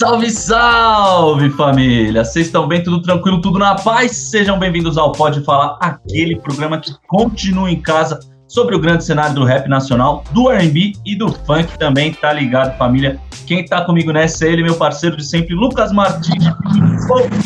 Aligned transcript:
Salve, 0.00 0.30
salve 0.30 1.50
família! 1.50 2.24
Vocês 2.24 2.46
estão 2.46 2.66
bem? 2.66 2.82
Tudo 2.82 3.02
tranquilo? 3.02 3.38
Tudo 3.42 3.58
na 3.58 3.74
paz? 3.74 4.12
Sejam 4.12 4.58
bem-vindos 4.58 4.96
ao 4.96 5.12
Pode 5.12 5.44
Falar, 5.44 5.76
aquele 5.78 6.40
programa 6.40 6.80
que 6.80 6.90
continua 7.06 7.70
em 7.70 7.78
casa 7.82 8.18
sobre 8.50 8.74
o 8.74 8.80
grande 8.80 9.04
cenário 9.04 9.32
do 9.32 9.44
rap 9.44 9.68
nacional, 9.68 10.24
do 10.32 10.50
R&B 10.50 10.94
e 11.06 11.14
do 11.14 11.32
funk 11.32 11.78
também, 11.78 12.12
tá 12.12 12.32
ligado, 12.32 12.76
família? 12.76 13.16
Quem 13.46 13.64
tá 13.64 13.84
comigo 13.84 14.10
nessa 14.10 14.44
é 14.44 14.48
ele, 14.52 14.64
meu 14.64 14.74
parceiro 14.74 15.16
de 15.16 15.24
sempre, 15.24 15.54
Lucas 15.54 15.92
Martins, 15.92 16.44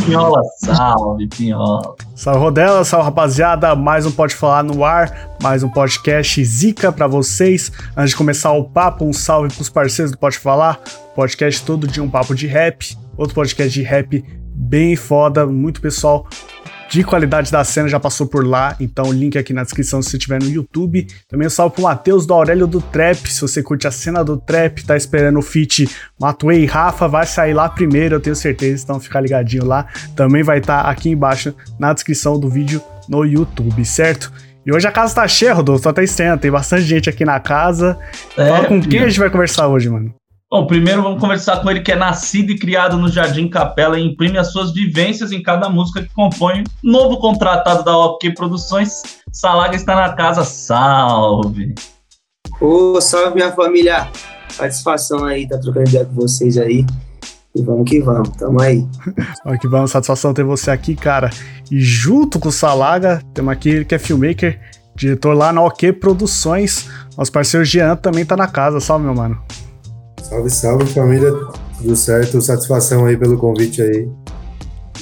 Pinhola. 0.06 0.40
Salve, 0.56 1.28
Pinhola! 1.28 1.94
Salve, 2.14 2.40
Rodela, 2.40 2.84
salve, 2.84 3.04
rapaziada, 3.04 3.74
mais 3.76 4.06
um 4.06 4.10
Pode 4.10 4.34
Falar 4.34 4.62
no 4.62 4.82
ar, 4.82 5.36
mais 5.42 5.62
um 5.62 5.68
podcast 5.68 6.42
zica 6.42 6.90
para 6.90 7.06
vocês. 7.06 7.70
Antes 7.94 8.10
de 8.10 8.16
começar 8.16 8.52
o 8.52 8.64
papo, 8.64 9.04
um 9.04 9.12
salve 9.12 9.54
pros 9.54 9.68
parceiros 9.68 10.10
do 10.10 10.16
Pode 10.16 10.38
Falar, 10.38 10.80
podcast 11.14 11.62
todo 11.66 11.86
dia 11.86 12.02
um 12.02 12.08
papo 12.08 12.34
de 12.34 12.46
rap, 12.46 12.96
outro 13.18 13.34
podcast 13.34 13.70
de 13.70 13.82
rap 13.82 14.24
bem 14.54 14.96
foda, 14.96 15.46
muito 15.46 15.82
pessoal 15.82 16.26
de 16.94 17.02
qualidade 17.02 17.50
da 17.50 17.64
cena 17.64 17.88
já 17.88 17.98
passou 17.98 18.24
por 18.24 18.46
lá, 18.46 18.76
então 18.78 19.12
link 19.12 19.36
aqui 19.36 19.52
na 19.52 19.64
descrição 19.64 20.00
se 20.00 20.10
você 20.10 20.16
estiver 20.16 20.40
no 20.40 20.48
YouTube. 20.48 21.04
Também 21.28 21.48
um 21.48 21.50
salve 21.50 21.74
pro 21.74 21.82
Matheus 21.82 22.24
do 22.24 22.32
Aurélio 22.32 22.68
do 22.68 22.80
Trap, 22.80 23.28
se 23.28 23.40
você 23.40 23.64
curte 23.64 23.88
a 23.88 23.90
cena 23.90 24.22
do 24.22 24.36
Trap, 24.36 24.84
tá 24.84 24.96
esperando 24.96 25.40
o 25.40 25.42
feat 25.42 25.90
Matuei 26.20 26.62
e 26.62 26.66
Rafa, 26.66 27.08
vai 27.08 27.26
sair 27.26 27.52
lá 27.52 27.68
primeiro, 27.68 28.14
eu 28.14 28.20
tenho 28.20 28.36
certeza, 28.36 28.84
então 28.84 29.00
fica 29.00 29.18
ligadinho 29.18 29.64
lá. 29.64 29.88
Também 30.14 30.44
vai 30.44 30.58
estar 30.58 30.84
tá 30.84 30.88
aqui 30.88 31.10
embaixo 31.10 31.52
na 31.80 31.92
descrição 31.92 32.38
do 32.38 32.48
vídeo 32.48 32.80
no 33.08 33.24
YouTube, 33.24 33.84
certo? 33.84 34.32
E 34.64 34.72
hoje 34.72 34.86
a 34.86 34.92
casa 34.92 35.16
tá 35.16 35.26
cheia, 35.26 35.52
Rodolfo, 35.52 35.82
tô 35.82 35.88
até 35.88 36.04
estranho, 36.04 36.38
tem 36.38 36.50
bastante 36.50 36.84
gente 36.84 37.10
aqui 37.10 37.24
na 37.24 37.40
casa. 37.40 37.98
É, 38.38 38.48
Fala 38.48 38.66
com 38.66 38.80
quem 38.80 39.00
a 39.00 39.08
gente 39.08 39.18
vai 39.18 39.30
conversar 39.30 39.66
hoje, 39.66 39.90
mano? 39.90 40.14
Bom, 40.54 40.68
primeiro 40.68 41.02
vamos 41.02 41.20
conversar 41.20 41.60
com 41.60 41.68
ele 41.68 41.80
que 41.80 41.90
é 41.90 41.96
nascido 41.96 42.52
e 42.52 42.56
criado 42.56 42.96
no 42.96 43.08
Jardim 43.08 43.48
Capela 43.48 43.98
e 43.98 44.04
imprime 44.04 44.38
as 44.38 44.52
suas 44.52 44.72
vivências 44.72 45.32
em 45.32 45.42
cada 45.42 45.68
música 45.68 46.00
que 46.00 46.14
compõe. 46.14 46.62
Novo 46.80 47.18
contratado 47.18 47.82
da 47.82 47.98
OK 47.98 48.32
Produções, 48.34 49.02
Salaga 49.32 49.74
está 49.74 49.96
na 49.96 50.12
casa. 50.12 50.44
Salve! 50.44 51.74
Ô, 52.60 53.00
salve 53.00 53.34
minha 53.34 53.50
família! 53.50 54.08
Satisfação 54.48 55.24
aí, 55.24 55.48
tá 55.48 55.58
trocando 55.58 55.88
ideia 55.88 56.04
com 56.04 56.14
vocês 56.14 56.56
aí. 56.56 56.86
E 57.52 57.60
vamos 57.60 57.90
que 57.90 58.00
vamos, 58.00 58.28
tamo 58.36 58.62
aí. 58.62 58.86
vamos 59.44 59.58
que 59.58 59.66
vamos, 59.66 59.90
satisfação 59.90 60.32
ter 60.32 60.44
você 60.44 60.70
aqui, 60.70 60.94
cara. 60.94 61.30
E 61.68 61.80
junto 61.80 62.38
com 62.38 62.50
o 62.50 62.52
Salaga, 62.52 63.20
temos 63.34 63.50
aqui 63.50 63.70
ele 63.70 63.84
que 63.84 63.96
é 63.96 63.98
filmmaker, 63.98 64.60
diretor 64.94 65.34
lá 65.34 65.52
na 65.52 65.62
OK 65.62 65.92
Produções. 65.94 66.88
Nosso 67.18 67.32
parceiro 67.32 67.64
Jean 67.64 67.96
também 67.96 68.24
tá 68.24 68.36
na 68.36 68.46
casa, 68.46 68.78
salve 68.78 69.04
meu 69.04 69.16
mano. 69.16 69.42
Salve, 70.24 70.48
salve 70.48 70.86
família, 70.86 71.30
tudo 71.76 71.94
certo? 71.94 72.40
Satisfação 72.40 73.04
aí 73.04 73.14
pelo 73.14 73.36
convite 73.36 73.82
aí. 73.82 74.08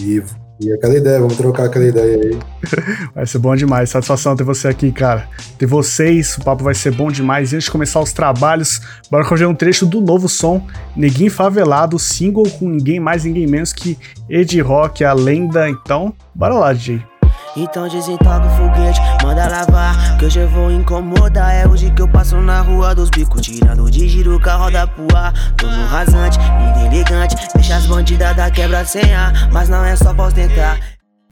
E, 0.01 0.21
e 0.61 0.73
aquela 0.73 0.97
ideia, 0.97 1.21
vamos 1.21 1.37
trocar 1.37 1.67
aquela 1.67 1.85
ideia 1.85 2.21
aí. 2.21 2.39
Vai 3.15 3.25
ser 3.25 3.39
bom 3.39 3.55
demais, 3.55 3.91
satisfação 3.91 4.35
ter 4.35 4.43
você 4.43 4.67
aqui, 4.67 4.91
cara. 4.91 5.29
Ter 5.57 5.67
vocês, 5.67 6.37
o 6.37 6.45
papo 6.45 6.65
vai 6.65 6.75
ser 6.75 6.91
bom 6.91 7.11
demais. 7.11 7.53
E 7.53 7.57
antes 7.57 7.67
de 7.67 7.71
começar 7.71 8.01
os 8.01 8.13
trabalhos, 8.13 8.81
bora 9.09 9.25
correr 9.25 9.47
um 9.47 9.55
trecho 9.55 9.87
do 9.87 10.01
novo 10.01 10.29
som, 10.29 10.67
Neguinho 10.97 11.31
Favelado, 11.31 12.01
single 12.01 12.51
com 12.59 12.69
ninguém 12.69 12.99
mais, 12.99 13.23
ninguém 13.23 13.47
menos 13.47 13.73
que 13.73 13.97
Ed 14.29 14.61
Rock, 14.61 15.05
a 15.05 15.13
lenda. 15.13 15.69
Então, 15.69 16.13
bora 16.35 16.55
lá, 16.55 16.73
DJ. 16.73 17.12
Então 17.55 17.87
desentoga 17.87 18.47
o 18.47 18.51
foguete, 18.57 18.99
manda 19.23 19.47
lavar. 19.47 20.17
Que 20.19 20.25
hoje 20.25 20.41
eu 20.41 20.49
vou 20.49 20.71
incomodar 20.71 21.55
É 21.55 21.69
hoje 21.69 21.91
que 21.91 22.01
eu 22.01 22.09
passo 22.09 22.37
na 22.37 22.63
rua 22.63 22.95
dos 22.95 23.11
bicos. 23.11 23.43
Tirando 23.43 23.91
de 23.91 24.09
giro 24.09 24.41
com 24.41 24.49
a 24.49 24.55
roda 24.55 24.87
pro 24.87 25.17
ar. 25.17 25.33
Tô 25.57 25.67
no 25.67 25.87
rasante, 25.87 26.39
lindo 26.39 26.95
elegante 26.95 27.37
Deixa 27.55 27.77
as 27.77 27.87
bandidas 27.87 28.35
da 28.35 28.51
quebra 28.51 28.85
sem 28.85 29.15
ar. 29.15 29.51
Mas 29.53 29.69
não 29.69 29.85
é 29.85 29.95
só 29.95 30.15
pra 30.15 30.27
ostentar. 30.27 30.81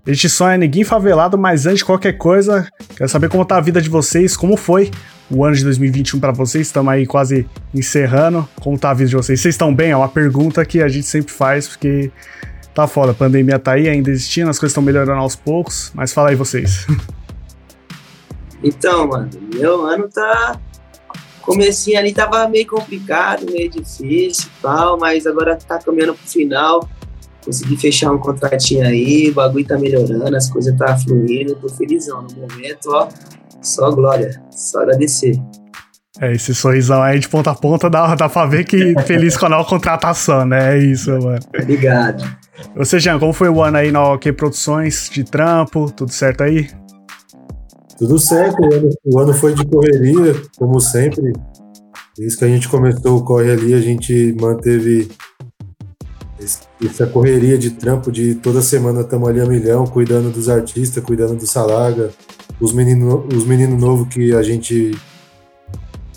Este 0.07 0.29
som 0.29 0.49
é 0.49 0.59
Neguinho 0.59 0.87
Favelado, 0.87 1.39
mas 1.39 1.67
antes 1.67 1.79
de 1.79 1.85
qualquer 1.85 2.15
coisa, 2.15 2.67
quero 2.97 3.09
saber 3.09 3.29
como 3.29 3.45
tá 3.45 3.59
a 3.59 3.61
vida 3.61 3.81
de 3.83 3.89
vocês, 3.89 4.35
como 4.35 4.57
foi 4.57 4.91
o 5.31 5.45
ano 5.45 5.55
de 5.55 5.63
2021 5.63 6.19
para 6.19 6.33
vocês, 6.33 6.67
estamos 6.67 6.93
aí 6.93 7.07
quase 7.07 7.47
encerrando, 7.73 8.49
como 8.61 8.79
tá 8.79 8.91
a 8.91 8.95
vida 8.95 9.11
de 9.11 9.17
vocês? 9.17 9.41
Vocês 9.41 9.55
estão 9.55 9.73
bem? 9.75 9.91
É 9.91 9.97
uma 9.97 10.09
pergunta 10.09 10.65
que 10.65 10.83
a 10.83 10.89
gente 10.89 11.07
sempre 11.07 11.33
faz, 11.33 11.69
porque 11.69 12.11
tá 12.75 12.87
foda, 12.87 13.13
a 13.13 13.15
pandemia 13.15 13.59
tá 13.59 13.73
aí 13.73 13.89
ainda 13.89 14.11
existindo, 14.11 14.51
as 14.51 14.59
coisas 14.59 14.73
estão 14.73 14.83
melhorando 14.83 15.21
aos 15.21 15.37
poucos, 15.37 15.91
mas 15.95 16.13
fala 16.13 16.31
aí 16.31 16.37
vocês. 16.37 16.87
Então, 18.63 19.09
mano, 19.09 19.31
meu 19.55 19.87
ano 19.87 20.09
tá. 20.09 20.59
Comecinho 21.41 21.99
ali 21.99 22.13
tava 22.13 22.47
meio 22.49 22.67
complicado, 22.67 23.47
meio 23.51 23.71
difícil 23.71 24.51
e 24.59 24.63
tal, 24.63 24.99
mas 24.99 25.27
agora 25.27 25.57
tá 25.57 25.79
caminhando 25.79 26.15
pro 26.15 26.29
final. 26.29 26.89
Consegui 27.43 27.77
fechar 27.77 28.13
um 28.13 28.19
contratinho 28.19 28.87
aí, 28.87 29.31
o 29.31 29.35
bagulho 29.35 29.67
tá 29.67 29.79
melhorando, 29.79 30.37
as 30.37 30.51
coisas 30.51 30.77
tá 30.77 30.97
fluindo, 30.99 31.55
tô 31.57 31.69
felizão 31.71 32.23
no 32.23 32.37
momento, 32.37 32.91
ó. 32.91 33.09
Só 33.63 33.91
glória, 33.91 34.43
só 34.51 34.81
agradecer. 34.81 35.41
É, 36.21 36.33
esse 36.33 36.55
sorrisão 36.55 37.03
aí 37.03 37.19
de 37.19 37.29
ponta 37.29 37.51
a 37.51 37.55
ponta 37.55 37.89
dá, 37.89 38.15
dá 38.15 38.29
pra 38.29 38.45
ver 38.45 38.65
que 38.65 38.95
feliz 39.07 39.39
com 39.39 39.47
a 39.47 39.49
nova 39.49 39.67
contratação, 39.67 40.45
né? 40.45 40.77
É 40.77 40.79
isso, 40.79 41.11
mano. 41.11 41.41
Obrigado. 41.59 42.23
Você, 42.77 42.99
Jean, 42.99 43.19
como 43.19 43.33
foi 43.33 43.49
o 43.49 43.63
ano 43.63 43.77
aí 43.77 43.91
na 43.91 44.13
OK 44.13 44.33
Produções 44.33 45.09
de 45.13 45.25
trampo? 45.25 45.91
Tudo 45.91 46.13
certo 46.13 46.43
aí? 46.43 46.69
Tudo 47.99 48.19
certo, 48.19 48.57
o 48.63 48.75
ano, 48.75 48.91
o 49.05 49.19
ano 49.19 49.35
foi 49.35 49.53
de 49.55 49.65
correria, 49.67 50.35
como 50.57 50.81
sempre. 50.81 51.33
Desde 52.17 52.39
que 52.39 52.45
a 52.45 52.49
gente 52.49 52.69
começou 52.69 53.19
o 53.19 53.25
corre 53.25 53.51
ali, 53.51 53.75
a 53.75 53.81
gente 53.81 54.35
manteve 54.41 55.11
essa 56.83 57.07
correria 57.07 57.59
de 57.59 57.71
trampo 57.71 58.11
de 58.11 58.35
toda 58.35 58.63
semana 58.63 59.03
estamos 59.03 59.29
ali 59.29 59.41
a 59.41 59.47
milhão, 59.47 59.87
cuidando 59.87 60.31
dos 60.31 60.49
artistas, 60.49 61.05
cuidando 61.05 61.37
do 61.37 61.47
Salaga, 61.47 62.11
os 62.59 62.73
meninos 62.73 63.25
os 63.35 63.45
menino 63.45 63.77
novos 63.77 64.09
que 64.09 64.35
a 64.35 64.43
gente 64.43 64.97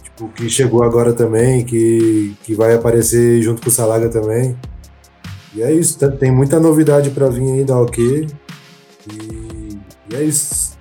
tipo, 0.02 0.30
que 0.30 0.50
chegou 0.50 0.84
agora 0.84 1.14
também, 1.14 1.66
que, 1.66 2.36
que 2.44 2.54
vai 2.54 2.74
aparecer 2.74 3.42
junto 3.42 3.62
com 3.62 3.70
o 3.70 3.72
Salaga 3.72 4.10
também. 4.10 4.56
E 5.56 5.62
é 5.62 5.72
isso, 5.72 6.00
tá, 6.00 6.10
tem 6.10 6.32
muita 6.32 6.60
novidade 6.60 7.10
para 7.12 7.30
vir 7.30 7.52
aí 7.52 7.64
da 7.64 7.80
OK. 7.80 8.28
E, 9.12 9.80
e, 10.10 10.16
é 10.16 10.24
isso. 10.24 10.78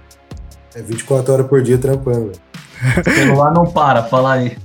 É 0.75 0.81
24 0.81 1.33
horas 1.33 1.47
por 1.47 1.63
dia 1.63 1.79
trampando. 1.79 2.33
O 2.83 3.11
celular 3.15 3.55
não 3.55 3.65
para, 3.65 4.03
fala 4.03 4.33
aí. 4.33 4.57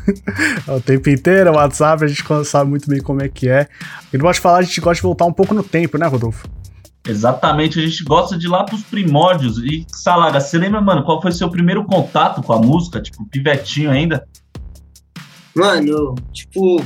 o 0.66 0.80
tempo 0.80 1.10
inteiro, 1.10 1.50
o 1.50 1.56
WhatsApp, 1.56 2.02
a 2.02 2.08
gente 2.08 2.24
sabe 2.46 2.70
muito 2.70 2.88
bem 2.88 3.02
como 3.02 3.22
é 3.22 3.28
que 3.28 3.50
é. 3.50 3.68
E 4.10 4.16
não 4.16 4.24
pode 4.24 4.40
falar, 4.40 4.58
a 4.58 4.62
gente 4.62 4.80
gosta 4.80 4.94
de 4.94 5.02
voltar 5.02 5.26
um 5.26 5.32
pouco 5.32 5.52
no 5.52 5.62
tempo, 5.62 5.98
né, 5.98 6.06
Rodolfo? 6.06 6.48
Exatamente, 7.06 7.78
a 7.78 7.82
gente 7.82 8.02
gosta 8.04 8.38
de 8.38 8.46
ir 8.46 8.48
lá 8.48 8.64
pros 8.64 8.82
primórdios. 8.82 9.58
E, 9.58 9.86
Salaga, 9.94 10.40
você 10.40 10.56
lembra, 10.56 10.80
mano, 10.80 11.04
qual 11.04 11.20
foi 11.20 11.30
o 11.30 11.34
seu 11.34 11.50
primeiro 11.50 11.84
contato 11.84 12.42
com 12.42 12.52
a 12.52 12.58
música? 12.58 13.00
Tipo, 13.00 13.26
pivetinho 13.26 13.90
ainda? 13.90 14.26
Mano, 15.54 16.14
tipo, 16.32 16.82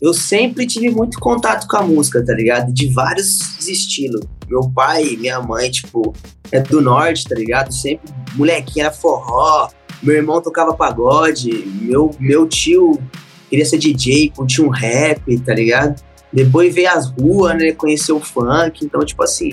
eu 0.00 0.12
sempre 0.12 0.66
tive 0.66 0.90
muito 0.90 1.18
contato 1.18 1.66
com 1.66 1.76
a 1.76 1.82
música, 1.82 2.24
tá 2.24 2.34
ligado? 2.34 2.72
De 2.72 2.88
vários 2.92 3.66
estilos. 3.66 4.20
Meu 4.48 4.70
pai, 4.70 5.16
minha 5.18 5.40
mãe, 5.40 5.70
tipo, 5.70 6.14
é 6.52 6.60
do 6.60 6.80
norte, 6.80 7.24
tá 7.24 7.34
ligado? 7.34 7.72
Sempre 7.72 8.12
molequinha 8.34 8.86
era 8.86 8.94
forró, 8.94 9.68
meu 10.02 10.14
irmão 10.14 10.42
tocava 10.42 10.74
pagode, 10.74 11.50
meu, 11.80 12.14
meu 12.20 12.46
tio 12.46 13.00
queria 13.48 13.64
ser 13.64 13.78
DJ, 13.78 14.30
curtia 14.30 14.64
um 14.64 14.68
rap, 14.68 15.38
tá 15.40 15.54
ligado? 15.54 16.02
Depois 16.32 16.74
veio 16.74 16.90
as 16.90 17.10
ruas, 17.10 17.56
né? 17.56 17.72
Conheceu 17.72 18.16
o 18.16 18.20
funk, 18.20 18.84
então, 18.84 19.04
tipo 19.04 19.22
assim, 19.22 19.50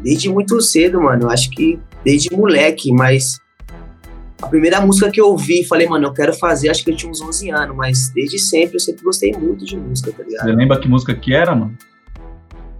desde 0.00 0.28
muito 0.28 0.60
cedo, 0.60 1.00
mano, 1.00 1.24
eu 1.24 1.30
acho 1.30 1.50
que 1.50 1.78
desde 2.04 2.34
moleque, 2.34 2.92
mas 2.92 3.38
a 4.42 4.46
primeira 4.48 4.80
música 4.80 5.10
que 5.10 5.20
eu 5.20 5.26
ouvi, 5.26 5.64
falei, 5.66 5.86
mano, 5.86 6.06
eu 6.06 6.12
quero 6.12 6.32
fazer, 6.32 6.70
acho 6.70 6.82
que 6.82 6.90
eu 6.90 6.96
tinha 6.96 7.10
uns 7.10 7.20
11 7.20 7.50
anos, 7.50 7.76
mas 7.76 8.10
desde 8.14 8.38
sempre 8.38 8.76
eu 8.76 8.80
sempre 8.80 9.02
gostei 9.02 9.32
muito 9.32 9.64
de 9.64 9.76
música, 9.76 10.12
tá 10.12 10.22
ligado? 10.22 10.44
Você 10.44 10.52
lembra 10.52 10.80
que 10.80 10.88
música 10.88 11.14
que 11.14 11.34
era, 11.34 11.54
mano? 11.54 11.76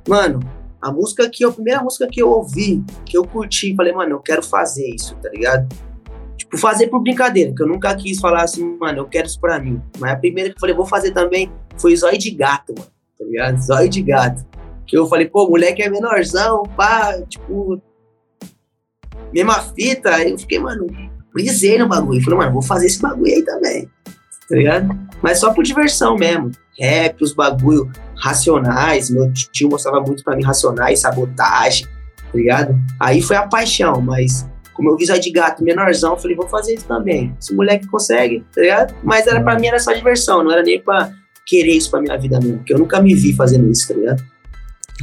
Mano, 0.08 0.40
a 0.80 0.90
música 0.90 1.28
que, 1.28 1.44
a 1.44 1.50
primeira 1.50 1.82
música 1.82 2.08
que 2.10 2.22
eu 2.22 2.30
ouvi, 2.30 2.82
que 3.04 3.16
eu 3.16 3.24
curti, 3.24 3.74
falei, 3.76 3.92
mano, 3.92 4.12
eu 4.12 4.20
quero 4.20 4.42
fazer 4.42 4.88
isso, 4.88 5.14
tá 5.16 5.28
ligado? 5.28 5.68
Tipo, 6.36 6.56
fazer 6.56 6.88
por 6.88 7.00
brincadeira, 7.02 7.52
que 7.54 7.62
eu 7.62 7.68
nunca 7.68 7.94
quis 7.94 8.18
falar 8.18 8.42
assim, 8.42 8.76
mano, 8.78 8.98
eu 8.98 9.06
quero 9.06 9.26
isso 9.26 9.38
pra 9.38 9.60
mim. 9.60 9.80
Mas 9.98 10.12
a 10.12 10.16
primeira 10.16 10.48
que 10.50 10.56
eu 10.56 10.60
falei, 10.60 10.74
vou 10.74 10.86
fazer 10.86 11.10
também, 11.10 11.52
foi 11.76 11.94
zóio 11.94 12.18
de 12.18 12.30
gato, 12.30 12.74
mano, 12.76 12.90
tá 13.18 13.24
ligado? 13.24 13.58
Zóio 13.58 13.88
de 13.88 14.02
gato. 14.02 14.46
Que 14.86 14.96
eu 14.96 15.06
falei, 15.06 15.28
pô, 15.28 15.48
moleque 15.48 15.82
é 15.82 15.90
menorzão, 15.90 16.62
pá, 16.76 17.20
tipo, 17.28 17.80
mesma 19.32 19.60
fita. 19.60 20.14
Aí 20.14 20.30
eu 20.30 20.38
fiquei, 20.38 20.58
mano, 20.58 20.86
brisei 21.32 21.78
no 21.78 21.88
bagulho. 21.88 22.22
Falei, 22.22 22.38
mano, 22.38 22.52
vou 22.52 22.62
fazer 22.62 22.86
esse 22.86 23.00
bagulho 23.00 23.32
aí 23.32 23.42
também, 23.44 23.88
tá 24.48 24.56
ligado? 24.56 24.98
Mas 25.22 25.40
só 25.40 25.52
por 25.52 25.64
diversão 25.64 26.16
mesmo. 26.16 26.50
Rap, 26.78 27.22
os 27.22 27.34
bagulho 27.34 27.90
racionais. 28.16 29.10
Meu 29.10 29.32
tio 29.32 29.68
mostrava 29.68 30.00
muito 30.00 30.24
pra 30.24 30.36
mim 30.36 30.42
racionais, 30.42 31.00
sabotagem, 31.00 31.86
tá 31.86 32.30
ligado? 32.34 32.74
Aí 32.98 33.20
foi 33.20 33.36
a 33.36 33.46
paixão, 33.46 34.00
mas 34.00 34.48
como 34.72 34.90
eu 34.90 34.96
vi 34.96 35.04
de 35.04 35.30
gato 35.30 35.62
menorzão, 35.62 36.16
falei, 36.16 36.34
vou 36.34 36.48
fazer 36.48 36.74
isso 36.74 36.86
também. 36.86 37.36
Esse 37.38 37.54
moleque 37.54 37.86
consegue, 37.86 38.44
tá 38.54 38.62
ligado? 38.62 38.94
Mas 39.02 39.26
era 39.26 39.42
pra 39.42 39.58
mim 39.58 39.66
era 39.66 39.78
só 39.78 39.92
diversão, 39.92 40.42
não 40.42 40.50
era 40.50 40.62
nem 40.62 40.80
pra 40.80 41.12
querer 41.46 41.72
isso 41.72 41.90
pra 41.90 42.00
minha 42.00 42.16
vida 42.16 42.40
mesmo, 42.40 42.58
porque 42.58 42.72
eu 42.72 42.78
nunca 42.78 43.00
me 43.00 43.14
vi 43.14 43.34
fazendo 43.34 43.70
isso, 43.70 43.88
tá 43.88 43.94
ligado? 43.94 44.22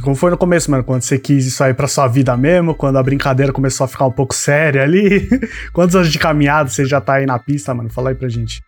Como 0.02 0.14
foi 0.14 0.30
no 0.30 0.38
começo, 0.38 0.70
mano? 0.70 0.84
Quando 0.84 1.02
você 1.02 1.18
quis 1.18 1.46
isso 1.46 1.62
aí 1.62 1.74
pra 1.74 1.88
sua 1.88 2.06
vida 2.08 2.36
mesmo? 2.36 2.74
Quando 2.74 2.96
a 2.96 3.02
brincadeira 3.02 3.52
começou 3.52 3.84
a 3.84 3.88
ficar 3.88 4.06
um 4.06 4.12
pouco 4.12 4.34
séria 4.34 4.82
ali? 4.82 5.28
Quantos 5.72 5.96
anos 5.96 6.10
de 6.10 6.18
caminhada 6.18 6.68
você 6.68 6.84
já 6.84 7.00
tá 7.00 7.14
aí 7.14 7.26
na 7.26 7.38
pista, 7.38 7.74
mano? 7.74 7.90
Fala 7.90 8.10
aí 8.10 8.14
pra 8.14 8.28
gente. 8.28 8.62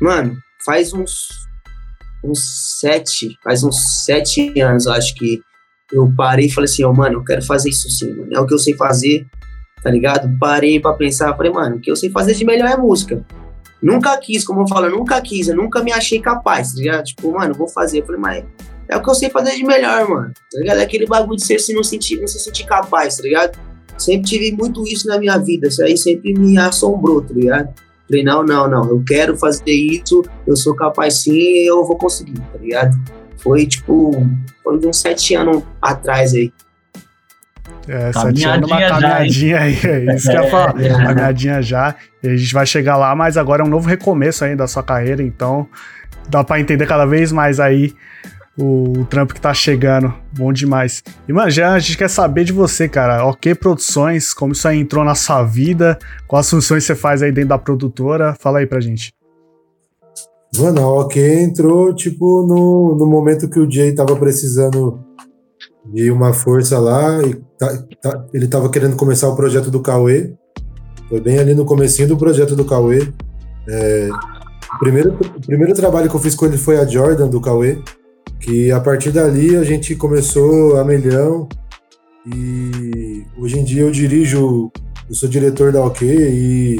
Mano, 0.00 0.36
faz 0.64 0.92
uns. 0.92 1.28
uns 2.24 2.78
sete. 2.80 3.36
Faz 3.42 3.62
uns 3.64 4.04
sete 4.04 4.60
anos, 4.60 4.86
acho 4.86 5.14
que 5.14 5.40
eu 5.92 6.12
parei 6.16 6.46
e 6.46 6.50
falei 6.50 6.70
assim, 6.70 6.84
oh, 6.84 6.92
mano, 6.92 7.16
eu 7.16 7.24
quero 7.24 7.42
fazer 7.42 7.68
isso 7.68 7.88
sim, 7.90 8.10
mano. 8.14 8.32
É 8.32 8.40
o 8.40 8.46
que 8.46 8.54
eu 8.54 8.58
sei 8.58 8.74
fazer 8.74 9.26
tá 9.82 9.90
ligado? 9.90 10.30
Parei 10.38 10.80
pra 10.80 10.92
pensar, 10.92 11.36
falei, 11.36 11.52
mano, 11.52 11.76
o 11.76 11.80
que 11.80 11.90
eu 11.90 11.96
sei 11.96 12.08
fazer 12.08 12.34
de 12.34 12.44
melhor 12.44 12.70
é 12.70 12.76
música. 12.76 13.24
Nunca 13.82 14.16
quis, 14.16 14.44
como 14.44 14.62
eu 14.62 14.68
falo, 14.68 14.88
nunca 14.88 15.20
quis, 15.20 15.48
eu 15.48 15.56
nunca 15.56 15.82
me 15.82 15.92
achei 15.92 16.20
capaz, 16.20 16.72
tá 16.72 16.78
ligado? 16.78 17.04
Tipo, 17.04 17.32
mano, 17.32 17.52
vou 17.52 17.68
fazer. 17.68 18.00
Eu 18.00 18.06
falei, 18.06 18.20
mas 18.20 18.44
é 18.92 18.96
o 18.96 19.02
que 19.02 19.10
eu 19.10 19.14
sei 19.14 19.30
fazer 19.30 19.56
de 19.56 19.64
melhor, 19.64 20.08
mano, 20.08 20.32
tá 20.50 20.60
ligado? 20.60 20.78
É 20.78 20.82
aquele 20.82 21.06
bagulho 21.06 21.36
de 21.36 21.44
ser 21.44 21.58
se 21.58 21.74
não, 21.74 21.82
sentir, 21.82 22.20
não 22.20 22.26
se 22.26 22.38
sentir 22.38 22.64
capaz, 22.64 23.16
tá 23.16 23.22
ligado? 23.22 23.58
Sempre 23.98 24.28
tive 24.28 24.52
muito 24.52 24.82
isso 24.86 25.06
na 25.06 25.18
minha 25.18 25.38
vida, 25.38 25.68
isso 25.68 25.82
aí 25.82 25.96
sempre 25.96 26.34
me 26.34 26.58
assombrou, 26.58 27.22
tá 27.22 27.34
ligado? 27.34 27.72
Falei, 28.08 28.24
não, 28.24 28.42
não, 28.44 28.68
não, 28.68 28.88
eu 28.88 29.02
quero 29.06 29.36
fazer 29.36 29.70
isso, 29.70 30.22
eu 30.46 30.56
sou 30.56 30.74
capaz 30.74 31.22
sim 31.22 31.32
e 31.32 31.66
eu 31.66 31.84
vou 31.84 31.96
conseguir, 31.96 32.38
tá 32.52 32.58
ligado? 32.58 32.98
Foi 33.38 33.66
tipo, 33.66 34.10
foi 34.62 34.78
uns 34.86 35.00
sete 35.00 35.34
anos 35.34 35.62
atrás 35.80 36.34
aí. 36.34 36.52
É, 37.88 38.12
sete 38.12 38.44
anos, 38.44 38.70
uma 38.70 38.80
caminhadinha 38.80 39.58
aí. 39.58 39.74
É 39.82 40.14
isso 40.14 40.30
que 40.30 40.36
eu 40.36 40.42
ia 40.42 40.50
falar. 40.50 40.80
É. 40.80 40.88
Caminhadinha 40.88 41.62
já. 41.62 41.94
E 42.22 42.28
a 42.28 42.36
gente 42.36 42.52
vai 42.52 42.64
chegar 42.64 42.96
lá, 42.96 43.14
mas 43.16 43.36
agora 43.36 43.62
é 43.62 43.66
um 43.66 43.68
novo 43.68 43.88
recomeço 43.88 44.44
aí 44.44 44.54
da 44.54 44.68
sua 44.68 44.82
carreira, 44.82 45.22
então 45.22 45.66
dá 46.28 46.44
pra 46.44 46.60
entender 46.60 46.86
cada 46.86 47.04
vez 47.04 47.32
mais 47.32 47.58
aí 47.58 47.94
o, 48.58 49.04
trampo 49.08 49.34
que 49.34 49.40
tá 49.40 49.52
chegando. 49.54 50.12
Bom 50.36 50.52
demais. 50.52 51.02
E, 51.28 51.32
mano, 51.32 51.50
já 51.50 51.72
a 51.72 51.78
gente 51.78 51.98
quer 51.98 52.08
saber 52.08 52.44
de 52.44 52.52
você, 52.52 52.88
cara. 52.88 53.24
Ok, 53.26 53.54
produções, 53.54 54.32
como 54.34 54.52
isso 54.52 54.66
aí 54.68 54.78
entrou 54.78 55.04
na 55.04 55.14
sua 55.14 55.42
vida, 55.42 55.98
quais 56.26 56.48
funções 56.48 56.84
você 56.84 56.94
faz 56.94 57.22
aí 57.22 57.32
dentro 57.32 57.50
da 57.50 57.58
produtora. 57.58 58.34
Fala 58.38 58.58
aí 58.58 58.66
pra 58.66 58.80
gente. 58.80 59.12
Mano, 60.58 60.82
a 60.82 61.00
OK 61.00 61.42
entrou, 61.42 61.94
tipo, 61.94 62.46
no, 62.46 62.94
no 62.96 63.06
momento 63.06 63.48
que 63.48 63.58
o 63.58 63.70
Jay 63.70 63.94
tava 63.94 64.14
precisando 64.16 65.00
de 65.86 66.10
uma 66.10 66.32
força 66.34 66.78
lá 66.78 67.22
e 67.22 67.34
tá, 67.58 67.84
tá, 68.02 68.26
ele 68.34 68.44
estava 68.44 68.70
querendo 68.70 68.96
começar 68.96 69.28
o 69.28 69.36
projeto 69.36 69.70
do 69.70 69.80
Cauê. 69.80 70.34
Foi 71.08 71.20
bem 71.20 71.38
ali 71.38 71.54
no 71.54 71.64
comecinho 71.64 72.08
do 72.08 72.18
projeto 72.18 72.54
do 72.54 72.66
Cauê. 72.66 73.08
É, 73.66 74.10
o, 74.74 74.78
primeiro, 74.78 75.14
o 75.14 75.40
primeiro 75.40 75.74
trabalho 75.74 76.10
que 76.10 76.16
eu 76.16 76.20
fiz 76.20 76.34
com 76.34 76.44
ele 76.44 76.58
foi 76.58 76.78
a 76.78 76.86
Jordan 76.86 77.28
do 77.28 77.40
Cauê, 77.40 77.78
que 78.40 78.70
a 78.72 78.80
partir 78.80 79.12
dali 79.12 79.56
a 79.56 79.64
gente 79.64 79.94
começou 79.94 80.76
a 80.76 80.84
milhão 80.84 81.48
e 82.26 83.24
hoje 83.38 83.58
em 83.58 83.64
dia 83.64 83.82
eu 83.82 83.90
dirijo, 83.90 84.70
eu 85.08 85.14
sou 85.14 85.28
diretor 85.28 85.72
da 85.72 85.84
OK 85.84 86.06
e, 86.08 86.76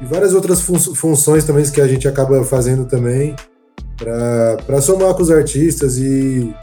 e 0.00 0.04
várias 0.04 0.34
outras 0.34 0.60
fun 0.60 0.78
funções 0.78 1.44
também 1.44 1.64
que 1.70 1.80
a 1.80 1.86
gente 1.86 2.08
acaba 2.08 2.42
fazendo 2.44 2.86
também 2.86 3.34
para 3.96 4.80
somar 4.80 5.14
com 5.14 5.22
os 5.22 5.30
artistas 5.30 5.98
e 5.98 6.54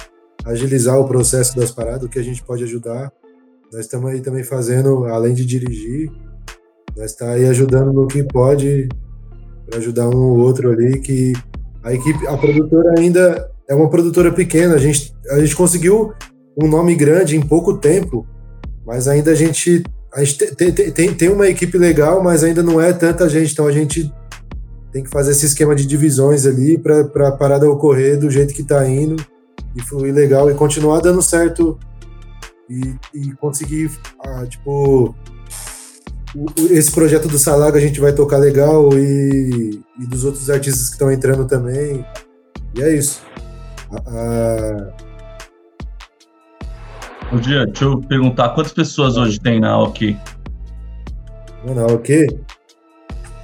agilizar 0.45 0.99
o 0.99 1.07
processo 1.07 1.55
das 1.55 1.71
paradas, 1.71 2.03
o 2.03 2.09
que 2.09 2.19
a 2.19 2.23
gente 2.23 2.43
pode 2.43 2.63
ajudar. 2.63 3.11
Nós 3.71 3.81
estamos 3.81 4.11
aí 4.11 4.21
também 4.21 4.43
fazendo, 4.43 5.05
além 5.05 5.33
de 5.33 5.45
dirigir, 5.45 6.11
nós 6.95 7.11
está 7.11 7.31
aí 7.31 7.45
ajudando 7.45 7.91
no 7.91 8.07
que 8.07 8.23
pode 8.23 8.87
para 9.65 9.79
ajudar 9.79 10.09
um 10.09 10.17
ou 10.17 10.39
outro 10.39 10.69
ali 10.69 10.99
que 10.99 11.33
a 11.81 11.93
equipe, 11.93 12.27
a 12.27 12.37
produtora 12.37 12.93
ainda 12.99 13.51
é 13.67 13.75
uma 13.75 13.89
produtora 13.89 14.31
pequena, 14.31 14.75
a 14.75 14.77
gente, 14.77 15.13
a 15.29 15.39
gente 15.39 15.55
conseguiu 15.55 16.13
um 16.61 16.67
nome 16.67 16.95
grande 16.95 17.35
em 17.35 17.41
pouco 17.41 17.77
tempo, 17.77 18.27
mas 18.85 19.07
ainda 19.07 19.31
a 19.31 19.35
gente, 19.35 19.83
a 20.13 20.23
gente 20.23 20.55
tem, 20.55 20.71
tem, 20.71 21.13
tem 21.13 21.29
uma 21.29 21.47
equipe 21.47 21.77
legal, 21.77 22.23
mas 22.23 22.43
ainda 22.43 22.61
não 22.61 22.79
é 22.79 22.91
tanta 22.93 23.29
gente, 23.29 23.53
então 23.53 23.67
a 23.67 23.71
gente 23.71 24.11
tem 24.91 25.03
que 25.03 25.09
fazer 25.09 25.31
esse 25.31 25.45
esquema 25.45 25.75
de 25.75 25.85
divisões 25.85 26.45
ali 26.45 26.77
para 26.77 27.27
a 27.27 27.31
parada 27.31 27.69
ocorrer 27.69 28.19
do 28.19 28.29
jeito 28.29 28.53
que 28.53 28.61
está 28.61 28.87
indo 28.87 29.15
e 29.75 29.81
fluir 29.81 30.13
legal 30.13 30.51
e 30.51 30.53
continuar 30.53 30.99
dando 30.99 31.21
certo 31.21 31.79
e, 32.69 32.95
e 33.13 33.31
conseguir, 33.33 33.89
ah, 34.23 34.45
tipo, 34.45 35.15
o, 36.35 36.45
esse 36.69 36.91
projeto 36.91 37.27
do 37.27 37.39
Salaga 37.39 37.77
a 37.77 37.81
gente 37.81 37.99
vai 37.99 38.13
tocar 38.13 38.37
legal 38.37 38.89
e, 38.97 39.81
e 39.99 40.05
dos 40.05 40.23
outros 40.23 40.49
artistas 40.49 40.87
que 40.87 40.93
estão 40.93 41.11
entrando 41.11 41.45
também. 41.45 42.05
E 42.75 42.81
é 42.81 42.95
isso. 42.95 43.21
Ah, 44.07 44.93
Bom 47.31 47.39
dia, 47.39 47.65
deixa 47.65 47.85
eu 47.85 47.99
perguntar, 47.99 48.49
quantas 48.49 48.73
pessoas 48.73 49.17
hoje 49.17 49.39
tem 49.39 49.59
na 49.59 49.75
OK? 49.79 50.15
Na 51.65 51.85
OK? 51.87 52.27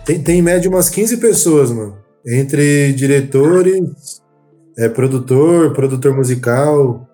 Tem, 0.06 0.22
tem 0.22 0.40
em 0.40 0.42
média 0.44 0.70
umas 0.70 0.90
15 0.90 1.18
pessoas, 1.18 1.72
mano. 1.72 1.98
Entre 2.24 2.94
diretores, 2.94 4.22
é, 4.78 4.88
produtor, 4.90 5.74
produtor 5.74 6.16
musical. 6.16 7.08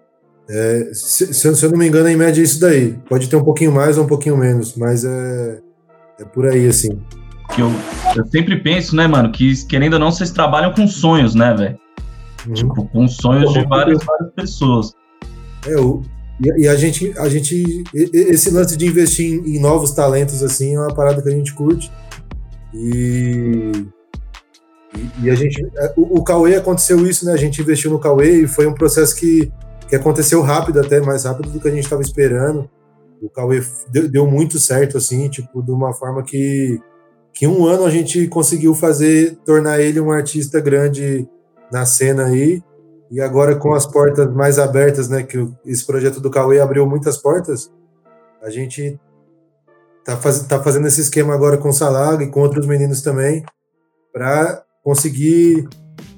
É, 0.50 0.90
se, 0.92 1.34
se, 1.34 1.66
eu 1.66 1.72
não 1.72 1.78
me 1.78 1.88
engano, 1.88 2.10
em 2.10 2.18
média 2.18 2.42
é 2.42 2.44
isso 2.44 2.60
daí. 2.60 2.98
Pode 3.08 3.30
ter 3.30 3.38
um 3.38 3.44
pouquinho 3.44 3.72
mais 3.72 3.98
ou 3.98 4.04
um 4.04 4.08
pouquinho 4.08 4.36
menos, 4.36 4.76
mas 4.76 5.06
é, 5.06 5.60
é 6.20 6.26
por 6.26 6.46
aí, 6.46 6.68
assim. 6.68 7.00
Que 7.54 7.62
eu, 7.62 7.72
eu 8.18 8.26
sempre 8.28 8.62
penso, 8.62 8.96
né, 8.96 9.08
mano, 9.08 9.32
que 9.32 9.66
querendo 9.66 9.94
ou 9.94 10.00
não, 10.00 10.12
vocês 10.12 10.32
trabalham 10.32 10.74
com 10.74 10.88
sonhos, 10.88 11.36
né, 11.36 11.54
velho? 11.54 11.85
Uhum. 12.48 12.54
Tipo, 12.54 12.86
com 12.88 13.08
sonhos 13.08 13.54
de 13.54 13.66
várias, 13.68 14.04
várias 14.04 14.34
pessoas. 14.34 14.94
É, 15.68 15.75
o, 15.80 16.02
e, 16.58 16.68
a 16.68 16.75
gente, 16.75 17.14
a 17.18 17.30
gente, 17.30 17.84
esse 17.94 18.50
lance 18.52 18.75
de 18.75 18.86
investir 18.86 19.42
em, 19.46 19.60
novos 19.60 19.92
talentos, 19.92 20.44
assim, 20.44 20.75
é 20.75 20.80
uma 20.80 20.94
parada 20.94 21.22
que 21.22 21.30
a 21.30 21.32
gente 21.32 21.54
curte. 21.54 21.92
E 22.74 23.72
e, 24.96 25.25
e 25.25 25.30
a 25.30 25.36
gente, 25.36 25.66
é, 25.78 25.94
o, 25.96 26.20
o 26.20 26.24
Cauê 26.24 26.56
aconteceu 26.56 27.06
isso, 27.06 27.25
né? 27.25 27.34
A 27.34 27.38
gente 27.38 27.62
investiu 27.62 27.92
no 27.92 28.00
Cauê 28.00 28.44
e 28.44 28.48
foi 28.48 28.66
um 28.66 28.74
processo 28.74 29.16
que, 29.16 29.52
que 29.88 29.96
aconteceu 29.96 30.42
rápido, 30.42 30.80
até 30.80 31.00
mais 31.00 31.25
rápido 31.25 31.50
do 31.50 31.60
que 31.60 31.68
a 31.68 31.72
gente 31.72 31.84
estava 31.84 32.02
esperando. 32.02 32.70
O 33.22 33.30
Cauê 33.30 33.62
deu, 33.92 34.10
deu, 34.10 34.28
muito 34.28 34.60
certo, 34.60 34.98
assim, 34.98 35.30
tipo, 35.30 35.62
de 35.62 35.72
uma 35.72 35.94
forma 35.94 36.24
que, 36.24 36.80
que 37.34 37.48
um 37.48 37.66
ano 37.66 37.86
a 37.86 37.90
gente 37.90 38.28
conseguiu 38.28 38.74
fazer, 38.74 39.38
tornar 39.46 39.80
ele 39.80 40.00
um 40.00 40.12
artista 40.12 40.60
grande 40.60 41.28
na 41.72 41.86
cena 41.86 42.25
aí. 42.25 42.63
E 43.12 43.22
agora 43.22 43.55
com 43.55 43.74
as 43.74 43.86
portas 43.86 44.34
mais 44.34 44.57
abertas, 44.57 45.07
né? 45.07 45.24
Que 45.24 45.48
esse 45.65 45.86
projeto 45.86 46.19
do 46.19 46.29
Cauê 46.29 46.60
abriu 46.60 46.86
muitas 46.88 47.17
portas. 47.17 47.72
A 48.41 48.50
gente 48.50 49.00
tá, 50.03 50.15
faz, 50.15 50.39
tá 50.43 50.62
fazendo 50.62 50.88
esse 50.88 51.01
esquema 51.01 51.34
agora 51.34 51.57
com 51.57 51.69
o 51.69 51.74
Salaga 51.74 52.24
e 52.24 52.29
com 52.29 52.39
outros 52.41 52.65
meninos 52.65 53.01
também, 53.01 53.43
para 54.13 54.63
conseguir 54.84 55.67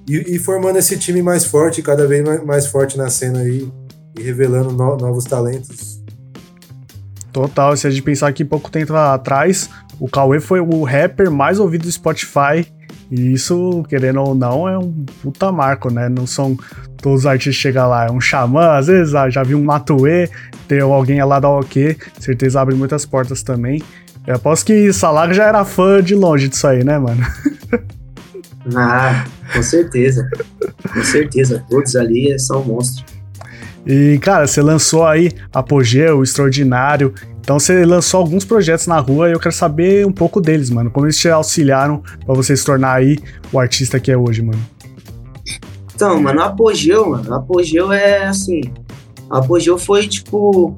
ir, 0.08 0.28
ir, 0.28 0.40
formando 0.40 0.78
esse 0.78 0.98
time 0.98 1.22
mais 1.22 1.46
forte, 1.46 1.82
cada 1.82 2.06
vez 2.06 2.24
mais, 2.24 2.44
mais 2.44 2.68
forte 2.68 2.98
na 2.98 3.10
cena 3.10 3.40
aí 3.40 3.72
e 4.18 4.22
revelando 4.22 4.72
no, 4.72 4.98
novos 4.98 5.24
talentos. 5.24 6.04
Total, 7.32 7.78
se 7.78 7.88
a 7.88 7.90
gente 7.90 8.02
pensar 8.02 8.34
que 8.34 8.44
pouco 8.44 8.70
tempo 8.70 8.94
atrás, 8.94 9.70
o 10.00 10.10
Cauê 10.10 10.40
foi 10.40 10.60
o 10.60 10.84
rapper 10.84 11.32
mais 11.32 11.60
ouvido 11.60 11.84
do 11.84 11.92
Spotify. 11.92 12.68
E 13.10 13.34
isso, 13.34 13.84
querendo 13.88 14.22
ou 14.22 14.36
não, 14.36 14.68
é 14.68 14.78
um 14.78 14.92
puta 15.22 15.52
marco, 15.52 15.92
né? 15.92 16.10
Não 16.10 16.28
são 16.28 16.58
todos 17.02 17.22
os 17.22 17.26
artistas 17.26 17.56
que 17.56 17.62
chegam 17.62 17.88
lá. 17.88 18.08
É 18.08 18.12
um 18.12 18.20
xamã, 18.20 18.78
às 18.78 18.88
vezes 18.88 19.16
ah, 19.16 19.30
já 19.30 19.44
vi 19.44 19.56
um 19.56 19.64
Matuê, 19.64 20.30
tem 20.68 20.82
alguém 20.82 21.24
lá 21.24 21.40
da 21.40 21.50
OK, 21.50 21.98
certeza 22.20 22.62
abre 22.62 22.76
muitas 22.76 23.06
portas 23.06 23.42
também. 23.42 23.82
Eu 24.26 24.36
aposto 24.36 24.66
que 24.66 24.92
Salag 24.92 25.34
já 25.34 25.46
era 25.46 25.64
fã 25.64 26.04
de 26.04 26.14
longe 26.14 26.50
disso 26.50 26.68
aí, 26.68 26.84
né, 26.84 27.00
mano? 27.00 27.26
Ah, 28.76 29.24
com 29.54 29.64
certeza. 29.64 30.28
com 30.94 31.02
certeza. 31.02 31.64
Todos 31.70 31.96
ali 31.96 32.38
são 32.38 32.64
monstros. 32.66 33.06
E, 33.86 34.20
cara, 34.22 34.46
você 34.46 34.62
lançou 34.62 35.06
aí 35.06 35.32
Apogeu, 35.54 36.22
Extraordinário. 36.22 37.14
Então 37.48 37.58
você 37.58 37.86
lançou 37.86 38.20
alguns 38.20 38.44
projetos 38.44 38.88
na 38.88 39.00
rua 39.00 39.30
e 39.30 39.32
eu 39.32 39.40
quero 39.40 39.56
saber 39.56 40.06
um 40.06 40.12
pouco 40.12 40.42
deles, 40.42 40.70
mano. 40.70 40.92
Como 40.92 41.06
eles 41.06 41.18
te 41.18 41.30
auxiliaram 41.30 42.04
para 42.26 42.36
você 42.36 42.58
se 42.58 42.66
tornar 42.66 42.96
aí 42.96 43.18
o 43.54 43.58
artista 43.58 44.02
que 44.02 44.12
é 44.12 44.18
hoje, 44.18 44.42
mano. 44.42 44.60
Então, 45.96 46.22
mano, 46.22 46.42
apogeu, 46.42 47.10
mano, 47.10 47.34
apogeu 47.34 47.90
é 47.94 48.26
assim. 48.26 48.60
Apogeu 49.30 49.78
foi 49.78 50.10
tipo. 50.10 50.76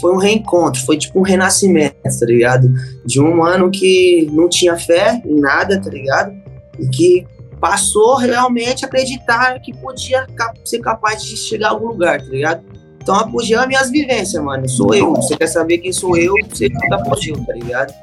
Foi 0.00 0.12
um 0.12 0.16
reencontro, 0.16 0.84
foi 0.84 0.98
tipo 0.98 1.20
um 1.20 1.22
renascimento, 1.22 1.94
tá 2.02 2.26
ligado? 2.26 2.68
De 3.04 3.20
um 3.20 3.44
ano 3.44 3.70
que 3.70 4.28
não 4.32 4.48
tinha 4.48 4.76
fé 4.76 5.22
em 5.24 5.38
nada, 5.38 5.80
tá 5.80 5.88
ligado? 5.88 6.34
E 6.76 6.88
que 6.88 7.24
passou 7.60 8.16
realmente 8.16 8.84
a 8.84 8.88
acreditar 8.88 9.60
que 9.60 9.72
podia 9.72 10.26
ser 10.64 10.80
capaz 10.80 11.22
de 11.22 11.36
chegar 11.36 11.68
a 11.68 11.70
algum 11.70 11.86
lugar, 11.86 12.20
tá 12.20 12.28
ligado? 12.28 12.64
Então, 13.06 13.14
apogeu 13.14 13.60
é 13.60 13.66
minhas 13.68 13.88
vivências, 13.88 14.42
mano. 14.42 14.68
Sou 14.68 14.92
eu. 14.92 15.14
Você 15.14 15.36
quer 15.36 15.46
saber 15.46 15.78
quem 15.78 15.92
sou 15.92 16.16
eu? 16.16 16.34
Você 16.48 16.64
fica 16.64 16.96
apogeu, 16.96 17.36
tá 17.46 17.52
ligado? 17.52 17.94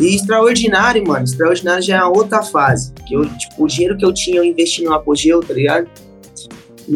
E 0.00 0.16
extraordinário, 0.16 1.06
mano. 1.06 1.22
Extraordinário 1.22 1.82
já 1.82 1.98
é 1.98 2.04
outra 2.04 2.42
fase. 2.42 2.94
Que 3.06 3.12
eu, 3.12 3.28
tipo, 3.28 3.62
o 3.62 3.66
dinheiro 3.66 3.94
que 3.94 4.02
eu 4.02 4.10
tinha 4.10 4.38
eu 4.38 4.44
investi 4.44 4.82
no 4.84 4.94
apogeu, 4.94 5.40
tá 5.40 5.52
ligado? 5.52 5.86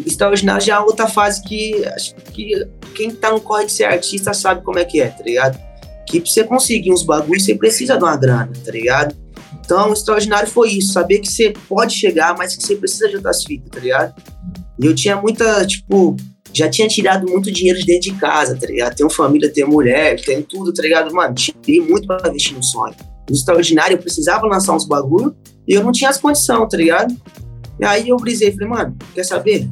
Extraordinário 0.06 0.64
já 0.64 0.76
é 0.76 0.80
outra 0.80 1.08
fase 1.08 1.42
que 1.42 1.84
acho 1.84 2.14
que 2.32 2.66
quem 2.94 3.10
tá 3.10 3.30
no 3.30 3.38
corre 3.38 3.66
de 3.66 3.72
ser 3.72 3.84
artista 3.84 4.32
sabe 4.32 4.64
como 4.64 4.78
é 4.78 4.86
que 4.86 4.98
é, 5.02 5.08
tá 5.08 5.22
ligado? 5.22 5.60
Que 6.08 6.22
pra 6.22 6.30
você 6.30 6.42
conseguir 6.42 6.90
uns 6.90 7.02
bagulhos, 7.02 7.44
você 7.44 7.54
precisa 7.54 7.98
de 7.98 8.02
uma 8.02 8.16
grana, 8.16 8.50
tá 8.64 8.72
ligado? 8.72 9.14
Então, 9.60 9.92
extraordinário 9.92 10.48
foi 10.48 10.70
isso, 10.70 10.94
saber 10.94 11.18
que 11.18 11.30
você 11.30 11.52
pode 11.68 11.92
chegar, 11.92 12.34
mas 12.38 12.56
que 12.56 12.62
você 12.62 12.76
precisa 12.76 13.10
de 13.10 13.16
outras 13.16 13.44
fitas, 13.44 13.68
tá 13.68 13.78
ligado? 13.78 14.14
E 14.80 14.86
eu 14.86 14.94
tinha 14.94 15.20
muita, 15.20 15.66
tipo, 15.66 16.16
já 16.56 16.70
tinha 16.70 16.88
tirado 16.88 17.28
muito 17.28 17.52
dinheiro 17.52 17.78
de 17.78 17.84
dentro 17.84 18.12
de 18.12 18.18
casa, 18.18 18.56
tá 18.58 18.66
ligado? 18.66 18.96
Tenho 18.96 19.10
família, 19.10 19.52
tenho 19.52 19.68
mulher, 19.68 20.18
tenho 20.24 20.42
tudo, 20.42 20.72
tá 20.72 20.82
ligado? 20.82 21.12
Mano, 21.14 21.34
tirei 21.34 21.80
muito 21.82 22.06
pra 22.06 22.28
investir 22.28 22.56
no 22.56 22.62
sonho. 22.62 22.94
No 23.28 23.36
extraordinário, 23.36 23.94
eu 23.94 23.98
precisava 23.98 24.46
lançar 24.46 24.74
uns 24.74 24.86
bagulho 24.86 25.36
e 25.68 25.74
eu 25.74 25.84
não 25.84 25.92
tinha 25.92 26.08
as 26.08 26.16
condições, 26.16 26.68
tá 26.70 26.76
ligado? 26.76 27.14
E 27.78 27.84
aí 27.84 28.08
eu 28.08 28.16
brisei, 28.16 28.52
falei, 28.52 28.68
mano, 28.68 28.96
quer 29.14 29.24
saber? 29.24 29.68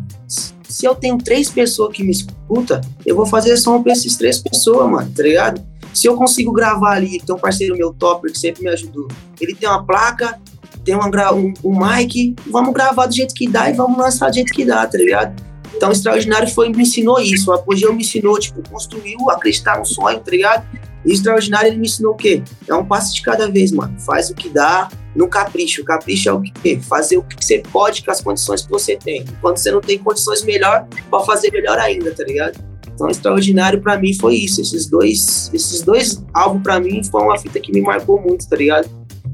Se 0.69 0.85
eu 0.85 0.95
tenho 0.95 1.17
três 1.17 1.49
pessoas 1.49 1.97
que 1.97 2.05
me 2.05 2.11
escutam, 2.11 2.81
eu 3.07 3.17
vou 3.17 3.25
fazer 3.25 3.57
som 3.57 3.83
pra 3.83 3.93
esses 3.93 4.17
três 4.17 4.39
pessoas, 4.39 4.91
mano, 4.91 5.11
tá 5.17 5.23
ligado? 5.23 5.65
Se 5.95 6.07
eu 6.07 6.17
consigo 6.17 6.53
gravar 6.53 6.97
ali, 6.97 7.19
tem 7.19 7.35
um 7.35 7.39
parceiro 7.39 7.77
meu, 7.77 7.95
Topper, 7.95 8.31
que 8.31 8.39
sempre 8.39 8.63
me 8.63 8.69
ajudou. 8.69 9.09
Ele 9.41 9.55
tem 9.55 9.69
uma 9.69 9.87
placa, 9.87 10.39
tem 10.85 10.95
uma, 10.95 11.09
um, 11.33 11.55
um 11.65 11.79
mic, 11.79 12.35
vamos 12.51 12.75
gravar 12.75 13.07
do 13.07 13.15
jeito 13.15 13.33
que 13.35 13.49
dá 13.49 13.71
e 13.71 13.73
vamos 13.73 13.97
lançar 13.97 14.29
do 14.29 14.35
jeito 14.35 14.53
que 14.53 14.65
dá, 14.67 14.87
tá 14.87 14.99
ligado? 14.99 15.54
Então, 15.77 15.89
o 15.89 15.93
Extraordinário 15.93 16.49
foi, 16.49 16.69
me 16.69 16.83
ensinou 16.83 17.21
isso. 17.21 17.51
O 17.51 17.55
Apogeu 17.55 17.93
me 17.93 18.03
ensinou, 18.03 18.39
tipo, 18.39 18.69
construiu, 18.69 19.31
acreditar 19.31 19.79
no 19.79 19.85
sonho, 19.85 20.21
tá 20.21 20.31
ligado? 20.31 20.67
E 21.05 21.11
o 21.11 21.13
Extraordinário, 21.13 21.69
ele 21.69 21.79
me 21.79 21.87
ensinou 21.87 22.13
o 22.13 22.17
quê? 22.17 22.43
É 22.69 22.75
um 22.75 22.85
passo 22.85 23.15
de 23.15 23.23
cada 23.23 23.51
vez, 23.51 23.73
mano. 23.73 23.99
Faz 24.01 24.31
o 24.31 24.35
que 24.35 24.49
dá, 24.49 24.89
no 25.15 25.29
capricho. 25.29 25.83
O 25.83 25.85
capricho 25.85 26.29
é 26.29 26.33
o 26.33 26.41
quê? 26.41 26.79
Fazer 26.81 27.19
o 27.19 27.23
que 27.23 27.45
você 27.45 27.63
pode 27.73 28.03
com 28.05 28.11
as 28.11 28.21
condições 28.21 28.63
que 28.63 28.71
você 28.71 28.97
tem. 28.97 29.25
Quando 29.41 29.59
você 29.59 29.71
não 29.71 29.81
tem 29.81 29.99
condições 29.99 30.43
melhor, 30.43 30.87
pode 31.11 31.27
fazer 31.27 31.51
melhor 31.51 31.79
ainda, 31.79 32.13
tá 32.13 32.25
ligado? 32.25 32.59
Então, 32.95 33.09
Extraordinário 33.09 33.81
para 33.81 33.99
mim 33.99 34.15
foi 34.15 34.37
isso. 34.37 34.61
Esses 34.61 34.87
dois, 34.87 35.51
esses 35.53 35.83
dois 35.83 36.23
álbuns 36.33 36.63
para 36.63 36.81
mim 36.81 37.03
foi 37.05 37.23
uma 37.23 37.39
fita 37.39 37.61
que 37.61 37.73
me 37.73 37.81
marcou 37.81 38.21
muito, 38.21 38.49
tá 38.49 38.57
ligado? 38.57 38.89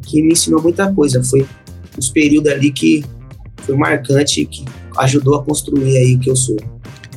Que 0.07 0.23
me 0.23 0.33
ensinou 0.33 0.63
muita 0.63 0.93
coisa. 0.93 1.23
Foi 1.23 1.47
os 1.99 2.09
períodos 2.09 2.51
ali 2.51 2.73
que 2.73 3.05
foi 3.59 3.77
marcante, 3.77 4.45
que 4.47 4.65
ajudou 4.99 5.37
a 5.37 5.45
construir 5.45 5.97
aí 5.97 6.19
que 6.19 6.31
eu 6.31 6.37
sou. 6.37 6.57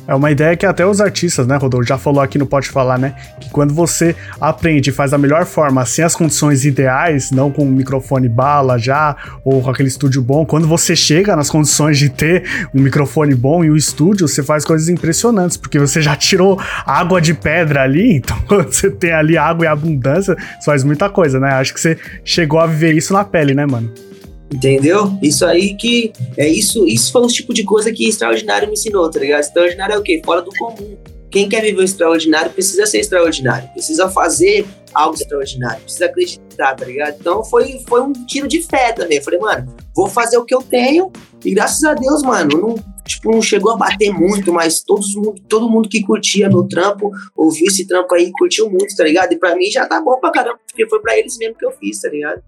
É 0.06 0.14
uma 0.14 0.30
ideia 0.30 0.54
que 0.54 0.66
até 0.66 0.86
os 0.86 1.00
artistas, 1.00 1.46
né, 1.46 1.56
Rodolfo, 1.56 1.86
já 1.86 1.96
falou 1.96 2.20
aqui 2.20 2.36
no 2.36 2.46
Pode 2.46 2.68
Falar, 2.68 2.98
né? 2.98 3.14
Que 3.40 3.48
quando 3.48 3.72
você 3.72 4.14
aprende 4.38 4.90
e 4.90 4.92
faz 4.92 5.12
da 5.12 5.18
melhor 5.18 5.46
forma, 5.46 5.84
sem 5.86 6.04
as 6.04 6.14
condições 6.14 6.64
ideais, 6.66 7.30
não 7.30 7.50
com 7.50 7.62
o 7.62 7.70
microfone 7.70 8.28
bala 8.28 8.78
já, 8.78 9.16
ou 9.44 9.62
com 9.62 9.70
aquele 9.70 9.88
estúdio 9.88 10.20
bom, 10.20 10.44
quando 10.44 10.68
você 10.68 10.94
chega 10.94 11.34
nas 11.34 11.48
condições 11.48 11.98
de 11.98 12.10
ter 12.10 12.44
um 12.74 12.82
microfone 12.82 13.34
bom 13.34 13.64
e 13.64 13.70
um 13.70 13.76
estúdio, 13.76 14.28
você 14.28 14.42
faz 14.42 14.64
coisas 14.64 14.90
impressionantes, 14.90 15.56
porque 15.56 15.78
você 15.78 16.02
já 16.02 16.14
tirou 16.14 16.60
água 16.84 17.20
de 17.20 17.32
pedra 17.32 17.82
ali, 17.82 18.12
então 18.16 18.36
quando 18.46 18.70
você 18.70 18.90
tem 18.90 19.12
ali 19.12 19.38
água 19.38 19.64
e 19.64 19.68
abundância, 19.68 20.36
você 20.60 20.66
faz 20.66 20.84
muita 20.84 21.08
coisa, 21.08 21.40
né? 21.40 21.54
Acho 21.54 21.72
que 21.72 21.80
você 21.80 21.96
chegou 22.22 22.60
a 22.60 22.66
viver 22.66 22.92
isso 22.92 23.12
na 23.14 23.24
pele, 23.24 23.54
né, 23.54 23.64
mano? 23.64 23.90
Entendeu? 24.52 25.10
Isso 25.22 25.44
aí 25.44 25.74
que. 25.74 26.12
É 26.36 26.46
isso, 26.48 26.86
isso 26.86 27.10
foi 27.10 27.22
um 27.22 27.26
tipo 27.26 27.52
de 27.52 27.64
coisa 27.64 27.92
que 27.92 28.08
extraordinário 28.08 28.68
me 28.68 28.74
ensinou, 28.74 29.10
tá 29.10 29.18
ligado? 29.18 29.40
Extraordinário 29.40 29.94
é 29.94 29.98
o 29.98 30.02
quê? 30.02 30.22
Fora 30.24 30.42
do 30.42 30.50
comum. 30.50 30.96
Quem 31.30 31.48
quer 31.48 31.62
viver 31.62 31.80
o 31.80 31.84
extraordinário 31.84 32.52
precisa 32.52 32.86
ser 32.86 33.00
extraordinário, 33.00 33.68
precisa 33.70 34.08
fazer 34.08 34.64
algo 34.94 35.16
extraordinário, 35.16 35.82
precisa 35.82 36.06
acreditar, 36.06 36.76
tá 36.76 36.84
ligado? 36.84 37.16
Então 37.18 37.42
foi, 37.42 37.80
foi 37.88 38.02
um 38.02 38.12
tiro 38.12 38.46
de 38.46 38.62
fé 38.62 38.92
também. 38.92 39.18
Eu 39.18 39.24
falei, 39.24 39.40
mano, 39.40 39.74
vou 39.96 40.08
fazer 40.08 40.38
o 40.38 40.44
que 40.44 40.54
eu 40.54 40.62
tenho 40.62 41.10
e 41.44 41.52
graças 41.52 41.82
a 41.82 41.92
Deus, 41.92 42.22
mano, 42.22 42.56
não, 42.56 42.74
tipo, 43.04 43.32
não 43.32 43.42
chegou 43.42 43.72
a 43.72 43.76
bater 43.76 44.12
muito, 44.12 44.52
mas 44.52 44.80
todos, 44.80 45.08
todo 45.48 45.68
mundo 45.68 45.88
que 45.88 46.02
curtia 46.02 46.48
meu 46.48 46.62
trampo, 46.68 47.10
ouviu 47.36 47.66
esse 47.66 47.84
trampo 47.84 48.14
aí, 48.14 48.30
curtiu 48.30 48.70
muito, 48.70 48.94
tá 48.96 49.02
ligado? 49.02 49.32
E 49.32 49.36
pra 49.36 49.56
mim 49.56 49.68
já 49.70 49.86
tá 49.86 50.00
bom 50.00 50.20
pra 50.20 50.30
caramba, 50.30 50.60
porque 50.68 50.88
foi 50.88 51.00
pra 51.00 51.18
eles 51.18 51.36
mesmo 51.36 51.56
que 51.56 51.66
eu 51.66 51.72
fiz, 51.72 52.00
tá 52.00 52.08
ligado? 52.08 52.40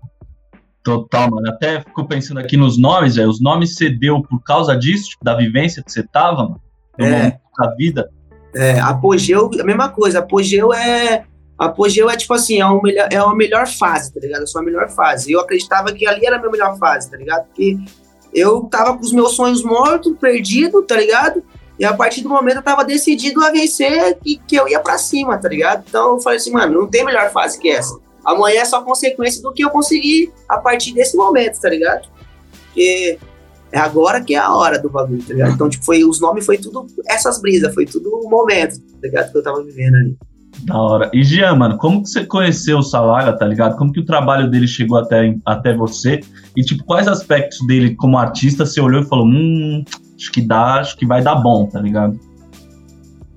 Total, 0.87 1.29
mano. 1.29 1.49
Até 1.49 1.81
fico 1.81 2.07
pensando 2.07 2.39
aqui 2.39 2.57
nos 2.57 2.79
nomes, 2.79 3.17
velho. 3.17 3.29
Os 3.29 3.41
nomes 3.43 3.75
você 3.75 3.91
deu 3.91 4.23
por 4.23 4.41
causa 4.45 4.77
disso, 4.77 5.09
tipo, 5.09 5.25
da 5.25 5.35
vivência 5.35 5.83
que 5.83 5.91
você 5.91 6.05
tava, 6.05 6.45
mano? 6.45 6.61
No 6.97 7.05
É. 7.05 7.11
momento 7.11 7.41
da 7.59 7.75
vida. 7.75 8.11
É, 8.55 8.79
apogeu, 8.79 9.51
a 9.61 9.65
mesma 9.65 9.89
coisa. 9.89 10.21
Apogeu 10.21 10.73
é. 10.73 11.25
Apogeu 11.59 12.09
é 12.09 12.17
tipo 12.17 12.33
assim, 12.35 12.61
é, 12.61 12.67
um 12.67 12.81
melhor, 12.81 13.09
é 13.11 13.21
uma 13.21 13.35
melhor 13.35 13.67
fase, 13.67 14.15
tá 14.15 14.21
ligado? 14.21 14.45
A 14.45 14.47
sua 14.47 14.63
melhor 14.63 14.89
fase. 14.89 15.33
Eu 15.33 15.41
acreditava 15.41 15.93
que 15.93 16.07
ali 16.07 16.25
era 16.25 16.37
a 16.37 16.39
minha 16.39 16.53
melhor 16.53 16.79
fase, 16.79 17.11
tá 17.11 17.17
ligado? 17.17 17.47
Porque 17.47 17.77
eu 18.33 18.61
tava 18.71 18.97
com 18.97 19.03
os 19.03 19.13
meus 19.13 19.33
sonhos 19.35 19.65
mortos, 19.65 20.17
perdido, 20.21 20.83
tá 20.83 20.97
ligado? 20.97 21.43
E 21.81 21.85
a 21.85 21.93
partir 21.95 22.21
do 22.23 22.29
momento 22.29 22.59
eu 22.59 22.63
tava 22.63 22.85
decidido 22.85 23.43
a 23.43 23.51
vencer 23.51 24.17
que, 24.23 24.41
que 24.47 24.55
eu 24.55 24.69
ia 24.69 24.79
pra 24.79 24.99
cima, 24.99 25.37
tá 25.37 25.49
ligado? 25.49 25.83
Então 25.89 26.13
eu 26.13 26.21
falei 26.21 26.39
assim, 26.39 26.53
mano, 26.53 26.81
não 26.81 26.87
tem 26.87 27.05
melhor 27.05 27.31
fase 27.33 27.59
que 27.59 27.71
essa. 27.71 27.99
Amanhã 28.27 28.63
é 28.63 28.65
só 28.65 28.83
consequência 28.83 29.41
do 29.41 29.53
que 29.53 29.65
eu 29.65 29.71
consegui 29.71 30.33
a 30.49 30.59
partir 30.59 30.93
desse 30.93 31.17
momento, 31.17 31.61
tá 31.61 31.69
ligado? 31.69 32.09
Porque 32.67 33.19
é 33.71 33.79
agora 33.79 34.21
que 34.21 34.35
é 34.35 34.39
a 34.39 34.53
hora 34.53 34.81
do 34.81 34.91
bagulho, 34.91 35.23
tá 35.23 35.33
ligado? 35.33 35.53
Então, 35.53 35.69
tipo, 35.69 35.85
foi, 35.85 36.05
os 36.05 36.21
nomes 36.21 36.45
foi 36.45 36.59
tudo 36.59 36.87
essas 37.09 37.41
brisas, 37.41 37.73
foi 37.73 37.87
tudo 37.87 38.11
o 38.11 38.29
momento, 38.29 38.81
tá 38.81 38.99
ligado? 39.03 39.31
Que 39.31 39.39
eu 39.39 39.43
tava 39.43 39.63
vivendo 39.63 39.95
ali. 39.95 40.17
Da 40.65 40.77
hora. 40.77 41.11
E 41.13 41.23
Jean, 41.23 41.55
mano, 41.55 41.77
como 41.77 42.03
que 42.03 42.09
você 42.09 42.25
conheceu 42.25 42.79
o 42.79 42.83
Salaga, 42.83 43.37
tá 43.37 43.47
ligado? 43.47 43.77
Como 43.77 43.93
que 43.93 44.01
o 44.01 44.05
trabalho 44.05 44.51
dele 44.51 44.67
chegou 44.67 44.99
até, 44.99 45.37
até 45.45 45.75
você? 45.75 46.21
E, 46.57 46.63
tipo, 46.63 46.85
quais 46.85 47.07
aspectos 47.07 47.65
dele 47.67 47.95
como 47.95 48.19
artista 48.19 48.65
você 48.67 48.81
olhou 48.81 49.03
e 49.03 49.07
falou, 49.07 49.27
hum, 49.27 49.85
acho 50.17 50.33
que 50.33 50.41
dá, 50.41 50.81
acho 50.81 50.97
que 50.97 51.07
vai 51.07 51.23
dar 51.23 51.37
bom, 51.37 51.67
tá 51.67 51.81
ligado? 51.81 52.19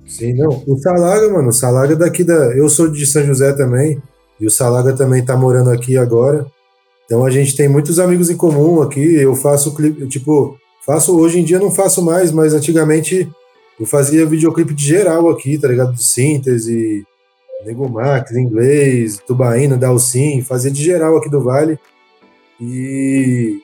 Sim, 0.06 0.34
não. 0.34 0.48
O 0.66 0.76
Salaga, 0.78 1.30
mano, 1.30 1.48
o 1.48 1.52
Salaga 1.52 1.92
é 1.92 1.96
daqui 1.96 2.24
da. 2.24 2.34
Eu 2.56 2.68
sou 2.68 2.90
de 2.90 3.06
São 3.06 3.24
José 3.24 3.52
também. 3.52 4.00
E 4.40 4.46
o 4.46 4.50
Salaga 4.50 4.94
também 4.94 5.24
tá 5.24 5.36
morando 5.36 5.70
aqui 5.70 5.96
agora. 5.96 6.46
Então 7.04 7.24
a 7.24 7.30
gente 7.30 7.56
tem 7.56 7.68
muitos 7.68 7.98
amigos 7.98 8.30
em 8.30 8.36
comum 8.36 8.80
aqui. 8.80 9.16
Eu 9.16 9.34
faço 9.34 9.74
clipe, 9.74 10.06
tipo, 10.06 10.56
faço 10.86 11.18
hoje 11.18 11.38
em 11.38 11.44
dia 11.44 11.58
não 11.58 11.70
faço 11.70 12.02
mais, 12.02 12.32
mas 12.32 12.54
antigamente 12.54 13.28
eu 13.78 13.86
fazia 13.86 14.26
videoclipe 14.26 14.74
de 14.74 14.84
geral 14.84 15.28
aqui, 15.28 15.58
tá 15.58 15.68
ligado? 15.68 15.92
De 15.92 16.04
síntese, 16.04 17.04
Nego 17.64 17.88
Max, 17.88 18.32
inglês, 18.32 19.18
Tubaína, 19.26 19.76
Dalcin, 19.76 20.42
fazia 20.42 20.70
de 20.70 20.82
geral 20.82 21.16
aqui 21.16 21.28
do 21.28 21.42
Vale. 21.42 21.78
E, 22.60 23.58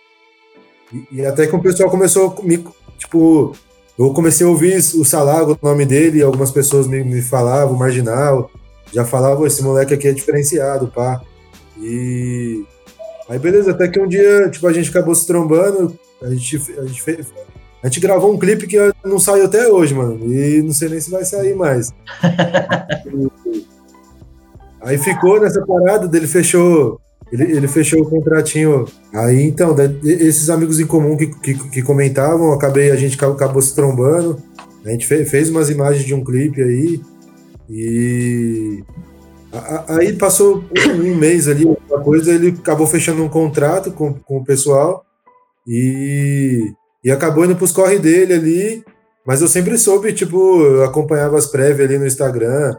e, 0.93 1.17
e 1.21 1.27
até 1.27 1.47
que 1.47 1.55
o 1.55 1.63
pessoal 1.63 1.91
começou 1.91 2.35
a 2.39 2.43
me, 2.43 2.65
tipo, 2.99 3.53
eu 3.99 4.13
comecei 4.13 4.47
a 4.47 4.49
ouvir 4.51 4.77
o 4.77 5.05
Salaga, 5.05 5.53
o 5.53 5.59
nome 5.63 5.87
dele, 5.87 6.23
algumas 6.23 6.51
pessoas 6.51 6.87
me, 6.87 7.03
me 7.05 7.23
falavam, 7.23 7.77
Marginal, 7.77 8.51
já 8.93 9.05
falavam, 9.05 9.47
esse 9.47 9.63
moleque 9.63 9.95
aqui 9.95 10.09
é 10.09 10.13
diferenciado, 10.13 10.89
pá. 10.89 11.21
E 11.79 12.65
aí 13.29 13.39
beleza, 13.39 13.71
até 13.73 13.89
que 13.89 14.01
um 14.01 14.09
dia, 14.09 14.49
tipo, 14.49 14.67
a 14.67 14.73
gente 14.73 14.91
acabou 14.91 15.15
se 15.15 15.27
trombando, 15.27 15.99
a 16.23 16.31
gente, 16.31 16.57
a 16.79 16.85
gente 16.85 17.03
fez, 17.03 17.27
a 17.83 17.89
gente 17.89 18.01
gravou 18.01 18.33
um 18.33 18.39
clipe 18.39 18.67
que 18.67 18.77
não 19.05 19.19
saiu 19.19 19.45
até 19.45 19.69
hoje, 19.69 19.95
mano. 19.95 20.19
E 20.33 20.63
não 20.63 20.73
sei 20.73 20.89
nem 20.89 21.01
se 21.01 21.11
vai 21.11 21.25
sair 21.25 21.55
mais. 21.55 21.93
Aí 24.81 24.99
ficou 24.99 25.41
nessa 25.41 25.65
parada, 25.65 26.07
dele 26.07 26.27
fechou. 26.27 27.01
Ele, 27.33 27.43
ele 27.57 27.69
fechou 27.69 28.01
o 28.03 28.09
contratinho. 28.09 28.87
Aí 29.13 29.43
então, 29.43 29.75
esses 30.05 30.49
amigos 30.49 30.79
em 30.79 30.87
comum 30.87 31.17
que, 31.17 31.27
que, 31.27 31.55
que 31.71 31.83
comentavam, 31.83 32.53
acabei, 32.53 32.91
a 32.91 32.97
gente 32.97 33.23
acabou 33.23 33.61
se 33.61 33.75
trombando. 33.75 34.41
A 34.85 34.91
gente 34.91 35.07
fe- 35.07 35.25
fez 35.25 35.51
umas 35.51 35.69
imagens 35.69 36.05
de 36.05 36.15
um 36.15 36.23
clipe 36.23 36.63
aí. 36.63 37.01
E 37.69 38.83
aí 39.89 40.13
passou 40.13 40.65
um, 40.89 41.15
mês 41.17 41.49
ali, 41.49 41.65
uma 41.65 42.01
coisa, 42.01 42.33
ele 42.33 42.49
acabou 42.49 42.87
fechando 42.87 43.23
um 43.23 43.29
contrato 43.29 43.91
com, 43.91 44.15
com 44.15 44.39
o 44.39 44.45
pessoal 44.45 45.05
e, 45.67 46.73
e 47.05 47.11
acabou 47.11 47.45
indo 47.45 47.57
pros 47.57 47.73
corre 47.73 47.99
dele 47.99 48.35
ali. 48.35 48.85
Mas 49.27 49.43
eu 49.43 49.49
sempre 49.49 49.77
soube, 49.77 50.13
tipo, 50.13 50.63
eu 50.63 50.85
acompanhava 50.85 51.37
as 51.37 51.47
prévias 51.47 51.89
ali 51.89 51.99
no 51.99 52.07
Instagram. 52.07 52.77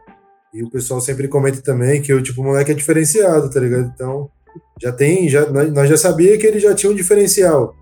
E 0.53 0.63
o 0.63 0.69
pessoal 0.69 1.01
sempre 1.01 1.27
comenta 1.27 1.61
também 1.61 2.01
que 2.01 2.13
o 2.13 2.23
tipo, 2.23 2.41
o 2.41 2.45
moleque 2.45 2.71
é 2.71 2.73
diferenciado, 2.73 3.49
tá 3.49 3.59
ligado? 3.59 3.91
Então, 3.93 4.29
já 4.81 4.91
tem, 4.93 5.27
já, 5.27 5.45
nós 5.49 5.89
já 5.89 5.97
sabia 5.97 6.37
que 6.37 6.47
ele 6.47 6.59
já 6.59 6.73
tinha 6.73 6.91
um 6.91 6.95
diferencial. 6.95 7.75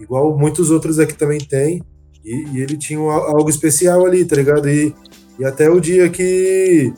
Igual 0.00 0.36
muitos 0.36 0.70
outros 0.70 0.98
aqui 0.98 1.14
também 1.14 1.38
tem. 1.38 1.80
E, 2.24 2.56
e 2.56 2.60
ele 2.60 2.76
tinha 2.76 2.98
algo 2.98 3.48
especial 3.48 4.04
ali, 4.04 4.24
tá 4.24 4.34
ligado? 4.34 4.68
E, 4.68 4.92
e 5.38 5.44
até 5.44 5.70
o 5.70 5.80
dia 5.80 6.08
que. 6.08 6.92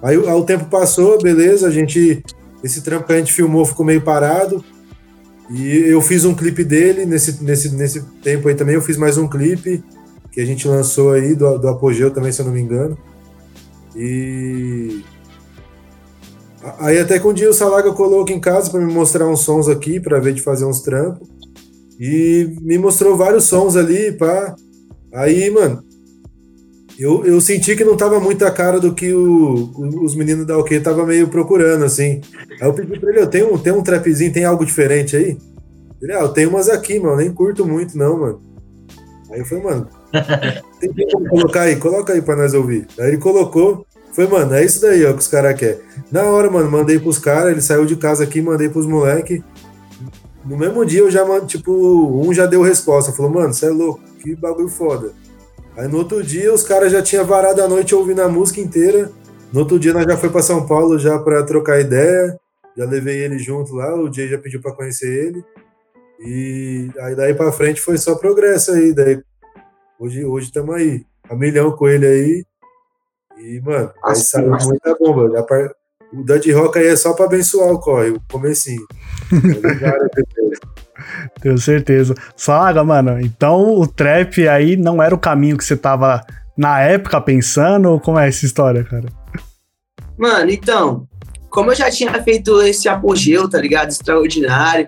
Aí, 0.00 0.16
aí 0.16 0.34
o 0.34 0.44
tempo 0.44 0.66
passou, 0.66 1.20
beleza, 1.20 1.66
a 1.66 1.70
gente. 1.70 2.22
Esse 2.62 2.80
trampo 2.80 3.06
que 3.06 3.12
a 3.12 3.18
gente 3.18 3.32
filmou 3.32 3.64
ficou 3.64 3.84
meio 3.84 4.00
parado. 4.00 4.64
E 5.50 5.78
eu 5.88 6.00
fiz 6.00 6.24
um 6.24 6.34
clipe 6.34 6.62
dele 6.62 7.04
nesse, 7.04 7.42
nesse, 7.42 7.74
nesse 7.74 8.02
tempo 8.22 8.48
aí 8.48 8.54
também. 8.54 8.76
Eu 8.76 8.82
fiz 8.82 8.96
mais 8.96 9.18
um 9.18 9.28
clipe 9.28 9.82
que 10.30 10.40
a 10.40 10.46
gente 10.46 10.66
lançou 10.66 11.12
aí 11.12 11.34
do, 11.34 11.58
do 11.58 11.68
Apogeu 11.68 12.10
também, 12.10 12.32
se 12.32 12.40
eu 12.40 12.46
não 12.46 12.52
me 12.52 12.60
engano. 12.60 12.96
E. 13.96 15.02
Aí 16.78 16.98
até 17.00 17.18
que 17.18 17.26
um 17.26 17.32
dia 17.32 17.50
o 17.50 17.52
Salaga 17.52 17.92
colou 17.92 18.22
aqui 18.22 18.32
em 18.32 18.40
casa 18.40 18.70
para 18.70 18.80
me 18.80 18.92
mostrar 18.92 19.28
uns 19.28 19.40
sons 19.40 19.68
aqui, 19.68 19.98
para 19.98 20.20
ver 20.20 20.32
de 20.32 20.40
fazer 20.40 20.64
uns 20.64 20.80
trampos. 20.80 21.28
E 21.98 22.56
me 22.60 22.78
mostrou 22.78 23.16
vários 23.16 23.44
sons 23.44 23.76
ali, 23.76 24.12
pá. 24.12 24.54
Aí, 25.12 25.50
mano, 25.50 25.84
eu, 26.98 27.24
eu 27.24 27.40
senti 27.40 27.74
que 27.74 27.84
não 27.84 27.96
tava 27.96 28.20
muito 28.20 28.44
a 28.44 28.50
cara 28.50 28.78
do 28.78 28.94
que 28.94 29.12
o, 29.12 29.70
os 30.02 30.14
meninos 30.14 30.46
da 30.46 30.58
OK 30.58 30.78
tava 30.80 31.06
meio 31.06 31.28
procurando, 31.28 31.84
assim. 31.84 32.20
Aí 32.60 32.68
eu 32.68 32.72
pedi 32.72 32.98
pra 32.98 33.10
ele, 33.10 33.20
eu 33.20 33.26
tenho, 33.26 33.58
tem 33.58 33.72
um 33.72 33.82
trapzinho, 33.82 34.32
tem 34.32 34.44
algo 34.44 34.64
diferente 34.64 35.16
aí? 35.16 35.38
Ele, 36.00 36.12
ah, 36.12 36.20
eu 36.20 36.28
tenho 36.28 36.50
umas 36.50 36.68
aqui, 36.68 36.98
mano, 36.98 37.16
nem 37.16 37.32
curto 37.32 37.66
muito 37.66 37.96
não, 37.96 38.18
mano. 38.18 38.40
Aí 39.30 39.40
eu 39.40 39.44
falei, 39.46 39.64
mano, 39.64 39.88
tem 40.80 40.90
como 41.10 41.28
colocar 41.28 41.62
aí? 41.62 41.76
Coloca 41.76 42.12
aí 42.12 42.20
pra 42.20 42.36
nós 42.36 42.52
ouvir. 42.54 42.86
Aí 42.98 43.08
ele 43.08 43.18
colocou, 43.18 43.86
foi, 44.12 44.26
mano, 44.26 44.54
é 44.54 44.64
isso 44.64 44.80
daí, 44.80 45.04
ó, 45.06 45.12
que 45.12 45.20
os 45.20 45.28
caras 45.28 45.58
querem. 45.58 45.78
Na 46.10 46.24
hora, 46.24 46.50
mano, 46.50 46.70
mandei 46.70 46.98
pros 46.98 47.18
caras, 47.18 47.52
ele 47.52 47.62
saiu 47.62 47.86
de 47.86 47.96
casa 47.96 48.24
aqui, 48.24 48.42
mandei 48.42 48.68
pros 48.68 48.86
moleques. 48.86 49.40
No 50.44 50.58
mesmo 50.58 50.84
dia 50.84 51.00
eu 51.00 51.10
já, 51.10 51.24
tipo, 51.46 51.72
um 51.72 52.34
já 52.34 52.46
deu 52.46 52.62
resposta, 52.62 53.12
falou, 53.12 53.32
mano, 53.32 53.54
você 53.54 53.66
é 53.66 53.70
louco, 53.70 54.00
que 54.20 54.34
bagulho 54.34 54.68
foda. 54.68 55.12
Aí 55.76 55.88
no 55.88 55.98
outro 55.98 56.22
dia 56.22 56.52
os 56.52 56.62
caras 56.62 56.92
já 56.92 57.02
tinham 57.02 57.24
varado 57.24 57.62
a 57.62 57.68
noite 57.68 57.94
ouvindo 57.94 58.20
a 58.20 58.28
música 58.28 58.60
inteira. 58.60 59.10
No 59.52 59.60
outro 59.60 59.78
dia 59.78 59.92
nós 59.92 60.04
já 60.04 60.16
foi 60.16 60.30
para 60.30 60.42
São 60.42 60.66
Paulo 60.66 60.98
já 60.98 61.18
para 61.18 61.42
trocar 61.44 61.80
ideia. 61.80 62.38
Já 62.76 62.84
levei 62.84 63.22
ele 63.22 63.38
junto 63.38 63.74
lá, 63.74 63.94
o 63.94 64.12
Jay 64.12 64.28
já 64.28 64.38
pediu 64.38 64.60
para 64.60 64.72
conhecer 64.72 65.26
ele. 65.26 65.44
E 66.20 66.90
aí 67.00 67.14
daí 67.14 67.34
para 67.34 67.52
frente 67.52 67.80
foi 67.80 67.98
só 67.98 68.14
progresso 68.14 68.72
aí, 68.72 68.94
daí 68.94 69.22
hoje 69.98 70.24
hoje 70.24 70.46
estamos 70.46 70.74
aí, 70.74 71.04
a 71.28 71.34
milhão 71.34 71.72
com 71.72 71.88
ele 71.88 72.06
aí. 72.06 72.44
E 73.38 73.60
mano, 73.60 73.92
aí 74.04 74.16
saiu 74.16 74.50
muita 74.50 74.94
bomba. 74.94 75.46
O 76.12 76.22
Dud 76.22 76.52
Rock 76.52 76.78
aí 76.78 76.86
é 76.86 76.96
só 76.96 77.14
para 77.14 77.24
abençoar 77.24 77.72
o 77.72 77.80
corre, 77.80 78.10
o 78.10 78.22
comecinho. 78.30 78.86
Tenho 81.42 81.58
certeza. 81.58 82.14
Saga, 82.36 82.84
mano, 82.84 83.20
então 83.20 83.80
o 83.80 83.86
trap 83.86 84.46
aí 84.48 84.76
não 84.76 85.02
era 85.02 85.14
o 85.14 85.18
caminho 85.18 85.56
que 85.56 85.64
você 85.64 85.76
tava 85.76 86.24
na 86.56 86.80
época 86.80 87.20
pensando, 87.20 87.90
ou 87.90 88.00
como 88.00 88.18
é 88.18 88.28
essa 88.28 88.46
história, 88.46 88.84
cara? 88.84 89.06
Mano, 90.16 90.50
então, 90.50 91.08
como 91.50 91.72
eu 91.72 91.74
já 91.74 91.90
tinha 91.90 92.22
feito 92.22 92.62
esse 92.62 92.88
apogeu, 92.88 93.48
tá 93.48 93.60
ligado? 93.60 93.90
Extraordinário, 93.90 94.86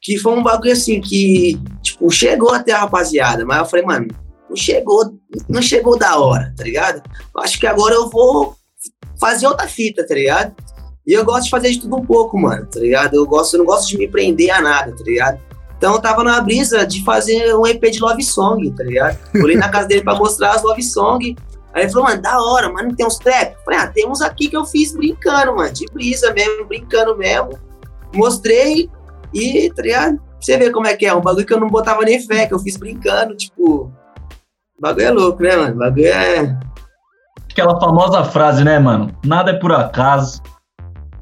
que 0.00 0.16
foi 0.18 0.32
um 0.32 0.42
bagulho 0.42 0.72
assim 0.72 1.00
que, 1.00 1.60
tipo, 1.82 2.10
chegou 2.10 2.54
até 2.54 2.72
a 2.72 2.80
rapaziada, 2.80 3.44
mas 3.44 3.58
eu 3.58 3.66
falei, 3.66 3.84
mano, 3.84 4.08
não 4.48 4.56
chegou, 4.56 5.04
não 5.48 5.60
chegou 5.60 5.98
da 5.98 6.18
hora, 6.18 6.54
tá 6.56 6.64
ligado? 6.64 7.02
Acho 7.36 7.60
que 7.60 7.66
agora 7.66 7.94
eu 7.94 8.08
vou 8.08 8.56
fazer 9.20 9.46
outra 9.46 9.68
fita, 9.68 10.06
tá 10.06 10.14
ligado? 10.14 10.54
E 11.06 11.12
eu 11.12 11.24
gosto 11.24 11.44
de 11.44 11.50
fazer 11.50 11.70
de 11.70 11.80
tudo 11.80 11.96
um 11.96 12.04
pouco, 12.04 12.38
mano, 12.38 12.66
tá 12.66 12.80
ligado? 12.80 13.14
Eu, 13.14 13.26
gosto, 13.26 13.54
eu 13.54 13.58
não 13.58 13.66
gosto 13.66 13.88
de 13.88 13.98
me 13.98 14.08
prender 14.08 14.50
a 14.50 14.60
nada, 14.60 14.94
tá 14.94 15.02
ligado? 15.04 15.40
Então 15.78 15.94
eu 15.94 16.00
tava 16.00 16.24
na 16.24 16.40
brisa 16.40 16.84
de 16.84 17.02
fazer 17.04 17.54
um 17.54 17.64
EP 17.64 17.80
de 17.90 18.00
Love 18.00 18.22
Song, 18.22 18.68
tá 18.72 18.82
ligado? 18.82 19.16
Olhei 19.36 19.56
na 19.56 19.68
casa 19.68 19.86
dele 19.86 20.02
pra 20.02 20.16
mostrar 20.16 20.50
as 20.50 20.62
Love 20.62 20.82
Song. 20.82 21.36
Aí 21.72 21.84
ele 21.84 21.92
falou, 21.92 22.08
mano, 22.08 22.20
da 22.20 22.42
hora, 22.42 22.72
mano, 22.72 22.88
não 22.88 22.96
tem 22.96 23.06
uns 23.06 23.18
trap? 23.18 23.56
Falei, 23.64 23.78
ah, 23.78 23.86
tem 23.86 24.08
uns 24.08 24.20
aqui 24.20 24.48
que 24.48 24.56
eu 24.56 24.64
fiz 24.64 24.92
brincando, 24.92 25.54
mano, 25.54 25.72
de 25.72 25.86
brisa 25.92 26.34
mesmo, 26.34 26.66
brincando 26.66 27.16
mesmo. 27.16 27.50
Mostrei 28.12 28.90
e, 29.32 29.72
tá 29.72 29.82
ligado? 29.82 30.20
Você 30.40 30.56
vê 30.56 30.70
como 30.70 30.86
é 30.86 30.96
que 30.96 31.06
é, 31.06 31.14
um 31.14 31.20
bagulho 31.20 31.46
que 31.46 31.52
eu 31.54 31.60
não 31.60 31.68
botava 31.68 32.02
nem 32.02 32.20
fé, 32.20 32.46
que 32.46 32.54
eu 32.54 32.58
fiz 32.58 32.76
brincando, 32.76 33.36
tipo. 33.36 33.92
O 34.76 34.80
bagulho 34.80 35.06
é 35.06 35.10
louco, 35.10 35.42
né, 35.42 35.56
mano? 35.56 35.74
O 35.74 35.78
bagulho 35.78 36.06
é. 36.06 36.58
Aquela 37.50 37.78
famosa 37.78 38.24
frase, 38.24 38.64
né, 38.64 38.78
mano? 38.80 39.16
Nada 39.24 39.52
é 39.52 39.54
por 39.54 39.72
acaso. 39.72 40.42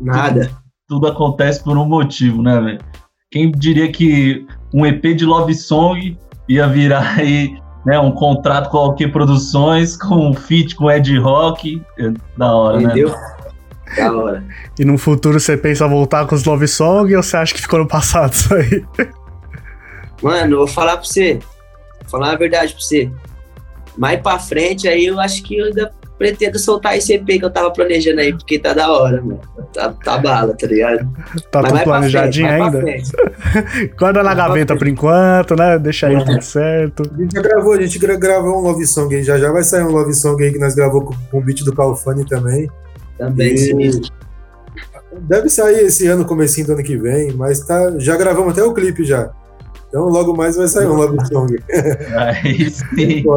Nada. 0.00 0.46
Tudo, 0.46 0.56
tudo 0.88 1.06
acontece 1.08 1.62
por 1.62 1.76
um 1.76 1.84
motivo, 1.84 2.42
né, 2.42 2.58
velho? 2.60 2.95
Quem 3.36 3.50
diria 3.50 3.92
que 3.92 4.46
um 4.72 4.86
EP 4.86 5.14
de 5.14 5.26
Love 5.26 5.54
Song 5.54 6.16
ia 6.48 6.66
virar 6.66 7.18
aí 7.20 7.54
né, 7.84 7.98
um 8.00 8.10
contrato 8.10 8.70
com 8.70 8.78
a 8.78 8.86
OK 8.86 9.06
Produções, 9.08 9.94
com 9.94 10.30
um 10.30 10.32
feat 10.32 10.74
com 10.74 10.90
Ed 10.90 11.18
Rock. 11.18 11.82
É 11.98 12.12
da 12.34 12.54
hora, 12.54 12.82
Entendeu? 12.82 13.10
né? 13.10 13.36
Da 13.94 14.10
hora. 14.10 14.44
E 14.78 14.86
no 14.86 14.96
futuro 14.96 15.38
você 15.38 15.54
pensa 15.54 15.86
voltar 15.86 16.26
com 16.26 16.34
os 16.34 16.44
Love 16.46 16.66
Song 16.66 17.14
ou 17.14 17.22
você 17.22 17.36
acha 17.36 17.52
que 17.52 17.60
ficou 17.60 17.78
no 17.78 17.86
passado 17.86 18.32
isso 18.32 18.54
aí? 18.54 18.82
Mano, 20.22 20.54
eu 20.54 20.58
vou 20.60 20.66
falar 20.66 20.96
pra 20.96 21.04
você. 21.04 21.34
Vou 21.34 22.08
falar 22.08 22.32
a 22.32 22.36
verdade 22.36 22.72
pra 22.72 22.80
você. 22.80 23.12
Mais 23.98 24.18
pra 24.18 24.38
frente 24.38 24.88
aí 24.88 25.04
eu 25.04 25.20
acho 25.20 25.42
que 25.42 25.58
eu 25.58 25.66
ainda 25.66 25.92
pretendo 26.18 26.58
soltar 26.58 26.96
esse 26.96 27.12
EP 27.14 27.26
que 27.26 27.44
eu 27.44 27.50
tava 27.50 27.70
planejando 27.70 28.20
aí, 28.20 28.32
porque 28.32 28.58
tá 28.58 28.72
da 28.72 28.90
hora, 28.90 29.20
mano. 29.20 29.40
Tá, 29.72 29.92
tá 29.92 30.18
bala, 30.18 30.54
tá 30.54 30.66
ligado? 30.66 31.08
Tá 31.50 31.62
Mas 31.62 31.72
tudo 31.72 31.84
planejadinho 31.84 32.48
frente, 32.48 32.62
ainda? 32.62 33.94
Guarda 33.98 34.22
na 34.24 34.34
gaveta 34.34 34.76
por 34.76 34.88
enquanto, 34.88 35.54
né? 35.56 35.78
Deixa 35.78 36.06
aí 36.06 36.24
tudo 36.24 36.42
certo. 36.42 37.02
A 37.14 37.20
gente 37.20 37.34
já 37.34 37.42
gravou, 37.42 37.72
a 37.72 37.80
gente 37.82 37.98
gravou 37.98 38.58
um 38.58 38.62
Love 38.62 38.86
Song 38.86 39.14
aí, 39.14 39.22
já 39.22 39.38
já 39.38 39.52
vai 39.52 39.62
sair 39.62 39.82
um 39.82 39.90
Love 39.90 40.14
Song 40.14 40.42
aí 40.42 40.52
que 40.52 40.58
nós 40.58 40.74
gravou 40.74 41.02
com, 41.02 41.14
com 41.30 41.38
o 41.38 41.42
beat 41.42 41.62
do 41.64 41.74
Calfani 41.74 42.24
também. 42.24 42.68
Também, 43.18 43.54
e... 43.54 43.58
sim. 43.58 44.00
Deve 45.20 45.48
sair 45.48 45.86
esse 45.86 46.06
ano, 46.06 46.24
comecinho 46.24 46.66
do 46.66 46.72
ano 46.74 46.82
que 46.82 46.96
vem, 46.96 47.32
mas 47.32 47.60
tá, 47.60 47.98
já 47.98 48.16
gravamos 48.16 48.52
até 48.52 48.62
o 48.62 48.74
clipe 48.74 49.04
já. 49.04 49.30
Então 49.88 50.08
logo 50.08 50.36
mais 50.36 50.56
vai 50.56 50.66
sair 50.66 50.86
um 50.86 50.94
Love 50.94 51.16
Song. 51.26 51.56
Aí 52.16 52.70
sim. 52.70 53.24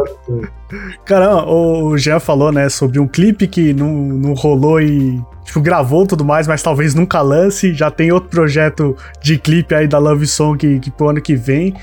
O 1.47 1.97
Jean 1.97 2.19
falou, 2.19 2.51
né, 2.51 2.69
sobre 2.69 2.99
um 2.99 3.07
clipe 3.07 3.47
que 3.47 3.73
não, 3.73 3.91
não 3.91 4.33
rolou 4.33 4.79
e 4.79 5.19
tipo, 5.43 5.59
gravou 5.61 6.05
tudo 6.05 6.23
mais, 6.23 6.47
mas 6.47 6.61
talvez 6.61 6.93
nunca 6.93 7.21
lance. 7.21 7.73
Já 7.73 7.89
tem 7.89 8.11
outro 8.11 8.29
projeto 8.29 8.95
de 9.21 9.37
clipe 9.37 9.73
aí 9.73 9.87
da 9.87 9.97
Love 9.97 10.27
Song 10.27 10.57
que, 10.57 10.79
que 10.79 10.91
pro 10.91 11.09
ano 11.09 11.21
que 11.21 11.35
vem. 11.35 11.75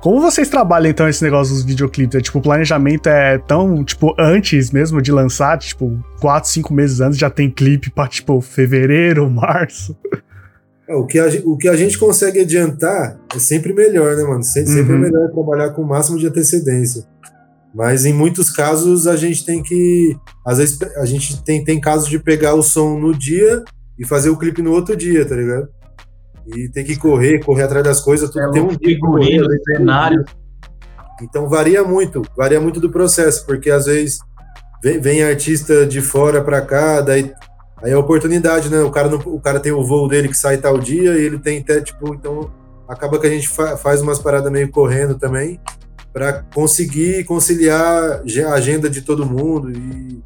Como 0.00 0.20
vocês 0.20 0.48
trabalham 0.48 0.90
então 0.90 1.08
esse 1.08 1.24
negócio 1.24 1.52
dos 1.52 1.64
videoclipes? 1.64 2.14
É, 2.14 2.20
tipo, 2.20 2.38
o 2.38 2.42
planejamento 2.42 3.08
é 3.08 3.36
tão, 3.38 3.82
tipo, 3.82 4.14
antes 4.16 4.70
mesmo 4.70 5.02
de 5.02 5.10
lançar, 5.10 5.58
tipo, 5.58 5.98
4, 6.20 6.48
5 6.48 6.72
meses 6.72 7.00
antes 7.00 7.18
já 7.18 7.28
tem 7.28 7.50
clipe 7.50 7.90
pra, 7.90 8.06
tipo, 8.06 8.40
fevereiro, 8.40 9.28
março. 9.30 9.96
É, 10.88 10.94
o, 10.94 11.04
que 11.04 11.18
a, 11.18 11.26
o 11.44 11.56
que 11.56 11.68
a 11.68 11.76
gente 11.76 11.98
consegue 11.98 12.40
adiantar 12.40 13.20
é 13.34 13.38
sempre 13.38 13.74
melhor, 13.74 14.16
né, 14.16 14.22
mano? 14.22 14.42
Sempre, 14.42 14.70
uhum. 14.70 14.76
sempre 14.76 14.94
é 14.94 14.98
melhor 14.98 15.30
trabalhar 15.30 15.70
com 15.70 15.82
o 15.82 15.86
máximo 15.86 16.18
de 16.18 16.26
antecedência. 16.26 17.04
Mas 17.74 18.06
em 18.06 18.14
muitos 18.14 18.50
casos 18.50 19.06
a 19.06 19.14
gente 19.14 19.44
tem 19.44 19.62
que. 19.62 20.16
Às 20.46 20.58
vezes 20.58 20.78
a 20.96 21.04
gente 21.04 21.44
tem, 21.44 21.62
tem 21.62 21.78
casos 21.78 22.08
de 22.08 22.18
pegar 22.18 22.54
o 22.54 22.62
som 22.62 22.98
no 22.98 23.16
dia 23.16 23.62
e 23.98 24.06
fazer 24.06 24.30
o 24.30 24.38
clipe 24.38 24.62
no 24.62 24.72
outro 24.72 24.96
dia, 24.96 25.26
tá 25.26 25.36
ligado? 25.36 25.68
E 26.46 26.70
tem 26.70 26.82
que 26.82 26.96
correr, 26.96 27.44
correr 27.44 27.64
atrás 27.64 27.84
das 27.84 28.00
coisas, 28.00 28.30
tudo 28.30 28.48
é, 28.48 28.50
tem 28.52 28.62
um 28.62 28.70
figurino, 28.70 29.46
cenário. 29.66 30.24
Então 31.20 31.48
varia 31.48 31.84
muito, 31.84 32.22
varia 32.34 32.60
muito 32.60 32.80
do 32.80 32.90
processo, 32.90 33.44
porque 33.44 33.70
às 33.70 33.84
vezes 33.84 34.18
vem, 34.82 34.98
vem 34.98 35.22
artista 35.22 35.84
de 35.84 36.00
fora 36.00 36.42
para 36.42 36.62
cá, 36.62 37.02
daí 37.02 37.30
Aí 37.82 37.92
é 37.92 37.96
oportunidade, 37.96 38.68
né? 38.68 38.80
O 38.80 38.90
cara, 38.90 39.08
não, 39.08 39.18
o 39.18 39.40
cara 39.40 39.60
tem 39.60 39.72
o 39.72 39.84
voo 39.84 40.08
dele 40.08 40.28
que 40.28 40.36
sai 40.36 40.58
tal 40.58 40.78
dia 40.78 41.16
e 41.16 41.24
ele 41.24 41.38
tem 41.38 41.60
até, 41.60 41.80
tipo, 41.80 42.14
então 42.14 42.50
acaba 42.88 43.18
que 43.18 43.26
a 43.26 43.30
gente 43.30 43.48
fa 43.48 43.76
faz 43.76 44.00
umas 44.00 44.18
paradas 44.18 44.50
meio 44.50 44.70
correndo 44.70 45.16
também 45.16 45.60
para 46.12 46.42
conseguir 46.54 47.24
conciliar 47.24 48.22
a 48.46 48.52
agenda 48.52 48.90
de 48.90 49.02
todo 49.02 49.26
mundo 49.26 49.70
e, 49.70 50.22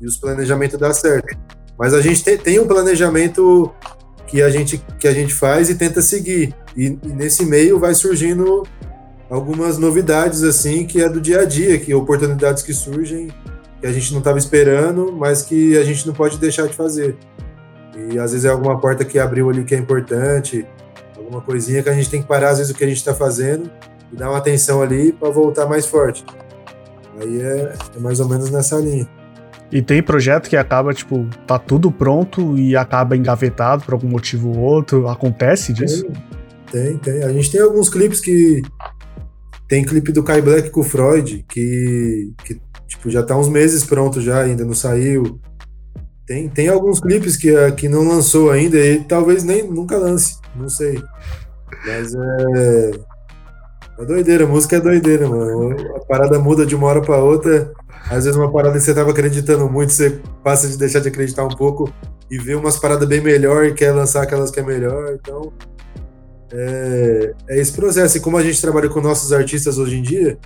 e 0.00 0.06
os 0.06 0.16
planejamentos 0.16 0.78
dar 0.78 0.94
certo. 0.94 1.36
Mas 1.78 1.92
a 1.92 2.00
gente 2.00 2.22
tem, 2.22 2.38
tem, 2.38 2.58
um 2.60 2.66
planejamento 2.66 3.70
que 4.26 4.40
a 4.40 4.48
gente 4.48 4.82
que 4.98 5.08
a 5.08 5.12
gente 5.12 5.34
faz 5.34 5.68
e 5.68 5.74
tenta 5.74 6.00
seguir. 6.00 6.54
E, 6.76 6.98
e 7.02 7.08
nesse 7.08 7.44
meio 7.44 7.78
vai 7.78 7.94
surgindo 7.94 8.62
algumas 9.28 9.76
novidades 9.76 10.42
assim 10.42 10.86
que 10.86 11.02
é 11.02 11.08
do 11.08 11.20
dia 11.20 11.40
a 11.40 11.44
dia, 11.44 11.78
que 11.78 11.92
oportunidades 11.92 12.62
que 12.62 12.72
surgem 12.72 13.28
que 13.84 13.88
a 13.88 13.92
gente 13.92 14.12
não 14.12 14.20
estava 14.20 14.38
esperando, 14.38 15.12
mas 15.12 15.42
que 15.42 15.76
a 15.76 15.84
gente 15.84 16.06
não 16.06 16.14
pode 16.14 16.38
deixar 16.38 16.66
de 16.66 16.72
fazer. 16.72 17.14
E 17.94 18.18
às 18.18 18.32
vezes 18.32 18.46
é 18.46 18.48
alguma 18.48 18.80
porta 18.80 19.04
que 19.04 19.18
abriu 19.18 19.50
ali 19.50 19.62
que 19.62 19.74
é 19.74 19.78
importante, 19.78 20.66
alguma 21.14 21.42
coisinha 21.42 21.82
que 21.82 21.90
a 21.90 21.92
gente 21.92 22.08
tem 22.08 22.22
que 22.22 22.26
parar, 22.26 22.48
às 22.48 22.58
vezes, 22.58 22.72
o 22.72 22.74
que 22.74 22.82
a 22.82 22.86
gente 22.86 22.96
está 22.96 23.12
fazendo 23.12 23.70
e 24.10 24.16
dar 24.16 24.30
uma 24.30 24.38
atenção 24.38 24.80
ali 24.80 25.12
para 25.12 25.28
voltar 25.28 25.66
mais 25.66 25.84
forte. 25.84 26.24
Aí 27.20 27.42
é, 27.42 27.74
é, 27.94 28.00
mais 28.00 28.20
ou 28.20 28.28
menos 28.28 28.48
nessa 28.50 28.76
linha. 28.76 29.06
E 29.70 29.82
tem 29.82 30.02
projeto 30.02 30.48
que 30.48 30.56
acaba, 30.56 30.94
tipo, 30.94 31.28
tá 31.46 31.58
tudo 31.58 31.92
pronto 31.92 32.56
e 32.56 32.74
acaba 32.74 33.14
engavetado 33.14 33.84
por 33.84 33.92
algum 33.92 34.08
motivo 34.08 34.48
ou 34.48 34.60
outro. 34.60 35.08
Acontece 35.08 35.74
disso? 35.74 36.06
Tem, 36.72 36.96
tem. 36.96 37.22
A 37.22 37.30
gente 37.34 37.52
tem 37.52 37.60
alguns 37.60 37.90
clipes 37.90 38.18
que. 38.18 38.62
Tem 39.68 39.84
clipe 39.84 40.10
do 40.10 40.22
Kai 40.22 40.40
Black 40.40 40.70
com 40.70 40.80
o 40.80 40.84
Freud, 40.84 41.44
que, 41.48 42.32
que 42.44 42.60
tipo, 42.96 43.10
já 43.10 43.22
tá 43.22 43.36
uns 43.36 43.48
meses 43.48 43.84
pronto 43.84 44.20
já, 44.20 44.40
ainda 44.40 44.64
não 44.64 44.74
saiu. 44.74 45.40
Tem, 46.26 46.48
tem 46.48 46.68
alguns 46.68 47.00
clipes 47.00 47.36
que, 47.36 47.52
que 47.72 47.88
não 47.88 48.06
lançou 48.06 48.50
ainda 48.50 48.78
e 48.78 49.04
talvez 49.04 49.44
nem 49.44 49.62
nunca 49.62 49.98
lance, 49.98 50.38
não 50.56 50.68
sei. 50.68 51.02
Mas 51.86 52.14
é. 52.14 53.14
É 53.96 54.04
doideira, 54.04 54.46
música 54.46 54.76
é 54.76 54.80
doideira, 54.80 55.28
mano. 55.28 55.76
A 55.96 56.00
parada 56.00 56.38
muda 56.38 56.66
de 56.66 56.74
uma 56.74 56.86
hora 56.88 57.00
pra 57.00 57.18
outra. 57.18 57.72
Às 58.10 58.24
vezes 58.24 58.36
uma 58.36 58.50
parada 58.50 58.76
que 58.76 58.84
você 58.84 58.94
tava 58.94 59.10
acreditando 59.10 59.68
muito, 59.70 59.92
você 59.92 60.20
passa 60.42 60.68
de 60.68 60.76
deixar 60.76 61.00
de 61.00 61.08
acreditar 61.08 61.44
um 61.44 61.56
pouco 61.56 61.92
e 62.30 62.38
vê 62.38 62.54
umas 62.54 62.78
paradas 62.78 63.08
bem 63.08 63.20
melhor 63.20 63.64
e 63.64 63.74
quer 63.74 63.92
lançar 63.92 64.22
aquelas 64.22 64.50
que 64.50 64.60
é 64.60 64.62
melhor. 64.62 65.14
Então, 65.14 65.52
é, 66.52 67.34
é 67.48 67.60
esse 67.60 67.72
processo. 67.72 68.16
E 68.16 68.20
como 68.20 68.36
a 68.36 68.42
gente 68.42 68.60
trabalha 68.60 68.88
com 68.88 69.00
nossos 69.00 69.32
artistas 69.32 69.78
hoje 69.78 69.98
em 69.98 70.02
dia, 70.02 70.38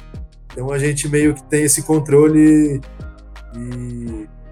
então 0.58 0.72
a 0.72 0.78
gente 0.78 1.08
meio 1.08 1.34
que 1.34 1.42
tem 1.44 1.62
esse 1.62 1.84
controle 1.84 2.80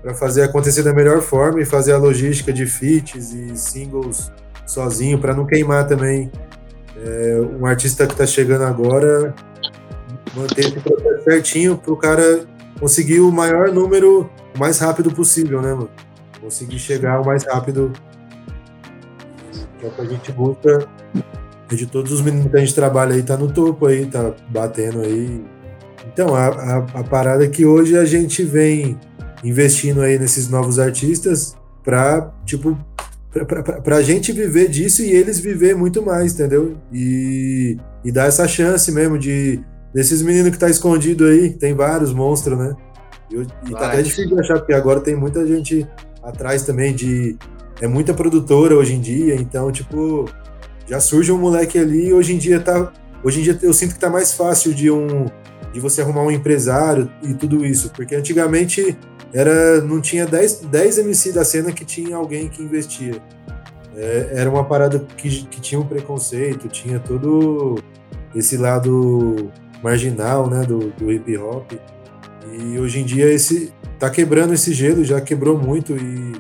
para 0.01 0.15
fazer 0.15 0.45
acontecer 0.45 0.85
da 0.85 0.93
melhor 0.93 1.21
forma 1.21 1.61
e 1.61 1.65
fazer 1.65 1.95
a 1.95 1.99
logística 1.99 2.53
de 2.53 2.65
feats 2.65 3.33
e 3.33 3.57
singles 3.57 4.31
sozinho, 4.65 5.19
para 5.19 5.35
não 5.35 5.45
queimar 5.45 5.85
também 5.89 6.31
é, 6.97 7.41
um 7.61 7.67
artista 7.67 8.07
que 8.07 8.13
está 8.13 8.25
chegando 8.25 8.63
agora, 8.63 9.35
manter 10.37 10.67
esse 10.67 10.79
processo 10.79 11.25
certinho 11.25 11.77
para 11.77 11.93
o 11.93 11.97
cara 11.97 12.47
conseguir 12.79 13.19
o 13.19 13.33
maior 13.33 13.73
número 13.73 14.31
o 14.55 14.59
mais 14.61 14.79
rápido 14.79 15.11
possível, 15.13 15.61
né, 15.61 15.75
mano? 15.75 15.91
Conseguir 16.41 16.79
chegar 16.79 17.21
o 17.21 17.27
mais 17.27 17.45
rápido 17.45 17.93
que 19.81 19.87
é 19.87 19.91
que 19.91 20.01
a 20.01 20.05
gente 20.05 20.31
busca 20.31 20.87
de 21.69 21.85
todos 21.85 22.13
os 22.13 22.21
meninos 22.21 22.49
que 22.49 22.57
a 22.57 22.61
gente 22.61 22.75
trabalha 22.77 23.13
aí, 23.13 23.25
tá 23.25 23.37
no 23.37 23.51
topo 23.51 23.87
aí, 23.87 24.07
tá 24.07 24.33
batendo 24.49 25.01
aí. 25.01 25.56
Então, 26.13 26.35
a, 26.35 26.47
a, 26.47 26.77
a 26.79 27.05
parada 27.05 27.45
é 27.45 27.49
que 27.49 27.65
hoje 27.65 27.97
a 27.97 28.05
gente 28.05 28.43
vem 28.43 28.99
investindo 29.45 30.01
aí 30.01 30.19
nesses 30.19 30.49
novos 30.49 30.79
artistas 30.79 31.57
pra, 31.85 32.33
tipo, 32.45 32.77
pra, 33.31 33.63
pra 33.63 34.03
gente 34.03 34.33
viver 34.33 34.69
disso 34.69 35.03
e 35.03 35.11
eles 35.11 35.39
viver 35.39 35.77
muito 35.77 36.03
mais, 36.03 36.35
entendeu? 36.35 36.77
E, 36.93 37.77
e 38.05 38.11
dar 38.11 38.27
essa 38.27 38.47
chance 38.49 38.91
mesmo 38.91 39.19
de 39.19 39.61
desses 39.93 40.21
meninos 40.21 40.51
que 40.51 40.59
tá 40.59 40.69
escondido 40.69 41.25
aí, 41.25 41.51
tem 41.51 41.75
vários 41.75 42.13
monstros, 42.13 42.59
né? 42.59 42.77
E, 43.31 43.71
e 43.71 43.73
tá 43.73 43.89
até 43.89 44.03
difícil 44.03 44.35
de 44.35 44.41
achar, 44.41 44.59
porque 44.59 44.73
agora 44.73 45.01
tem 45.01 45.17
muita 45.17 45.47
gente 45.47 45.87
atrás 46.23 46.63
também 46.63 46.95
de. 46.95 47.37
É 47.81 47.87
muita 47.87 48.15
produtora 48.15 48.75
hoje 48.75 48.95
em 48.95 49.01
dia, 49.01 49.35
então, 49.35 49.71
tipo, 49.71 50.27
já 50.87 50.99
surge 50.99 51.31
um 51.31 51.39
moleque 51.39 51.79
ali, 51.79 52.13
hoje 52.13 52.35
em 52.35 52.39
dia 52.39 52.61
tá. 52.61 52.93
Hoje 53.23 53.41
em 53.41 53.43
dia 53.43 53.59
eu 53.63 53.73
sinto 53.73 53.95
que 53.95 54.01
tá 54.01 54.09
mais 54.09 54.33
fácil 54.33 54.73
de 54.75 54.91
um 54.91 55.27
de 55.77 55.81
você 55.81 56.01
arrumar 56.01 56.23
um 56.23 56.31
empresário 56.31 57.11
e 57.23 57.35
tudo 57.35 57.63
isso, 57.63 57.93
porque 57.95 58.15
antigamente 58.15 58.97
era 59.31 59.83
não 59.83 60.01
tinha 60.01 60.25
10, 60.25 60.61
10 60.61 60.99
MC 60.99 61.33
da 61.33 61.45
cena 61.45 61.71
que 61.71 61.85
tinha 61.85 62.17
alguém 62.17 62.49
que 62.49 62.63
investia. 62.63 63.23
É, 63.95 64.31
era 64.33 64.49
uma 64.49 64.65
parada 64.65 64.99
que, 65.19 65.45
que 65.45 65.61
tinha 65.61 65.79
um 65.79 65.87
preconceito, 65.87 66.67
tinha 66.69 66.99
todo 66.99 67.75
esse 68.35 68.57
lado 68.57 69.53
marginal, 69.83 70.49
né, 70.49 70.63
do, 70.63 70.91
do 70.93 71.13
hip 71.13 71.37
hop. 71.37 71.71
E 72.59 72.79
hoje 72.79 73.01
em 73.01 73.05
dia 73.05 73.31
esse 73.31 73.71
tá 73.99 74.09
quebrando 74.09 74.55
esse 74.55 74.73
gelo, 74.73 75.05
já 75.05 75.21
quebrou 75.21 75.59
muito 75.59 75.95
e 75.95 76.33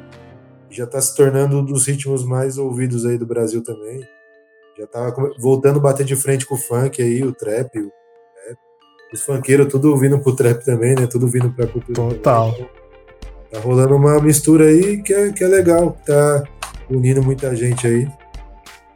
já 0.70 0.86
tá 0.86 0.98
se 0.98 1.14
tornando 1.14 1.58
um 1.58 1.64
dos 1.64 1.86
ritmos 1.86 2.24
mais 2.24 2.56
ouvidos 2.56 3.04
aí 3.04 3.18
do 3.18 3.26
Brasil 3.26 3.62
também. 3.62 4.00
Já 4.78 4.86
tá 4.86 5.14
voltando 5.38 5.78
a 5.78 5.82
bater 5.82 6.06
de 6.06 6.16
frente 6.16 6.46
com 6.46 6.54
o 6.54 6.58
funk 6.58 7.02
aí, 7.02 7.22
o 7.22 7.34
trap. 7.34 7.86
Os 9.12 9.22
funkeiros 9.22 9.68
tudo 9.68 9.96
vindo 9.96 10.18
pro 10.18 10.34
trap 10.34 10.64
também, 10.64 10.94
né? 10.94 11.06
Tudo 11.06 11.28
vindo 11.28 11.50
pra 11.50 11.66
cultura. 11.66 12.08
Total. 12.14 12.52
Também. 12.52 12.76
Tá 13.50 13.60
rolando 13.60 13.94
uma 13.94 14.20
mistura 14.20 14.64
aí 14.64 15.02
que 15.02 15.14
é, 15.14 15.32
que 15.32 15.44
é 15.44 15.46
legal, 15.46 15.96
tá 16.04 16.44
unindo 16.90 17.22
muita 17.22 17.54
gente 17.54 17.86
aí. 17.86 18.08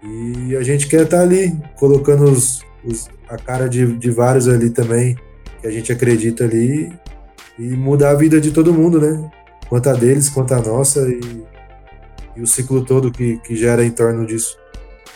E 0.02 0.56
a 0.56 0.62
gente 0.62 0.88
quer 0.88 1.02
estar 1.02 1.18
tá 1.18 1.22
ali, 1.22 1.56
colocando 1.78 2.24
os, 2.24 2.62
os, 2.84 3.08
a 3.28 3.36
cara 3.36 3.68
de, 3.68 3.96
de 3.96 4.10
vários 4.10 4.48
ali 4.48 4.70
também, 4.70 5.16
que 5.60 5.66
a 5.66 5.70
gente 5.70 5.92
acredita 5.92 6.44
ali, 6.44 6.92
e 7.58 7.62
mudar 7.76 8.10
a 8.10 8.14
vida 8.14 8.40
de 8.40 8.50
todo 8.50 8.72
mundo, 8.72 9.00
né? 9.00 9.30
Quanto 9.68 9.88
a 9.88 9.92
deles, 9.92 10.28
quanto 10.28 10.54
a 10.54 10.60
nossa, 10.60 11.08
e, 11.08 11.20
e 12.36 12.42
o 12.42 12.46
ciclo 12.46 12.84
todo 12.84 13.12
que, 13.12 13.38
que 13.38 13.54
gera 13.54 13.84
em 13.84 13.90
torno 13.90 14.26
disso. 14.26 14.56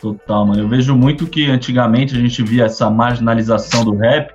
Total, 0.01 0.47
mano. 0.47 0.63
Eu 0.63 0.69
vejo 0.69 0.95
muito 0.95 1.27
que 1.27 1.51
antigamente 1.51 2.15
a 2.15 2.21
gente 2.21 2.43
via 2.43 2.65
essa 2.65 2.91
marginalização 2.91 3.85
do 3.85 3.97
rap, 3.97 4.33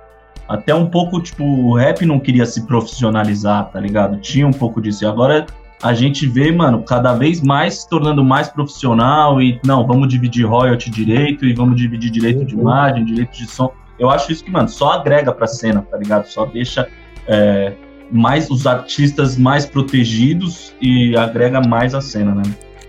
até 0.50 0.74
um 0.74 0.86
pouco, 0.86 1.20
tipo, 1.20 1.44
o 1.44 1.76
rap 1.76 2.04
não 2.04 2.18
queria 2.18 2.44
se 2.44 2.66
profissionalizar, 2.66 3.70
tá 3.70 3.78
ligado? 3.78 4.18
Tinha 4.20 4.44
um 4.44 4.52
pouco 4.52 4.80
disso. 4.80 5.04
E 5.04 5.06
agora 5.06 5.46
a 5.80 5.94
gente 5.94 6.26
vê, 6.26 6.50
mano, 6.50 6.82
cada 6.82 7.14
vez 7.14 7.40
mais 7.40 7.82
se 7.82 7.88
tornando 7.88 8.24
mais 8.24 8.48
profissional 8.48 9.40
e, 9.40 9.60
não, 9.64 9.86
vamos 9.86 10.08
dividir 10.08 10.44
royalty 10.44 10.90
direito 10.90 11.44
e 11.44 11.52
vamos 11.52 11.76
dividir 11.76 12.10
direito 12.10 12.44
de 12.44 12.54
imagem, 12.54 13.04
direito 13.04 13.30
de 13.30 13.46
som. 13.46 13.72
Eu 13.96 14.10
acho 14.10 14.32
isso 14.32 14.42
que, 14.42 14.50
mano, 14.50 14.68
só 14.68 14.94
agrega 14.94 15.32
pra 15.32 15.46
cena, 15.46 15.82
tá 15.88 15.96
ligado? 15.96 16.26
Só 16.26 16.44
deixa 16.46 16.88
é, 17.28 17.74
mais 18.10 18.50
os 18.50 18.66
artistas 18.66 19.38
mais 19.38 19.64
protegidos 19.64 20.74
e 20.82 21.16
agrega 21.16 21.60
mais 21.60 21.94
a 21.94 22.00
cena, 22.00 22.34
né? 22.34 22.42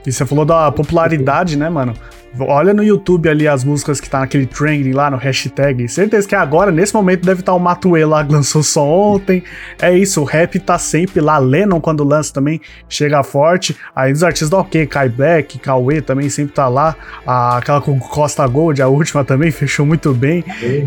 E 0.05 0.11
você 0.11 0.25
falou 0.25 0.45
da 0.45 0.71
popularidade, 0.71 1.57
né, 1.57 1.69
mano? 1.69 1.93
Olha 2.39 2.73
no 2.73 2.81
YouTube 2.81 3.27
ali 3.27 3.45
as 3.45 3.63
músicas 3.63 3.99
que 3.99 4.09
tá 4.09 4.19
naquele 4.19 4.45
trending 4.45 4.93
lá 4.93 5.11
no 5.11 5.17
hashtag. 5.17 5.87
Certeza 5.89 6.27
que 6.27 6.33
agora, 6.33 6.71
nesse 6.71 6.93
momento, 6.93 7.25
deve 7.25 7.41
estar 7.41 7.51
tá 7.51 7.57
o 7.57 7.59
Matue 7.59 8.05
lá 8.05 8.23
que 8.23 8.31
lançou 8.31 8.63
só 8.63 8.87
ontem. 8.87 9.43
É 9.81 9.95
isso, 9.95 10.21
o 10.21 10.23
rap 10.23 10.57
tá 10.59 10.79
sempre 10.79 11.19
lá. 11.19 11.37
Lennon, 11.37 11.81
quando 11.81 12.05
lança 12.05 12.33
também, 12.33 12.61
chega 12.87 13.21
forte. 13.21 13.75
Aí 13.93 14.13
os 14.13 14.23
artistas 14.23 14.49
do 14.49 14.57
OK, 14.57 14.87
Kai 14.87 15.09
Black, 15.09 15.59
Cauê 15.59 16.01
também 16.01 16.29
sempre 16.29 16.53
tá 16.53 16.69
lá. 16.69 16.95
A, 17.27 17.57
aquela 17.57 17.81
com 17.81 17.99
Costa 17.99 18.47
Gold, 18.47 18.81
a 18.81 18.87
última 18.87 19.25
também, 19.25 19.51
fechou 19.51 19.85
muito 19.85 20.13
bem. 20.13 20.43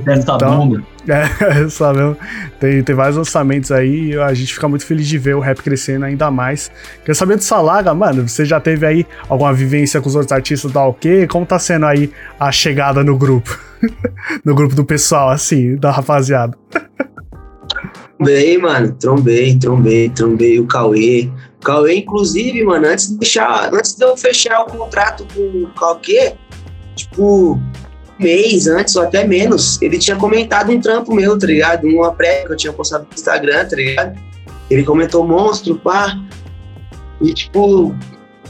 Essa 0.07 0.35
então, 0.35 0.69
bunda. 0.69 0.94
É, 1.07 1.69
sabe? 1.69 2.17
Tem, 2.59 2.83
tem 2.83 2.95
vários 2.95 3.17
lançamentos 3.17 3.71
aí 3.71 4.13
e 4.13 4.19
a 4.19 4.33
gente 4.33 4.55
fica 4.55 4.69
muito 4.69 4.87
feliz 4.87 5.07
de 5.07 5.19
ver 5.19 5.35
o 5.35 5.41
rap 5.41 5.63
crescendo 5.63 6.05
ainda 6.05 6.31
mais. 6.31 6.71
Quer 7.05 7.15
saber 7.15 7.37
do 7.37 7.43
Salaga, 7.43 7.95
mano? 7.95 8.27
Você 8.29 8.45
já 8.45 8.61
teve 8.61 8.87
aí 8.87 9.07
alguma 9.29 9.53
vivência 9.53 10.01
com 10.01 10.09
os 10.09 10.15
outros 10.15 10.33
artistas 10.33 10.73
da 10.73 10.85
OK? 10.87 11.27
Como 11.27 11.45
tá 11.45 11.59
sendo 11.59 11.87
aí 11.87 12.11
a 12.39 12.51
chegada 12.51 13.05
no 13.05 13.17
grupo? 13.17 13.59
no 14.45 14.55
grupo 14.55 14.75
do 14.75 14.85
pessoal, 14.85 15.29
assim, 15.29 15.77
da 15.77 15.91
rapaziada. 15.91 16.57
Bem, 18.21 18.59
mano, 18.59 18.93
trombei, 18.95 19.59
trombei, 19.59 20.09
trombei 20.09 20.59
o 20.59 20.67
Cauê. 20.67 21.31
O 21.61 21.65
Cauê, 21.65 21.97
inclusive, 21.97 22.63
mano, 22.65 22.87
antes 22.87 23.11
de, 23.11 23.19
deixar, 23.19 23.75
antes 23.75 23.95
de 23.95 24.05
eu 24.05 24.17
fechar 24.17 24.63
o 24.63 24.67
contrato 24.67 25.27
com 25.35 25.65
o 25.65 25.67
Cauê, 25.75 26.35
tipo, 26.95 27.61
mês 28.19 28.67
antes 28.67 28.95
ou 28.97 29.03
até 29.03 29.25
menos, 29.25 29.81
ele 29.83 29.99
tinha 29.99 30.17
comentado 30.17 30.71
um 30.71 30.81
trampo 30.81 31.15
meu, 31.15 31.39
tá 31.39 31.47
ligado? 31.47 31.87
Uma 31.87 32.13
pré 32.13 32.45
que 32.45 32.53
eu 32.53 32.57
tinha 32.57 32.73
postado 32.73 33.07
no 33.09 33.15
Instagram, 33.15 33.65
tá 33.65 33.77
ligado? 33.77 34.19
Ele 34.71 34.83
comentou 34.83 35.27
monstro, 35.27 35.77
pá. 35.77 36.17
E 37.21 37.33
tipo, 37.33 37.95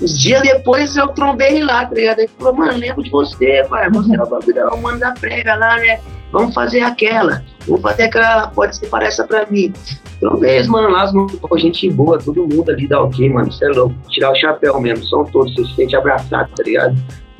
uns 0.00 0.18
dias 0.18 0.42
depois 0.42 0.96
eu 0.96 1.08
trombei 1.08 1.48
ele 1.48 1.64
lá, 1.64 1.86
tá 1.86 1.94
ligado? 1.94 2.18
Ele 2.20 2.30
falou, 2.38 2.54
mano, 2.54 2.78
lembro 2.78 3.02
de 3.02 3.10
você, 3.10 3.64
pai. 3.68 3.90
Você 3.90 4.16
é 4.16 4.22
o 4.22 4.26
bagulho 4.26 4.54
da 4.54 4.76
mano 4.76 4.98
da 4.98 5.12
prega 5.12 5.54
lá, 5.54 5.76
né? 5.78 6.00
Vamos 6.32 6.54
fazer 6.54 6.80
aquela. 6.80 7.44
Vamos 7.66 7.82
fazer 7.82 8.04
aquela, 8.04 8.48
pode 8.48 8.76
separar 8.76 9.06
essa 9.06 9.24
pra 9.24 9.46
mim. 9.46 9.72
Trombei, 10.20 10.62
mano, 10.64 10.88
lá, 10.88 11.10
pô, 11.40 11.58
gente 11.58 11.90
boa, 11.90 12.18
todo 12.18 12.46
mundo 12.46 12.70
ali 12.70 12.88
dá 12.88 13.02
ok, 13.02 13.28
mano. 13.30 13.52
Você 13.52 13.64
é 13.64 13.68
louco. 13.68 13.94
Tirar 14.08 14.32
o 14.32 14.34
chapéu 14.34 14.80
mesmo, 14.80 15.04
são 15.06 15.24
todos, 15.24 15.54
você 15.54 15.64
se 15.64 15.74
sente 15.76 15.96
abraçado, 15.96 16.50
tá 16.54 16.62
ligado? 16.62 16.96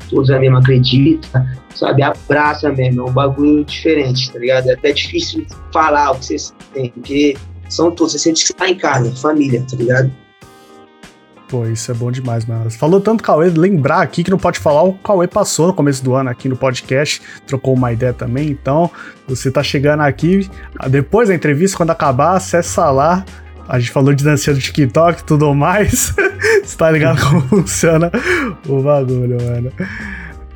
Todos 0.09 0.31
a 0.31 0.39
mesma 0.39 0.59
acredita, 0.59 1.47
sabe? 1.75 2.03
Abraça 2.03 2.71
mesmo, 2.73 3.03
é 3.03 3.11
um 3.11 3.13
bagulho 3.13 3.65
diferente, 3.65 4.33
tá 4.33 4.39
ligado? 4.39 4.69
É 4.69 4.75
até 4.75 4.93
difícil 4.93 5.47
falar 5.73 6.13
o 6.13 6.19
que 6.19 6.27
vocês 6.27 6.55
têm, 6.73 6.91
porque 6.91 7.37
são 7.69 7.91
todos, 7.91 8.13
você 8.13 8.19
sente 8.19 8.45
que 8.45 8.53
tá 8.53 8.69
em 8.69 8.77
casa, 8.77 9.15
família, 9.17 9.65
tá 9.69 9.77
ligado? 9.77 10.11
Pô, 11.49 11.67
isso 11.67 11.91
é 11.91 11.95
bom 11.95 12.11
demais, 12.11 12.47
mano. 12.47 12.71
Falou 12.71 13.01
tanto 13.01 13.23
Cauê, 13.23 13.49
lembrar 13.49 14.01
aqui 14.01 14.25
que 14.25 14.31
não 14.31 14.39
pode 14.39 14.59
falar, 14.59 14.83
o 14.83 14.95
Cauê 14.95 15.29
passou 15.29 15.67
no 15.67 15.75
começo 15.75 16.03
do 16.03 16.15
ano 16.15 16.31
aqui 16.31 16.49
no 16.49 16.57
podcast, 16.57 17.21
trocou 17.47 17.75
uma 17.75 17.93
ideia 17.93 18.13
também, 18.13 18.49
então 18.49 18.91
você 19.29 19.51
tá 19.51 19.63
chegando 19.63 20.01
aqui, 20.01 20.49
depois 20.89 21.29
da 21.29 21.35
entrevista, 21.35 21.77
quando 21.77 21.91
acabar, 21.91 22.37
acessa 22.37 22.91
lá, 22.91 23.25
a 23.69 23.79
gente 23.79 23.91
falou 23.91 24.13
de 24.15 24.25
dancinha 24.25 24.55
do 24.55 24.61
TikTok 24.61 25.21
e 25.21 25.25
tudo 25.25 25.55
mais. 25.55 26.15
Você 26.65 26.77
tá 26.77 26.91
ligado 26.91 27.21
como 27.29 27.41
funciona 27.43 28.11
o 28.69 28.83
bagulho, 28.83 29.37
mano. 29.45 29.73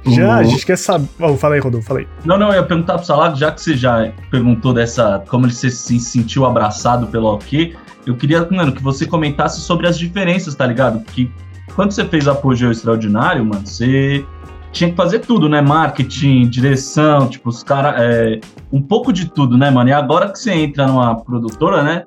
Já, 0.07 0.37
a 0.37 0.43
gente 0.43 0.65
quer 0.65 0.79
saber. 0.79 1.09
Oh, 1.21 1.37
fala 1.37 1.55
aí, 1.55 1.61
Rodolfo, 1.61 1.87
fala 1.87 2.01
aí. 2.01 2.09
Não, 2.25 2.39
não, 2.39 2.49
eu 2.49 2.55
ia 2.55 2.63
perguntar 2.63 2.95
pro 2.95 3.05
Salag, 3.05 3.39
já 3.39 3.51
que 3.53 3.61
você 3.61 3.77
já 3.77 4.11
perguntou 4.31 4.73
dessa. 4.73 5.23
como 5.29 5.47
ele 5.47 5.53
se, 5.53 5.71
se 5.71 6.01
sentiu 6.01 6.47
abraçado 6.47 7.07
pelo 7.09 7.35
OK, 7.35 7.77
eu 8.07 8.17
queria, 8.17 8.47
mano, 8.51 8.73
que 8.73 8.83
você 8.83 9.07
comentasse 9.07 9.61
sobre 9.61 9.87
as 9.87 9.99
diferenças, 9.99 10.55
tá 10.55 10.67
ligado? 10.67 11.01
Que 11.01 11.31
quando 11.75 11.93
você 11.93 12.05
fez 12.05 12.27
Apogeu 12.27 12.71
Extraordinário, 12.71 13.45
mano, 13.45 13.67
você 13.67 14.25
tinha 14.73 14.91
que 14.91 14.97
fazer 14.97 15.21
tudo, 15.21 15.49
né? 15.49 15.61
Marketing, 15.61 16.49
direção, 16.49 17.29
tipo, 17.29 17.49
os 17.51 17.63
caras. 17.63 18.01
É, 18.01 18.41
um 18.73 18.81
pouco 18.81 19.13
de 19.13 19.31
tudo, 19.31 19.59
né, 19.59 19.71
mano? 19.71 19.91
E 19.91 19.93
agora 19.93 20.31
que 20.31 20.39
você 20.39 20.53
entra 20.53 20.87
numa 20.87 21.17
produtora, 21.17 21.83
né? 21.83 22.05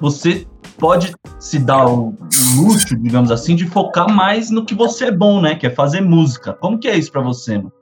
Você 0.00 0.46
pode 0.80 1.14
se 1.38 1.58
dar 1.58 1.86
o, 1.86 2.08
o 2.08 2.62
luxo, 2.62 2.96
digamos 2.96 3.30
assim, 3.30 3.54
de 3.54 3.66
focar 3.68 4.10
mais 4.10 4.50
no 4.50 4.64
que 4.64 4.74
você 4.74 5.06
é 5.06 5.12
bom, 5.12 5.40
né? 5.40 5.54
Que 5.54 5.66
é 5.66 5.70
fazer 5.70 6.00
música. 6.00 6.54
Como 6.54 6.78
que 6.78 6.88
é 6.88 6.96
isso 6.96 7.12
pra 7.12 7.20
você, 7.20 7.58
mano? 7.58 7.72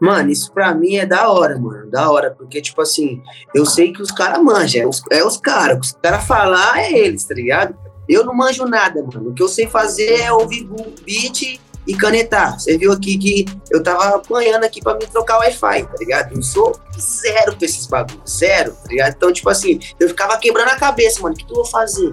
Mano, 0.00 0.30
isso 0.30 0.52
pra 0.52 0.74
mim 0.74 0.96
é 0.96 1.06
da 1.06 1.30
hora, 1.30 1.58
mano. 1.58 1.88
Da 1.90 2.10
hora, 2.10 2.30
porque, 2.30 2.60
tipo 2.60 2.80
assim, 2.80 3.22
eu 3.54 3.64
sei 3.64 3.92
que 3.92 4.02
os 4.02 4.10
caras 4.10 4.42
manjam, 4.42 4.82
é 4.82 4.86
os, 4.86 5.02
é 5.10 5.24
os 5.24 5.36
caras. 5.36 5.78
Os 5.78 5.92
caras 6.02 6.24
falar 6.24 6.78
é 6.78 6.92
eles, 6.92 7.24
tá 7.24 7.34
ligado? 7.34 7.76
Eu 8.08 8.24
não 8.24 8.34
manjo 8.34 8.66
nada, 8.66 9.02
mano. 9.02 9.30
O 9.30 9.34
que 9.34 9.42
eu 9.42 9.48
sei 9.48 9.66
fazer 9.66 10.20
é 10.20 10.32
ouvir 10.32 10.68
beat 11.06 11.60
e 11.86 11.94
canetar. 11.94 12.58
Você 12.58 12.76
viu 12.78 12.92
aqui 12.92 13.18
que 13.18 13.44
eu 13.70 13.82
tava 13.82 14.16
apanhando 14.16 14.64
aqui 14.64 14.80
pra 14.80 14.94
me 14.94 15.06
trocar 15.06 15.38
Wi-Fi, 15.38 15.82
tá 15.84 15.96
ligado? 15.98 16.34
Eu 16.34 16.42
sou 16.42 16.78
zero 16.98 17.56
pra 17.56 17.64
esses 17.64 17.86
bagulhos, 17.86 18.30
zero, 18.30 18.72
tá 18.72 18.88
ligado? 18.88 19.14
Então, 19.16 19.32
tipo 19.32 19.48
assim, 19.48 19.78
eu 19.98 20.08
ficava 20.08 20.36
quebrando 20.38 20.68
a 20.68 20.76
cabeça, 20.76 21.20
mano, 21.20 21.34
o 21.34 21.38
que, 21.38 21.44
que 21.44 21.52
eu 21.52 21.56
vou 21.56 21.66
fazer? 21.66 22.10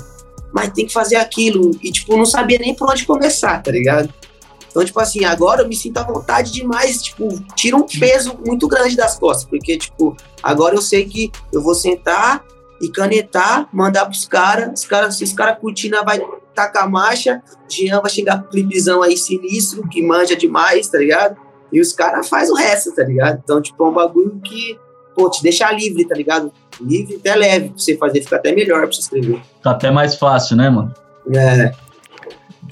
Mas 0.51 0.71
tem 0.73 0.85
que 0.85 0.93
fazer 0.93 1.15
aquilo. 1.15 1.71
E, 1.81 1.91
tipo, 1.91 2.17
não 2.17 2.25
sabia 2.25 2.59
nem 2.59 2.75
por 2.75 2.89
onde 2.89 3.05
começar, 3.05 3.61
tá 3.63 3.71
ligado? 3.71 4.13
Então, 4.69 4.83
tipo 4.85 4.99
assim, 4.99 5.25
agora 5.25 5.61
eu 5.61 5.67
me 5.67 5.75
sinto 5.75 5.97
à 5.97 6.03
vontade 6.03 6.51
demais, 6.51 7.01
tipo, 7.01 7.27
tira 7.55 7.75
um 7.75 7.85
peso 7.85 8.39
muito 8.45 8.67
grande 8.69 8.95
das 8.95 9.19
costas, 9.19 9.45
porque, 9.45 9.77
tipo, 9.77 10.15
agora 10.41 10.75
eu 10.75 10.81
sei 10.81 11.05
que 11.05 11.29
eu 11.51 11.61
vou 11.61 11.75
sentar 11.75 12.43
e 12.81 12.89
canetar, 12.89 13.67
mandar 13.71 14.05
pros 14.05 14.25
caras, 14.25 14.79
os 14.79 14.85
caras, 14.85 15.15
se 15.15 15.25
os 15.25 15.33
caras 15.33 15.59
curtindo, 15.59 16.03
vai 16.05 16.21
tacar 16.53 16.89
marcha, 16.89 17.41
Jean 17.69 18.01
vai 18.01 18.09
chegar 18.09 18.41
com 18.41 18.49
clipezão 18.49 19.01
aí 19.01 19.17
sinistro, 19.17 19.87
que 19.87 20.01
manja 20.01 20.35
demais, 20.35 20.87
tá 20.87 20.97
ligado? 20.97 21.37
E 21.71 21.79
os 21.79 21.93
caras 21.93 22.27
faz 22.27 22.49
o 22.49 22.55
resto, 22.55 22.93
tá 22.93 23.03
ligado? 23.03 23.39
Então, 23.43 23.61
tipo, 23.61 23.83
é 23.83 23.89
um 23.89 23.93
bagulho 23.93 24.39
que, 24.43 24.77
pô, 25.15 25.29
te 25.29 25.41
deixa 25.41 25.71
livre, 25.71 26.05
tá 26.05 26.15
ligado? 26.15 26.51
Livre 26.79 27.15
até 27.15 27.35
leve 27.35 27.69
pra 27.69 27.77
você 27.77 27.97
fazer, 27.97 28.21
fica 28.21 28.35
até 28.35 28.53
melhor 28.53 28.81
pra 28.81 28.91
você 28.91 29.01
escrever. 29.01 29.41
Tá 29.63 29.71
até 29.71 29.89
mais 29.89 30.15
fácil, 30.15 30.57
né, 30.57 30.69
mano? 30.69 30.93
É. 31.33 31.71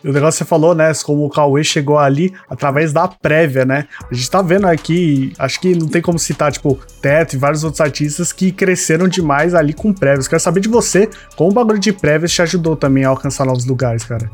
O 0.03 0.11
negócio 0.13 0.37
que 0.37 0.43
você 0.43 0.49
falou, 0.49 0.73
né? 0.73 0.91
Como 1.03 1.25
o 1.25 1.29
Cauê 1.29 1.63
chegou 1.63 1.97
ali 1.97 2.33
através 2.49 2.93
da 2.93 3.07
prévia, 3.07 3.65
né? 3.65 3.87
A 4.09 4.13
gente 4.13 4.29
tá 4.29 4.41
vendo 4.41 4.65
aqui, 4.65 5.33
acho 5.37 5.59
que 5.59 5.75
não 5.75 5.87
tem 5.87 6.01
como 6.01 6.17
citar, 6.17 6.51
tipo, 6.51 6.79
Teto 7.01 7.35
e 7.35 7.37
vários 7.37 7.63
outros 7.63 7.81
artistas 7.81 8.31
que 8.31 8.51
cresceram 8.51 9.07
demais 9.07 9.53
ali 9.53 9.73
com 9.73 9.91
prévias. 9.91 10.27
Quero 10.27 10.41
saber 10.41 10.61
de 10.61 10.69
você, 10.69 11.09
como 11.35 11.51
o 11.51 11.53
bagulho 11.53 11.79
de 11.79 11.91
prévias 11.91 12.31
te 12.31 12.41
ajudou 12.41 12.75
também 12.75 13.03
a 13.03 13.09
alcançar 13.09 13.45
novos 13.45 13.65
lugares, 13.65 14.03
cara. 14.03 14.31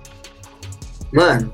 Mano, 1.12 1.54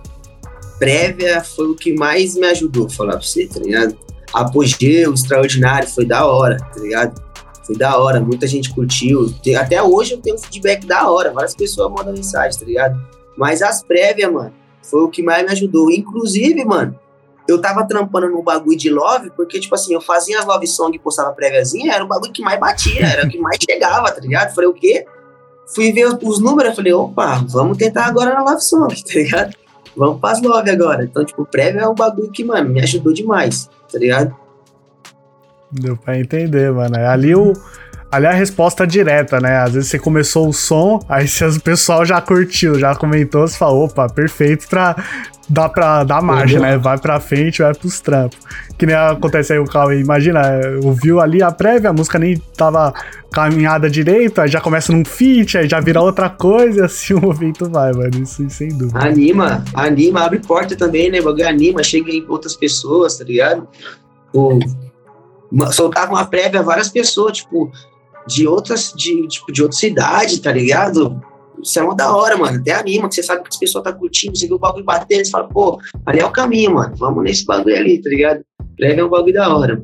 prévia 0.79 1.43
foi 1.43 1.67
o 1.67 1.75
que 1.75 1.93
mais 1.93 2.35
me 2.35 2.47
ajudou, 2.47 2.89
falar 2.89 3.13
pra 3.13 3.21
você, 3.21 3.47
tá 3.47 3.59
ligado? 3.59 3.95
Apogeu, 4.33 5.13
extraordinário, 5.13 5.87
foi 5.87 6.05
da 6.05 6.25
hora, 6.25 6.57
tá 6.57 6.79
ligado? 6.79 7.21
Foi 7.65 7.77
da 7.77 7.97
hora, 7.97 8.19
muita 8.19 8.47
gente 8.47 8.73
curtiu. 8.73 9.33
Até 9.57 9.81
hoje 9.81 10.13
eu 10.13 10.17
tenho 10.17 10.37
feedback 10.37 10.85
da 10.85 11.09
hora, 11.09 11.31
várias 11.31 11.55
pessoas 11.55 11.91
mandam 11.91 12.13
mensagem, 12.13 12.59
tá 12.59 12.65
ligado? 12.65 13.20
Mas 13.41 13.63
as 13.63 13.83
prévias, 13.83 14.31
mano, 14.31 14.53
foi 14.83 15.01
o 15.01 15.09
que 15.09 15.23
mais 15.23 15.43
me 15.43 15.51
ajudou. 15.51 15.89
Inclusive, 15.89 16.63
mano, 16.63 16.95
eu 17.47 17.59
tava 17.59 17.87
trampando 17.87 18.29
no 18.29 18.43
bagulho 18.43 18.77
de 18.77 18.91
love, 18.91 19.31
porque, 19.31 19.59
tipo 19.59 19.73
assim, 19.73 19.95
eu 19.95 19.99
fazia 19.99 20.37
as 20.37 20.45
love 20.45 20.67
song 20.67 20.95
e 20.95 20.99
postava 20.99 21.33
préviazinha, 21.33 21.91
era 21.91 22.03
o 22.03 22.07
bagulho 22.07 22.31
que 22.31 22.43
mais 22.43 22.59
batia, 22.59 23.03
era 23.03 23.25
o 23.25 23.27
que 23.27 23.39
mais 23.39 23.57
chegava, 23.67 24.11
tá 24.11 24.21
ligado? 24.21 24.53
Falei, 24.53 24.69
o 24.69 24.73
quê? 24.75 25.07
Fui 25.73 25.91
ver 25.91 26.05
os 26.21 26.39
números, 26.39 26.75
falei, 26.75 26.93
opa, 26.93 27.43
vamos 27.49 27.79
tentar 27.79 28.05
agora 28.05 28.31
na 28.31 28.43
love 28.43 28.61
song, 28.61 28.93
tá 29.03 29.13
ligado? 29.15 29.55
Vamos 29.97 30.21
pras 30.21 30.39
love 30.39 30.69
agora. 30.69 31.03
Então, 31.03 31.25
tipo, 31.25 31.43
prévia 31.43 31.81
é 31.81 31.87
um 31.87 31.95
bagulho 31.95 32.29
que, 32.29 32.43
mano, 32.43 32.69
me 32.69 32.79
ajudou 32.79 33.11
demais, 33.11 33.67
tá 33.91 33.97
ligado? 33.97 34.35
Deu 35.71 35.97
pra 35.97 36.19
entender, 36.19 36.71
mano. 36.71 36.95
Ali 36.95 37.33
o. 37.33 37.53
Ali 38.11 38.25
a 38.25 38.31
resposta 38.31 38.85
direta, 38.85 39.39
né? 39.39 39.57
Às 39.57 39.73
vezes 39.73 39.89
você 39.89 39.97
começou 39.97 40.49
o 40.49 40.53
som, 40.53 40.99
aí 41.07 41.27
se 41.27 41.43
o 41.45 41.61
pessoal 41.61 42.05
já 42.05 42.19
curtiu, 42.19 42.77
já 42.77 42.93
comentou, 42.93 43.47
você 43.47 43.57
fala, 43.57 43.73
opa, 43.73 44.09
perfeito 44.09 44.67
pra 44.67 44.95
dar 45.47 45.69
pra 45.69 46.03
dar 46.03 46.21
margem, 46.21 46.57
uhum. 46.57 46.63
né? 46.63 46.77
Vai 46.77 46.97
pra 46.97 47.19
frente, 47.19 47.61
vai 47.61 47.73
pros 47.73 47.99
trampos. 47.99 48.37
Que 48.77 48.85
nem 48.85 48.95
acontece 48.95 49.53
aí 49.53 49.59
o 49.59 49.65
Cauê, 49.65 49.99
imagina, 49.99 50.41
ouviu 50.83 51.19
ali 51.19 51.41
a 51.41 51.51
prévia, 51.51 51.89
a 51.89 51.93
música 51.93 52.17
nem 52.17 52.37
tava 52.57 52.93
caminhada 53.31 53.89
direito, 53.89 54.41
aí 54.41 54.49
já 54.49 54.59
começa 54.59 54.91
num 54.91 55.05
feat, 55.05 55.57
aí 55.57 55.69
já 55.69 55.79
vira 55.79 56.01
outra 56.01 56.29
coisa, 56.29 56.81
e 56.81 56.83
assim 56.85 57.13
o 57.13 57.21
movimento 57.21 57.69
vai, 57.69 57.93
mano, 57.93 58.23
isso 58.23 58.49
sem 58.49 58.69
dúvida. 58.69 58.99
Anima, 58.99 59.63
anima, 59.73 60.25
abre 60.25 60.39
porta 60.39 60.75
também, 60.75 61.09
né? 61.09 61.21
Bagulho 61.21 61.47
anima, 61.47 61.83
chega 61.83 62.11
em 62.11 62.25
outras 62.27 62.55
pessoas, 62.55 63.17
tá 63.17 63.23
ligado? 63.23 63.67
Pô, 64.33 64.59
soltava 65.71 66.11
uma 66.11 66.25
prévia 66.25 66.61
a 66.61 66.63
várias 66.63 66.89
pessoas, 66.89 67.37
tipo, 67.37 67.71
de 68.27 68.47
outras, 68.47 68.93
de, 68.95 69.27
tipo, 69.27 69.51
de 69.51 69.61
outra 69.61 69.77
cidade, 69.77 70.41
tá 70.41 70.51
ligado? 70.51 71.21
Isso 71.61 71.79
é 71.79 71.83
uma 71.83 71.95
da 71.95 72.15
hora, 72.15 72.37
mano. 72.37 72.59
Até 72.59 72.73
anima, 72.73 73.07
que 73.07 73.15
você 73.15 73.23
sabe 73.23 73.43
que 73.43 73.49
as 73.49 73.57
pessoas 73.57 73.83
tá 73.83 73.93
curtindo, 73.93 74.35
você 74.35 74.47
vê 74.47 74.53
o 74.53 74.59
bagulho 74.59 74.83
bater, 74.83 75.23
você 75.23 75.31
fala, 75.31 75.47
pô, 75.47 75.79
ali 76.05 76.19
é 76.19 76.25
o 76.25 76.31
caminho, 76.31 76.75
mano. 76.75 76.95
Vamos 76.95 77.23
nesse 77.23 77.45
bagulho 77.45 77.75
ali, 77.75 78.01
tá 78.01 78.09
ligado? 78.09 78.41
Leve 78.79 79.01
é 79.01 79.05
um 79.05 79.09
bagulho 79.09 79.33
da 79.33 79.55
hora. 79.55 79.83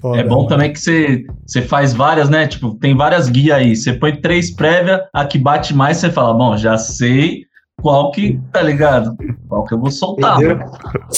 Foda. 0.00 0.20
É 0.20 0.24
bom 0.24 0.46
também 0.46 0.72
que 0.72 0.78
você, 0.78 1.24
você 1.44 1.62
faz 1.62 1.92
várias, 1.92 2.30
né? 2.30 2.46
Tipo, 2.46 2.74
tem 2.76 2.96
várias 2.96 3.28
guias 3.28 3.58
aí. 3.58 3.74
Você 3.74 3.92
põe 3.92 4.20
três 4.20 4.50
prévias, 4.50 5.00
a 5.12 5.24
que 5.24 5.38
bate 5.38 5.74
mais, 5.74 5.96
você 5.96 6.10
fala, 6.10 6.32
bom, 6.32 6.56
já 6.56 6.78
sei 6.78 7.44
qual 7.80 8.10
que, 8.12 8.38
tá 8.52 8.62
ligado? 8.62 9.16
Qual 9.48 9.64
que 9.64 9.74
eu 9.74 9.80
vou 9.80 9.90
soltar. 9.90 10.38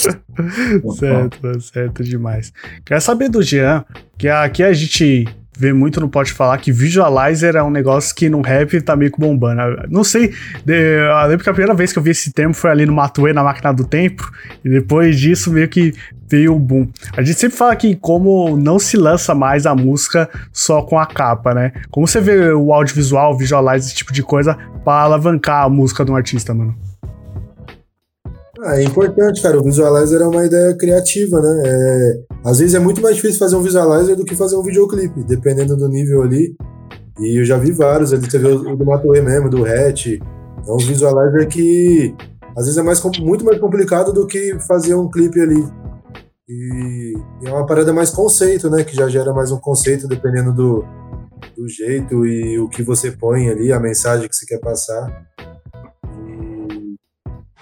certo, 0.95 1.61
certo 1.61 2.05
demais. 2.05 2.53
Quer 2.85 3.01
saber 3.01 3.29
do 3.29 3.43
Jean, 3.43 3.85
que 4.17 4.29
aqui 4.29 4.63
a 4.63 4.73
gente 4.73 5.27
vê 5.57 5.73
muito 5.73 6.01
no 6.01 6.09
Pode 6.09 6.33
Falar 6.33 6.59
que 6.59 6.73
visualizer 6.73 7.57
é 7.57 7.63
um 7.63 7.71
negócio 7.71 8.15
que 8.15 8.29
no 8.29 8.41
rap 8.41 8.81
tá 8.81 8.97
meio 8.97 9.13
que 9.13 9.21
bombando. 9.21 9.61
Não 9.91 10.03
sei, 10.03 10.33
eu 10.67 11.29
lembro 11.29 11.45
que 11.45 11.51
a 11.51 11.53
primeira 11.53 11.75
vez 11.75 11.93
que 11.93 11.99
eu 11.99 12.03
vi 12.03 12.11
esse 12.11 12.33
termo 12.33 12.55
foi 12.55 12.71
ali 12.71 12.87
no 12.87 12.93
Matuê, 12.93 13.33
na 13.33 13.43
Máquina 13.43 13.73
do 13.73 13.85
Tempo, 13.85 14.31
e 14.65 14.69
depois 14.69 15.19
disso 15.19 15.53
meio 15.53 15.69
que 15.69 15.93
veio 16.29 16.55
o 16.55 16.59
boom. 16.59 16.89
A 17.15 17.23
gente 17.23 17.39
sempre 17.39 17.57
fala 17.57 17.77
que 17.77 17.95
como 17.95 18.57
não 18.57 18.79
se 18.79 18.97
lança 18.97 19.35
mais 19.35 19.67
a 19.67 19.75
música 19.75 20.29
só 20.51 20.81
com 20.81 20.99
a 20.99 21.05
capa, 21.05 21.53
né? 21.53 21.73
Como 21.91 22.07
você 22.07 22.21
vê 22.21 22.51
o 22.53 22.73
audiovisual, 22.73 23.37
visualize, 23.37 23.87
esse 23.87 23.95
tipo 23.95 24.13
de 24.13 24.23
coisa, 24.23 24.57
para 24.85 25.03
alavancar 25.03 25.65
a 25.65 25.69
música 25.69 26.05
de 26.05 26.11
um 26.11 26.17
artista, 26.17 26.55
mano? 26.55 26.75
Ah, 28.65 28.81
é 28.81 28.85
importante, 28.85 29.43
cara. 29.43 29.59
O 29.59 29.65
visualizer 29.65 30.21
é 30.21 30.27
uma 30.27 30.47
ideia 30.47 30.77
criativa, 30.77 31.41
né? 31.41 31.63
É, 31.67 32.21
às 32.45 32.61
vezes 32.61 32.75
é 32.75 32.79
muito 32.79 33.03
mais 33.03 33.17
difícil 33.17 33.39
fazer 33.39 33.57
um 33.57 33.63
visualizer 33.63 34.15
do 34.15 34.25
que 34.25 34.37
fazer 34.37 34.57
um 34.57 34.63
videoclipe, 34.63 35.25
dependendo 35.25 35.77
do 35.77 35.89
nível 35.89 36.23
ali. 36.23 36.55
E 37.19 37.41
eu 37.41 37.45
já 37.45 37.59
vi 37.59 37.73
vários 37.73 38.13
ali, 38.13 38.31
você 38.31 38.39
vê 38.39 38.49
o 38.49 38.77
do 38.77 38.87
Matoe 38.87 39.21
mesmo, 39.21 39.51
do 39.51 39.65
Hatch. 39.65 40.07
É 40.07 40.73
um 40.73 40.77
visualizer 40.77 41.49
que 41.49 42.15
às 42.57 42.67
vezes 42.67 42.79
é 42.79 42.83
mais, 42.83 43.03
muito 43.19 43.45
mais 43.45 43.59
complicado 43.59 44.13
do 44.13 44.27
que 44.27 44.57
fazer 44.61 44.95
um 44.95 45.11
clipe 45.11 45.41
ali. 45.41 45.65
E, 46.49 47.15
e, 47.43 47.49
é 47.49 47.51
uma 47.51 47.67
parada 47.67 47.93
mais 47.93 48.11
conceito, 48.11 48.71
né? 48.71 48.85
Que 48.85 48.95
já 48.95 49.09
gera 49.09 49.33
mais 49.33 49.51
um 49.51 49.59
conceito 49.59 50.07
dependendo 50.07 50.53
do, 50.53 50.85
do 51.57 51.69
jeito 51.69 52.25
e 52.25 52.61
o 52.61 52.69
que 52.69 52.83
você 52.83 53.11
põe 53.11 53.49
ali, 53.49 53.73
a 53.73 53.81
mensagem 53.81 54.29
que 54.29 54.37
você 54.37 54.47
quer 54.47 54.61
passar. 54.61 55.32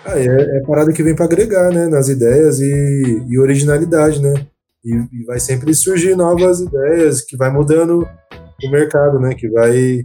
Ah, 0.05 0.19
é, 0.19 0.25
é 0.25 0.61
parada 0.67 0.93
que 0.93 1.03
vem 1.03 1.15
para 1.15 1.27
agregar, 1.27 1.71
né, 1.71 1.87
nas 1.87 2.09
ideias 2.09 2.59
e, 2.59 3.25
e 3.29 3.39
originalidade, 3.39 4.21
né? 4.21 4.47
E, 4.85 4.95
e, 5.13 5.25
vai 5.25 5.39
sempre 5.39 5.75
surgir 5.75 6.17
novas 6.17 6.61
ideias 6.61 7.21
que 7.21 7.37
vai 7.37 7.53
mudando 7.53 8.09
o 8.65 8.71
mercado, 8.71 9.21
né? 9.21 9.35
Que 9.35 9.49
vai 9.49 10.05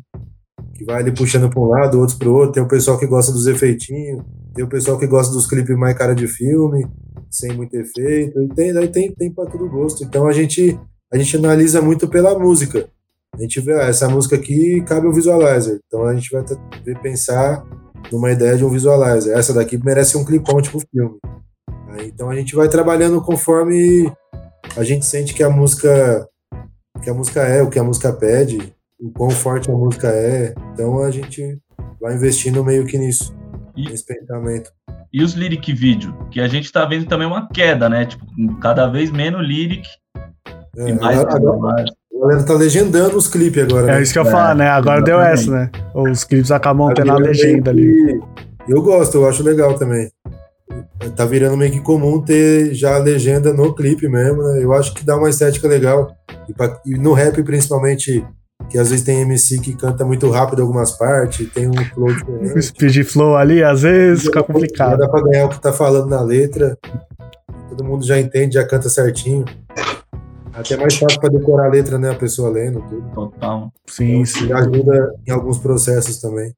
que 0.74 0.84
vai 0.84 1.00
ali 1.00 1.12
puxando 1.12 1.50
para 1.50 1.60
um 1.62 1.66
lado, 1.66 2.00
outros 2.00 2.18
para 2.18 2.28
o 2.28 2.34
outro. 2.34 2.52
Tem 2.52 2.64
o 2.64 2.68
pessoal 2.68 3.00
que 3.00 3.08
gosta 3.08 3.32
dos 3.32 3.48
efeitinhos, 3.48 4.22
tem 4.54 4.66
o 4.66 4.68
pessoal 4.68 5.00
que 5.00 5.08
gosta 5.08 5.34
dos 5.34 5.48
clipes 5.48 5.78
mais 5.78 5.98
cara 5.98 6.14
de 6.14 6.28
filme, 6.28 6.86
sem 7.30 7.56
muito 7.56 7.74
efeito. 7.76 8.42
E 8.42 8.50
tem, 8.50 8.74
daí 8.74 8.90
tem, 8.90 9.14
tem 9.14 9.32
para 9.32 9.50
todo 9.50 9.70
gosto. 9.70 10.04
Então 10.04 10.28
a 10.28 10.34
gente 10.34 10.78
a 11.12 11.18
gente 11.18 11.38
analisa 11.38 11.82
muito 11.82 12.10
pela 12.10 12.38
música. 12.38 12.90
A 13.34 13.42
gente 13.42 13.62
vê, 13.62 13.74
ah, 13.74 13.88
essa 13.88 14.10
música 14.10 14.36
aqui 14.36 14.82
cabe 14.82 15.08
um 15.08 15.14
visualizer. 15.14 15.80
Então 15.88 16.06
a 16.06 16.14
gente 16.14 16.30
vai 16.32 16.44
pensar 17.02 17.66
numa 18.12 18.32
ideia 18.32 18.58
de 18.58 18.66
um 18.66 18.70
visualizer. 18.70 19.38
Essa 19.38 19.54
daqui 19.54 19.78
merece 19.78 20.18
um 20.18 20.26
clipão 20.26 20.62
tipo 20.62 20.80
filme. 20.80 21.18
Aí, 21.90 22.08
então 22.08 22.30
a 22.30 22.36
gente 22.36 22.56
vai 22.56 22.68
trabalhando 22.68 23.22
conforme 23.22 24.12
a 24.76 24.84
gente 24.84 25.06
sente 25.06 25.34
que 25.34 25.44
a 25.44 25.50
música 25.50 26.28
que 27.02 27.10
a 27.10 27.14
música 27.14 27.42
é, 27.42 27.62
o 27.62 27.70
que 27.70 27.80
a 27.80 27.84
música 27.84 28.12
pede, 28.12 28.74
o 29.00 29.12
quão 29.12 29.30
forte 29.30 29.70
a 29.70 29.74
música 29.74 30.08
é. 30.08 30.54
Então 30.74 31.00
a 31.00 31.12
gente 31.12 31.60
vai 32.02 32.16
investindo 32.16 32.64
meio 32.64 32.86
que 32.86 32.98
nisso, 32.98 33.36
e, 33.76 33.90
nesse 33.90 34.06
pensamento. 34.06 34.72
E 35.12 35.24
os 35.24 35.34
lyric 35.34 35.72
vídeo, 35.74 36.14
que 36.30 36.42
a 36.42 36.48
gente 36.48 36.72
tá 36.72 36.86
vendo 36.86 37.08
também 37.08 37.28
uma 37.28 37.48
queda, 37.48 37.88
né? 37.88 38.06
Tipo, 38.06 38.26
cada 38.60 38.88
vez 38.88 39.12
menos 39.12 39.48
lyric 39.48 39.88
É, 40.78 40.90
e 40.90 40.94
mais. 40.94 41.20
agora, 41.20 41.36
agora 41.38 41.86
a 42.16 42.20
galera 42.28 42.44
tá 42.44 42.54
legendando 42.54 43.18
os 43.18 43.28
clipes 43.28 43.64
agora. 43.64 43.92
É 43.92 43.96
né? 43.96 44.02
isso 44.02 44.14
que 44.14 44.20
eu 44.20 44.24
ia 44.24 44.30
É, 44.30 44.32
falar, 44.32 44.56
né? 44.56 44.68
Agora 44.70 45.02
deu 45.02 45.20
essa, 45.22 45.52
né? 45.52 45.70
Os 45.94 46.24
clipes 46.24 46.52
acabam 46.52 46.88
Tá 46.90 46.96
tendo 46.96 47.12
a 47.12 47.16
meio 47.16 47.28
legenda 47.28 47.72
ali. 47.72 48.20
Eu 48.68 48.82
gosto, 48.82 49.16
eu 49.18 49.28
acho 49.30 49.44
legal 49.44 49.74
também. 49.76 50.10
Tá 51.16 51.26
virando 51.26 51.56
meio 51.58 51.72
que 51.72 51.80
comum 51.82 52.22
ter 52.22 52.74
já 52.74 52.96
a 52.96 53.00
legenda 53.00 53.54
no 53.54 53.74
clipe 53.76 54.08
mesmo, 54.08 54.42
né? 54.42 54.64
Eu 54.64 54.74
acho 54.74 54.94
que 54.94 55.06
dá 55.06 55.16
uma 55.16 55.30
estética 55.30 55.68
legal. 55.68 56.12
E, 56.50 56.54
pra- 56.54 56.80
e 56.86 56.96
no 56.98 57.14
rap, 57.14 57.42
principalmente, 57.44 58.26
que 58.70 58.78
às 58.78 58.90
vezes 58.90 59.06
tem 59.06 59.22
MC 59.22 59.60
que 59.60 59.76
canta 59.76 60.04
muito 60.06 60.30
rápido 60.32 60.62
algumas 60.62 60.92
partes, 60.98 61.48
tem 61.54 61.68
um 61.68 61.74
flow 61.94 62.08
O 62.10 62.16
diferente. 62.16 62.62
speed 62.64 63.04
flow 63.06 63.36
ali, 63.36 63.64
às 63.64 63.82
vezes, 63.84 64.24
fica 64.24 64.42
complicado. 64.44 64.98
dá 64.98 65.08
pra 65.08 65.22
ganhar 65.22 65.46
o 65.46 65.50
que 65.50 65.62
tá 65.62 65.72
falando 65.72 66.08
na 66.08 66.22
letra. 66.22 66.76
Todo 67.70 67.84
mundo 67.84 68.06
já 68.06 68.20
entende, 68.20 68.56
já 68.56 68.66
canta 68.66 68.90
certinho. 68.90 69.46
Até 70.58 70.78
mais 70.78 70.96
fácil 70.98 71.20
pra 71.20 71.30
decorar 71.30 71.66
a 71.68 71.70
letra, 71.70 71.98
né? 71.98 72.12
A 72.12 72.16
pessoa 72.16 72.50
lendo 72.50 72.82
tudo. 72.90 73.04
Total. 73.14 73.72
Sim, 73.88 74.24
sim. 74.26 74.48
Já 74.48 74.60
ajuda 74.60 75.14
em 75.28 75.32
alguns 75.32 75.58
processos 75.58 76.20
também. 76.22 76.54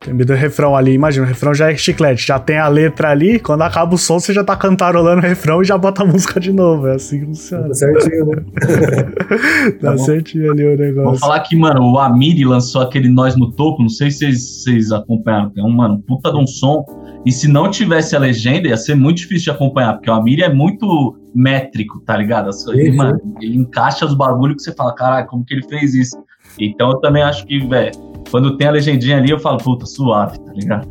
Tem 0.00 0.14
medo 0.14 0.32
do 0.32 0.36
refrão 0.38 0.76
ali, 0.76 0.92
imagina, 0.92 1.26
o 1.26 1.28
refrão 1.28 1.52
já 1.52 1.72
é 1.72 1.76
chiclete, 1.76 2.24
já 2.24 2.38
tem 2.38 2.56
a 2.56 2.68
letra 2.68 3.10
ali, 3.10 3.40
quando 3.40 3.62
acaba 3.62 3.96
o 3.96 3.98
som, 3.98 4.20
você 4.20 4.32
já 4.32 4.44
tá 4.44 4.54
cantarolando 4.54 5.18
o 5.18 5.22
refrão 5.28 5.60
e 5.60 5.64
já 5.64 5.76
bota 5.76 6.04
a 6.04 6.06
música 6.06 6.38
de 6.38 6.52
novo. 6.52 6.86
É 6.86 6.94
assim 6.94 7.18
que 7.18 7.26
funciona. 7.26 7.66
Tá 7.66 7.74
certinho, 7.74 8.26
né? 8.26 8.36
Tá 9.82 9.90
bom. 9.90 9.98
certinho 9.98 10.52
ali 10.52 10.64
o 10.64 10.76
Vou 10.76 10.86
negócio. 10.86 11.18
falar 11.18 11.40
que, 11.40 11.56
mano, 11.56 11.82
o 11.82 11.98
Amiri 11.98 12.44
lançou 12.44 12.80
aquele 12.80 13.08
Nós 13.08 13.34
no 13.36 13.50
Topo, 13.50 13.82
não 13.82 13.88
sei 13.88 14.12
se 14.12 14.18
vocês, 14.18 14.62
vocês 14.62 14.92
acompanharam, 14.92 15.50
é 15.56 15.62
um, 15.62 15.70
mano, 15.70 16.00
puta 16.06 16.30
de 16.30 16.36
um 16.38 16.46
som. 16.46 16.84
E 17.26 17.32
se 17.32 17.48
não 17.48 17.68
tivesse 17.68 18.14
a 18.14 18.20
legenda, 18.20 18.68
ia 18.68 18.76
ser 18.76 18.94
muito 18.94 19.16
difícil 19.18 19.50
de 19.52 19.56
acompanhar, 19.56 19.94
porque 19.94 20.08
o 20.08 20.14
Amiri 20.14 20.42
é 20.44 20.48
muito 20.54 21.17
métrico, 21.34 22.00
tá 22.00 22.16
ligado? 22.16 22.50
Ele, 22.68 22.96
mano, 22.96 23.20
ele 23.40 23.56
encaixa 23.58 24.04
os 24.06 24.14
bagulhos 24.14 24.56
que 24.56 24.62
você 24.62 24.72
fala, 24.74 24.94
caralho, 24.94 25.26
como 25.26 25.44
que 25.44 25.54
ele 25.54 25.66
fez 25.68 25.94
isso? 25.94 26.16
Então 26.58 26.90
eu 26.90 26.96
também 26.98 27.22
acho 27.22 27.46
que, 27.46 27.66
velho, 27.66 27.92
quando 28.30 28.56
tem 28.56 28.66
a 28.66 28.70
legendinha 28.72 29.16
ali, 29.18 29.30
eu 29.30 29.38
falo, 29.38 29.58
puta, 29.58 29.86
suave, 29.86 30.38
tá 30.40 30.52
ligado? 30.52 30.88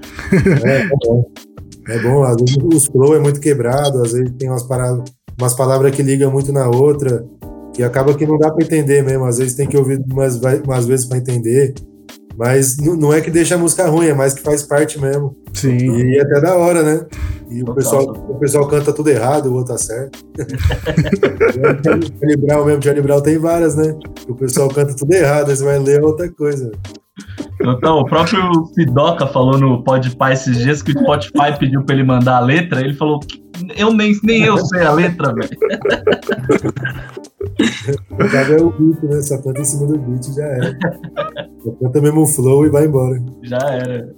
É, 0.63 0.81
é 0.81 0.87
bom. 1.05 1.25
É 1.89 1.99
bom, 1.99 2.23
às 2.23 2.35
vezes 2.35 2.57
os 2.73 2.85
flow 2.87 3.15
é 3.15 3.19
muito 3.19 3.39
quebrado, 3.39 4.01
às 4.01 4.11
vezes 4.11 4.31
tem 4.37 4.49
umas, 4.49 4.63
para- 4.63 5.03
umas 5.39 5.53
palavras 5.53 5.95
que 5.95 6.03
ligam 6.03 6.31
muito 6.31 6.51
na 6.51 6.67
outra, 6.67 7.25
que 7.73 7.81
acaba 7.81 8.13
que 8.13 8.25
não 8.25 8.37
dá 8.37 8.51
pra 8.51 8.65
entender 8.65 9.03
mesmo, 9.03 9.23
às 9.25 9.37
vezes 9.37 9.55
tem 9.55 9.67
que 9.67 9.77
ouvir 9.77 10.03
umas, 10.11 10.39
umas 10.65 10.85
vezes 10.85 11.05
pra 11.05 11.17
entender, 11.17 11.73
mas 12.37 12.77
não 12.77 13.11
é 13.11 13.19
que 13.19 13.31
deixa 13.31 13.55
a 13.55 13.57
música 13.57 13.87
ruim, 13.87 14.07
é 14.07 14.13
mais 14.13 14.35
que 14.35 14.43
faz 14.43 14.61
parte 14.61 15.01
mesmo, 15.01 15.35
Sim. 15.53 15.75
e 15.75 16.17
é 16.17 16.21
até 16.21 16.39
da 16.39 16.55
hora, 16.55 16.83
né? 16.83 17.05
E 17.49 17.63
o 17.63 17.73
pessoal, 17.73 18.03
o 18.03 18.35
pessoal 18.35 18.67
canta 18.67 18.93
tudo 18.93 19.09
errado, 19.09 19.47
o 19.47 19.53
outro 19.55 19.73
tá 19.73 19.79
certo. 19.79 20.19
Charlie 21.83 22.37
Brown 22.37 22.65
mesmo, 22.65 22.83
Charlie 22.83 23.01
Brown 23.01 23.21
tem 23.21 23.39
várias, 23.39 23.75
né? 23.75 23.97
O 24.27 24.35
pessoal 24.35 24.67
canta 24.67 24.95
tudo 24.95 25.11
errado, 25.13 25.49
aí 25.49 25.55
você 25.55 25.63
vai 25.63 25.79
ler 25.79 26.03
outra 26.03 26.29
coisa. 26.31 26.71
Então, 27.59 27.99
o 27.99 28.05
próprio 28.05 28.65
Sidoca 28.75 29.25
falou 29.27 29.57
no 29.57 29.83
Podpah 29.83 30.31
esses 30.31 30.57
dias 30.57 30.83
que 30.83 30.91
o 30.91 30.99
Spotify 30.99 31.57
pediu 31.57 31.81
pra 31.83 31.95
ele 31.95 32.03
mandar 32.03 32.37
a 32.37 32.41
letra, 32.41 32.81
ele 32.81 32.93
falou, 32.93 33.19
eu 33.75 33.91
nem, 33.91 34.15
nem 34.23 34.43
eu 34.43 34.57
sei 34.59 34.83
a 34.83 34.91
letra, 34.91 35.33
velho. 35.33 35.57
O 38.11 38.17
cara 38.17 38.53
é 38.53 38.61
o 38.61 38.71
beat, 38.71 39.03
né? 39.03 39.21
Só 39.21 39.41
canta 39.41 39.61
em 39.61 39.65
cima 39.65 39.87
do 39.87 39.97
beat 39.97 40.27
e 40.27 40.33
já 40.33 40.45
era. 40.45 40.77
Só 41.63 41.71
canta 41.71 42.01
mesmo 42.01 42.21
o 42.21 42.27
flow 42.27 42.65
e 42.65 42.69
vai 42.69 42.85
embora. 42.85 43.21
Já 43.43 43.57
era. 43.57 44.09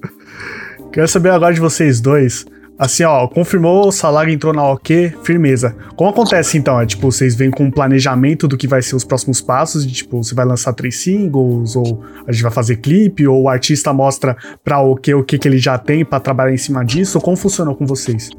Quero 0.92 1.08
saber 1.08 1.30
agora 1.30 1.54
de 1.54 1.60
vocês 1.60 2.02
dois. 2.02 2.46
Assim, 2.80 3.04
ó, 3.04 3.28
confirmou, 3.28 3.90
o 3.90 3.92
Salag 3.92 4.32
entrou 4.32 4.54
na 4.54 4.66
OK, 4.72 5.14
firmeza. 5.22 5.76
Como 5.98 6.10
acontece 6.10 6.58
então? 6.58 6.80
É 6.80 6.86
tipo, 6.86 7.12
vocês 7.12 7.36
vêm 7.36 7.52
com 7.52 7.66
um 7.66 7.72
planejamento 7.72 8.48
do 8.48 8.56
que 8.56 8.68
vai 8.68 8.82
ser 8.82 8.96
os 8.96 9.04
próximos 9.04 9.42
passos? 9.42 9.86
De, 9.86 9.94
tipo, 9.94 10.24
você 10.24 10.34
vai 10.34 10.46
lançar 10.46 10.72
três 10.72 10.96
singles, 10.96 11.76
ou 11.76 12.02
a 12.26 12.32
gente 12.32 12.42
vai 12.42 12.52
fazer 12.52 12.78
clipe, 12.78 13.28
ou 13.28 13.44
o 13.44 13.50
artista 13.50 13.92
mostra 13.92 14.38
pra 14.64 14.80
OK 14.80 15.14
o 15.14 15.26
que, 15.26 15.38
que 15.38 15.46
ele 15.46 15.58
já 15.58 15.78
tem 15.78 16.06
pra 16.06 16.22
trabalhar 16.22 16.54
em 16.54 16.58
cima 16.58 16.86
disso? 16.86 17.18
Ou 17.18 17.22
como 17.22 17.36
funcionou 17.36 17.76
com 17.76 17.86
vocês? 17.86 18.30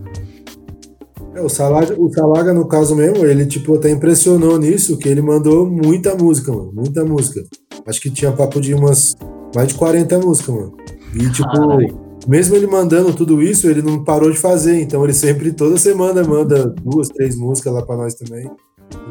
É, 1.34 1.40
o, 1.40 1.48
Salaga, 1.48 1.94
o 2.00 2.12
Salaga, 2.12 2.52
no 2.52 2.66
caso 2.66 2.96
mesmo, 2.96 3.24
ele 3.24 3.46
tipo 3.46 3.74
até 3.74 3.90
impressionou 3.90 4.58
nisso, 4.58 4.98
que 4.98 5.08
ele 5.08 5.22
mandou 5.22 5.64
muita 5.68 6.14
música, 6.14 6.52
mano. 6.52 6.72
Muita 6.74 7.04
música. 7.04 7.44
Acho 7.86 8.00
que 8.00 8.10
tinha 8.10 8.32
papo 8.32 8.60
de 8.60 8.74
umas 8.74 9.16
mais 9.54 9.68
de 9.68 9.74
40 9.74 10.18
músicas, 10.18 10.54
mano. 10.54 10.76
E 11.14 11.30
tipo, 11.30 11.48
Caralho. 11.50 11.98
mesmo 12.26 12.56
ele 12.56 12.66
mandando 12.66 13.12
tudo 13.12 13.42
isso, 13.42 13.68
ele 13.68 13.82
não 13.82 14.04
parou 14.04 14.30
de 14.30 14.38
fazer. 14.38 14.80
Então 14.80 15.02
ele 15.04 15.14
sempre, 15.14 15.52
toda 15.52 15.76
semana, 15.76 16.22
manda 16.24 16.66
duas, 16.82 17.08
três 17.08 17.36
músicas 17.36 17.72
lá 17.72 17.82
pra 17.82 17.96
nós 17.96 18.14
também. 18.14 18.50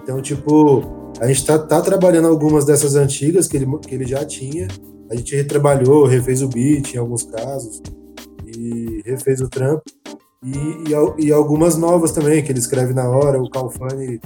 Então, 0.01 0.21
tipo, 0.21 0.83
a 1.19 1.27
gente 1.27 1.45
tá, 1.45 1.57
tá 1.57 1.81
trabalhando 1.81 2.27
algumas 2.27 2.65
dessas 2.65 2.95
antigas 2.95 3.47
que 3.47 3.57
ele, 3.57 3.65
que 3.79 3.95
ele 3.95 4.05
já 4.05 4.25
tinha. 4.25 4.67
A 5.09 5.15
gente 5.15 5.35
retrabalhou, 5.35 6.05
refez 6.05 6.41
o 6.41 6.49
beat 6.49 6.93
em 6.93 6.97
alguns 6.97 7.23
casos. 7.23 7.81
E 8.45 9.01
refez 9.05 9.41
o 9.41 9.49
trampo. 9.49 9.83
E, 10.43 11.19
e, 11.21 11.25
e 11.27 11.31
algumas 11.33 11.77
novas 11.77 12.11
também, 12.11 12.41
que 12.43 12.51
ele 12.51 12.59
escreve 12.59 12.93
na 12.93 13.09
hora. 13.09 13.41
O 13.41 13.49
Calfani 13.49 14.19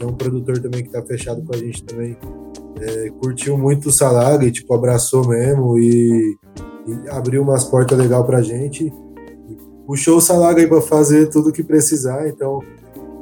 é 0.00 0.06
um 0.06 0.14
produtor 0.14 0.58
também 0.58 0.82
que 0.82 0.90
tá 0.90 1.02
fechado 1.02 1.42
com 1.42 1.54
a 1.54 1.58
gente 1.58 1.84
também. 1.84 2.16
é, 2.80 3.10
curtiu 3.20 3.56
muito 3.58 3.88
o 3.88 3.92
Salaga 3.92 4.44
e, 4.44 4.50
tipo, 4.50 4.72
abraçou 4.74 5.26
mesmo 5.28 5.78
e, 5.78 6.36
e 6.86 7.08
abriu 7.10 7.42
umas 7.42 7.64
portas 7.64 7.96
legais 7.96 8.24
pra 8.26 8.42
gente. 8.42 8.92
Puxou 9.86 10.18
o 10.18 10.20
Salaga 10.20 10.60
aí 10.60 10.66
pra 10.66 10.80
fazer 10.80 11.28
tudo 11.28 11.52
que 11.52 11.62
precisar. 11.62 12.28
Então, 12.28 12.60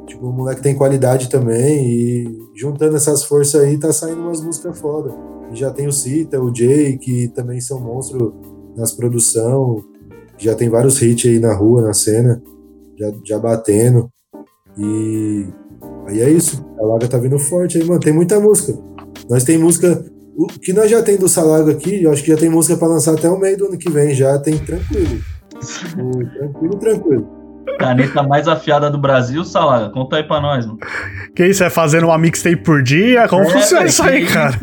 tipo, 0.06 0.26
o 0.26 0.32
moleque 0.32 0.62
tem 0.62 0.74
qualidade 0.74 1.28
também. 1.28 1.86
E 1.86 2.38
juntando 2.54 2.96
essas 2.96 3.24
forças 3.24 3.62
aí, 3.62 3.78
tá 3.78 3.92
saindo 3.92 4.22
umas 4.22 4.40
músicas 4.42 4.78
foda. 4.78 5.14
E 5.52 5.56
já 5.56 5.70
tem 5.70 5.86
o 5.86 5.92
Cita, 5.92 6.40
o 6.40 6.54
Jay, 6.54 6.98
que 6.98 7.28
também 7.28 7.60
são 7.60 7.80
monstros 7.80 8.32
nas 8.76 8.92
produção. 8.92 9.82
Já 10.38 10.54
tem 10.54 10.68
vários 10.68 11.00
hits 11.02 11.26
aí 11.30 11.38
na 11.40 11.54
rua, 11.54 11.82
na 11.82 11.92
cena, 11.92 12.40
já, 12.98 13.12
já 13.24 13.38
batendo. 13.38 14.08
E 14.78 15.46
aí 16.06 16.20
é 16.20 16.30
isso. 16.30 16.64
A 16.80 16.84
Laga 16.84 17.08
tá 17.08 17.18
vindo 17.18 17.38
forte 17.38 17.78
aí, 17.78 17.84
mano. 17.84 18.00
Tem 18.00 18.12
muita 18.12 18.38
música. 18.38 18.78
Nós 19.28 19.42
tem 19.44 19.58
música. 19.58 20.04
O 20.36 20.46
que 20.46 20.72
nós 20.72 20.88
já 20.88 21.02
tem 21.02 21.16
do 21.16 21.28
Salaga 21.28 21.72
aqui, 21.72 22.04
eu 22.04 22.12
acho 22.12 22.22
que 22.22 22.30
já 22.30 22.36
tem 22.36 22.48
música 22.48 22.76
pra 22.76 22.86
lançar 22.86 23.14
até 23.14 23.28
o 23.28 23.36
meio 23.38 23.56
do 23.58 23.66
ano 23.66 23.76
que 23.78 23.90
vem. 23.90 24.14
Já 24.14 24.38
tem 24.38 24.56
tranquilo. 24.58 25.18
Tipo, 25.60 26.18
tranquilo, 26.38 26.76
tranquilo. 26.78 27.28
Caneta 27.80 28.22
mais 28.22 28.46
afiada 28.46 28.88
do 28.90 28.98
Brasil, 28.98 29.44
Salaga. 29.44 29.90
Conta 29.90 30.16
aí 30.16 30.22
pra 30.22 30.40
nós, 30.40 30.64
mano. 30.64 30.78
Que 31.34 31.46
isso? 31.46 31.64
É 31.64 31.70
fazendo 31.70 32.06
uma 32.06 32.18
mixtape 32.18 32.56
por 32.62 32.82
dia? 32.82 33.26
Como 33.28 33.42
É, 33.42 33.50
funciona 33.50 33.86
isso 33.86 34.02
aí, 34.02 34.24
cara? 34.26 34.56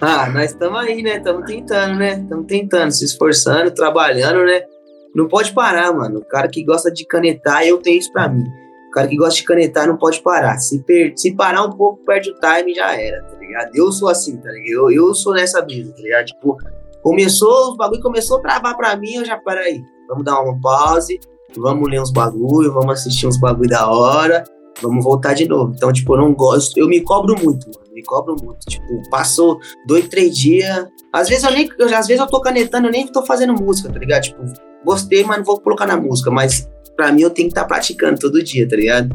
Ah, 0.00 0.28
nós 0.30 0.50
estamos 0.52 0.78
aí, 0.80 1.02
né? 1.02 1.16
Estamos 1.18 1.44
tentando, 1.46 1.96
né? 1.98 2.20
Estamos 2.20 2.46
tentando, 2.46 2.90
se 2.92 3.04
esforçando, 3.04 3.70
trabalhando, 3.70 4.44
né? 4.44 4.62
Não 5.14 5.28
pode 5.28 5.52
parar, 5.52 5.92
mano. 5.92 6.20
O 6.20 6.24
cara 6.24 6.48
que 6.48 6.64
gosta 6.64 6.90
de 6.90 7.04
canetar, 7.06 7.64
eu 7.66 7.78
tenho 7.78 7.98
isso 7.98 8.10
pra 8.12 8.28
mim. 8.28 8.44
O 8.88 8.90
cara 8.92 9.06
que 9.08 9.16
gosta 9.16 9.34
de 9.36 9.44
canetar 9.44 9.86
não 9.86 9.96
pode 9.96 10.22
parar. 10.22 10.58
Se, 10.58 10.82
per- 10.82 11.12
se 11.16 11.34
parar 11.34 11.62
um 11.64 11.70
pouco, 11.70 12.02
perde 12.04 12.30
o 12.30 12.34
time 12.34 12.74
já 12.74 12.94
era, 12.98 13.22
tá 13.22 13.36
ligado? 13.38 13.70
Eu 13.74 13.92
sou 13.92 14.08
assim, 14.08 14.36
tá 14.38 14.50
ligado? 14.50 14.68
Eu, 14.70 14.90
eu 14.90 15.14
sou 15.14 15.34
nessa 15.34 15.60
brisa, 15.60 15.92
tá 15.92 16.02
ligado? 16.02 16.26
Tipo, 16.26 16.56
começou, 17.02 17.70
os 17.72 17.76
bagulho 17.76 18.00
começou 18.02 18.38
a 18.38 18.40
travar 18.42 18.76
pra 18.76 18.96
mim, 18.96 19.14
eu 19.16 19.24
já, 19.24 19.36
peraí, 19.38 19.82
vamos 20.08 20.24
dar 20.24 20.40
uma 20.40 20.58
pause, 20.60 21.18
vamos 21.56 21.88
ler 21.90 22.00
uns 22.00 22.10
bagulho, 22.12 22.72
vamos 22.72 22.92
assistir 23.00 23.26
uns 23.26 23.38
bagulho 23.38 23.68
da 23.68 23.90
hora, 23.90 24.44
vamos 24.80 25.04
voltar 25.04 25.34
de 25.34 25.46
novo. 25.48 25.72
Então, 25.74 25.92
tipo, 25.92 26.14
eu 26.14 26.18
não 26.20 26.32
gosto, 26.34 26.76
eu 26.78 26.86
me 26.88 27.00
cobro 27.02 27.34
muito, 27.42 27.66
mano, 27.68 27.81
me 27.92 28.02
cobro 28.02 28.36
muito. 28.42 28.60
Tipo, 28.68 29.08
passou 29.10 29.58
dois, 29.86 30.08
três 30.08 30.36
dias, 30.36 30.86
às 31.12 31.28
vezes 31.28 31.44
eu 31.44 31.50
nem, 31.50 31.68
eu, 31.78 31.86
às 31.96 32.06
vezes 32.06 32.20
eu 32.20 32.26
tô 32.26 32.40
canetando, 32.40 32.88
eu 32.88 32.92
nem 32.92 33.06
tô 33.06 33.24
fazendo 33.24 33.54
música, 33.54 33.92
tá 33.92 33.98
ligado? 33.98 34.22
Tipo, 34.22 34.42
gostei, 34.84 35.24
mas 35.24 35.38
não 35.38 35.44
vou 35.44 35.60
colocar 35.60 35.86
na 35.86 35.96
música, 35.96 36.30
mas 36.30 36.68
pra 36.96 37.12
mim 37.12 37.22
eu 37.22 37.30
tenho 37.30 37.48
que 37.48 37.52
estar 37.52 37.66
praticando 37.66 38.18
todo 38.18 38.42
dia, 38.42 38.68
tá 38.68 38.76
ligado? 38.76 39.14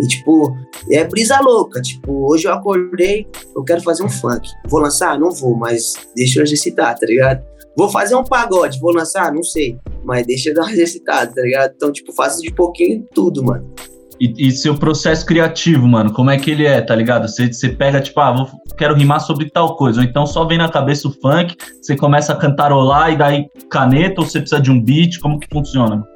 E, 0.00 0.08
tipo, 0.08 0.56
é 0.90 1.04
brisa 1.04 1.40
louca. 1.40 1.80
Tipo, 1.80 2.30
hoje 2.30 2.48
eu 2.48 2.52
acordei, 2.52 3.26
eu 3.54 3.62
quero 3.62 3.82
fazer 3.82 4.02
um 4.02 4.08
funk. 4.08 4.48
Vou 4.68 4.80
lançar? 4.80 5.18
Não 5.18 5.30
vou, 5.30 5.56
mas 5.56 5.94
deixa 6.16 6.40
eu 6.40 6.44
exercitar, 6.44 6.98
tá 6.98 7.06
ligado? 7.06 7.44
Vou 7.76 7.88
fazer 7.88 8.14
um 8.14 8.24
pagode, 8.24 8.78
vou 8.80 8.92
lançar? 8.92 9.32
Não 9.32 9.42
sei, 9.42 9.78
mas 10.04 10.26
deixa 10.26 10.50
eu 10.50 10.54
dar 10.54 10.62
uma 10.62 10.72
exercitada, 10.72 11.32
tá 11.32 11.42
ligado? 11.42 11.72
Então, 11.74 11.92
tipo, 11.92 12.12
faço 12.12 12.40
de 12.40 12.52
pouquinho 12.52 13.04
tudo, 13.12 13.42
mano. 13.42 13.72
E, 14.20 14.48
e 14.48 14.52
seu 14.52 14.76
processo 14.76 15.26
criativo, 15.26 15.86
mano, 15.86 16.12
como 16.12 16.30
é 16.30 16.38
que 16.38 16.50
ele 16.50 16.64
é, 16.64 16.80
tá 16.80 16.94
ligado? 16.94 17.28
Você, 17.28 17.52
você 17.52 17.68
pega, 17.68 18.00
tipo, 18.00 18.20
ah, 18.20 18.32
vou, 18.32 18.48
quero 18.76 18.94
rimar 18.94 19.20
sobre 19.20 19.50
tal 19.50 19.76
coisa, 19.76 20.00
ou 20.00 20.06
então 20.06 20.24
só 20.26 20.44
vem 20.44 20.58
na 20.58 20.68
cabeça 20.68 21.08
o 21.08 21.12
funk, 21.12 21.56
você 21.80 21.96
começa 21.96 22.32
a 22.32 22.36
cantarolar 22.36 23.12
e 23.12 23.16
daí 23.16 23.46
caneta, 23.68 24.20
ou 24.20 24.26
você 24.26 24.40
precisa 24.40 24.60
de 24.60 24.70
um 24.70 24.80
beat, 24.80 25.18
como 25.18 25.40
que 25.40 25.48
funciona? 25.52 26.06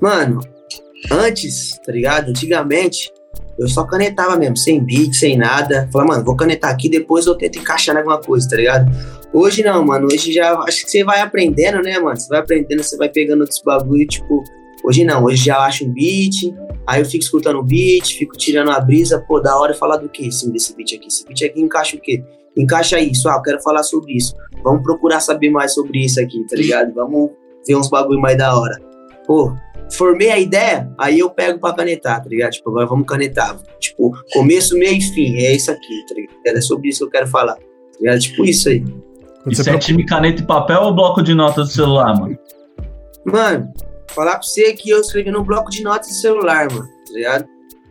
Mano, 0.00 0.40
antes, 1.10 1.78
tá 1.84 1.92
ligado? 1.92 2.30
Antigamente, 2.30 3.12
eu 3.58 3.68
só 3.68 3.84
canetava 3.84 4.36
mesmo, 4.36 4.56
sem 4.56 4.84
beat, 4.84 5.14
sem 5.14 5.36
nada. 5.36 5.88
Falei, 5.92 6.08
mano, 6.08 6.24
vou 6.24 6.36
canetar 6.36 6.70
aqui, 6.70 6.88
depois 6.88 7.26
eu 7.26 7.34
tento 7.34 7.58
encaixar 7.58 7.94
em 7.94 7.98
alguma 7.98 8.20
coisa, 8.20 8.48
tá 8.48 8.56
ligado? 8.56 8.90
Hoje 9.32 9.62
não, 9.62 9.84
mano. 9.84 10.08
Hoje 10.10 10.32
já 10.32 10.58
acho 10.60 10.84
que 10.84 10.90
você 10.90 11.04
vai 11.04 11.20
aprendendo, 11.20 11.82
né, 11.82 11.98
mano? 11.98 12.16
Você 12.16 12.28
vai 12.28 12.40
aprendendo, 12.40 12.82
você 12.82 12.96
vai 12.96 13.08
pegando 13.08 13.40
outros 13.40 13.62
bagulho, 13.62 14.06
tipo. 14.06 14.42
Hoje 14.86 15.04
não, 15.04 15.24
hoje 15.24 15.46
já 15.46 15.58
acho 15.58 15.84
um 15.84 15.92
beat, 15.92 16.54
aí 16.86 17.00
eu 17.00 17.04
fico 17.04 17.24
escutando 17.24 17.58
o 17.58 17.62
beat, 17.64 18.16
fico 18.16 18.36
tirando 18.36 18.70
a 18.70 18.78
brisa, 18.78 19.18
pô, 19.26 19.40
da 19.40 19.58
hora 19.58 19.74
falar 19.74 19.96
do 19.96 20.08
que 20.08 20.30
sim 20.30 20.52
desse 20.52 20.76
beat 20.76 20.94
aqui? 20.94 21.08
Esse 21.08 21.26
beat 21.26 21.42
aqui 21.42 21.60
encaixa 21.60 21.96
o 21.96 22.00
quê? 22.00 22.22
Encaixa 22.56 23.00
isso, 23.00 23.28
ah, 23.28 23.34
eu 23.34 23.42
quero 23.42 23.60
falar 23.60 23.82
sobre 23.82 24.12
isso. 24.12 24.32
Vamos 24.62 24.84
procurar 24.84 25.18
saber 25.18 25.50
mais 25.50 25.74
sobre 25.74 26.04
isso 26.04 26.20
aqui, 26.20 26.46
tá 26.46 26.54
ligado? 26.54 26.94
Vamos 26.94 27.30
ver 27.66 27.74
uns 27.74 27.90
bagulho 27.90 28.20
mais 28.20 28.38
da 28.38 28.56
hora. 28.56 28.80
Pô, 29.26 29.52
formei 29.92 30.30
a 30.30 30.38
ideia, 30.38 30.88
aí 30.96 31.18
eu 31.18 31.30
pego 31.30 31.58
pra 31.58 31.74
canetar, 31.74 32.22
tá 32.22 32.28
ligado? 32.28 32.52
Tipo, 32.52 32.70
agora 32.70 32.86
vamos 32.86 33.08
canetar. 33.08 33.58
Tipo, 33.80 34.12
começo, 34.32 34.78
meio 34.78 34.98
e 34.98 35.00
fim, 35.00 35.34
é 35.34 35.56
isso 35.56 35.68
aqui, 35.68 36.06
tá 36.08 36.14
ligado? 36.14 36.58
É 36.58 36.60
sobre 36.60 36.90
isso 36.90 37.00
que 37.00 37.04
eu 37.06 37.10
quero 37.10 37.26
falar. 37.26 37.56
Tá 37.56 37.98
ligado? 37.98 38.20
Tipo 38.20 38.44
isso 38.44 38.68
aí. 38.68 38.84
Isso 39.48 39.68
é 39.68 39.76
time 39.78 40.06
caneta 40.06 40.42
e 40.42 40.46
papel 40.46 40.80
ou 40.82 40.94
bloco 40.94 41.24
de 41.24 41.34
notas 41.34 41.68
do 41.68 41.74
celular, 41.74 42.16
mano? 42.16 42.38
Mano, 43.24 43.72
falar 44.14 44.32
pra 44.32 44.42
você 44.42 44.72
que 44.72 44.90
eu 44.90 45.00
escrevi 45.00 45.30
no 45.30 45.44
bloco 45.44 45.70
de 45.70 45.82
notas 45.82 46.08
do 46.08 46.14
celular, 46.14 46.70
mano, 46.70 46.86
tá 46.86 47.12
ligado? 47.12 47.46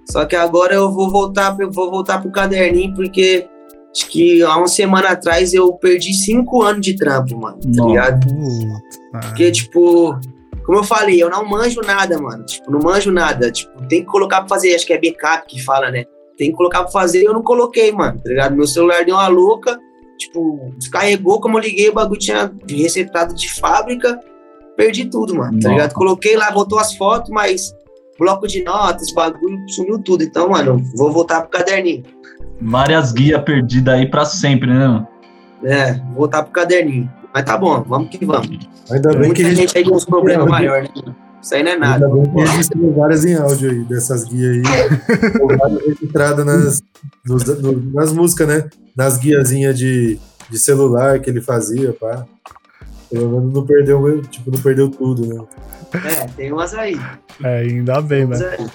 Só 0.09 0.25
que 0.25 0.35
agora 0.35 0.75
eu 0.75 0.91
vou 0.91 1.09
voltar, 1.09 1.55
eu 1.59 1.71
vou 1.71 1.89
voltar 1.89 2.21
pro 2.21 2.31
caderninho, 2.31 2.93
porque 2.93 3.47
acho 3.91 4.07
que 4.07 4.43
há 4.43 4.57
uma 4.57 4.67
semana 4.67 5.09
atrás 5.09 5.53
eu 5.53 5.73
perdi 5.73 6.13
cinco 6.13 6.61
anos 6.61 6.81
de 6.81 6.95
trampo, 6.95 7.37
mano, 7.37 7.59
tá 7.59 7.67
Nossa. 7.67 7.89
ligado? 7.89 8.27
Porque, 9.11 9.51
tipo, 9.51 10.19
como 10.65 10.79
eu 10.79 10.83
falei, 10.83 11.21
eu 11.21 11.29
não 11.29 11.47
manjo 11.47 11.81
nada, 11.81 12.19
mano. 12.19 12.43
Tipo, 12.43 12.71
não 12.71 12.79
manjo 12.79 13.11
nada. 13.11 13.51
Tipo, 13.51 13.87
tem 13.87 14.01
que 14.01 14.07
colocar 14.07 14.41
pra 14.41 14.49
fazer, 14.49 14.75
acho 14.75 14.85
que 14.85 14.93
é 14.93 14.99
backup 14.99 15.47
que 15.47 15.63
fala, 15.63 15.91
né? 15.91 16.05
Tem 16.37 16.49
que 16.51 16.57
colocar 16.57 16.83
pra 16.83 16.91
fazer 16.91 17.21
e 17.21 17.25
eu 17.25 17.33
não 17.33 17.43
coloquei, 17.43 17.91
mano, 17.91 18.19
tá 18.19 18.29
ligado? 18.29 18.55
Meu 18.55 18.67
celular 18.67 19.05
deu 19.05 19.15
uma 19.15 19.27
louca, 19.27 19.79
tipo, 20.17 20.73
descarregou, 20.77 21.39
como 21.39 21.57
eu 21.57 21.61
liguei, 21.61 21.89
o 21.89 21.93
bagulho 21.93 22.19
tinha 22.19 22.51
resetado 22.67 23.33
de 23.33 23.53
fábrica, 23.53 24.19
perdi 24.75 25.05
tudo, 25.05 25.35
mano, 25.35 25.51
tá 25.51 25.55
Nossa. 25.55 25.69
ligado? 25.69 25.93
Coloquei 25.93 26.35
lá, 26.35 26.51
voltou 26.51 26.79
as 26.79 26.95
fotos, 26.95 27.29
mas 27.29 27.73
bloco 28.19 28.47
de 28.47 28.63
notas, 28.63 29.11
bagulho, 29.13 29.57
sumiu 29.69 29.99
tudo. 29.99 30.23
Então, 30.23 30.49
mano, 30.49 30.81
vou 30.95 31.11
voltar 31.11 31.41
pro 31.41 31.49
caderninho. 31.59 32.03
Várias 32.61 33.11
guias 33.11 33.41
perdidas 33.43 33.93
aí 33.93 34.09
pra 34.09 34.23
sempre, 34.25 34.67
né, 34.69 34.87
mano? 34.87 35.07
É, 35.63 35.93
vou 35.93 36.13
voltar 36.19 36.43
pro 36.43 36.51
caderninho. 36.53 37.09
Mas 37.33 37.43
tá 37.43 37.57
bom, 37.57 37.83
vamos 37.87 38.09
que 38.09 38.25
vamos. 38.25 38.47
Ainda 38.89 39.09
bem 39.09 39.19
Muita 39.27 39.33
que 39.35 39.55
gente 39.55 39.77
aí 39.77 39.83
com 39.83 39.95
uns 39.95 40.05
problemas 40.05 40.47
maiores, 40.47 40.89
né? 41.05 41.13
Isso 41.41 41.53
aí 41.53 41.61
não 41.63 41.71
é 41.71 41.77
nada. 41.77 42.05
Ainda 42.07 42.17
bem 42.23 42.33
que 42.33 42.41
existem 42.41 42.93
várias 42.93 43.25
em 43.25 43.35
áudio 43.35 43.69
aí, 43.71 43.83
dessas 43.83 44.23
guias 44.23 44.55
aí. 44.55 45.57
Várias 45.57 45.85
registradas 45.85 46.45
nas, 46.45 46.81
nos- 47.25 47.93
nas 47.93 48.13
músicas, 48.13 48.47
né? 48.47 48.69
Nas 48.95 49.17
guiazinhas 49.17 49.77
de, 49.77 50.17
de 50.49 50.57
celular 50.57 51.19
que 51.19 51.29
ele 51.29 51.41
fazia, 51.41 51.91
pá. 51.93 52.25
Pelo 53.09 53.29
menos 53.29 53.53
não 53.53 53.65
perdeu, 53.65 54.21
tipo, 54.23 54.51
não 54.51 54.59
perdeu 54.59 54.89
tudo, 54.89 55.25
né? 55.27 55.43
É, 55.93 56.27
tem 56.35 56.51
umas 56.51 56.73
aí. 56.73 56.99
É, 57.43 57.59
ainda 57.59 58.01
bem, 58.01 58.23
aí. 58.23 58.67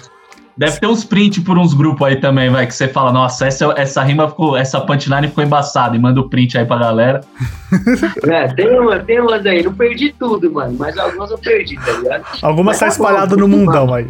Deve 0.57 0.79
ter 0.79 0.87
uns 0.87 1.03
print 1.03 1.41
por 1.41 1.57
uns 1.57 1.73
grupos 1.73 2.05
aí 2.07 2.17
também, 2.17 2.49
vai, 2.49 2.67
que 2.67 2.75
você 2.75 2.87
fala, 2.87 3.11
nossa, 3.11 3.47
essa, 3.47 3.73
essa 3.77 4.03
rima 4.03 4.29
ficou, 4.29 4.57
essa 4.57 4.81
punchline 4.81 5.27
ficou 5.27 5.43
embaçada, 5.43 5.95
e 5.95 5.99
manda 5.99 6.19
o 6.19 6.29
print 6.29 6.57
aí 6.57 6.65
pra 6.65 6.77
galera. 6.77 7.21
É, 8.27 8.47
tem 8.53 8.79
umas, 8.79 9.03
tem 9.05 9.19
umas 9.21 9.45
aí. 9.45 9.63
Não 9.63 9.73
perdi 9.73 10.13
tudo, 10.19 10.51
mano, 10.51 10.75
mas 10.77 10.97
algumas 10.97 11.31
eu 11.31 11.37
perdi, 11.37 11.75
tá 11.77 11.91
ligado? 11.93 12.25
Algumas 12.41 12.77
tá 12.77 12.85
tá 12.85 12.89
bom, 12.89 12.91
espalhado 12.91 13.37
no 13.37 13.47
mundão 13.47 13.93
aí. 13.93 14.07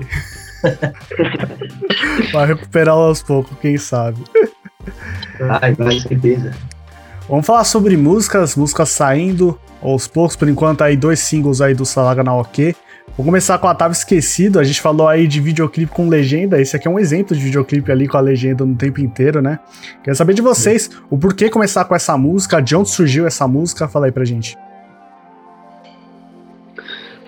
Vai 2.34 2.48
recuperar 2.48 2.96
aos 2.96 3.22
poucos, 3.22 3.58
quem 3.60 3.78
sabe. 3.78 4.22
Ai, 5.62 5.76
com 5.76 5.92
certeza. 5.92 6.52
Vamos 7.32 7.46
falar 7.46 7.64
sobre 7.64 7.96
músicas, 7.96 8.58
músicas 8.58 8.90
saindo 8.90 9.58
aos 9.82 10.06
poucos, 10.06 10.36
por 10.36 10.50
enquanto 10.50 10.82
aí 10.82 10.98
dois 10.98 11.22
singles 11.22 11.62
aí 11.62 11.74
do 11.74 11.86
Salaga 11.86 12.22
na 12.22 12.36
OK. 12.36 12.76
Vou 13.16 13.26
começar 13.26 13.58
com 13.58 13.68
a 13.68 13.74
Tava 13.74 13.94
Esquecido, 13.94 14.60
a 14.60 14.66
gente 14.66 14.82
falou 14.82 15.08
aí 15.08 15.26
de 15.26 15.40
videoclipe 15.40 15.94
com 15.94 16.10
legenda, 16.10 16.60
esse 16.60 16.76
aqui 16.76 16.90
é 16.90 16.92
um 16.92 17.00
exemplo 17.00 17.34
de 17.34 17.42
videoclipe 17.42 17.90
ali 17.90 18.06
com 18.06 18.18
a 18.18 18.20
legenda 18.20 18.66
no 18.66 18.76
tempo 18.76 19.00
inteiro, 19.00 19.42
né? 19.42 19.60
Quero 20.04 20.14
saber 20.18 20.34
de 20.34 20.42
vocês 20.42 20.90
o 21.10 21.18
porquê 21.18 21.50
começar 21.50 21.86
com 21.86 21.96
essa 21.96 22.18
música, 22.18 22.62
de 22.62 22.76
onde 22.76 22.90
surgiu 22.90 23.26
essa 23.26 23.48
música, 23.48 23.88
fala 23.88 24.08
aí 24.08 24.12
pra 24.12 24.26
gente. 24.26 24.58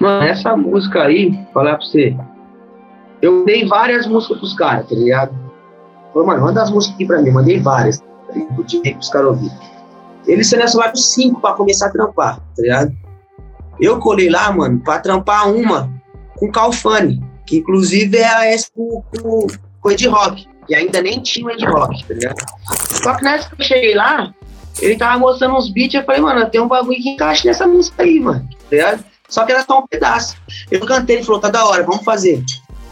Mano, 0.02 0.26
essa 0.26 0.54
música 0.58 1.04
aí, 1.04 1.48
falar 1.54 1.78
pra 1.78 1.86
você. 1.86 2.14
Eu 3.22 3.46
dei 3.46 3.66
várias 3.66 4.06
músicas 4.06 4.38
pros 4.38 4.54
caras, 4.54 4.86
tá 4.86 4.96
ligado? 4.96 5.34
Falei, 6.14 6.28
mano, 6.28 6.42
manda 6.42 6.62
as 6.62 6.70
músicas 6.70 6.96
aqui 6.96 7.06
pra 7.06 7.22
mim, 7.22 7.32
mandei 7.32 7.62
várias. 7.62 8.00
Tá? 8.00 8.06
Eu 8.58 8.66
tirei 8.66 8.96
pros 8.96 9.08
caras 9.08 9.30
ouvir. 9.30 9.73
Eles 10.26 10.48
selecionaram 10.48 10.96
cinco 10.96 11.42
pra 11.42 11.54
começar 11.54 11.88
a 11.88 11.92
trampar, 11.92 12.38
tá 12.38 12.62
ligado? 12.62 12.94
Eu 13.80 14.00
colei 14.00 14.30
lá, 14.30 14.52
mano, 14.52 14.80
pra 14.80 15.00
trampar 15.00 15.52
uma 15.52 15.92
com 16.38 16.52
Calfani, 16.52 17.22
que 17.46 17.58
inclusive 17.58 18.18
é 18.18 18.26
a 18.26 18.58
com, 18.74 19.04
com, 19.22 19.48
com 19.82 19.92
Ed 19.92 20.08
Rock. 20.08 20.48
E 20.70 20.76
ainda 20.76 21.02
nem 21.02 21.22
tinha 21.22 21.46
o 21.46 21.52
Ed 21.52 21.66
Rock, 21.66 22.06
tá 22.06 22.14
ligado? 22.14 22.38
Só 22.90 23.16
que 23.16 23.24
nessa 23.24 23.50
que 23.50 23.62
eu 23.62 23.66
cheguei 23.66 23.96
lá, 23.96 24.34
ele 24.80 24.98
tava 24.98 25.20
mostrando 25.20 25.56
uns 25.56 25.70
beats, 25.70 25.94
eu 25.94 26.04
falei, 26.04 26.22
mano, 26.22 26.50
tem 26.50 26.62
um 26.62 26.68
bagulho 26.68 27.02
que 27.02 27.10
encaixa 27.10 27.48
nessa 27.48 27.68
música 27.68 28.04
aí, 28.04 28.20
mano, 28.20 28.48
tá 28.50 28.68
ligado? 28.72 29.04
Só 29.28 29.46
que 29.46 29.52
era 29.52 29.64
só 29.64 29.80
um 29.80 29.88
pedaço. 29.88 30.38
Eu 30.70 30.86
cantei, 30.86 31.18
ele 31.18 31.26
falou, 31.26 31.42
tá 31.42 31.50
da 31.50 31.66
hora, 31.66 31.84
vamos 31.84 32.04
fazer. 32.04 32.44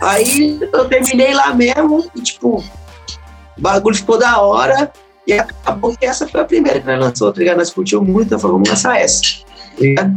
Aí 0.01 0.59
eu 0.73 0.85
terminei 0.89 1.33
lá 1.33 1.53
mesmo 1.53 2.09
e, 2.15 2.21
tipo, 2.21 2.57
o 2.57 3.61
bagulho 3.61 3.95
ficou 3.95 4.17
da 4.17 4.41
hora 4.41 4.91
e 5.27 5.33
acabou 5.33 5.95
que 5.95 6.05
essa 6.05 6.27
foi 6.27 6.41
a 6.41 6.45
primeira 6.45 6.79
que 6.79 6.87
nós 6.87 6.99
lançou, 6.99 7.31
tá 7.31 7.39
ligado? 7.39 7.57
Nós 7.57 7.69
curtiu 7.69 8.03
muito, 8.03 8.27
então 8.27 8.39
falou, 8.39 8.57
vamos 8.57 8.69
lançar 8.69 8.99
essa, 8.99 9.21
tá 9.21 9.81
ligado? 9.81 10.13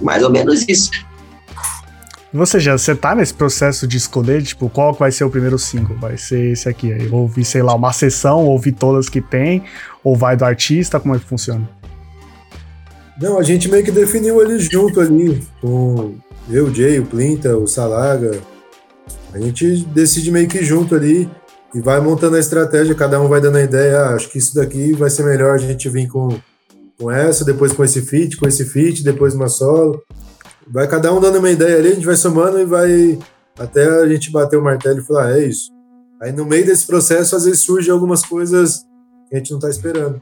Mais 0.00 0.22
ou 0.22 0.30
menos 0.30 0.66
isso. 0.68 0.90
E 2.32 2.36
você 2.36 2.58
já, 2.58 2.76
você 2.76 2.94
tá 2.94 3.14
nesse 3.14 3.32
processo 3.32 3.86
de 3.86 3.96
escolher, 3.96 4.42
tipo, 4.42 4.68
qual 4.68 4.92
que 4.92 5.00
vai 5.00 5.12
ser 5.12 5.24
o 5.24 5.30
primeiro 5.30 5.58
single? 5.58 5.96
Vai 5.96 6.16
ser 6.16 6.52
esse 6.52 6.68
aqui, 6.68 6.92
aí 6.92 7.04
eu 7.04 7.10
vou 7.10 7.22
ouvir, 7.22 7.44
sei 7.44 7.62
lá, 7.62 7.74
uma 7.74 7.92
sessão, 7.92 8.44
ouvir 8.44 8.72
todas 8.72 9.08
que 9.08 9.20
tem, 9.20 9.62
ou 10.02 10.16
vai 10.16 10.36
do 10.36 10.44
artista, 10.44 10.98
como 10.98 11.14
é 11.14 11.18
que 11.18 11.24
funciona? 11.24 11.68
Não, 13.20 13.38
a 13.38 13.42
gente 13.42 13.68
meio 13.68 13.82
que 13.82 13.90
definiu 13.90 14.40
ali 14.40 14.58
junto 14.58 15.00
ali, 15.00 15.42
com 15.60 16.14
eu, 16.50 16.66
o 16.66 16.74
Jay, 16.74 16.98
o 17.00 17.06
Plinta, 17.06 17.56
o 17.56 17.66
Salaga. 17.66 18.38
A 19.32 19.38
gente 19.38 19.78
decide 19.86 20.30
meio 20.30 20.48
que 20.48 20.62
junto 20.62 20.94
ali 20.94 21.28
e 21.74 21.80
vai 21.80 22.00
montando 22.00 22.36
a 22.36 22.40
estratégia, 22.40 22.94
cada 22.94 23.20
um 23.20 23.28
vai 23.28 23.40
dando 23.40 23.56
a 23.56 23.62
ideia, 23.62 24.00
ah, 24.00 24.14
acho 24.14 24.30
que 24.30 24.38
isso 24.38 24.54
daqui 24.54 24.92
vai 24.92 25.10
ser 25.10 25.24
melhor 25.24 25.54
a 25.54 25.58
gente 25.58 25.88
vir 25.88 26.08
com, 26.08 26.28
com 26.98 27.10
essa, 27.10 27.44
depois 27.44 27.72
com 27.72 27.84
esse 27.84 28.02
feat, 28.02 28.36
com 28.36 28.46
esse 28.46 28.64
feat, 28.64 29.02
depois 29.02 29.34
uma 29.34 29.48
solo. 29.48 30.02
Vai 30.68 30.88
cada 30.88 31.12
um 31.12 31.20
dando 31.20 31.38
uma 31.38 31.50
ideia 31.50 31.76
ali, 31.78 31.88
a 31.88 31.94
gente 31.94 32.06
vai 32.06 32.16
somando 32.16 32.58
e 32.58 32.64
vai 32.64 33.18
até 33.58 33.86
a 34.00 34.08
gente 34.08 34.30
bater 34.30 34.56
o 34.56 34.62
martelo 34.62 35.00
e 35.00 35.04
falar, 35.04 35.26
ah, 35.26 35.38
é 35.38 35.46
isso. 35.46 35.70
Aí 36.22 36.32
no 36.32 36.46
meio 36.46 36.64
desse 36.64 36.86
processo, 36.86 37.36
às 37.36 37.44
vezes 37.44 37.60
surgem 37.60 37.92
algumas 37.92 38.24
coisas 38.24 38.84
que 39.28 39.34
a 39.34 39.38
gente 39.38 39.52
não 39.52 39.58
tá 39.58 39.68
esperando. 39.68 40.20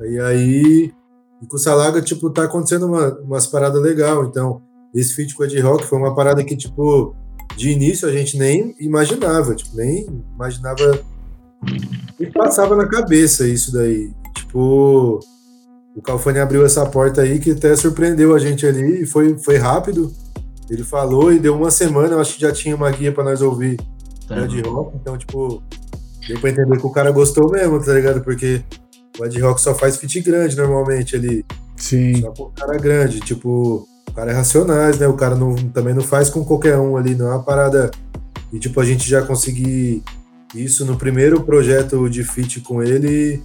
E 0.00 0.18
aí, 0.18 0.92
e 1.40 1.46
com 1.46 1.56
o 1.56 1.58
Salaga, 1.58 2.02
tipo, 2.02 2.30
tá 2.30 2.44
acontecendo 2.44 2.86
uma, 2.86 3.16
umas 3.20 3.46
paradas 3.46 3.80
legais. 3.80 4.26
Então, 4.26 4.60
esse 4.94 5.14
feat 5.14 5.34
com 5.34 5.42
o 5.42 5.46
Ed 5.46 5.60
Rock 5.60 5.86
foi 5.86 5.98
uma 5.98 6.14
parada 6.14 6.42
que, 6.42 6.56
tipo, 6.56 7.14
de 7.56 7.70
início 7.70 8.08
a 8.08 8.12
gente 8.12 8.36
nem 8.36 8.74
imaginava, 8.80 9.54
tipo, 9.54 9.76
nem 9.76 10.06
imaginava. 10.34 11.00
E 12.18 12.26
passava 12.26 12.76
na 12.76 12.86
cabeça 12.86 13.46
isso 13.46 13.72
daí. 13.72 14.10
Tipo, 14.34 15.20
o 15.96 16.02
Calfani 16.02 16.38
abriu 16.40 16.64
essa 16.64 16.84
porta 16.86 17.22
aí 17.22 17.38
que 17.38 17.52
até 17.52 17.74
surpreendeu 17.76 18.34
a 18.34 18.38
gente 18.38 18.66
ali 18.66 19.02
e 19.02 19.06
foi, 19.06 19.38
foi 19.38 19.56
rápido. 19.56 20.12
Ele 20.68 20.82
falou 20.82 21.32
e 21.32 21.38
deu 21.38 21.54
uma 21.54 21.70
semana, 21.70 22.14
eu 22.14 22.20
acho 22.20 22.34
que 22.34 22.40
já 22.40 22.52
tinha 22.52 22.74
uma 22.74 22.90
guia 22.90 23.12
pra 23.12 23.22
nós 23.24 23.40
ouvir 23.42 23.78
Tá. 24.26 24.36
o 24.36 24.44
Ed 24.44 24.62
Rock, 24.62 24.96
então, 24.96 25.18
tipo, 25.18 25.62
deu 26.26 26.40
pra 26.40 26.48
entender 26.50 26.78
que 26.78 26.86
o 26.86 26.90
cara 26.90 27.10
gostou 27.10 27.50
mesmo, 27.50 27.78
tá 27.84 27.92
ligado? 27.92 28.22
Porque 28.22 28.62
o 29.20 29.24
Ed 29.24 29.38
Rock 29.40 29.60
só 29.60 29.74
faz 29.74 29.96
feat 29.98 30.20
grande 30.22 30.56
normalmente 30.56 31.14
ali. 31.14 31.44
Sim. 31.76 32.22
Só 32.22 32.30
com 32.30 32.44
o 32.44 32.50
cara 32.50 32.78
grande, 32.78 33.20
tipo, 33.20 33.86
o 34.08 34.12
cara 34.12 34.30
é 34.32 34.34
racionais, 34.34 34.98
né? 34.98 35.06
O 35.06 35.14
cara 35.14 35.34
não, 35.34 35.54
também 35.54 35.94
não 35.94 36.02
faz 36.02 36.30
com 36.30 36.44
qualquer 36.44 36.78
um 36.78 36.96
ali, 36.96 37.14
não 37.14 37.26
é 37.26 37.30
uma 37.30 37.42
parada. 37.42 37.90
E 38.52 38.58
tipo, 38.58 38.80
a 38.80 38.84
gente 38.84 39.08
já 39.08 39.22
conseguir 39.22 40.02
isso 40.54 40.84
no 40.84 40.96
primeiro 40.96 41.42
projeto 41.42 42.08
de 42.08 42.22
feat 42.22 42.60
com 42.60 42.82
ele 42.82 43.42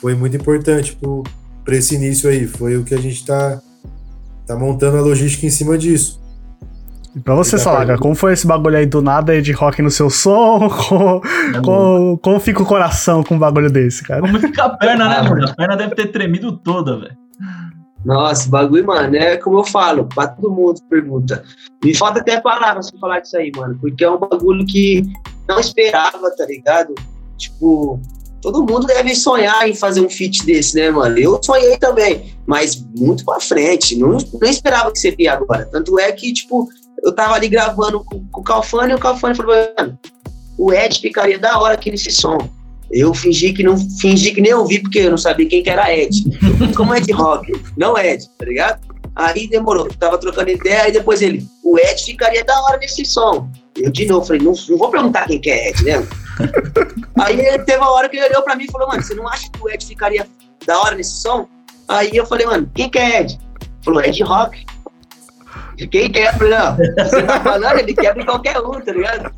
foi 0.00 0.14
muito 0.14 0.36
importante 0.36 0.96
pro, 0.96 1.22
pra 1.64 1.76
esse 1.76 1.94
início 1.94 2.28
aí. 2.28 2.46
Foi 2.46 2.76
o 2.76 2.84
que 2.84 2.94
a 2.94 2.98
gente 2.98 3.24
tá, 3.24 3.60
tá 4.46 4.56
montando 4.56 4.96
a 4.96 5.00
logística 5.00 5.46
em 5.46 5.50
cima 5.50 5.78
disso. 5.78 6.20
E 7.14 7.20
pra 7.20 7.34
você, 7.34 7.56
Tá 7.56 7.62
Salaga, 7.62 7.98
como 7.98 8.14
foi 8.14 8.32
esse 8.32 8.46
bagulho 8.46 8.76
aí 8.76 8.86
do 8.86 9.00
nada 9.00 9.40
de 9.40 9.52
rock 9.52 9.80
no 9.82 9.90
seu 9.90 10.10
som? 10.10 10.68
Como, 10.88 11.22
como, 11.64 12.18
como 12.18 12.40
fica 12.40 12.62
o 12.62 12.66
coração 12.66 13.24
com 13.24 13.34
um 13.34 13.38
bagulho 13.38 13.70
desse, 13.70 14.04
cara? 14.04 14.20
Como 14.20 14.38
fica 14.38 14.64
a 14.64 14.76
perna, 14.76 15.08
né, 15.08 15.28
mano? 15.28 15.48
A 15.48 15.54
perna 15.54 15.76
deve 15.76 15.94
ter 15.94 16.08
tremido 16.08 16.56
toda, 16.56 16.98
velho. 16.98 17.16
Nossa, 18.04 18.48
bagulho, 18.48 18.86
mano, 18.86 19.16
é 19.16 19.36
como 19.36 19.58
eu 19.58 19.64
falo, 19.64 20.06
pra 20.06 20.28
todo 20.28 20.50
mundo 20.50 20.80
pergunta. 20.88 21.44
Me 21.82 21.94
falta 21.94 22.20
até 22.20 22.40
palavras 22.40 22.90
pra 22.90 23.00
falar 23.00 23.20
disso 23.20 23.36
aí, 23.36 23.50
mano, 23.54 23.76
porque 23.80 24.04
é 24.04 24.10
um 24.10 24.18
bagulho 24.18 24.64
que 24.66 25.02
não 25.48 25.58
esperava, 25.58 26.30
tá 26.36 26.46
ligado? 26.46 26.94
Tipo, 27.36 28.00
todo 28.40 28.64
mundo 28.64 28.86
deve 28.86 29.14
sonhar 29.14 29.68
em 29.68 29.74
fazer 29.74 30.00
um 30.00 30.08
feat 30.08 30.44
desse, 30.46 30.76
né, 30.76 30.90
mano? 30.90 31.18
Eu 31.18 31.40
sonhei 31.42 31.76
também, 31.76 32.34
mas 32.46 32.82
muito 32.96 33.24
pra 33.24 33.40
frente. 33.40 33.96
Não, 33.96 34.10
não 34.10 34.48
esperava 34.48 34.92
que 34.92 34.98
seria 34.98 35.32
agora. 35.32 35.66
Tanto 35.66 35.98
é 35.98 36.10
que, 36.12 36.32
tipo, 36.32 36.68
eu 37.02 37.12
tava 37.12 37.34
ali 37.34 37.48
gravando 37.48 38.04
com, 38.04 38.24
com 38.28 38.40
o 38.40 38.44
Calfani 38.44 38.92
e 38.92 38.96
o 38.96 38.98
Calfani 38.98 39.36
falou, 39.36 39.54
mano, 39.76 39.98
o 40.56 40.72
Ed 40.72 41.00
ficaria 41.00 41.38
da 41.38 41.58
hora 41.58 41.74
aqui 41.74 41.90
nesse 41.90 42.10
som. 42.10 42.38
Eu 42.90 43.12
fingi 43.12 43.52
que 43.52 43.62
não 43.62 43.76
fingi 43.76 44.32
que 44.32 44.40
nem 44.40 44.54
ouvi, 44.54 44.80
porque 44.80 45.00
eu 45.00 45.10
não 45.10 45.18
sabia 45.18 45.48
quem 45.48 45.62
que 45.62 45.70
era 45.70 45.94
Ed. 45.94 46.22
Como 46.74 46.94
Ed 46.94 47.10
Rock, 47.12 47.52
não 47.76 47.96
Ed, 47.98 48.28
tá 48.38 48.44
ligado? 48.44 48.80
Aí 49.14 49.48
demorou, 49.48 49.88
tava 49.98 50.16
trocando 50.16 50.50
ideia, 50.50 50.84
aí 50.84 50.92
depois 50.92 51.20
ele, 51.20 51.46
o 51.64 51.78
Ed 51.78 52.04
ficaria 52.04 52.44
da 52.44 52.58
hora 52.62 52.78
nesse 52.78 53.04
som. 53.04 53.50
Eu 53.76 53.90
de 53.90 54.06
novo 54.06 54.26
falei, 54.26 54.42
não, 54.42 54.52
não 54.68 54.78
vou 54.78 54.90
perguntar 54.90 55.26
quem 55.26 55.40
que 55.40 55.50
é 55.50 55.70
Ed, 55.70 55.84
né? 55.84 56.06
aí 57.20 57.38
ele 57.38 57.58
teve 57.64 57.78
uma 57.78 57.90
hora 57.90 58.08
que 58.08 58.16
ele 58.16 58.26
olhou 58.26 58.42
pra 58.42 58.56
mim 58.56 58.64
e 58.64 58.70
falou, 58.70 58.88
mano, 58.88 59.02
você 59.02 59.14
não 59.14 59.28
acha 59.28 59.50
que 59.50 59.62
o 59.62 59.68
Ed 59.68 59.84
ficaria 59.84 60.26
da 60.66 60.78
hora 60.80 60.94
nesse 60.94 61.20
som? 61.20 61.48
Aí 61.88 62.10
eu 62.14 62.24
falei, 62.26 62.46
mano, 62.46 62.70
quem 62.74 62.88
que 62.88 62.98
é 62.98 63.20
Ed? 63.20 63.38
Falou, 63.84 64.02
Ed 64.02 64.22
Rock. 64.22 64.64
Quem 65.90 66.10
quebra, 66.10 66.48
não? 66.48 66.76
Você 67.04 67.22
tá 67.22 67.40
falando, 67.40 67.78
ele 67.78 67.94
quebra 67.94 68.22
em 68.22 68.26
qualquer 68.26 68.58
um, 68.60 68.80
tá 68.80 68.92
ligado? 68.92 69.32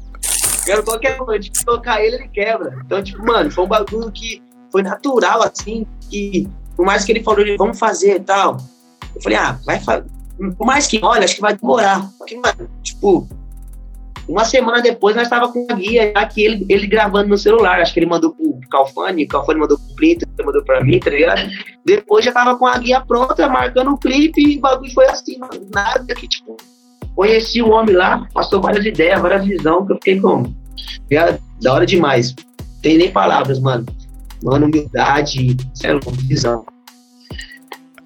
Quero 0.64 0.84
qualquer 0.84 1.20
um, 1.20 1.30
a 1.30 1.40
gente 1.40 1.64
tocar 1.64 2.02
ele, 2.02 2.16
ele 2.16 2.28
quebra. 2.28 2.78
Então, 2.84 3.02
tipo, 3.02 3.24
mano, 3.24 3.50
foi 3.50 3.64
um 3.64 3.68
bagulho 3.68 4.10
que 4.10 4.42
foi 4.70 4.82
natural, 4.82 5.42
assim, 5.42 5.86
que 6.08 6.48
por 6.76 6.86
mais 6.86 7.04
que 7.04 7.12
ele 7.12 7.22
falou, 7.22 7.44
vamos 7.58 7.78
fazer 7.78 8.16
e 8.16 8.20
tal, 8.20 8.56
eu 9.14 9.20
falei, 9.20 9.38
ah, 9.38 9.58
vai 9.64 9.80
fazer. 9.80 10.06
Por 10.56 10.66
mais 10.66 10.86
que, 10.86 11.00
olha, 11.02 11.24
acho 11.24 11.34
que 11.34 11.40
vai 11.42 11.54
demorar. 11.54 12.08
Porque, 12.16 12.36
mano, 12.36 12.70
tipo, 12.82 13.28
uma 14.26 14.44
semana 14.44 14.80
depois 14.80 15.14
nós 15.14 15.24
estava 15.24 15.52
com 15.52 15.66
a 15.68 15.74
guia, 15.74 16.12
já 16.16 16.26
que 16.26 16.42
ele, 16.42 16.64
ele 16.68 16.86
gravando 16.86 17.28
no 17.28 17.36
celular. 17.36 17.80
Acho 17.80 17.92
que 17.92 18.00
ele 18.00 18.06
mandou 18.06 18.32
pro 18.32 18.60
Calfani, 18.70 19.24
o 19.24 19.28
Calfani 19.28 19.60
mandou 19.60 19.78
pro 19.78 19.96
Plito, 19.96 20.24
ele 20.38 20.46
mandou 20.46 20.64
pra 20.64 20.82
mim, 20.82 20.98
tá 21.00 21.10
ligado? 21.10 21.50
Depois 21.84 22.24
já 22.24 22.32
tava 22.32 22.56
com 22.56 22.66
a 22.66 22.78
guia 22.78 23.00
pronta, 23.00 23.48
marcando 23.48 23.90
o 23.90 23.98
clipe, 23.98 24.40
e 24.40 24.56
o 24.56 24.60
bagulho 24.60 24.92
foi 24.94 25.06
assim, 25.06 25.38
nada 25.74 26.14
que, 26.14 26.28
tipo, 26.28 26.56
conheci 27.20 27.60
o 27.60 27.68
homem 27.68 27.94
lá, 27.94 28.26
passou 28.32 28.62
várias 28.62 28.86
ideias, 28.86 29.20
várias 29.20 29.44
visões, 29.44 29.86
que 29.86 29.92
eu 29.92 29.96
fiquei 29.96 30.18
como, 30.18 30.56
tá 31.10 31.38
da 31.60 31.74
hora 31.74 31.84
demais. 31.84 32.34
Tem 32.80 32.96
nem 32.96 33.10
palavras, 33.10 33.60
mano. 33.60 33.84
Mano, 34.42 34.64
humildade, 34.64 35.54
é 35.84 35.92
louco, 35.92 36.12
visão. 36.12 36.64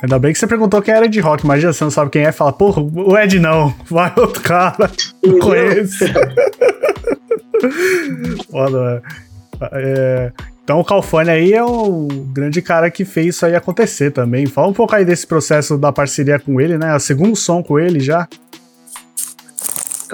Ainda 0.02 0.18
bem 0.18 0.32
que 0.32 0.38
você 0.40 0.48
perguntou 0.48 0.82
quem 0.82 0.92
era 0.92 1.08
de 1.08 1.20
rock, 1.20 1.44
imagina, 1.44 1.72
você 1.72 1.84
não 1.84 1.92
sabe 1.92 2.10
quem 2.10 2.22
é, 2.22 2.32
fala, 2.32 2.52
porra, 2.52 2.82
o 2.82 3.16
Ed 3.16 3.38
não, 3.38 3.72
vai 3.88 4.12
outro 4.16 4.42
cara, 4.42 4.90
não 5.24 5.38
conheço. 5.38 6.04
Foda, 8.50 9.00
é, 9.74 10.32
então 10.64 10.80
o 10.80 10.84
Calfone 10.84 11.30
aí 11.30 11.52
é 11.52 11.62
o 11.62 12.08
grande 12.32 12.62
cara 12.62 12.90
que 12.90 13.04
fez 13.04 13.36
isso 13.36 13.46
aí 13.46 13.54
acontecer 13.54 14.10
também. 14.10 14.46
Fala 14.46 14.68
um 14.68 14.72
pouco 14.72 14.96
aí 14.96 15.04
desse 15.04 15.26
processo 15.26 15.76
da 15.76 15.92
parceria 15.92 16.38
com 16.38 16.58
ele, 16.58 16.78
né? 16.78 16.90
É 16.90 16.96
o 16.96 16.98
segundo 16.98 17.36
som 17.36 17.62
com 17.62 17.78
ele 17.78 18.00
já. 18.00 18.26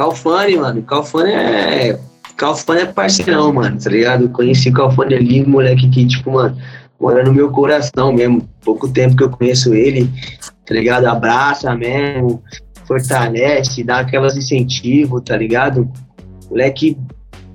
Calfane, 0.01 0.57
mano. 0.57 0.83
Calfane 0.83 1.31
é. 1.31 2.01
Calfane 2.35 2.81
é 2.81 2.87
parceirão, 2.87 3.53
mano, 3.53 3.79
tá 3.79 3.91
ligado? 3.91 4.25
Eu 4.25 4.31
conheci 4.31 4.71
o 4.71 4.73
Calfane 4.73 5.15
ali, 5.15 5.47
moleque 5.47 5.91
que, 5.91 6.07
tipo, 6.07 6.31
mano, 6.33 6.57
mora 6.99 7.23
no 7.23 7.35
meu 7.35 7.51
coração 7.51 8.11
mesmo. 8.11 8.49
Pouco 8.65 8.89
tempo 8.89 9.15
que 9.15 9.25
eu 9.25 9.29
conheço 9.29 9.75
ele, 9.75 10.09
tá 10.65 10.73
ligado? 10.73 11.05
Abraça 11.05 11.77
mesmo, 11.77 12.43
fortalece, 12.87 13.85
dá 13.85 14.01
aquelas 14.01 14.39
incentivos, 14.39 15.21
tá 15.23 15.37
ligado? 15.37 15.87
Moleque, 16.49 16.97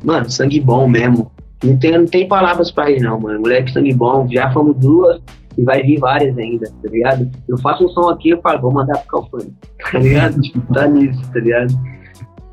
mano, 0.04 0.30
sangue 0.30 0.60
bom 0.60 0.88
mesmo. 0.88 1.32
Não 1.64 1.76
tem, 1.78 1.98
não 1.98 2.06
tem 2.06 2.28
palavras 2.28 2.70
pra 2.70 2.92
ele, 2.92 3.00
não, 3.00 3.20
mano. 3.20 3.40
Moleque, 3.40 3.74
sangue 3.74 3.94
bom. 3.94 4.28
Já 4.30 4.54
fomos 4.54 4.76
duas 4.78 5.20
e 5.58 5.64
vai 5.64 5.82
vir 5.82 5.98
várias 5.98 6.38
ainda, 6.38 6.68
tá 6.68 6.90
ligado? 6.92 7.28
Eu 7.48 7.58
faço 7.58 7.86
um 7.86 7.90
som 7.90 8.08
aqui, 8.10 8.30
eu 8.30 8.42
falo, 8.42 8.62
vou 8.62 8.72
mandar 8.72 9.00
pro 9.00 9.24
Calfani, 9.24 9.52
tá 9.92 9.98
ligado? 9.98 10.40
tipo, 10.42 10.74
tá 10.74 10.88
nisso, 10.88 11.20
tá 11.34 11.40
ligado? 11.40 11.74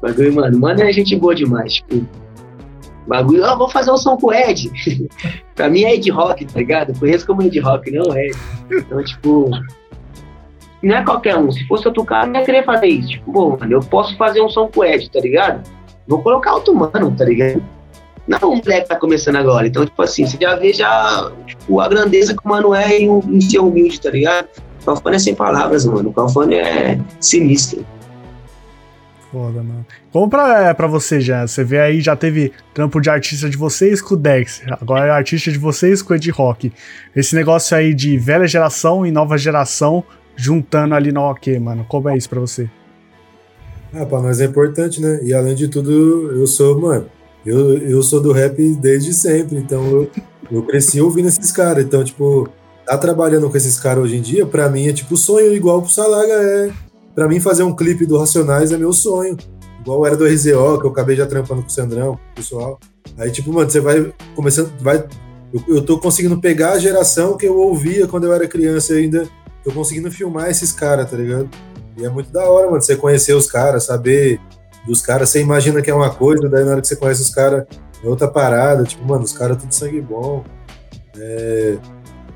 Bagulho, 0.02 0.34
mano, 0.34 0.58
mano 0.58 0.82
é 0.82 0.92
gente 0.92 1.16
boa 1.16 1.34
demais, 1.34 1.74
tipo, 1.74 2.04
Bagulho, 3.06 3.44
ó, 3.44 3.54
oh, 3.54 3.58
vou 3.58 3.68
fazer 3.68 3.90
um 3.90 3.96
som 3.96 4.16
com 4.16 4.28
o 4.28 4.32
Ed. 4.32 4.70
pra 5.54 5.68
mim 5.68 5.84
é 5.84 5.94
Ed 5.94 6.10
Rock, 6.10 6.44
tá 6.44 6.58
ligado? 6.58 6.98
conheço 6.98 7.26
como 7.26 7.42
Ed 7.42 7.58
Rock, 7.58 7.90
não 7.90 8.14
é. 8.14 8.28
Então, 8.70 9.02
tipo. 9.02 9.50
Não 10.82 10.96
é 10.96 11.04
qualquer 11.04 11.36
um. 11.36 11.50
Se 11.50 11.66
fosse 11.66 11.86
outro 11.86 12.04
cara, 12.04 12.26
não 12.26 12.40
ia 12.40 12.46
querer 12.46 12.64
fazer 12.64 12.86
isso. 12.86 13.08
Tipo, 13.10 13.32
bom, 13.32 13.56
mano, 13.58 13.72
eu 13.72 13.80
posso 13.80 14.16
fazer 14.16 14.40
um 14.40 14.48
som 14.48 14.68
com 14.68 14.80
o 14.80 14.84
Ed, 14.84 15.10
tá 15.10 15.20
ligado? 15.20 15.68
Vou 16.06 16.22
colocar 16.22 16.54
outro 16.54 16.74
mano, 16.74 17.14
tá 17.16 17.24
ligado? 17.24 17.62
Não 18.26 18.52
um 18.52 18.56
moleque 18.56 18.88
tá 18.88 18.96
começando 18.96 19.36
agora. 19.36 19.66
Então, 19.66 19.84
tipo 19.84 20.00
assim, 20.00 20.24
você 20.24 20.38
já 20.40 20.54
vê 20.56 20.72
já 20.72 21.30
tipo, 21.46 21.80
a 21.80 21.88
grandeza 21.88 22.34
que 22.36 22.44
o 22.44 22.48
mano 22.48 22.74
é 22.74 22.98
em, 22.98 23.08
em 23.08 23.40
ser 23.40 23.58
humilde, 23.58 24.00
tá 24.00 24.10
ligado? 24.10 24.48
O 24.80 24.84
Calfone 24.84 25.16
é 25.16 25.18
sem 25.18 25.34
palavras, 25.34 25.84
mano. 25.86 26.10
O 26.10 26.12
Calfone 26.12 26.56
é 26.56 26.98
sinistro. 27.20 27.84
Foda, 29.32 29.62
mano. 29.62 29.86
Como 30.12 30.28
pra, 30.28 30.68
é, 30.68 30.74
pra 30.74 30.86
você 30.86 31.18
já? 31.18 31.46
Você 31.46 31.64
vê 31.64 31.80
aí, 31.80 32.02
já 32.02 32.14
teve 32.14 32.52
trampo 32.74 33.00
de 33.00 33.08
artista 33.08 33.48
de 33.48 33.56
vocês 33.56 34.02
com 34.02 34.12
o 34.12 34.16
Dex, 34.16 34.60
agora 34.78 35.06
é 35.06 35.10
artista 35.10 35.50
de 35.50 35.56
vocês 35.56 36.02
com 36.02 36.12
o 36.12 36.16
Ed 36.16 36.30
Rock. 36.30 36.70
Esse 37.16 37.34
negócio 37.34 37.74
aí 37.74 37.94
de 37.94 38.18
velha 38.18 38.46
geração 38.46 39.06
e 39.06 39.10
nova 39.10 39.38
geração 39.38 40.04
juntando 40.36 40.94
ali 40.94 41.10
no 41.10 41.22
OK, 41.22 41.58
mano. 41.58 41.86
Como 41.88 42.10
é 42.10 42.16
isso 42.16 42.28
pra 42.28 42.40
você? 42.40 42.68
Ah, 43.94 44.04
pra 44.04 44.20
nós 44.20 44.38
é 44.38 44.44
importante, 44.44 45.00
né? 45.00 45.20
E 45.22 45.32
além 45.32 45.54
de 45.54 45.66
tudo, 45.66 46.30
eu 46.32 46.46
sou, 46.46 46.78
mano, 46.78 47.06
eu, 47.44 47.78
eu 47.78 48.02
sou 48.02 48.20
do 48.20 48.32
rap 48.32 48.62
desde 48.74 49.14
sempre, 49.14 49.56
então 49.56 49.82
eu, 49.86 50.10
eu 50.50 50.62
cresci 50.62 51.00
ouvindo 51.00 51.28
esses 51.28 51.50
caras. 51.50 51.82
Então, 51.82 52.04
tipo, 52.04 52.50
tá 52.84 52.98
trabalhando 52.98 53.48
com 53.48 53.56
esses 53.56 53.80
caras 53.80 54.04
hoje 54.04 54.16
em 54.16 54.20
dia, 54.20 54.44
pra 54.44 54.68
mim 54.68 54.88
é 54.88 54.92
tipo 54.92 55.16
sonho 55.16 55.54
igual 55.54 55.80
pro 55.80 55.90
Salaga 55.90 56.34
é 56.34 56.91
Pra 57.14 57.28
mim, 57.28 57.40
fazer 57.40 57.62
um 57.62 57.74
clipe 57.74 58.06
do 58.06 58.18
Racionais 58.18 58.72
é 58.72 58.78
meu 58.78 58.92
sonho. 58.92 59.36
Igual 59.80 60.06
era 60.06 60.16
do 60.16 60.24
RZO, 60.24 60.80
que 60.80 60.86
eu 60.86 60.90
acabei 60.90 61.16
já 61.16 61.26
trampando 61.26 61.62
com 61.62 61.68
o 61.68 61.70
Sandrão, 61.70 62.14
com 62.14 62.32
o 62.32 62.34
pessoal. 62.36 62.78
Aí, 63.18 63.30
tipo, 63.30 63.52
mano, 63.52 63.68
você 63.68 63.80
vai 63.80 64.12
começando. 64.34 64.72
Vai, 64.80 65.04
eu, 65.52 65.76
eu 65.76 65.82
tô 65.84 65.98
conseguindo 65.98 66.40
pegar 66.40 66.72
a 66.72 66.78
geração 66.78 67.36
que 67.36 67.46
eu 67.46 67.58
ouvia 67.58 68.06
quando 68.06 68.24
eu 68.24 68.32
era 68.32 68.46
criança 68.46 68.94
ainda. 68.94 69.28
Tô 69.64 69.72
conseguindo 69.72 70.10
filmar 70.10 70.48
esses 70.50 70.72
caras, 70.72 71.10
tá 71.10 71.16
ligado? 71.16 71.48
E 71.96 72.04
é 72.04 72.08
muito 72.08 72.32
da 72.32 72.44
hora, 72.48 72.68
mano, 72.68 72.80
você 72.80 72.96
conhecer 72.96 73.34
os 73.34 73.46
caras, 73.46 73.84
saber 73.84 74.40
dos 74.86 75.02
caras. 75.02 75.28
Você 75.30 75.40
imagina 75.40 75.82
que 75.82 75.90
é 75.90 75.94
uma 75.94 76.10
coisa, 76.10 76.48
daí 76.48 76.64
na 76.64 76.72
hora 76.72 76.80
que 76.80 76.88
você 76.88 76.96
conhece 76.96 77.22
os 77.22 77.30
caras, 77.30 77.66
é 78.02 78.08
outra 78.08 78.28
parada. 78.28 78.84
Tipo, 78.84 79.04
mano, 79.04 79.24
os 79.24 79.32
caras 79.32 79.58
tudo 79.58 79.72
sangue 79.72 80.00
bom. 80.00 80.44
É, 81.16 81.76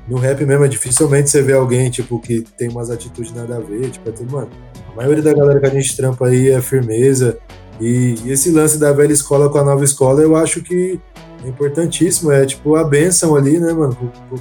no 0.07 0.17
rap 0.17 0.45
mesmo 0.45 0.63
é 0.63 0.67
dificilmente 0.67 1.29
você 1.29 1.41
vê 1.41 1.53
alguém, 1.53 1.89
tipo, 1.89 2.19
que 2.19 2.41
tem 2.57 2.69
umas 2.69 2.89
atitudes 2.89 3.33
nada 3.33 3.57
a 3.57 3.59
ver, 3.59 3.89
tipo, 3.89 4.07
é 4.07 4.11
tudo, 4.11 4.31
mano, 4.31 4.49
maioria 4.97 5.23
da 5.23 5.33
galera 5.33 5.59
que 5.59 5.65
a 5.67 5.69
gente 5.69 5.95
trampa 5.95 6.27
aí 6.27 6.49
é 6.49 6.59
firmeza, 6.59 7.37
e, 7.79 8.15
e 8.25 8.31
esse 8.31 8.51
lance 8.51 8.79
da 8.79 8.91
velha 8.91 9.13
escola 9.13 9.49
com 9.49 9.59
a 9.59 9.63
nova 9.63 9.83
escola, 9.83 10.21
eu 10.21 10.35
acho 10.35 10.61
que 10.63 10.99
é 11.45 11.47
importantíssimo, 11.47 12.31
é 12.31 12.45
tipo 12.45 12.75
a 12.75 12.83
benção 12.83 13.35
ali, 13.35 13.59
né, 13.59 13.71
mano, 13.71 13.95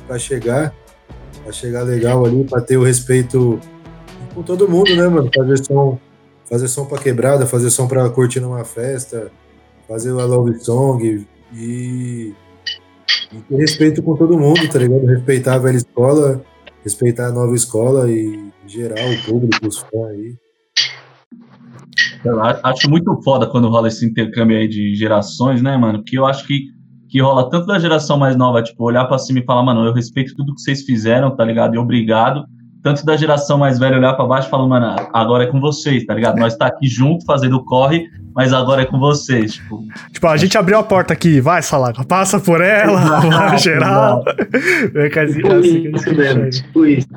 pra 0.07 0.18
chegar, 0.18 0.74
pra 1.42 1.52
chegar 1.52 1.82
legal 1.82 2.24
ali, 2.24 2.44
pra 2.44 2.61
ter 2.61 2.78
o 2.78 2.82
respeito 2.82 3.61
com 4.34 4.42
todo 4.42 4.68
mundo, 4.68 4.96
né, 4.96 5.07
mano, 5.07 5.30
fazer 5.34 5.62
som, 5.62 5.98
fazer 6.48 6.68
som 6.68 6.86
pra 6.86 6.98
quebrada, 6.98 7.46
fazer 7.46 7.70
som 7.70 7.86
pra 7.86 8.09
curtir 8.09 8.40
numa 8.40 8.64
festa, 8.64 9.30
fazer 9.86 10.11
a 10.11 10.24
love 10.24 10.59
song, 10.59 11.26
e 11.52 12.34
e 13.32 13.40
ter 13.40 13.57
respeito 13.57 14.02
com 14.02 14.16
todo 14.16 14.38
mundo, 14.38 14.68
tá 14.68 14.78
ligado? 14.78 15.07
Respeitar 15.07 15.54
a 15.54 15.59
velha 15.59 15.76
escola, 15.76 16.42
respeitar 16.82 17.26
a 17.26 17.32
nova 17.32 17.54
escola 17.54 18.11
e 18.11 18.50
geral, 18.66 19.11
o 19.11 19.24
público, 19.24 19.66
os 19.66 19.78
fãs 19.78 20.11
aí. 20.11 20.36
Eu 22.24 22.40
acho 22.42 22.90
muito 22.90 23.20
foda 23.22 23.47
quando 23.47 23.68
rola 23.68 23.88
esse 23.88 24.05
intercâmbio 24.05 24.57
aí 24.57 24.68
de 24.68 24.94
gerações, 24.94 25.62
né, 25.62 25.76
mano? 25.76 25.99
Porque 25.99 26.18
eu 26.18 26.26
acho 26.26 26.47
que, 26.47 26.64
que 27.09 27.20
rola 27.20 27.49
tanto 27.49 27.66
da 27.66 27.78
geração 27.78 28.18
mais 28.18 28.36
nova, 28.36 28.62
tipo, 28.62 28.84
olhar 28.84 29.05
pra 29.07 29.18
cima 29.18 29.38
e 29.38 29.44
falar, 29.44 29.62
mano, 29.62 29.84
eu 29.84 29.92
respeito 29.92 30.34
tudo 30.34 30.55
que 30.55 30.61
vocês 30.61 30.82
fizeram, 30.82 31.34
tá 31.34 31.44
ligado? 31.44 31.74
E 31.74 31.78
obrigado 31.78 32.44
tanto 32.86 33.05
da 33.05 33.16
geração 33.16 33.59
mais 33.59 33.80
velha 33.80 33.97
olhar 33.97 34.14
para 34.14 34.24
baixo 34.24 34.47
e 34.47 34.51
falar, 34.51 34.68
mano, 34.68 34.94
agora 35.12 35.42
é 35.42 35.47
com 35.49 35.59
vocês, 35.59 36.07
tá 36.07 36.14
ligado? 36.14 36.38
Nós 36.38 36.57
tá 36.57 36.68
aqui 36.68 36.86
junto 36.86 37.24
fazendo 37.24 37.61
corre, 37.64 38.07
mas 38.32 38.53
agora 38.53 38.82
é 38.82 38.84
com 38.84 38.97
vocês. 38.97 39.55
Tipo, 39.55 39.82
tipo 40.12 40.26
a 40.28 40.36
gente 40.36 40.57
abriu 40.57 40.78
a 40.78 40.84
porta 40.84 41.12
aqui, 41.12 41.40
vai, 41.40 41.61
Salaga, 41.62 42.05
passa 42.05 42.38
por 42.38 42.61
ela, 42.61 43.01
vai 43.28 43.59
geral. 43.59 44.22
É 44.94 45.09
que 45.09 45.18
assim, 45.18 45.49
assim, 45.49 45.92
isso 45.97 46.14
mesmo, 46.14 46.49
tipo 46.49 46.86
isso. 46.86 47.09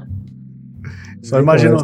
Só 1.23 1.39
imagina. 1.39 1.77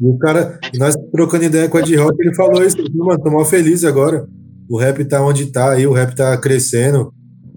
O 0.00 0.18
cara, 0.18 0.58
nós 0.78 0.96
trocando 1.12 1.44
ideia 1.44 1.68
com 1.68 1.76
a 1.76 1.80
Ed 1.80 1.96
Rock, 1.96 2.16
ele 2.20 2.34
falou 2.34 2.62
isso, 2.64 2.76
mano, 2.94 3.20
tô 3.20 3.30
mal 3.30 3.44
feliz 3.44 3.84
agora. 3.84 4.26
O 4.68 4.78
rap 4.78 5.04
tá 5.04 5.22
onde 5.24 5.46
tá 5.46 5.72
aí, 5.72 5.86
o 5.86 5.92
rap 5.92 6.14
tá 6.14 6.36
crescendo. 6.36 7.12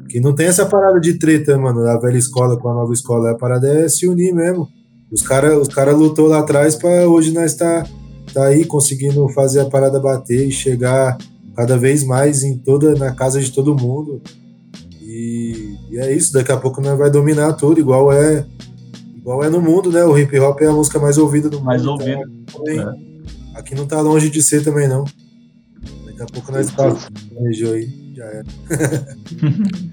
Que 0.09 0.19
não 0.19 0.35
tem 0.35 0.47
essa 0.47 0.65
parada 0.65 0.99
de 0.99 1.17
treta, 1.17 1.57
mano, 1.57 1.83
da 1.83 1.97
velha 1.97 2.17
escola 2.17 2.57
com 2.59 2.69
a 2.69 2.73
nova 2.73 2.93
escola. 2.93 3.31
A 3.31 3.37
parada 3.37 3.67
é 3.67 3.87
se 3.87 4.07
unir 4.07 4.33
mesmo. 4.33 4.67
Os 5.11 5.21
caras 5.21 5.57
os 5.57 5.67
cara 5.67 5.91
lutou 5.91 6.27
lá 6.27 6.39
atrás 6.39 6.75
para 6.75 7.07
hoje 7.07 7.33
nós 7.33 7.53
tá, 7.53 7.85
tá 8.33 8.45
aí 8.45 8.63
conseguindo 8.65 9.27
fazer 9.29 9.59
a 9.59 9.69
parada 9.69 9.99
bater 9.99 10.47
e 10.47 10.51
chegar 10.51 11.17
cada 11.55 11.77
vez 11.77 12.03
mais 12.03 12.43
em 12.43 12.57
toda 12.57 12.95
na 12.95 13.13
casa 13.13 13.41
de 13.41 13.51
todo 13.51 13.75
mundo. 13.75 14.21
E, 15.01 15.75
e 15.91 15.99
é 15.99 16.13
isso, 16.13 16.31
daqui 16.31 16.51
a 16.51 16.57
pouco 16.57 16.81
nós 16.81 16.97
vai 16.97 17.11
dominar 17.11 17.53
tudo, 17.53 17.79
igual 17.79 18.11
é 18.11 18.45
igual 19.21 19.43
é 19.43 19.49
no 19.49 19.61
mundo, 19.61 19.91
né? 19.91 20.03
O 20.03 20.17
hip 20.17 20.37
hop 20.39 20.59
é 20.61 20.65
a 20.67 20.71
música 20.73 20.99
mais 20.99 21.17
ouvida 21.17 21.49
do 21.49 21.61
Mais 21.63 21.81
mundo. 21.81 22.01
ouvida. 22.01 22.29
então, 22.67 22.95
Aqui 23.55 23.75
não 23.75 23.85
tá 23.85 24.01
longe 24.01 24.29
de 24.29 24.41
ser 24.41 24.63
também, 24.63 24.87
não. 24.87 25.03
Daqui 26.05 26.21
a 26.23 26.25
pouco 26.25 26.51
nós 26.51 26.69
passamos 26.71 27.07
na 27.33 27.41
região 27.47 27.71
aí. 27.73 27.87
Já 28.15 28.25
é. 28.25 28.43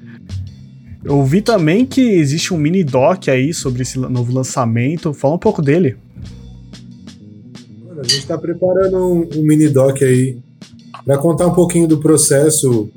Eu 1.05 1.23
vi 1.25 1.41
também 1.41 1.87
que 1.87 2.01
existe 2.01 2.53
um 2.53 2.59
mini 2.59 2.83
doc 2.85 3.29
aí 3.29 3.55
sobre 3.55 3.83
esse 3.83 3.99
novo 3.99 4.33
lançamento. 4.33 5.15
Fala 5.15 5.35
um 5.37 5.39
pouco 5.39 5.63
dele. 5.63 5.97
Mano, 7.87 8.01
a 8.01 8.03
gente 8.03 8.27
tá 8.27 8.37
preparando 8.37 8.97
um, 8.99 9.29
um 9.39 9.43
mini 9.43 9.69
doc 9.69 10.03
aí 10.03 10.39
para 11.05 11.17
contar 11.19 11.47
um 11.47 11.55
pouquinho 11.55 11.87
do 11.89 11.99
processo 11.99 12.91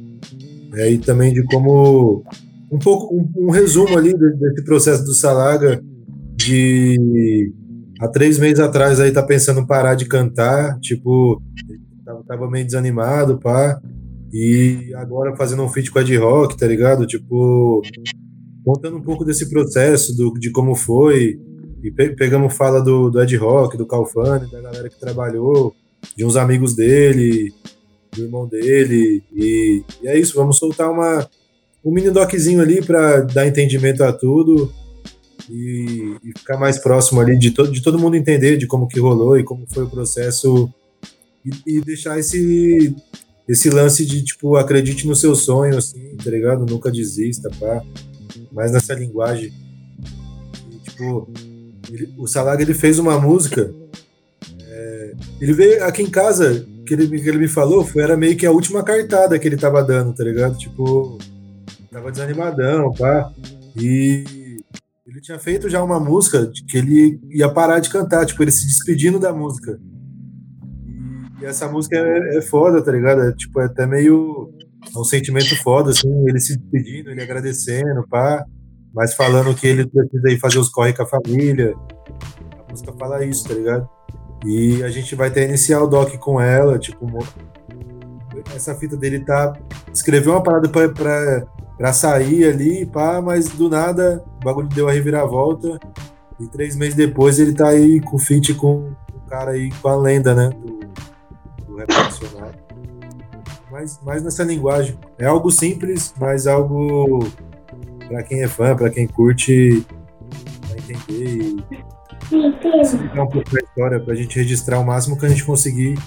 é, 0.74 0.92
e 0.92 0.98
também 0.98 1.34
de 1.34 1.44
como 1.44 2.24
um 2.72 2.80
pouco 2.80 3.16
um, 3.16 3.48
um 3.48 3.50
resumo 3.52 3.98
ali 3.98 4.14
de- 4.14 4.34
desse 4.36 4.64
processo 4.66 5.04
do 5.06 5.14
Salaga 5.14 5.82
de 6.46 7.54
há 8.00 8.08
três 8.08 8.38
meses 8.40 8.60
atrás 8.60 9.00
aí 9.00 9.12
tá 9.12 9.22
pensando 9.24 9.60
em 9.62 9.68
parar 9.68 9.96
de 9.96 10.06
cantar, 10.06 10.80
tipo 10.80 11.42
tava, 12.04 12.24
tava 12.24 12.50
meio 12.50 12.66
desanimado, 12.66 13.38
pá, 13.40 13.80
e 14.34 14.92
agora 14.96 15.36
fazendo 15.36 15.64
um 15.64 15.70
feat 15.70 15.92
com 15.92 16.00
a 16.00 16.02
Ed 16.02 16.16
Rock, 16.18 16.58
tá 16.58 16.68
ligado? 16.68 17.06
Tipo 17.06 17.82
contando 18.64 18.98
um 18.98 19.02
pouco 19.02 19.26
desse 19.26 19.50
processo 19.50 20.16
do, 20.16 20.34
de 20.34 20.52
como 20.52 20.76
foi 20.76 21.40
e 21.84 21.92
pe- 21.92 22.16
pegamos 22.16 22.56
fala 22.56 22.80
do, 22.82 23.10
do 23.10 23.22
Ed 23.22 23.36
Rock, 23.38 23.76
do 23.78 23.88
Calfani, 23.88 24.50
da 24.52 24.62
galera 24.62 24.88
que 24.90 25.00
trabalhou, 25.00 25.74
de 26.16 26.24
uns 26.24 26.36
amigos 26.36 26.76
dele, 26.76 27.52
do 28.16 28.22
irmão 28.24 28.48
dele. 28.48 29.24
E, 29.36 29.84
e 30.04 30.08
é 30.08 30.20
isso, 30.20 30.36
vamos 30.36 30.58
soltar 30.58 30.92
uma, 30.92 31.28
um 31.84 31.92
mini 31.92 32.12
doczinho 32.12 32.62
ali 32.62 32.86
para 32.86 33.22
dar 33.22 33.48
entendimento 33.48 34.04
a 34.04 34.14
tudo 34.14 34.72
e, 35.52 36.18
e 36.24 36.40
ficar 36.40 36.58
mais 36.58 36.78
próximo 36.80 37.20
ali 37.20 37.38
de, 37.38 37.52
to, 37.52 37.68
de 37.72 37.82
todo 37.82 38.00
mundo 38.00 38.16
entender 38.16 38.58
de 38.58 38.66
como 38.68 38.88
que 38.88 39.00
rolou 39.00 39.38
e 39.38 39.44
como 39.44 39.66
foi 39.70 39.84
o 39.84 39.90
processo 39.90 40.70
e, 41.46 41.78
e 41.78 41.82
deixar 41.82 42.18
esse 42.20 42.96
esse 43.50 43.70
lance 43.70 44.06
de 44.06 44.24
tipo 44.24 44.56
acredite 44.56 45.06
no 45.06 45.16
seu 45.16 45.36
sonho 45.36 45.78
assim, 45.78 46.16
tá? 46.16 46.56
Nunca 46.58 46.92
desista, 46.92 47.50
pá. 47.60 47.82
Mais 48.52 48.72
nessa 48.72 48.94
linguagem. 48.94 49.52
E, 50.72 50.90
tipo, 50.90 51.28
ele- 51.92 52.14
o 52.18 52.28
Salaga 52.28 52.62
ele 52.62 52.74
fez 52.74 52.98
uma 53.00 53.20
música. 53.20 53.74
é, 54.70 55.14
ele 55.42 55.54
veio 55.54 55.84
aqui 55.84 56.02
em 56.04 56.10
casa, 56.10 56.66
que 56.86 56.94
ele, 56.94 57.08
que 57.20 57.28
ele 57.28 57.40
me 57.40 57.48
falou, 57.48 57.84
foi, 57.84 58.04
era 58.04 58.16
meio 58.16 58.38
que 58.38 58.46
a 58.46 58.52
última 58.52 58.84
cartada 58.84 59.38
que 59.38 59.48
ele 59.48 59.58
tava 59.58 59.84
dando, 59.84 60.14
tá 60.14 60.24
ligado? 60.24 60.58
Tipo, 60.58 61.18
tava 61.92 62.12
desanimadão, 62.12 62.94
pá. 62.94 63.32
E 63.76 64.24
ele 65.22 65.26
tinha 65.26 65.40
feito 65.40 65.70
já 65.70 65.84
uma 65.84 66.00
música 66.00 66.52
que 66.68 66.78
ele 66.78 67.20
ia 67.30 67.48
parar 67.48 67.80
de 67.80 67.90
cantar, 67.90 68.26
tipo, 68.26 68.42
ele 68.42 68.52
se 68.52 68.66
despedindo 68.66 69.20
da 69.20 69.32
música. 69.32 69.80
E, 71.40 71.46
essa 71.46 71.68
música 71.68 71.96
é, 71.96 72.38
é 72.38 72.42
foda, 72.42 72.84
tá 72.84 72.92
ligado? 72.92 73.22
É, 73.22 73.32
tipo, 73.34 73.62
é 73.62 73.66
até 73.66 73.86
meio. 73.86 74.52
É 74.94 74.98
um 74.98 75.04
sentimento 75.04 75.56
foda, 75.62 75.92
assim, 75.92 76.10
ele 76.28 76.40
se 76.40 76.58
despedindo, 76.58 77.12
ele 77.12 77.22
agradecendo, 77.22 78.06
pá 78.10 78.44
mas 78.94 79.14
falando 79.14 79.56
que 79.56 79.68
ele 79.68 79.88
precisa 79.88 80.30
ir 80.30 80.40
fazer 80.40 80.60
os 80.60 80.70
corre 80.70 80.94
com 80.94 81.04
a 81.04 81.06
família. 81.06 81.74
A 82.60 82.72
música 82.72 82.94
fala 83.00 83.24
isso, 83.24 83.48
tá 83.48 83.54
ligado? 83.54 83.90
E 84.46 84.84
a 84.84 84.90
gente 84.90 85.16
vai 85.16 85.30
até 85.30 85.46
iniciar 85.46 85.82
o 85.82 85.88
doc 85.88 86.14
com 86.18 86.42
ela, 86.42 86.78
tipo, 86.78 87.08
essa 88.56 88.76
fita 88.76 88.98
dele 88.98 89.24
tá. 89.24 89.54
Escreveu 89.94 90.34
uma 90.34 90.44
parada 90.44 90.68
pra, 90.68 90.90
pra, 90.90 91.46
pra 91.82 91.92
sair 91.94 92.46
ali, 92.46 92.86
pá, 92.86 93.20
mas 93.20 93.50
do 93.50 93.68
nada 93.68 94.24
o 94.40 94.46
bagulho 94.46 94.68
deu 94.68 94.88
a 94.88 94.92
reviravolta. 94.92 95.80
E 96.40 96.48
três 96.48 96.76
meses 96.76 96.94
depois 96.94 97.40
ele 97.40 97.56
tá 97.56 97.70
aí 97.70 98.00
com 98.00 98.20
feat 98.20 98.54
com 98.54 98.92
o 99.16 99.20
cara 99.28 99.52
aí, 99.52 99.72
com 99.82 99.88
a 99.88 99.96
lenda, 99.96 100.36
né? 100.36 100.50
Do, 100.50 101.66
do 101.66 101.78
rap 101.78 101.90
nacional. 101.90 102.52
Mas, 103.72 104.00
mas 104.06 104.24
nessa 104.24 104.44
linguagem. 104.44 104.96
É 105.18 105.26
algo 105.26 105.50
simples, 105.50 106.14
mas 106.20 106.46
algo 106.46 107.28
para 108.08 108.22
quem 108.22 108.44
é 108.44 108.48
fã, 108.48 108.76
para 108.76 108.92
quem 108.92 109.08
curte, 109.08 109.84
vai 110.70 110.78
entender 110.78 111.64
e 112.32 112.36
um 112.36 113.28
pouco 113.28 113.52
da 113.52 113.60
história, 113.60 114.00
pra 114.00 114.14
gente 114.14 114.38
registrar 114.38 114.78
o 114.78 114.86
máximo 114.86 115.18
que 115.18 115.26
a 115.26 115.30
gente 115.30 115.44
conseguir 115.44 115.98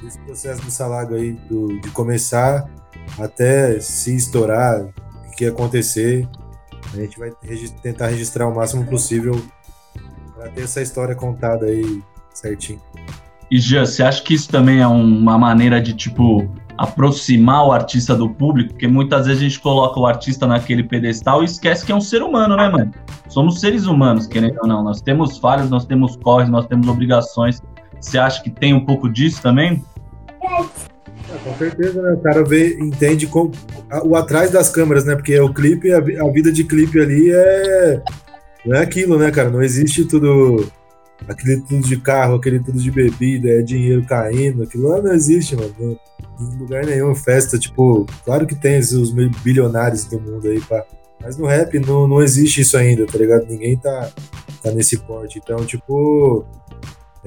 desse 0.00 0.18
processo 0.20 0.62
do 0.62 0.70
Salago 0.70 1.16
aí, 1.16 1.32
do, 1.32 1.80
de 1.80 1.90
começar 1.90 2.70
até 3.18 3.80
se 3.80 4.14
estourar, 4.14 4.86
que 5.38 5.44
ia 5.44 5.50
acontecer. 5.50 6.28
A 6.92 6.96
gente 6.96 7.16
vai 7.16 7.30
regi- 7.42 7.72
tentar 7.80 8.08
registrar 8.08 8.48
o 8.48 8.54
máximo 8.54 8.84
possível 8.84 9.40
para 10.34 10.48
ter 10.50 10.62
essa 10.62 10.82
história 10.82 11.14
contada 11.14 11.66
aí 11.66 12.02
certinho. 12.34 12.80
E 13.50 13.58
Jean, 13.60 13.86
você 13.86 14.02
acha 14.02 14.22
que 14.22 14.34
isso 14.34 14.48
também 14.48 14.80
é 14.80 14.86
uma 14.86 15.38
maneira 15.38 15.80
de, 15.80 15.94
tipo, 15.94 16.50
aproximar 16.76 17.66
o 17.66 17.72
artista 17.72 18.14
do 18.14 18.28
público? 18.28 18.70
Porque 18.70 18.88
muitas 18.88 19.26
vezes 19.26 19.40
a 19.40 19.44
gente 19.44 19.60
coloca 19.60 19.98
o 19.98 20.06
artista 20.06 20.46
naquele 20.46 20.82
pedestal 20.82 21.42
e 21.42 21.46
esquece 21.46 21.86
que 21.86 21.92
é 21.92 21.94
um 21.94 22.00
ser 22.00 22.22
humano, 22.22 22.56
né, 22.56 22.68
mano? 22.68 22.92
Somos 23.28 23.60
seres 23.60 23.86
humanos, 23.86 24.26
querendo 24.26 24.58
ou 24.60 24.66
não. 24.66 24.82
Nós 24.82 25.00
temos 25.00 25.38
falhas, 25.38 25.70
nós 25.70 25.86
temos 25.86 26.16
corres, 26.16 26.48
nós 26.48 26.66
temos 26.66 26.88
obrigações. 26.88 27.62
Você 28.00 28.18
acha 28.18 28.42
que 28.42 28.50
tem 28.50 28.74
um 28.74 28.84
pouco 28.84 29.08
disso 29.08 29.40
também? 29.40 29.82
Ah, 31.30 31.38
com 31.44 31.54
certeza, 31.58 32.00
né? 32.00 32.12
O 32.12 32.20
cara 32.20 32.42
vê, 32.42 32.74
entende 32.80 33.26
com, 33.26 33.50
a- 33.90 34.06
o 34.06 34.16
atrás 34.16 34.50
das 34.50 34.70
câmeras, 34.70 35.04
né? 35.04 35.14
Porque 35.14 35.38
o 35.38 35.52
clipe, 35.52 35.92
a, 35.92 35.98
a 35.98 36.30
vida 36.30 36.50
de 36.50 36.64
clipe 36.64 36.98
ali 37.00 37.30
é. 37.30 38.02
Não 38.64 38.76
é 38.76 38.82
aquilo, 38.82 39.18
né, 39.18 39.30
cara? 39.30 39.50
Não 39.50 39.62
existe 39.62 40.04
tudo. 40.04 40.70
Aquele 41.28 41.60
tudo 41.62 41.86
de 41.86 41.96
carro, 42.00 42.36
aquele 42.36 42.60
tudo 42.60 42.78
de 42.78 42.90
bebida, 42.90 43.48
é 43.48 43.60
dinheiro 43.62 44.04
caindo. 44.06 44.62
Aquilo 44.62 44.88
lá 44.88 45.02
não 45.02 45.12
existe, 45.12 45.56
mano. 45.56 45.74
Não, 45.78 45.98
em 46.40 46.58
lugar 46.58 46.84
nenhum, 46.86 47.14
festa, 47.14 47.58
tipo. 47.58 48.06
Claro 48.24 48.46
que 48.46 48.54
tem 48.54 48.78
os 48.78 49.12
bilionários 49.42 50.04
do 50.04 50.20
mundo 50.20 50.46
aí, 50.48 50.60
pá. 50.60 50.84
Mas 51.20 51.36
no 51.36 51.46
rap 51.46 51.78
não, 51.80 52.06
não 52.06 52.22
existe 52.22 52.60
isso 52.60 52.76
ainda, 52.76 53.04
tá 53.04 53.18
ligado? 53.18 53.46
Ninguém 53.48 53.76
tá, 53.76 54.08
tá 54.62 54.70
nesse 54.70 54.96
porte. 55.00 55.38
Então, 55.42 55.56
tipo. 55.66 56.44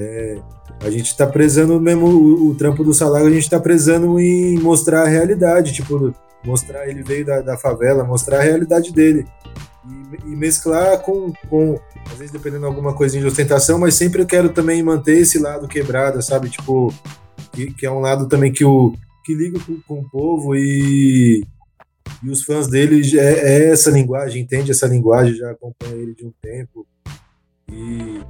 É, 0.02 0.42
a 0.82 0.90
gente 0.90 1.16
tá 1.16 1.28
prezando 1.28 1.80
mesmo 1.80 2.08
o, 2.08 2.50
o 2.50 2.56
trampo 2.56 2.84
do 2.84 2.94
Salago, 2.94 3.28
a 3.28 3.32
gente 3.32 3.50
tá 3.50 3.60
prezando 3.60 4.20
em 4.20 4.58
mostrar 4.60 5.04
a 5.04 5.08
realidade, 5.08 5.74
tipo, 5.74 6.14
mostrar 6.44 6.88
ele 6.88 7.04
veio 7.04 7.24
da, 7.24 7.42
da 7.42 7.58
favela, 7.58 8.04
mostrar 8.04 8.40
a 8.40 8.44
realidade 8.44 8.92
dele. 8.92 9.26
E, 9.88 10.32
e 10.32 10.36
mesclar 10.36 11.00
com, 11.00 11.32
com, 11.50 11.80
às 12.12 12.18
vezes 12.18 12.32
dependendo 12.32 12.62
de 12.62 12.68
alguma 12.68 12.94
coisinha 12.94 13.22
de 13.22 13.28
ostentação, 13.28 13.78
mas 13.78 13.94
sempre 13.94 14.22
eu 14.22 14.26
quero 14.26 14.50
também 14.50 14.82
manter 14.82 15.20
esse 15.20 15.38
lado 15.38 15.68
quebrado, 15.68 16.22
sabe? 16.22 16.50
Tipo, 16.50 16.94
que, 17.52 17.74
que 17.74 17.86
é 17.86 17.92
um 17.92 18.00
lado 18.00 18.28
também 18.28 18.52
que, 18.52 18.66
o, 18.66 18.94
que 19.24 19.36
liga 19.36 19.60
com, 19.60 19.80
com 19.82 20.00
o 20.00 20.10
povo 20.10 20.56
e, 20.56 21.44
e 22.24 22.30
os 22.30 22.44
fãs 22.44 22.68
dele 22.68 23.02
é, 23.20 23.68
é 23.68 23.72
essa 23.72 23.92
linguagem, 23.92 24.42
entende 24.42 24.72
essa 24.72 24.88
linguagem, 24.88 25.36
já 25.36 25.52
acompanha 25.52 25.96
ele 25.96 26.16
de 26.16 26.26
um 26.26 26.34
tempo. 26.42 26.88
E, 27.72 28.22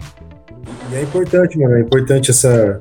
e 0.91 0.95
é 0.95 1.01
importante, 1.01 1.57
mano, 1.57 1.75
é 1.75 1.81
importante 1.81 2.31
essa, 2.31 2.79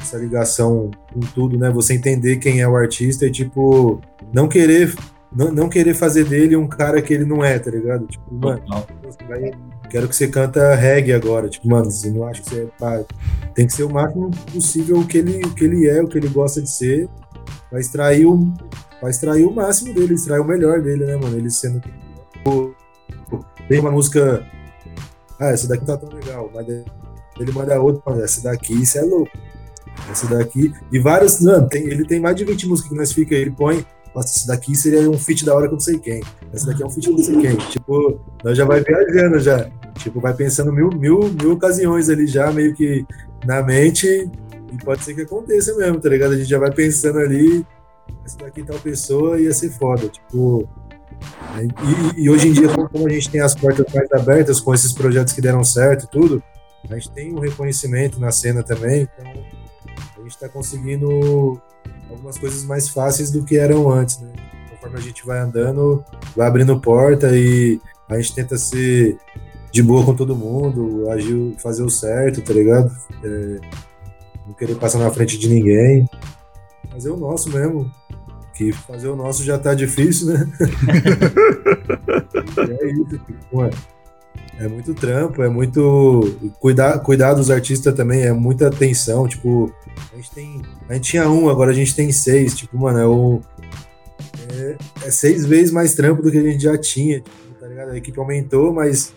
essa 0.00 0.18
ligação 0.18 0.90
com 1.12 1.20
tudo, 1.20 1.58
né? 1.58 1.70
Você 1.70 1.94
entender 1.94 2.36
quem 2.36 2.60
é 2.60 2.68
o 2.68 2.76
artista 2.76 3.26
e, 3.26 3.30
tipo, 3.30 4.00
não 4.32 4.48
querer, 4.48 4.92
não, 5.34 5.52
não 5.52 5.68
querer 5.68 5.94
fazer 5.94 6.24
dele 6.24 6.56
um 6.56 6.66
cara 6.66 7.00
que 7.00 7.14
ele 7.14 7.24
não 7.24 7.44
é, 7.44 7.58
tá 7.58 7.70
ligado? 7.70 8.06
Tipo, 8.06 8.34
mano, 8.34 8.62
vai- 9.28 9.52
quero 9.88 10.08
que 10.08 10.16
você 10.16 10.26
canta 10.26 10.74
reggae 10.74 11.12
agora. 11.12 11.48
Tipo, 11.48 11.68
mano, 11.68 11.90
você 11.90 12.10
não 12.10 12.26
acha 12.26 12.42
que 12.42 12.48
você 12.50 12.68
é 12.82 13.04
Tem 13.54 13.66
que 13.66 13.72
ser 13.72 13.84
o 13.84 13.90
máximo 13.92 14.30
possível 14.52 14.98
o 14.98 15.06
que 15.06 15.18
ele, 15.18 15.44
o 15.44 15.54
que 15.54 15.64
ele 15.64 15.86
é, 15.86 16.02
o 16.02 16.08
que 16.08 16.18
ele 16.18 16.28
gosta 16.28 16.60
de 16.60 16.70
ser. 16.70 17.08
Vai 17.70 17.80
extrair 17.80 18.26
o, 18.26 18.52
vai 19.00 19.10
extrair 19.10 19.44
o 19.46 19.52
máximo 19.52 19.94
dele, 19.94 20.14
extrair 20.14 20.40
o 20.40 20.44
melhor 20.44 20.80
dele, 20.80 21.04
né, 21.04 21.16
mano? 21.16 21.36
Ele 21.36 21.50
sendo. 21.50 21.80
Tipo, 22.32 22.74
tem 23.68 23.78
uma 23.78 23.90
música. 23.90 24.44
Ah, 25.42 25.50
essa 25.50 25.66
daqui 25.66 25.84
tá 25.84 25.96
tão 25.96 26.08
legal. 26.08 26.48
Mas 26.54 26.68
ele 26.68 27.52
manda 27.52 27.80
outra, 27.80 28.00
mano, 28.06 28.22
essa 28.22 28.40
daqui, 28.42 28.80
isso 28.80 28.96
é 28.96 29.02
louco. 29.02 29.36
Essa 30.08 30.26
daqui. 30.28 30.72
E 30.92 30.98
várias. 31.00 31.40
Não, 31.40 31.66
tem, 31.66 31.82
ele 31.82 32.06
tem 32.06 32.20
mais 32.20 32.36
de 32.36 32.44
20 32.44 32.68
músicas 32.68 32.90
que 32.90 32.96
nós 32.96 33.12
fica. 33.12 33.34
Ele 33.34 33.50
põe. 33.50 33.84
Nossa, 34.14 34.28
esse 34.28 34.46
daqui 34.46 34.76
seria 34.76 35.10
um 35.10 35.18
feat 35.18 35.44
da 35.44 35.54
hora 35.54 35.66
eu 35.66 35.72
não 35.72 35.80
sei 35.80 35.98
quem. 35.98 36.22
Essa 36.52 36.66
daqui 36.66 36.82
é 36.82 36.86
um 36.86 36.90
feat 36.90 37.08
eu 37.08 37.16
não 37.16 37.24
sei 37.24 37.40
quem. 37.40 37.56
Tipo, 37.56 38.20
nós 38.44 38.56
já 38.56 38.64
vai 38.64 38.82
viajando 38.82 39.40
já. 39.40 39.68
Tipo, 39.98 40.20
vai 40.20 40.34
pensando 40.34 40.72
mil, 40.72 40.90
mil, 40.90 41.20
mil 41.40 41.52
ocasiões 41.52 42.08
ali 42.08 42.26
já, 42.26 42.52
meio 42.52 42.72
que 42.74 43.04
na 43.44 43.62
mente. 43.62 44.06
E 44.06 44.84
pode 44.84 45.02
ser 45.02 45.14
que 45.14 45.22
aconteça 45.22 45.74
mesmo, 45.76 45.98
tá 45.98 46.08
ligado? 46.08 46.34
A 46.34 46.36
gente 46.36 46.48
já 46.48 46.58
vai 46.58 46.70
pensando 46.70 47.18
ali. 47.18 47.66
Essa 48.24 48.38
daqui 48.38 48.62
tal 48.62 48.78
pessoa 48.78 49.40
ia 49.40 49.52
ser 49.52 49.70
foda. 49.70 50.08
Tipo. 50.08 50.68
E, 52.16 52.22
e 52.22 52.30
hoje 52.30 52.48
em 52.48 52.52
dia, 52.52 52.68
como 52.68 53.06
a 53.06 53.10
gente 53.10 53.30
tem 53.30 53.40
as 53.40 53.54
portas 53.54 53.86
mais 53.92 54.10
abertas 54.12 54.60
com 54.60 54.74
esses 54.74 54.92
projetos 54.92 55.32
que 55.32 55.40
deram 55.40 55.62
certo 55.62 56.04
e 56.04 56.08
tudo, 56.08 56.42
a 56.90 56.94
gente 56.94 57.10
tem 57.10 57.32
um 57.32 57.38
reconhecimento 57.38 58.18
na 58.20 58.30
cena 58.30 58.62
também. 58.62 59.08
Então, 59.18 59.32
a 60.18 60.20
gente 60.22 60.32
está 60.32 60.48
conseguindo 60.48 61.60
algumas 62.10 62.38
coisas 62.38 62.64
mais 62.64 62.88
fáceis 62.88 63.30
do 63.30 63.44
que 63.44 63.56
eram 63.56 63.90
antes, 63.90 64.20
né? 64.20 64.32
Conforme 64.70 64.98
a 64.98 65.00
gente 65.00 65.24
vai 65.24 65.38
andando, 65.38 66.04
vai 66.36 66.46
abrindo 66.46 66.80
porta 66.80 67.36
e 67.36 67.80
a 68.08 68.16
gente 68.16 68.34
tenta 68.34 68.56
ser 68.56 69.16
de 69.70 69.82
boa 69.82 70.04
com 70.04 70.14
todo 70.14 70.36
mundo, 70.36 71.08
agir, 71.10 71.54
fazer 71.58 71.82
o 71.82 71.90
certo, 71.90 72.42
tá 72.42 72.52
ligado? 72.52 72.92
É, 73.24 73.60
não 74.46 74.54
querer 74.54 74.74
passar 74.76 74.98
na 74.98 75.10
frente 75.10 75.38
de 75.38 75.48
ninguém. 75.48 76.08
Fazer 76.90 77.10
o 77.10 77.16
nosso 77.16 77.48
mesmo. 77.48 77.90
Que 78.54 78.72
fazer 78.72 79.08
o 79.08 79.16
nosso 79.16 79.42
já 79.42 79.58
tá 79.58 79.74
difícil, 79.74 80.28
né? 80.28 80.46
é 82.68 82.86
isso, 82.86 83.18
tipo, 83.18 83.62
é 84.58 84.68
muito 84.68 84.94
trampo, 84.94 85.42
é 85.42 85.48
muito. 85.48 86.52
Cuidar, 86.60 86.98
cuidar 87.00 87.34
dos 87.34 87.50
artistas 87.50 87.94
também 87.94 88.22
é 88.22 88.32
muita 88.32 88.68
atenção. 88.68 89.26
Tipo, 89.26 89.72
a 90.12 90.16
gente 90.16 90.30
tem. 90.30 90.62
A 90.88 90.94
gente 90.94 91.10
tinha 91.10 91.28
um, 91.28 91.48
agora 91.48 91.70
a 91.70 91.74
gente 91.74 91.96
tem 91.96 92.12
seis. 92.12 92.54
Tipo, 92.54 92.78
mano, 92.78 92.98
é 92.98 93.06
o. 93.06 93.40
É, 94.54 94.76
é 95.06 95.10
seis 95.10 95.46
vezes 95.46 95.72
mais 95.72 95.94
trampo 95.94 96.22
do 96.22 96.30
que 96.30 96.38
a 96.38 96.42
gente 96.42 96.62
já 96.62 96.78
tinha. 96.78 97.20
Tipo, 97.20 97.54
tá 97.60 97.66
ligado? 97.66 97.90
A 97.90 97.96
equipe 97.96 98.18
aumentou, 98.18 98.72
mas 98.72 99.14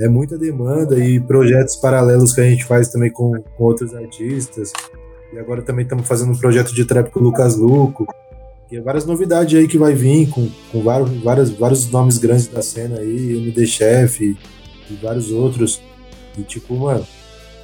é 0.00 0.08
muita 0.08 0.38
demanda 0.38 0.98
e 0.98 1.20
projetos 1.20 1.76
paralelos 1.76 2.32
que 2.32 2.40
a 2.40 2.48
gente 2.48 2.64
faz 2.64 2.88
também 2.88 3.12
com, 3.12 3.32
com 3.32 3.64
outros 3.64 3.94
artistas. 3.94 4.72
E 5.32 5.38
agora 5.38 5.62
também 5.62 5.84
estamos 5.84 6.08
fazendo 6.08 6.32
um 6.32 6.38
projeto 6.38 6.74
de 6.74 6.84
trap 6.84 7.10
com 7.10 7.20
o 7.20 7.22
Lucas 7.22 7.56
Luco. 7.56 8.06
É 8.72 8.80
várias 8.80 9.04
novidades 9.04 9.58
aí 9.58 9.66
que 9.66 9.76
vai 9.76 9.94
vir, 9.94 10.28
com, 10.28 10.48
com 10.70 10.82
vários, 10.82 11.50
vários, 11.50 11.90
nomes 11.90 12.18
grandes 12.18 12.46
da 12.46 12.62
cena 12.62 12.98
aí, 12.98 13.36
MD 13.36 13.66
Chef 13.66 14.22
e, 14.22 14.36
e 14.88 14.94
vários 15.02 15.32
outros. 15.32 15.80
E 16.38 16.42
tipo, 16.42 16.76
mano, 16.76 17.04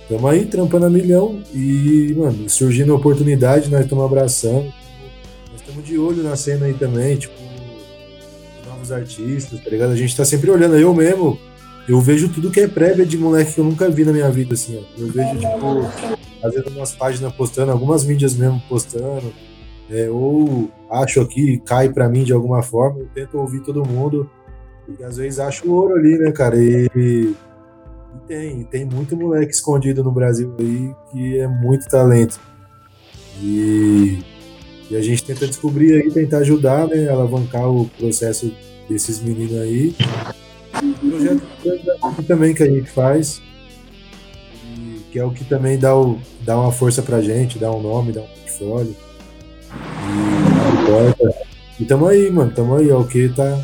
estamos 0.03 0.29
aí 0.29 0.47
trampando 0.47 0.87
a 0.87 0.91
milhão 0.91 1.41
e, 1.55 2.13
mano, 2.17 2.51
surgindo 2.51 2.95
oportunidade, 2.95 3.71
nós 3.71 3.83
estamos 3.83 4.05
abraçando. 4.05 4.65
Nós 5.53 5.61
estamos 5.61 5.85
de 5.85 5.97
olho 5.97 6.25
na 6.25 6.35
cena 6.35 6.67
aí 6.67 6.75
também, 6.75 7.17
tipo, 7.17 7.35
novos 8.67 8.91
artistas, 8.91 9.61
tá 9.63 9.71
ligado? 9.71 9.93
A 9.93 9.97
gente 9.97 10.17
tá 10.17 10.25
sempre 10.25 10.51
olhando, 10.51 10.77
eu 10.77 10.93
mesmo 10.93 11.39
eu 11.89 12.01
vejo 12.01 12.29
tudo 12.29 12.51
que 12.51 12.59
é 12.59 12.67
prévia 12.67 13.07
de 13.07 13.17
moleque 13.17 13.55
que 13.55 13.61
eu 13.61 13.65
nunca 13.65 13.89
vi 13.89 14.05
na 14.05 14.13
minha 14.13 14.29
vida, 14.29 14.55
assim, 14.55 14.77
ó. 14.77 15.01
Eu 15.01 15.07
vejo, 15.07 15.39
tipo, 15.39 15.87
às 16.43 16.53
vezes 16.53 16.67
umas 16.75 16.93
páginas 16.93 17.33
postando, 17.33 17.71
algumas 17.71 18.05
mídias 18.05 18.35
mesmo 18.35 18.61
postando, 18.69 19.33
é, 19.91 20.09
ou 20.11 20.71
acho 20.91 21.21
aqui, 21.21 21.63
cai 21.65 21.89
pra 21.89 22.09
mim 22.09 22.25
de 22.25 22.33
alguma 22.33 22.63
forma, 22.63 23.01
eu 23.01 23.09
tento 23.15 23.39
ouvir 23.39 23.61
todo 23.61 23.87
mundo, 23.87 24.29
e 24.99 25.03
às 25.03 25.17
vezes 25.17 25.39
acho 25.39 25.71
ouro 25.71 25.95
ali, 25.95 26.19
né, 26.19 26.33
cara? 26.33 26.57
E, 26.57 26.89
e 26.95 27.35
tem, 28.27 28.65
tem 28.65 28.85
muito 28.85 29.17
moleque 29.17 29.53
escondido 29.53 30.03
no 30.03 30.13
Brasil 30.13 30.55
aí 30.59 30.95
que 31.11 31.39
é 31.39 31.49
muito 31.49 31.87
talento. 31.89 32.41
E, 33.41 34.19
e 34.91 34.97
a 34.97 35.03
gente 35.03 35.25
tenta 35.25 35.47
descobrir 35.47 35.95
aí, 35.95 36.11
tentar 36.11 36.39
ajudar, 36.39 36.87
né, 36.89 37.09
alavancar 37.09 37.69
o 37.69 37.89
processo 37.99 38.53
desses 38.89 39.21
meninos 39.21 39.59
aí 39.59 39.95
projeto 41.09 42.23
também 42.27 42.55
que 42.55 42.63
a 42.63 42.71
gente 42.71 42.91
faz, 42.91 43.41
que 45.11 45.19
é 45.19 45.25
o 45.25 45.31
que 45.31 45.45
também 45.45 45.79
dá, 45.79 45.97
o, 45.97 46.19
dá 46.43 46.59
uma 46.59 46.73
força 46.73 47.03
pra 47.03 47.21
gente, 47.21 47.59
dá 47.59 47.71
um 47.71 47.83
nome, 47.83 48.13
dá 48.13 48.23
um 48.23 48.27
portfólio. 48.27 48.97
E, 51.79 51.83
e 51.83 51.85
tamo 51.85 52.07
aí, 52.07 52.31
mano, 52.31 52.51
tamo 52.51 52.77
aí, 52.77 52.89
é 52.89 52.95
o 52.95 53.05
que 53.05 53.29
tá 53.29 53.61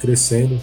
crescendo. 0.00 0.60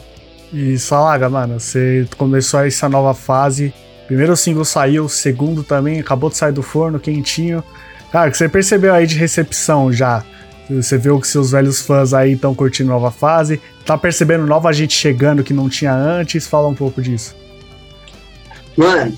E 0.52 0.78
Salaga, 0.78 1.30
mano, 1.30 1.60
você 1.60 2.08
começou 2.18 2.60
essa 2.62 2.88
nova 2.88 3.14
fase. 3.14 3.74
Primeiro 4.08 4.36
single 4.38 4.66
saiu, 4.66 5.10
segundo 5.10 5.64
também 5.64 6.00
acabou 6.00 6.30
de 6.30 6.38
sair 6.38 6.52
do 6.52 6.62
forno, 6.62 7.00
quentinho. 7.00 7.64
Cara, 8.12 8.30
que 8.30 8.38
você 8.38 8.48
percebeu 8.48 8.94
aí 8.94 9.08
de 9.08 9.16
recepção 9.16 9.92
já? 9.92 10.24
Você 10.70 10.98
viu 10.98 11.20
que 11.20 11.28
seus 11.28 11.52
velhos 11.52 11.82
fãs 11.82 12.14
aí 12.14 12.34
estão 12.34 12.54
curtindo 12.54 12.90
nova 12.90 13.12
fase. 13.12 13.60
Tá 13.86 13.98
percebendo 13.98 14.46
nova 14.46 14.72
gente 14.72 14.94
chegando 14.94 15.44
que 15.44 15.54
não 15.54 15.68
tinha 15.68 15.94
antes? 15.94 16.48
Fala 16.48 16.68
um 16.68 16.76
pouco 16.76 17.02
disso. 17.02 17.36
Mano, 18.78 19.18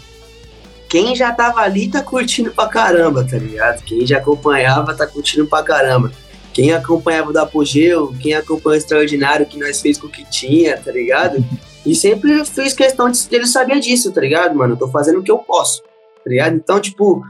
quem 0.90 1.16
já 1.16 1.32
tava 1.32 1.62
ali 1.62 1.90
tá 1.90 2.02
curtindo 2.02 2.52
pra 2.52 2.68
caramba, 2.68 3.24
tá 3.24 3.38
ligado? 3.38 3.84
Quem 3.84 4.06
já 4.06 4.18
acompanhava 4.18 4.94
tá 4.94 5.06
curtindo 5.06 5.48
pra 5.48 5.64
caramba. 5.64 6.12
Quem 6.54 6.72
acompanhava 6.72 7.32
o 7.32 7.34
da 7.34 7.44
Apogeu, 7.44 8.14
quem 8.20 8.34
acompanhou 8.34 8.76
o 8.76 8.78
Extraordinário 8.78 9.46
que 9.46 9.60
nós 9.60 9.82
fez 9.82 9.98
com 9.98 10.08
o 10.08 10.10
que 10.10 10.24
tinha, 10.30 10.78
tá 10.78 10.92
ligado? 10.92 11.44
E 11.86 11.94
sempre 11.94 12.46
fiz 12.46 12.74
questão 12.74 13.12
de 13.12 13.28
ele 13.30 13.46
saber 13.46 13.80
disso, 13.80 14.12
tá 14.12 14.22
ligado, 14.22 14.56
mano? 14.56 14.74
Eu 14.74 14.78
tô 14.78 14.88
fazendo 14.88 15.20
o 15.20 15.24
que 15.24 15.30
eu 15.30 15.38
posso, 15.38 15.84
tá 15.84 16.30
ligado? 16.30 16.56
Então, 16.56 16.80
tipo, 16.80 17.22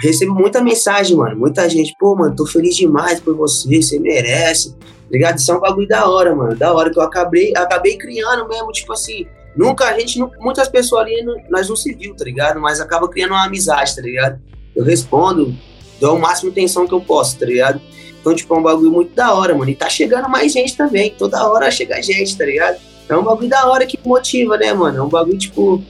recebo 0.00 0.34
muita 0.34 0.62
mensagem, 0.62 1.16
mano. 1.16 1.36
Muita 1.36 1.68
gente, 1.68 1.94
pô, 1.98 2.14
mano, 2.14 2.36
tô 2.36 2.46
feliz 2.46 2.76
demais 2.76 3.18
por 3.18 3.34
você, 3.34 3.80
você 3.80 3.98
merece. 3.98 4.76
Ligado? 5.10 5.38
Isso 5.38 5.50
é 5.50 5.56
um 5.56 5.60
bagulho 5.60 5.88
da 5.88 6.08
hora, 6.08 6.34
mano. 6.34 6.54
Da 6.56 6.72
hora 6.72 6.90
que 6.90 6.98
eu 6.98 7.02
acabei, 7.02 7.52
acabei 7.56 7.96
criando 7.96 8.46
mesmo, 8.48 8.70
tipo 8.72 8.92
assim. 8.92 9.26
Nunca 9.56 9.86
a 9.86 9.98
gente, 9.98 10.18
muitas 10.38 10.68
pessoas 10.68 11.02
ali, 11.02 11.24
nós 11.48 11.68
não 11.68 11.76
se 11.76 11.94
viu, 11.94 12.14
tá 12.14 12.24
ligado? 12.24 12.60
Mas 12.60 12.80
acaba 12.80 13.08
criando 13.08 13.30
uma 13.30 13.46
amizade, 13.46 13.96
tá 13.96 14.02
ligado? 14.02 14.38
Eu 14.74 14.84
respondo, 14.84 15.54
dou 16.00 16.16
o 16.16 16.20
máximo 16.20 16.50
atenção 16.50 16.86
que 16.86 16.92
eu 16.92 17.00
posso, 17.00 17.38
tá 17.38 17.46
ligado? 17.46 17.80
Então, 18.20 18.34
tipo, 18.34 18.54
é 18.54 18.58
um 18.58 18.62
bagulho 18.62 18.90
muito 18.90 19.14
da 19.14 19.32
hora, 19.34 19.54
mano. 19.54 19.70
E 19.70 19.74
tá 19.74 19.88
chegando 19.88 20.28
mais 20.28 20.52
gente 20.52 20.76
também. 20.76 21.14
Toda 21.16 21.48
hora 21.48 21.70
chega 21.70 22.02
gente, 22.02 22.36
tá 22.36 22.44
ligado? 22.44 22.78
É 23.08 23.16
um 23.16 23.22
bagulho 23.22 23.48
da 23.48 23.66
hora 23.66 23.86
que 23.86 23.98
motiva, 24.04 24.56
né, 24.58 24.72
mano? 24.72 24.98
É 24.98 25.02
um 25.02 25.08
bagulho, 25.08 25.38
tipo. 25.38 25.82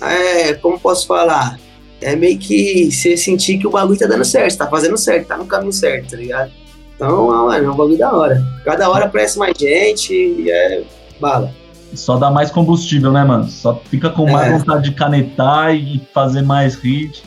É, 0.00 0.54
como 0.54 0.78
posso 0.78 1.06
falar? 1.06 1.58
é 2.00 2.16
meio 2.16 2.38
que 2.38 2.90
você 2.90 3.16
sentir 3.16 3.58
que 3.58 3.66
o 3.66 3.70
bagulho 3.70 3.98
tá 3.98 4.06
dando 4.06 4.24
certo, 4.24 4.56
tá 4.56 4.66
fazendo 4.66 4.96
certo, 4.96 5.28
tá 5.28 5.36
no 5.36 5.46
caminho 5.46 5.72
certo, 5.72 6.10
tá 6.10 6.16
ligado? 6.16 6.50
Então, 6.96 7.26
mano, 7.26 7.66
é 7.66 7.70
um 7.70 7.76
bagulho 7.76 7.98
da 7.98 8.12
hora. 8.12 8.42
Cada 8.64 8.88
hora 8.88 9.06
aparece 9.06 9.38
mais 9.38 9.56
gente 9.56 10.12
e 10.12 10.50
é 10.50 10.82
bala. 11.20 11.54
Só 11.94 12.16
dá 12.16 12.30
mais 12.30 12.50
combustível, 12.50 13.12
né, 13.12 13.24
mano? 13.24 13.48
Só 13.48 13.80
fica 13.90 14.10
com 14.10 14.30
mais 14.30 14.52
é. 14.52 14.58
vontade 14.58 14.84
de 14.84 14.92
canetar 14.92 15.74
e 15.74 16.00
fazer 16.12 16.42
mais 16.42 16.76
hit. 16.76 17.22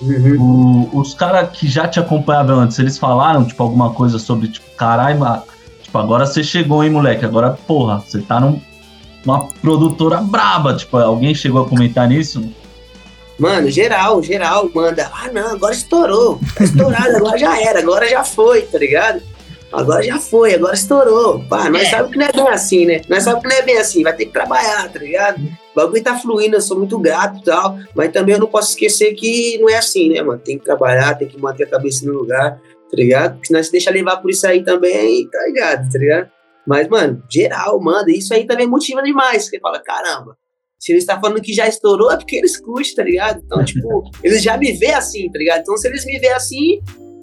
Uhum. 0.00 0.88
O, 0.92 0.98
os 0.98 1.14
caras 1.14 1.50
que 1.50 1.68
já 1.68 1.88
te 1.88 1.98
acompanhavam 1.98 2.60
antes, 2.60 2.78
eles 2.78 2.98
falaram, 2.98 3.44
tipo, 3.44 3.62
alguma 3.62 3.90
coisa 3.90 4.18
sobre, 4.18 4.48
tipo, 4.48 4.68
caralho, 4.76 5.20
tipo, 5.82 5.98
agora 5.98 6.26
você 6.26 6.42
chegou, 6.42 6.82
hein, 6.82 6.90
moleque? 6.90 7.24
Agora, 7.24 7.50
porra, 7.50 8.00
você 8.00 8.20
tá 8.20 8.40
num, 8.40 8.60
numa 9.24 9.46
produtora 9.60 10.20
braba. 10.20 10.74
Tipo, 10.74 10.96
alguém 10.98 11.34
chegou 11.34 11.62
a 11.62 11.68
comentar 11.68 12.08
nisso? 12.08 12.48
Mano, 13.38 13.70
geral, 13.70 14.22
geral, 14.22 14.68
manda. 14.74 15.10
Ah, 15.14 15.30
não, 15.32 15.52
agora 15.52 15.72
estourou. 15.72 16.40
Tá 16.56 16.64
estourado, 16.64 17.16
agora 17.16 17.38
já 17.38 17.60
era, 17.60 17.78
agora 17.78 18.08
já 18.08 18.24
foi, 18.24 18.62
tá 18.62 18.78
ligado? 18.78 19.22
Agora 19.72 20.02
já 20.02 20.18
foi, 20.18 20.54
agora 20.54 20.74
estourou. 20.74 21.44
Pá, 21.44 21.68
nós 21.68 21.82
é. 21.82 21.90
sabemos 21.90 22.12
que 22.12 22.18
não 22.18 22.26
é 22.26 22.32
bem 22.32 22.48
assim, 22.48 22.86
né? 22.86 23.02
Nós 23.08 23.22
sabemos 23.22 23.42
que 23.42 23.54
não 23.54 23.56
é 23.56 23.62
bem 23.62 23.78
assim, 23.78 24.02
vai 24.02 24.16
ter 24.16 24.26
que 24.26 24.32
trabalhar, 24.32 24.90
tá 24.90 24.98
ligado? 24.98 25.38
O 25.40 25.74
bagulho 25.74 26.02
tá 26.02 26.16
fluindo, 26.18 26.56
eu 26.56 26.60
sou 26.60 26.78
muito 26.78 26.98
grato 26.98 27.38
e 27.38 27.44
tal, 27.44 27.78
mas 27.94 28.10
também 28.10 28.34
eu 28.34 28.40
não 28.40 28.46
posso 28.46 28.70
esquecer 28.70 29.14
que 29.14 29.58
não 29.58 29.68
é 29.68 29.76
assim, 29.76 30.08
né, 30.08 30.22
mano? 30.22 30.40
Tem 30.42 30.58
que 30.58 30.64
trabalhar, 30.64 31.14
tem 31.16 31.28
que 31.28 31.40
manter 31.40 31.64
a 31.64 31.70
cabeça 31.70 32.06
no 32.06 32.12
lugar, 32.12 32.56
tá 32.56 32.96
ligado? 32.96 33.34
Porque 33.34 33.48
senão 33.48 33.62
se 33.62 33.70
deixa 33.70 33.90
levar 33.90 34.16
por 34.16 34.30
isso 34.30 34.46
aí 34.46 34.64
também, 34.64 35.28
tá 35.28 35.44
ligado, 35.46 35.90
tá 35.90 35.98
ligado? 35.98 36.30
Mas, 36.66 36.88
mano, 36.88 37.22
geral, 37.30 37.80
manda, 37.80 38.10
isso 38.10 38.32
aí 38.34 38.46
também 38.46 38.66
motiva 38.66 39.02
demais. 39.02 39.46
Você 39.46 39.58
fala, 39.60 39.80
caramba, 39.80 40.36
se 40.78 40.92
eles 40.92 41.02
estão 41.02 41.16
tá 41.16 41.20
falando 41.22 41.42
que 41.42 41.52
já 41.52 41.66
estourou, 41.66 42.10
é 42.10 42.16
porque 42.16 42.36
eles 42.36 42.58
curtem, 42.58 42.94
tá 42.94 43.02
ligado? 43.02 43.42
Então, 43.44 43.64
tipo, 43.64 44.10
eles 44.22 44.42
já 44.42 44.56
me 44.56 44.72
vê 44.72 44.92
assim, 44.92 45.30
tá 45.30 45.38
ligado? 45.38 45.60
Então, 45.60 45.76
se 45.76 45.88
eles 45.88 46.04
me 46.04 46.18
vê 46.18 46.28
assim, 46.28 46.80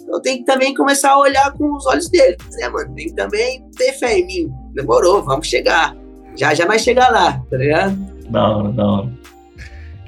eu 0.08 0.20
tenho 0.20 0.38
que 0.38 0.44
também 0.44 0.74
começar 0.74 1.10
a 1.10 1.18
olhar 1.18 1.52
com 1.52 1.74
os 1.74 1.86
olhos 1.86 2.08
deles, 2.08 2.36
né, 2.58 2.68
mano? 2.68 2.94
Tem 2.94 3.06
que 3.06 3.14
também 3.14 3.64
ter 3.76 3.92
fé 3.92 4.18
em 4.18 4.26
mim. 4.26 4.52
Demorou, 4.74 5.22
vamos 5.22 5.46
chegar. 5.46 5.96
Já 6.36 6.54
já 6.54 6.66
vai 6.66 6.78
chegar 6.78 7.10
lá, 7.10 7.42
tá 7.50 7.56
ligado? 7.56 7.96
Da 8.30 8.48
hora, 8.48 8.72
da 8.72 8.86
hora. 8.86 9.12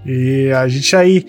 E 0.06 0.50
a 0.52 0.68
gente 0.68 0.94
aí. 0.94 1.26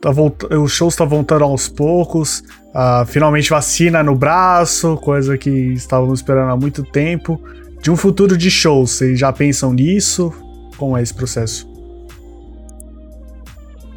Tá 0.00 0.10
volt... 0.10 0.44
Os 0.44 0.72
shows 0.72 0.94
estão 0.94 1.06
tá 1.06 1.14
voltando 1.14 1.44
aos 1.44 1.68
poucos. 1.68 2.42
Uh, 2.74 3.06
finalmente 3.06 3.50
vacina 3.50 4.02
no 4.02 4.16
braço, 4.16 4.96
coisa 4.96 5.38
que 5.38 5.50
estávamos 5.50 6.20
esperando 6.20 6.50
há 6.50 6.56
muito 6.56 6.82
tempo. 6.82 7.40
De 7.80 7.90
um 7.90 7.96
futuro 7.96 8.36
de 8.36 8.50
shows, 8.50 8.92
vocês 8.92 9.18
já 9.18 9.32
pensam 9.32 9.72
nisso? 9.72 10.32
Como 10.76 10.96
é 10.96 11.02
esse 11.02 11.14
processo? 11.14 11.68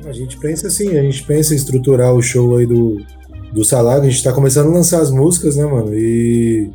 A 0.05 0.11
gente 0.11 0.37
pensa 0.37 0.67
assim, 0.67 0.97
a 0.97 1.01
gente 1.01 1.23
pensa 1.23 1.53
em 1.53 1.57
estruturar 1.57 2.13
o 2.13 2.21
show 2.21 2.55
aí 2.57 2.65
do, 2.65 2.97
do 3.53 3.63
Salaga, 3.63 4.05
a 4.05 4.09
gente 4.09 4.23
tá 4.23 4.33
começando 4.33 4.67
a 4.67 4.73
lançar 4.73 5.01
as 5.01 5.11
músicas, 5.11 5.55
né, 5.55 5.65
mano? 5.65 5.93
E, 5.93 6.69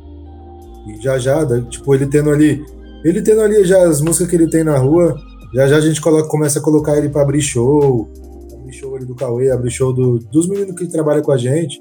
e 0.89 1.03
já 1.03 1.19
já, 1.19 1.45
tipo, 1.63 1.95
ele 1.95 2.07
tendo 2.07 2.31
ali. 2.31 2.65
Ele 3.05 3.21
tendo 3.21 3.41
ali 3.41 3.65
já 3.65 3.83
as 3.83 4.01
músicas 4.01 4.29
que 4.29 4.37
ele 4.37 4.49
tem 4.49 4.63
na 4.63 4.79
rua, 4.79 5.17
já 5.55 5.67
já 5.67 5.77
a 5.77 5.81
gente 5.81 6.01
coloca, 6.01 6.29
começa 6.29 6.59
a 6.59 6.63
colocar 6.63 6.97
ele 6.97 7.09
para 7.09 7.23
abrir 7.23 7.43
show, 7.43 8.09
abrir 8.53 8.73
show 8.73 8.95
ali 8.95 9.05
do 9.05 9.15
Cauê, 9.15 9.51
abrir 9.51 9.71
show 9.71 9.93
do, 9.93 10.19
dos 10.19 10.49
meninos 10.49 10.75
que 10.77 10.87
trabalham 10.87 11.23
com 11.23 11.33
a 11.33 11.37
gente, 11.37 11.81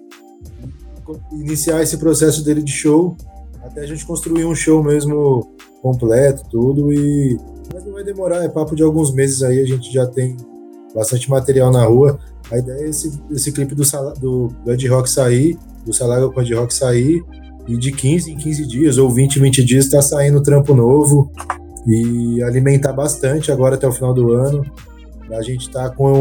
iniciar 1.32 1.82
esse 1.82 1.98
processo 1.98 2.44
dele 2.44 2.64
de 2.64 2.72
show, 2.72 3.16
até 3.64 3.82
a 3.82 3.86
gente 3.86 4.06
construir 4.06 4.46
um 4.46 4.56
show 4.56 4.84
mesmo 4.84 5.52
completo, 5.82 6.44
tudo, 6.50 6.92
e 6.92 7.38
mas 7.74 7.86
não 7.86 7.94
vai 7.94 8.04
demorar, 8.04 8.44
é 8.44 8.50
papo 8.50 8.76
de 8.76 8.84
alguns 8.84 9.14
meses 9.14 9.42
aí, 9.44 9.62
a 9.62 9.66
gente 9.66 9.92
já 9.94 10.06
tem 10.06 10.36
bastante 10.94 11.30
material 11.30 11.72
na 11.72 11.86
rua. 11.86 12.20
A 12.52 12.58
ideia 12.58 12.86
é 12.86 12.90
esse, 12.90 13.20
esse 13.32 13.52
clipe 13.52 13.74
do, 13.74 13.84
do, 14.20 14.48
do 14.48 14.72
Ed 14.72 14.88
Rock 14.88 15.10
sair, 15.10 15.58
do 15.86 15.94
Salaga 15.94 16.30
com 16.30 16.40
o 16.40 16.44
Ed 16.44 16.54
Rock 16.54 16.74
sair, 16.74 17.24
e 17.68 17.78
de 17.78 17.92
15 17.92 18.32
em 18.32 18.38
15 18.38 18.68
dias, 18.68 18.98
ou 18.98 19.10
20 19.10 19.38
em 19.38 19.42
20 19.42 19.64
dias, 19.64 19.90
tá 19.90 20.02
saindo 20.02 20.42
trampo 20.42 20.74
novo 20.74 21.32
e 21.88 22.42
alimentar 22.44 22.94
bastante 22.94 23.52
agora 23.52 23.76
até 23.76 23.88
o 23.88 23.92
final 23.92 24.14
do 24.14 24.34
ano. 24.34 24.64
A 25.32 25.42
gente 25.42 25.70
tá 25.70 25.90
com 25.90 26.12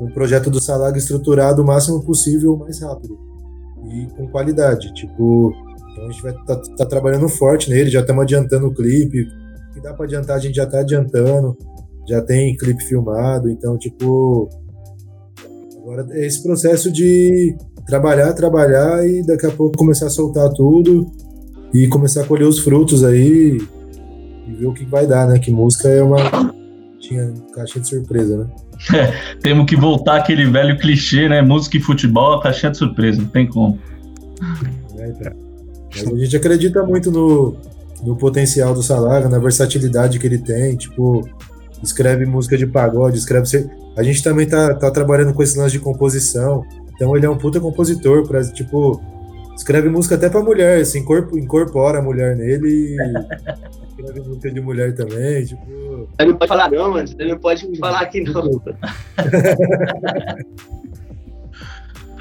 um, 0.00 0.04
um 0.04 0.10
projeto 0.10 0.50
do 0.50 0.60
Salaga 0.60 0.98
estruturado 0.98 1.62
o 1.62 1.66
máximo 1.66 2.02
possível, 2.02 2.56
mais 2.56 2.80
rápido 2.80 3.30
e 3.88 4.06
com 4.16 4.26
qualidade. 4.28 4.92
Tipo, 4.94 5.52
então 5.92 6.06
a 6.06 6.10
gente 6.10 6.22
vai 6.22 6.32
tá, 6.44 6.56
tá 6.56 6.86
trabalhando 6.86 7.28
forte 7.28 7.70
nele, 7.70 7.90
já 7.90 8.00
estamos 8.00 8.22
adiantando 8.22 8.66
o 8.66 8.74
clipe. 8.74 9.22
O 9.22 9.74
que 9.74 9.80
dá 9.80 9.94
para 9.94 10.04
adiantar, 10.04 10.36
a 10.36 10.40
gente 10.40 10.56
já 10.56 10.66
tá 10.66 10.80
adiantando. 10.80 11.56
Já 12.08 12.20
tem 12.20 12.56
clipe 12.56 12.82
filmado, 12.82 13.48
então, 13.48 13.78
tipo. 13.78 14.48
Agora 15.90 16.06
é 16.12 16.24
esse 16.24 16.40
processo 16.40 16.92
de 16.92 17.56
trabalhar, 17.84 18.32
trabalhar 18.32 19.04
e 19.04 19.26
daqui 19.26 19.44
a 19.44 19.50
pouco 19.50 19.76
começar 19.76 20.06
a 20.06 20.10
soltar 20.10 20.48
tudo 20.50 21.10
e 21.74 21.88
começar 21.88 22.22
a 22.22 22.24
colher 22.24 22.46
os 22.46 22.60
frutos 22.60 23.02
aí 23.02 23.58
e 24.46 24.52
ver 24.52 24.66
o 24.68 24.72
que 24.72 24.84
vai 24.84 25.04
dar, 25.04 25.26
né? 25.26 25.40
Que 25.40 25.50
música 25.50 25.88
é 25.88 26.00
uma 26.00 26.54
tinha 27.00 27.34
caixinha 27.52 27.82
de 27.82 27.88
surpresa, 27.88 28.38
né? 28.38 28.46
É, 28.94 29.34
temos 29.42 29.66
que 29.66 29.74
voltar 29.74 30.18
aquele 30.18 30.48
velho 30.48 30.78
clichê, 30.78 31.28
né? 31.28 31.42
Música 31.42 31.76
e 31.76 31.80
futebol, 31.80 32.38
caixinha 32.38 32.70
de 32.70 32.78
surpresa, 32.78 33.20
não 33.20 33.28
tem 33.28 33.48
como. 33.48 33.76
É, 34.96 35.08
então. 35.08 36.14
A 36.14 36.18
gente 36.18 36.36
acredita 36.36 36.84
muito 36.84 37.10
no, 37.10 37.56
no 38.04 38.16
potencial 38.16 38.72
do 38.74 38.82
Salaga, 38.82 39.28
na 39.28 39.40
versatilidade 39.40 40.20
que 40.20 40.26
ele 40.28 40.38
tem, 40.38 40.76
tipo, 40.76 41.28
escreve 41.82 42.26
música 42.26 42.56
de 42.56 42.64
pagode, 42.64 43.18
escreve. 43.18 43.48
A 43.96 44.02
gente 44.02 44.22
também 44.22 44.46
tá, 44.46 44.74
tá 44.74 44.90
trabalhando 44.90 45.34
com 45.34 45.42
esse 45.42 45.58
lance 45.58 45.72
de 45.72 45.80
composição. 45.80 46.64
Então 46.94 47.16
ele 47.16 47.26
é 47.26 47.30
um 47.30 47.38
puta 47.38 47.60
compositor, 47.60 48.26
pra, 48.26 48.42
tipo, 48.44 49.00
escreve 49.56 49.88
música 49.88 50.14
até 50.14 50.28
pra 50.28 50.42
mulher, 50.42 50.80
assim, 50.80 51.04
incorpora 51.34 51.98
a 51.98 52.02
mulher 52.02 52.36
nele 52.36 52.68
e 52.68 52.96
escreve 53.88 54.20
música 54.20 54.50
de 54.50 54.60
mulher 54.60 54.94
também, 54.94 55.44
tipo. 55.44 56.08
Você 56.18 56.26
não 56.26 56.36
pode 56.36 56.48
falar 56.48 56.70
não, 56.70 56.90
mano. 56.90 57.08
Você 57.08 57.24
não 57.24 57.38
pode 57.38 57.78
falar 57.78 58.00
aqui 58.00 58.22
não. 58.22 58.42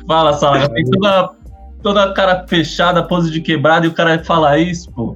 Fala, 0.10 0.34
Salaga, 0.34 0.68
tem 0.74 0.84
toda, 0.86 1.30
toda 1.84 2.04
a 2.04 2.14
cara 2.14 2.44
fechada, 2.48 3.04
pose 3.04 3.30
de 3.30 3.42
quebrada 3.42 3.86
e 3.86 3.90
o 3.90 3.94
cara 3.94 4.24
fala 4.24 4.58
isso, 4.58 4.92
pô. 4.92 5.16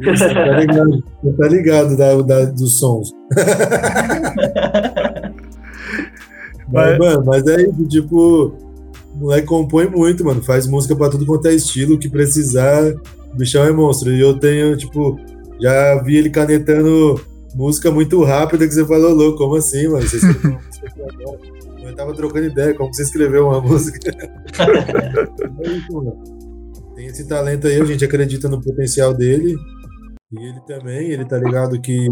Isso, 0.00 0.32
tá 0.32 0.58
ligado, 0.58 1.04
tá 1.36 1.48
ligado 1.48 1.96
da, 1.96 2.22
da, 2.22 2.44
dos 2.44 2.78
sons. 2.78 3.10
Mas, 6.72 6.98
mano, 6.98 7.24
mas 7.24 7.46
é 7.46 7.62
isso, 7.62 7.86
tipo, 7.88 8.56
o 9.14 9.18
moleque 9.18 9.46
compõe 9.46 9.88
muito, 9.88 10.24
mano. 10.24 10.42
Faz 10.42 10.66
música 10.66 10.96
pra 10.96 11.10
tudo 11.10 11.26
quanto 11.26 11.46
é 11.46 11.54
estilo, 11.54 11.98
que 11.98 12.08
precisar. 12.08 12.94
O 13.32 13.36
bichão 13.36 13.64
é 13.64 13.72
monstro. 13.72 14.12
E 14.12 14.20
eu 14.20 14.38
tenho, 14.38 14.76
tipo, 14.76 15.18
já 15.60 16.02
vi 16.02 16.16
ele 16.16 16.30
canetando 16.30 17.20
música 17.54 17.90
muito 17.90 18.22
rápida 18.24 18.66
que 18.66 18.74
você 18.74 18.84
falou, 18.86 19.14
louco, 19.14 19.38
como 19.38 19.56
assim, 19.56 19.88
mano? 19.88 20.06
Você 20.06 20.16
escreveu 20.16 20.50
uma 20.50 20.60
música 20.60 20.92
agora. 20.96 21.38
Eu 21.82 21.96
tava 21.96 22.14
trocando 22.14 22.46
ideia, 22.46 22.74
como 22.74 22.94
você 22.94 23.02
escreveu 23.02 23.48
uma 23.48 23.60
música. 23.60 23.98
é. 24.16 25.32
Tem 26.94 27.06
esse 27.06 27.26
talento 27.26 27.66
aí, 27.66 27.80
a 27.80 27.84
gente 27.84 28.04
acredita 28.04 28.48
no 28.48 28.60
potencial 28.60 29.12
dele. 29.12 29.54
E 30.32 30.38
ele 30.38 30.60
também, 30.66 31.10
ele 31.10 31.24
tá 31.24 31.36
ligado 31.36 31.80
que 31.80 32.06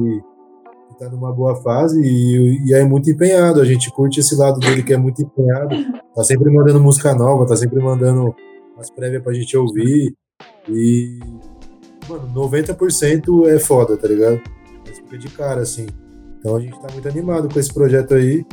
tá 1.01 1.09
numa 1.09 1.33
boa 1.33 1.57
fase 1.57 1.99
e, 1.99 2.63
e, 2.67 2.75
é 2.75 2.85
muito 2.85 3.11
empenhado. 3.11 3.61
A 3.61 3.65
gente 3.65 3.91
curte 3.91 4.21
esse 4.21 4.37
lado 4.37 4.61
dele 4.61 4.83
que 4.83 4.93
é 4.93 4.99
muito 4.99 5.23
empenhado. 5.23 5.75
Tá 6.15 6.23
sempre 6.23 6.53
mandando 6.53 6.79
música 6.79 7.15
nova, 7.15 7.47
tá 7.47 7.57
sempre 7.57 7.83
mandando 7.83 8.35
as 8.79 8.91
prévias 8.91 9.23
pra 9.23 9.33
gente 9.33 9.57
ouvir. 9.57 10.15
E, 10.69 11.19
mano, 12.07 12.31
90% 12.35 13.49
é 13.49 13.59
foda, 13.59 13.97
tá 13.97 14.07
ligado? 14.07 14.43
Mas 14.87 14.99
fica 14.99 15.17
de 15.17 15.29
cara, 15.31 15.63
assim. 15.63 15.87
Então 16.39 16.57
a 16.57 16.61
gente 16.61 16.79
tá 16.79 16.93
muito 16.93 17.09
animado 17.09 17.49
com 17.49 17.59
esse 17.59 17.73
projeto 17.73 18.15
aí. 18.15 18.45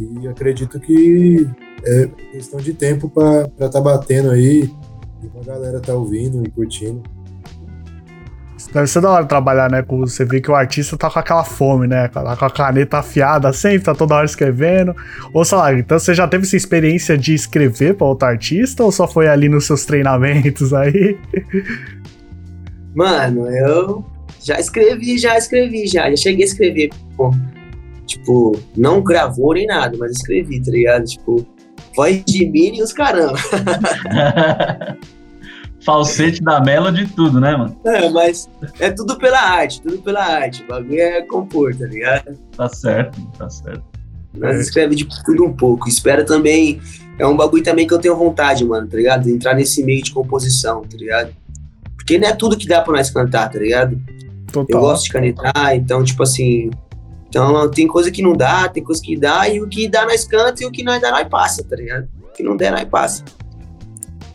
E 0.00 0.26
acredito 0.26 0.80
que 0.80 1.46
é 1.84 2.06
questão 2.32 2.58
de 2.60 2.72
tempo 2.72 3.10
pra, 3.10 3.46
pra 3.48 3.68
tá 3.68 3.80
batendo 3.80 4.30
aí. 4.30 4.70
E 5.22 5.38
a 5.38 5.44
galera 5.44 5.80
tá 5.80 5.94
ouvindo 5.94 6.42
e 6.46 6.50
curtindo. 6.50 7.02
Deve 8.72 8.86
ser 8.86 9.00
da 9.00 9.10
hora 9.10 9.24
trabalhar, 9.24 9.70
né? 9.70 9.82
Com 9.82 10.00
você 10.00 10.24
vê 10.24 10.40
que 10.40 10.50
o 10.50 10.54
artista 10.54 10.96
tá 10.96 11.10
com 11.10 11.18
aquela 11.18 11.44
fome, 11.44 11.86
né? 11.86 12.08
Tá 12.08 12.36
com 12.36 12.44
a 12.44 12.50
caneta 12.50 12.98
afiada 12.98 13.52
sempre, 13.52 13.84
tá 13.84 13.94
toda 13.94 14.14
hora 14.14 14.24
escrevendo. 14.24 14.94
Ou 15.32 15.44
sei 15.44 15.58
lá, 15.58 15.74
então 15.74 15.98
você 15.98 16.14
já 16.14 16.26
teve 16.26 16.44
essa 16.44 16.56
experiência 16.56 17.18
de 17.18 17.34
escrever 17.34 17.94
pra 17.94 18.06
outro 18.06 18.28
artista 18.28 18.82
ou 18.84 18.92
só 18.92 19.08
foi 19.08 19.28
ali 19.28 19.48
nos 19.48 19.66
seus 19.66 19.84
treinamentos 19.84 20.72
aí? 20.72 21.18
Mano, 22.94 23.48
eu 23.48 24.04
já 24.40 24.58
escrevi, 24.60 25.18
já 25.18 25.36
escrevi, 25.36 25.86
já. 25.86 26.08
Já 26.10 26.16
cheguei 26.16 26.44
a 26.44 26.48
escrever. 26.48 26.90
Pô. 27.16 27.32
Tipo, 28.06 28.58
não 28.76 29.02
gravou 29.02 29.54
nem 29.54 29.66
nada, 29.66 29.96
mas 29.98 30.12
escrevi, 30.12 30.62
tá 30.62 30.70
ligado? 30.70 31.04
Tipo, 31.04 31.46
voz 31.96 32.22
de 32.24 32.46
mim 32.46 32.76
e 32.76 32.82
os 32.82 32.92
caramba. 32.92 33.38
falsete 35.84 36.42
da 36.42 36.60
Melody 36.60 37.06
tudo, 37.08 37.40
né, 37.40 37.56
mano? 37.56 37.78
É, 37.84 38.08
mas 38.08 38.48
é 38.80 38.90
tudo 38.90 39.16
pela 39.18 39.38
arte, 39.38 39.80
tudo 39.82 39.98
pela 39.98 40.24
arte. 40.24 40.62
O 40.62 40.66
bagulho 40.66 41.00
é 41.00 41.22
compor, 41.22 41.74
tá 41.76 41.86
ligado? 41.86 42.36
Tá 42.56 42.68
certo, 42.68 43.20
tá 43.38 43.48
certo. 43.50 43.82
Mas 44.36 44.60
escreve 44.60 44.94
de 44.94 45.06
tudo 45.24 45.44
um 45.44 45.52
pouco. 45.52 45.88
Espera 45.88 46.24
também. 46.24 46.80
É 47.18 47.26
um 47.26 47.36
bagulho 47.36 47.62
também 47.62 47.86
que 47.86 47.94
eu 47.94 47.98
tenho 47.98 48.16
vontade, 48.16 48.64
mano, 48.64 48.88
tá 48.88 48.96
ligado? 48.96 49.24
De 49.24 49.30
entrar 49.30 49.54
nesse 49.54 49.84
meio 49.84 50.02
de 50.02 50.10
composição, 50.10 50.82
tá 50.82 50.96
ligado? 50.96 51.32
Porque 51.96 52.18
não 52.18 52.28
é 52.28 52.32
tudo 52.32 52.56
que 52.56 52.66
dá 52.66 52.80
pra 52.80 52.94
nós 52.94 53.10
cantar, 53.10 53.48
tá 53.50 53.58
ligado? 53.58 54.00
Total. 54.52 54.80
Eu 54.80 54.80
gosto 54.80 55.04
de 55.04 55.10
canetar, 55.10 55.74
então, 55.74 56.02
tipo 56.02 56.22
assim. 56.22 56.70
Então, 57.28 57.70
tem 57.70 57.86
coisa 57.86 58.10
que 58.10 58.22
não 58.22 58.32
dá, 58.32 58.68
tem 58.68 58.82
coisa 58.82 59.02
que 59.02 59.16
dá, 59.16 59.48
e 59.48 59.60
o 59.60 59.68
que 59.68 59.88
dá 59.88 60.04
nós 60.04 60.24
canta 60.24 60.62
e 60.62 60.66
o 60.66 60.70
que 60.70 60.82
não 60.82 61.00
dá 61.00 61.10
nós 61.10 61.28
passa, 61.28 61.64
tá 61.64 61.76
ligado? 61.76 62.08
O 62.22 62.32
que 62.32 62.42
não 62.42 62.56
der 62.56 62.70
nós 62.72 62.84
passa. 62.84 63.24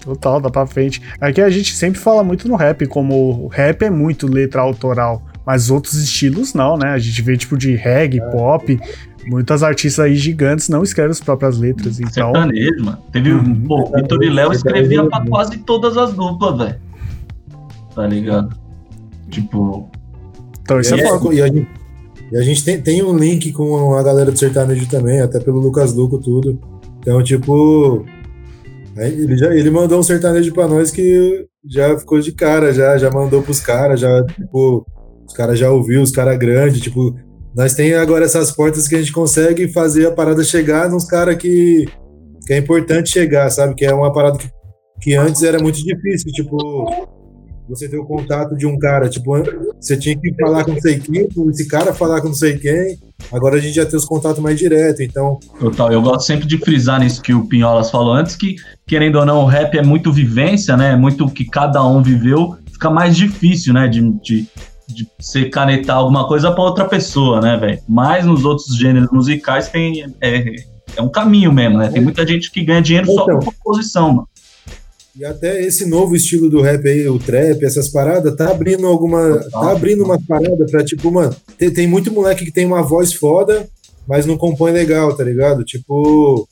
Total, 0.10 0.42
dá 0.42 0.50
pra 0.50 0.66
frente. 0.66 1.02
Aqui 1.22 1.40
a 1.40 1.50
gente 1.52 1.76
sempre 1.76 2.00
fala 2.00 2.24
muito 2.24 2.48
no 2.48 2.56
rap, 2.56 2.88
como 2.88 3.44
o 3.44 3.48
rap 3.48 3.84
é 3.84 3.92
muito 3.92 4.26
letra 4.26 4.60
autoral, 4.60 5.22
mas 5.46 5.70
outros 5.70 5.94
estilos 6.02 6.56
não, 6.56 6.78
né? 6.78 6.88
A 6.88 6.98
gente 6.98 7.22
vê 7.22 7.38
tipo 7.38 7.56
de 7.56 7.76
reggae, 7.76 8.20
é. 8.20 8.26
pop, 8.32 8.80
muitas 9.28 9.62
artistas 9.62 10.04
aí 10.04 10.16
gigantes 10.16 10.68
não 10.68 10.82
escrevem 10.82 11.12
as 11.12 11.20
próprias 11.20 11.60
letras, 11.60 12.00
então... 12.00 12.34
Sertanejo, 12.34 12.86
mano. 12.86 12.98
Teve, 13.12 13.34
uhum. 13.34 13.62
pô, 13.68 13.84
o 13.84 13.96
Vitor 13.96 14.24
e 14.24 14.30
Léo 14.32 14.52
escrevia 14.52 15.06
pra 15.06 15.24
quase 15.28 15.58
todas 15.60 15.96
as 15.96 16.12
duplas, 16.14 16.58
velho. 16.58 16.76
Tá 17.94 18.08
ligado? 18.08 18.58
Tipo... 19.30 19.88
Então 20.64 20.80
isso 20.80 20.96
é, 20.96 21.00
é 21.00 21.08
foco. 21.08 21.32
E 21.32 21.40
a 21.40 21.48
gente, 21.48 21.68
e 22.32 22.38
a 22.38 22.42
gente 22.42 22.64
tem, 22.64 22.82
tem 22.82 23.04
um 23.04 23.16
link 23.16 23.52
com 23.52 23.96
a 23.96 24.02
galera 24.02 24.32
do 24.32 24.40
sertanejo 24.40 24.88
também, 24.90 25.22
até 25.22 25.40
pelo 25.40 25.60
Lucas 25.60 25.94
Luco, 25.94 26.18
tudo. 26.18 26.60
Então, 27.00 27.22
tipo, 27.22 28.06
ele, 29.08 29.38
já, 29.38 29.54
ele 29.54 29.70
mandou 29.70 30.00
um 30.00 30.04
sertanejo 30.04 30.54
pra 30.54 30.68
nós 30.68 30.92
que 30.92 31.46
já 31.66 31.98
ficou 31.98 32.20
de 32.20 32.32
cara, 32.32 32.74
já, 32.74 32.98
já 32.98 33.10
mandou 33.12 33.42
pros 33.42 33.60
caras, 33.60 34.00
já, 34.00 34.26
tipo, 34.26 34.86
os 35.28 35.34
caras 35.34 35.60
já 35.60 35.70
ouviu, 35.70 36.02
os 36.02 36.12
caras 36.12 36.38
grandes, 36.38 36.82
tipo, 36.82 37.16
nós 37.56 37.74
tem 37.74 37.94
agora 37.94 38.26
essas 38.26 38.52
portas 38.52 38.88
que 38.88 38.96
a 38.96 39.00
gente 39.00 39.12
consegue 39.12 39.68
fazer 39.68 40.08
a 40.08 40.12
parada 40.12 40.44
chegar 40.44 40.90
nos 40.90 41.06
caras 41.06 41.36
que, 41.36 41.86
que 42.46 42.54
é 42.54 42.58
importante 42.58 43.12
chegar, 43.12 43.50
sabe? 43.50 43.76
Que 43.76 43.86
é 43.86 43.94
uma 43.94 44.12
parada 44.12 44.38
que, 44.38 44.50
que 45.02 45.16
antes 45.16 45.44
era 45.44 45.60
muito 45.60 45.84
difícil, 45.84 46.32
tipo, 46.32 47.10
você 47.70 47.88
ter 47.88 47.98
o 47.98 48.06
contato 48.06 48.56
de 48.56 48.66
um 48.66 48.78
cara, 48.78 49.08
tipo, 49.08 49.32
você 49.80 49.96
tinha 49.96 50.18
que 50.18 50.34
falar 50.34 50.64
com 50.64 50.74
não 50.74 50.82
sei 50.82 51.00
quem, 51.00 51.28
esse 51.50 51.68
cara 51.68 51.94
falar 51.94 52.20
com 52.22 52.30
não 52.30 52.34
sei 52.34 52.58
quem, 52.58 52.98
agora 53.32 53.58
a 53.58 53.60
gente 53.60 53.76
já 53.76 53.86
tem 53.86 53.98
os 53.98 54.06
contatos 54.06 54.42
mais 54.42 54.58
direto, 54.58 55.04
então... 55.04 55.40
Total, 55.60 55.92
eu 55.92 56.02
gosto 56.02 56.26
sempre 56.26 56.48
de 56.48 56.58
frisar 56.58 57.00
nisso 57.00 57.22
que 57.22 57.34
o 57.34 57.46
Pinholas 57.46 57.92
falou. 57.92 58.14
Antes, 58.14 58.36
que, 58.36 58.56
querendo 58.88 59.18
ou 59.20 59.26
não, 59.26 59.44
o 59.44 59.46
rap 59.46 59.78
é 59.78 59.84
muito 59.84 60.12
vivência, 60.12 60.76
né, 60.76 60.94
é 60.94 60.98
muito 60.98 61.26
o 61.26 61.32
que 61.32 61.46
cada 61.46 61.86
um 61.86 62.02
viveu, 62.02 62.58
fica 62.72 62.90
mais 62.90 63.16
difícil, 63.16 63.74
né, 63.74 63.88
de, 63.88 64.02
de, 64.22 64.48
de 64.88 65.08
você 65.20 65.46
canetar 65.46 65.98
alguma 65.98 66.28
coisa 66.28 66.52
para 66.52 66.64
outra 66.64 66.86
pessoa, 66.86 67.40
né, 67.40 67.56
velho? 67.56 67.80
Mas 67.88 68.26
nos 68.26 68.44
outros 68.44 68.76
gêneros 68.76 69.12
musicais 69.12 69.70
tem... 69.70 70.12
É, 70.20 70.56
é 70.96 71.02
um 71.04 71.10
caminho 71.10 71.54
mesmo, 71.54 71.78
né? 71.78 71.90
Tem 71.90 72.02
muita 72.02 72.26
gente 72.26 72.52
que 72.52 72.64
ganha 72.64 72.82
dinheiro 72.82 73.10
então, 73.12 73.26
só 73.26 73.38
com 73.38 73.46
composição, 73.46 74.08
mano. 74.12 74.28
E 75.20 75.26
até 75.26 75.62
esse 75.62 75.86
novo 75.86 76.16
estilo 76.16 76.50
do 76.50 76.62
rap 76.62 76.88
aí, 76.88 77.06
o 77.10 77.20
trap, 77.20 77.62
essas 77.66 77.90
paradas, 77.90 78.34
tá 78.38 78.52
abrindo 78.52 78.88
alguma. 78.88 79.38
Tá 79.52 79.72
abrindo 79.74 80.02
uma 80.02 80.18
parada 80.18 80.66
pra, 80.66 80.82
tipo, 80.82 81.12
mano, 81.12 81.36
tem, 81.58 81.70
tem 81.70 81.86
muito 81.86 82.10
moleque 82.10 82.46
que 82.46 82.54
tem 82.54 82.66
uma 82.66 82.82
voz 82.82 83.12
foda, 83.12 83.68
mas 84.08 84.26
não 84.26 84.38
compõe 84.38 84.72
legal, 84.72 85.14
tá 85.14 85.22
ligado? 85.22 85.66
Tipo. 85.66 86.48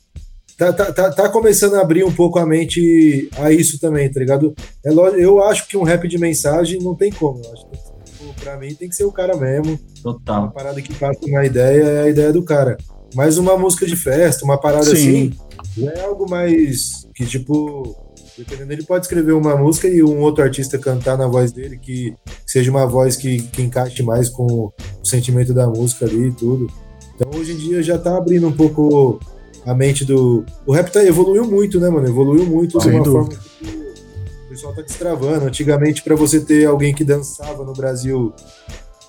Tá, 0.58 0.70
tá, 0.70 0.92
tá, 0.92 1.10
tá, 1.10 1.28
começando 1.30 1.76
a 1.76 1.80
abrir 1.80 2.04
um 2.04 2.12
pouco 2.12 2.38
a 2.38 2.44
mente 2.44 3.30
a 3.38 3.50
isso 3.50 3.80
também, 3.80 4.12
tá 4.12 4.20
ligado? 4.20 4.54
É 4.84 4.90
lógico, 4.90 5.18
eu 5.18 5.42
acho 5.42 5.66
que 5.66 5.76
um 5.76 5.84
rap 5.84 6.06
de 6.06 6.18
mensagem 6.18 6.78
não 6.82 6.94
tem 6.94 7.10
como. 7.10 7.40
Eu 7.42 7.52
acho 7.54 7.66
que, 7.70 7.76
tipo, 7.78 8.34
pra 8.40 8.58
mim 8.58 8.74
tem 8.74 8.88
que 8.90 8.96
ser 8.96 9.04
o 9.04 9.12
cara 9.12 9.34
mesmo. 9.34 9.80
Total. 10.02 10.42
Uma 10.42 10.50
parada 10.50 10.82
que 10.82 10.92
passa 10.92 11.20
uma 11.24 11.46
ideia 11.46 11.84
é 11.84 12.02
a 12.02 12.08
ideia 12.10 12.32
do 12.34 12.42
cara. 12.42 12.76
mais 13.14 13.38
uma 13.38 13.56
música 13.56 13.86
de 13.86 13.96
festa, 13.96 14.44
uma 14.44 14.60
parada 14.60 14.84
Sim. 14.84 14.92
assim. 14.92 15.32
Já 15.78 15.92
é 15.92 16.00
algo 16.04 16.28
mais 16.28 17.06
que, 17.14 17.24
tipo, 17.24 18.07
dependendo, 18.38 18.72
ele 18.72 18.84
pode 18.84 19.04
escrever 19.04 19.32
uma 19.32 19.56
música 19.56 19.88
e 19.88 20.02
um 20.02 20.20
outro 20.20 20.44
artista 20.44 20.78
cantar 20.78 21.18
na 21.18 21.26
voz 21.26 21.50
dele, 21.50 21.76
que 21.76 22.14
seja 22.46 22.70
uma 22.70 22.86
voz 22.86 23.16
que, 23.16 23.42
que 23.42 23.62
encaixe 23.62 24.02
mais 24.02 24.28
com 24.28 24.44
o 24.46 24.72
sentimento 25.02 25.52
da 25.52 25.66
música 25.66 26.06
ali 26.06 26.28
e 26.28 26.32
tudo. 26.32 26.68
Então 27.14 27.28
hoje 27.38 27.52
em 27.52 27.56
dia 27.56 27.82
já 27.82 27.98
tá 27.98 28.16
abrindo 28.16 28.46
um 28.46 28.52
pouco 28.52 29.18
a 29.66 29.74
mente 29.74 30.04
do. 30.04 30.44
O 30.64 30.72
rap 30.72 30.90
tá, 30.90 31.04
evoluiu 31.04 31.44
muito, 31.44 31.80
né, 31.80 31.88
mano? 31.88 32.06
Evoluiu 32.06 32.46
muito 32.46 32.80
Sem 32.80 32.92
de 32.92 32.96
uma 32.96 33.04
dúvida. 33.04 33.36
forma 33.36 33.48
que 33.60 34.46
o 34.46 34.48
pessoal 34.48 34.72
tá 34.72 34.82
destravando. 34.82 35.46
Antigamente, 35.46 36.02
pra 36.02 36.14
você 36.14 36.40
ter 36.40 36.66
alguém 36.66 36.94
que 36.94 37.04
dançava 37.04 37.64
no 37.64 37.72
Brasil, 37.72 38.32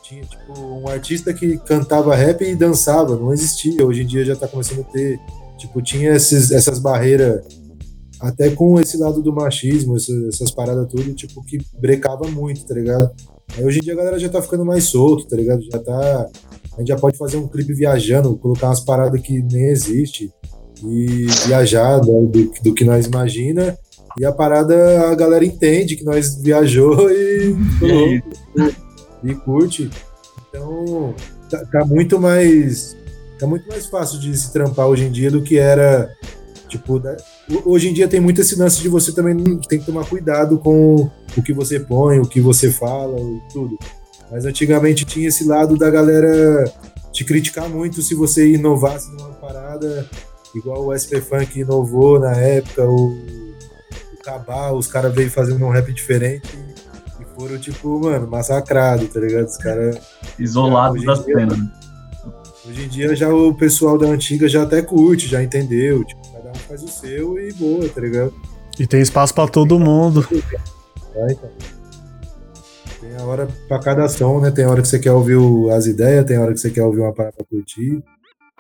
tinha 0.04 0.24
tipo 0.24 0.60
um 0.60 0.88
artista 0.88 1.32
que 1.34 1.58
cantava 1.60 2.16
rap 2.16 2.44
e 2.44 2.56
dançava, 2.56 3.16
não 3.16 3.32
existia. 3.32 3.86
Hoje 3.86 4.02
em 4.02 4.08
dia 4.08 4.26
já 4.26 4.36
tá 4.36 4.48
começando 4.48 4.82
a 4.82 4.84
ter. 4.84 5.20
Tipo, 5.58 5.82
tinha 5.82 6.16
esses, 6.16 6.52
essas 6.52 6.80
barreiras, 6.80 7.44
até 8.20 8.50
com 8.50 8.80
esse 8.80 8.98
lado 8.98 9.22
do 9.22 9.34
machismo, 9.34 9.96
essa- 9.96 10.28
essas 10.28 10.52
paradas 10.52 10.88
tudo, 10.90 11.14
tipo, 11.14 11.44
que 11.44 11.58
brecava 11.80 12.28
muito, 12.30 12.66
tá 12.66 12.74
ligado? 12.74 13.10
Aí 13.58 13.64
hoje 13.64 13.80
em 13.80 13.82
dia 13.82 13.94
a 13.94 13.98
galera 13.98 14.20
já 14.20 14.30
tá 14.30 14.42
ficando 14.42 14.66
mais 14.66 14.84
solto, 14.86 15.28
tá 15.28 15.36
ligado? 15.36 15.62
Já 15.72 15.80
tá. 15.80 16.28
A 16.76 16.80
gente 16.80 16.90
já 16.90 16.98
pode 16.98 17.18
fazer 17.18 17.38
um 17.38 17.48
clipe 17.48 17.74
viajando, 17.74 18.38
colocar 18.38 18.68
umas 18.68 18.80
paradas 18.82 19.20
que 19.22 19.42
nem 19.42 19.66
existe 19.70 20.32
e 20.84 21.26
viajar 21.48 21.98
né, 22.06 22.22
do, 22.28 22.52
do 22.64 22.74
que 22.74 22.84
nós 22.86 23.06
imagina. 23.06 23.78
E 24.20 24.26
a 24.26 24.32
parada 24.32 25.10
a 25.10 25.16
galera 25.16 25.46
entende 25.46 25.96
que 25.96 26.04
nós 26.04 26.36
viajou 26.42 27.10
e, 27.12 27.56
E 27.82 27.92
aí? 27.92 28.24
e 29.24 29.36
curte. 29.36 29.90
Então 30.50 31.14
tá, 31.50 31.66
tá 31.66 31.86
muito 31.86 32.20
mais 32.20 32.96
tá 33.40 33.48
muito 33.48 33.68
mais 33.70 33.86
fácil 33.88 34.20
de 34.20 34.36
se 34.38 34.52
trampar 34.52 34.88
hoje 34.88 35.06
em 35.06 35.12
dia 35.12 35.32
do 35.32 35.42
que 35.42 35.58
era 35.58 36.10
tipo 36.70 36.98
ho- 36.98 37.62
hoje 37.66 37.90
em 37.90 37.94
dia 37.94 38.08
tem 38.08 38.20
muito 38.22 38.40
esse 38.42 38.56
lance 38.58 38.80
de 38.82 38.88
você 38.88 39.12
também 39.12 39.36
tem 39.68 39.80
que 39.80 39.86
tomar 39.86 40.06
cuidado 40.06 40.58
com 40.60 41.10
o 41.36 41.42
que 41.44 41.52
você 41.52 41.80
põe, 41.80 42.20
o 42.20 42.26
que 42.28 42.40
você 42.40 42.72
fala, 42.72 43.20
e 43.20 43.42
tudo. 43.52 43.78
Mas 44.32 44.46
antigamente 44.46 45.04
tinha 45.06 45.28
esse 45.28 45.44
lado 45.46 45.76
da 45.76 45.90
galera 45.90 46.64
te 47.12 47.26
criticar 47.26 47.68
muito 47.68 48.02
se 48.02 48.14
você 48.16 48.54
inovasse 48.54 49.12
numa 49.12 49.32
parada, 49.32 50.08
igual 50.56 50.86
o 50.88 50.94
SP 50.94 51.20
Funk 51.20 51.60
inovou 51.60 52.20
na 52.20 52.34
época, 52.36 52.86
o, 52.86 53.08
o 53.08 54.18
Cabal, 54.24 54.78
os 54.78 54.86
caras 54.88 55.14
veio 55.14 55.32
fazendo 55.32 55.66
um 55.66 55.70
rap 55.72 55.92
diferente 55.92 56.48
e 57.20 57.26
foram, 57.40 57.58
tipo, 57.58 58.00
mano, 58.00 58.28
massacrado, 58.28 59.08
tá 59.08 59.20
ligado? 59.20 59.48
Os 59.48 59.58
caras. 59.58 59.98
Isolados 60.38 60.98
Hoje 60.98 61.04
em 61.04 61.08
da 61.08 61.14
dia- 61.16 61.24
cena. 61.36 61.56
né? 61.58 61.72
Hoje 62.68 62.84
em 62.86 62.88
dia 62.88 63.16
já 63.16 63.34
o 63.34 63.54
pessoal 63.56 63.98
da 63.98 64.06
antiga 64.08 64.48
já 64.48 64.62
até 64.62 64.82
curte, 64.82 65.28
já 65.28 65.42
entendeu. 65.42 66.04
Tipo, 66.04 66.22
faz 66.70 66.84
o 66.84 66.88
seu 66.88 67.38
e 67.40 67.52
boa, 67.54 67.90
tá 67.90 68.00
ligado? 68.00 68.34
E 68.80 68.88
tem 68.88 69.02
espaço 69.02 69.34
pra 69.34 69.48
todo 69.48 69.78
mundo. 69.80 70.22
Tá. 70.24 71.50
Tem 73.02 73.16
a 73.18 73.24
hora 73.24 73.48
pra 73.68 73.80
cada 73.80 74.08
som, 74.08 74.40
né? 74.40 74.52
Tem 74.52 74.64
a 74.66 74.70
hora 74.70 74.82
que 74.82 74.88
você 74.88 75.00
quer 75.00 75.12
ouvir 75.12 75.36
o- 75.36 75.70
as 75.72 75.86
ideias, 75.86 76.24
tem 76.26 76.38
a 76.38 76.42
hora 76.42 76.54
que 76.54 76.60
você 76.60 76.70
quer 76.70 76.84
ouvir 76.84 77.02
uma 77.02 77.14
parada 77.14 77.36
pra 77.36 77.46
curtir. 77.46 78.02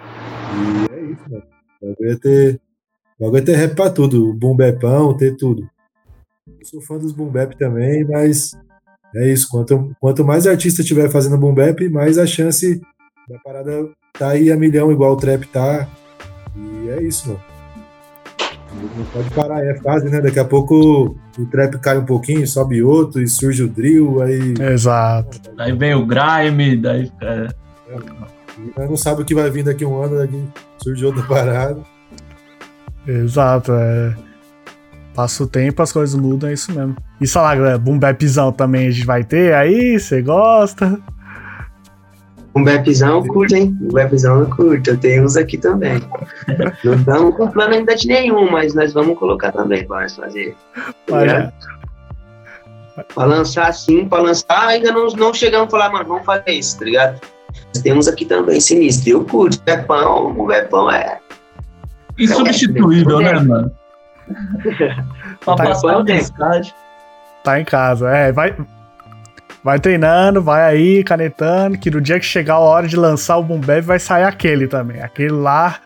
E 0.01 0.93
é 0.93 1.01
isso, 1.11 1.21
mano. 1.29 1.43
O 1.81 1.87
bagulho 1.89 2.11
é 2.11 2.15
ter, 2.17 2.61
bagulho 3.19 3.37
é 3.41 3.45
ter 3.45 3.55
rap 3.55 3.75
pra 3.75 3.89
tudo. 3.89 4.33
Boom 4.33 4.55
bapão, 4.57 5.15
ter 5.15 5.35
tudo. 5.37 5.69
Eu 6.59 6.65
sou 6.65 6.81
fã 6.81 6.97
dos 6.97 7.11
boom 7.13 7.29
bap 7.29 7.55
também, 7.57 8.03
mas 8.05 8.51
é 9.15 9.31
isso. 9.31 9.47
Quanto, 9.49 9.95
quanto 10.01 10.25
mais 10.25 10.45
artista 10.47 10.83
tiver 10.83 11.09
fazendo 11.09 11.37
boom 11.37 11.53
bap, 11.53 11.87
mais 11.89 12.17
a 12.17 12.25
chance 12.25 12.81
da 13.29 13.37
parada 13.39 13.89
tá 14.17 14.29
aí 14.29 14.51
a 14.51 14.57
milhão, 14.57 14.91
igual 14.91 15.13
o 15.13 15.17
trap 15.17 15.45
tá. 15.47 15.87
E 16.55 16.89
é 16.89 17.03
isso, 17.03 17.27
mano. 17.29 17.41
Não 18.73 19.05
pode 19.05 19.29
parar, 19.31 19.65
é 19.65 19.75
fase, 19.75 20.09
né? 20.09 20.21
Daqui 20.21 20.39
a 20.39 20.45
pouco 20.45 21.15
o 21.37 21.45
trap 21.45 21.77
cai 21.79 21.97
um 21.97 22.05
pouquinho, 22.05 22.45
sobe 22.47 22.83
outro 22.83 23.21
e 23.21 23.27
surge 23.27 23.63
o 23.63 23.67
drill, 23.67 24.21
aí 24.21 24.53
Exato. 24.71 25.39
Daí 25.55 25.73
vem 25.73 25.95
o 25.95 26.05
grime, 26.05 26.77
daí. 26.77 27.11
É, 27.21 27.47
nós 28.77 28.89
não 28.89 28.97
sabe 28.97 29.21
o 29.21 29.25
que 29.25 29.33
vai 29.33 29.49
vir 29.49 29.63
daqui 29.63 29.83
a 29.83 29.87
um 29.87 30.01
ano, 30.01 30.17
daqui 30.17 30.43
surge 30.77 31.05
outra 31.05 31.23
parada. 31.23 31.79
Exato. 33.07 33.71
É. 33.73 34.15
Passa 35.15 35.43
o 35.43 35.47
tempo, 35.47 35.81
as 35.81 35.91
coisas 35.91 36.19
mudam, 36.19 36.49
é 36.49 36.53
isso 36.53 36.71
mesmo. 36.71 36.95
E 37.19 37.27
sei 37.27 37.41
lá, 37.41 37.55
galera, 37.55 37.77
boom 37.77 37.99
bapzão 37.99 38.51
também 38.51 38.87
a 38.87 38.91
gente 38.91 39.05
vai 39.05 39.23
ter 39.23 39.53
aí, 39.53 39.99
você 39.99 40.21
gosta? 40.21 40.99
Um 42.55 42.63
bepzão 42.63 43.17
eu 43.17 43.27
curto, 43.27 43.55
hein? 43.55 43.77
Um 43.81 43.93
bepzão 43.93 44.39
eu 44.39 44.49
curto. 44.49 44.89
Eu 44.89 44.97
tenho 44.97 45.23
uns 45.23 45.37
aqui 45.37 45.57
também. 45.57 46.01
Não 46.83 46.93
estamos 46.95 47.35
com 47.35 47.47
plano 47.47 47.73
ainda 47.75 47.95
de 47.95 48.07
nenhum, 48.07 48.49
mas 48.51 48.73
nós 48.73 48.91
vamos 48.93 49.17
colocar 49.19 49.51
também 49.51 49.85
para 49.85 50.01
nós 50.01 50.15
fazer. 50.15 50.55
Mas, 51.09 51.31
É. 51.31 51.51
Pra 53.13 53.23
lançar 53.25 53.67
assim, 53.69 54.09
pra 54.09 54.19
lançar, 54.21 54.67
ainda 54.67 54.91
não, 54.91 55.07
não 55.07 55.33
chegamos 55.33 55.67
a 55.67 55.71
falar, 55.71 55.89
mano, 55.89 56.05
vamos 56.05 56.25
fazer 56.25 56.51
isso, 56.51 56.77
tá 56.79 56.83
ligado? 56.85 57.21
Mas 57.73 57.81
temos 57.81 58.07
aqui 58.09 58.25
também 58.25 58.59
sinistro. 58.59 59.09
Eu 59.11 59.23
curto. 59.25 59.61
Bepão, 59.63 60.37
o 60.37 60.45
bepão 60.47 60.91
é. 60.91 61.19
insubstituível, 62.17 63.19
né, 63.19 63.33
mano? 63.39 63.71
pra 65.45 65.55
Tá 65.55 65.63
passar 65.63 65.89
a 65.91 65.97
bom, 65.99 66.03
né? 66.03 66.15
mensagem. 66.15 66.73
Tá 67.43 67.59
em 67.59 67.63
casa, 67.63 68.09
é, 68.09 68.31
vai. 68.31 68.53
Vai 69.63 69.79
treinando, 69.79 70.41
vai 70.41 70.63
aí, 70.63 71.03
canetando, 71.03 71.77
que 71.77 71.91
no 71.91 71.99
dia 71.99 72.19
que 72.19 72.25
chegar 72.25 72.55
a 72.55 72.59
hora 72.59 72.87
de 72.87 72.95
lançar 72.95 73.37
o 73.37 73.43
Boom 73.43 73.59
Bap 73.59 73.81
vai 73.81 73.99
sair 73.99 74.23
aquele 74.23 74.67
também. 74.67 75.01
Aquele 75.01 75.31
lá 75.31 75.79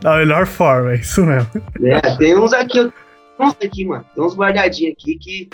da 0.00 0.16
melhor 0.16 0.46
forma, 0.46 0.92
é 0.92 0.96
isso 0.96 1.24
mesmo. 1.24 1.48
É, 1.84 2.00
tem 2.16 2.36
uns 2.38 2.52
aqui, 2.52 2.78
eu- 2.78 2.92
uns 3.38 3.54
aqui, 3.62 3.84
mano. 3.84 4.04
Tem 4.14 4.24
uns 4.24 4.34
guardadinhos 4.34 4.94
aqui 4.98 5.18
que 5.18 5.48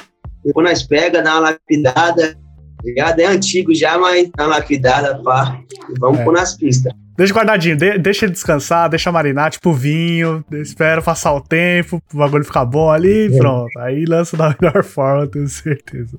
depois 0.44 0.68
nós 0.68 0.82
pega, 0.84 1.20
dá 1.22 1.32
uma 1.32 1.50
lapidada, 1.50 2.34
tá 2.34 2.82
ligado? 2.84 3.18
É 3.18 3.26
antigo 3.26 3.74
já, 3.74 3.98
mas 3.98 4.30
dá 4.36 4.44
uma 4.46 4.56
lapidada, 4.56 5.20
pá. 5.22 5.58
E 5.90 5.98
vamos 5.98 6.20
É. 6.20 6.24
pôr 6.24 6.32
nas 6.32 6.54
pistas. 6.56 6.92
Deixa 7.16 7.32
guardadinho, 7.32 7.76
de- 7.76 7.98
deixa 7.98 8.24
ele 8.24 8.32
descansar, 8.32 8.88
deixa 8.90 9.12
marinar, 9.12 9.50
tipo 9.50 9.72
vinho, 9.72 10.44
espera 10.52 11.00
passar 11.00 11.32
o 11.32 11.40
tempo, 11.40 12.02
o 12.12 12.16
bagulho 12.18 12.44
ficar 12.44 12.64
bom 12.64 12.90
ali 12.90 13.26
e 13.26 13.38
pronto. 13.38 13.68
Aí 13.78 14.04
lança 14.04 14.36
da 14.36 14.54
melhor 14.60 14.82
forma, 14.82 15.26
tenho 15.28 15.46
certeza. 15.48 16.18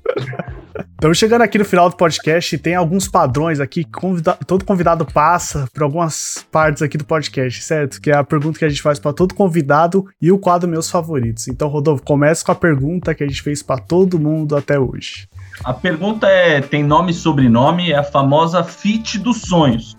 Estamos 0.94 1.18
chegando 1.18 1.42
aqui 1.42 1.58
no 1.58 1.64
final 1.64 1.90
do 1.90 1.96
podcast 1.96 2.54
e 2.54 2.58
tem 2.58 2.74
alguns 2.74 3.06
padrões 3.08 3.60
aqui 3.60 3.84
que 3.84 3.90
convida- 3.90 4.38
todo 4.46 4.64
convidado 4.64 5.04
passa 5.04 5.68
por 5.74 5.82
algumas 5.82 6.46
partes 6.50 6.82
aqui 6.82 6.96
do 6.96 7.04
podcast, 7.04 7.62
certo? 7.62 8.00
Que 8.00 8.10
é 8.10 8.16
a 8.16 8.24
pergunta 8.24 8.58
que 8.58 8.64
a 8.64 8.68
gente 8.68 8.80
faz 8.82 8.98
para 8.98 9.12
todo 9.12 9.34
convidado 9.34 10.06
e 10.20 10.32
o 10.32 10.38
quadro 10.38 10.68
Meus 10.68 10.90
Favoritos. 10.90 11.48
Então, 11.48 11.68
Rodolfo, 11.68 12.02
começa 12.02 12.44
com 12.44 12.52
a 12.52 12.54
pergunta 12.54 13.14
que 13.14 13.22
a 13.22 13.26
gente 13.26 13.42
fez 13.42 13.62
para 13.62 13.78
todo 13.80 14.18
mundo 14.18 14.56
até 14.56 14.78
hoje. 14.78 15.28
A 15.64 15.72
pergunta 15.72 16.26
é: 16.26 16.60
tem 16.60 16.82
nome 16.84 17.10
e 17.12 17.14
sobrenome? 17.14 17.90
É 17.90 17.96
a 17.96 18.02
famosa 18.04 18.62
fit 18.62 19.18
dos 19.18 19.42
sonhos. 19.42 19.95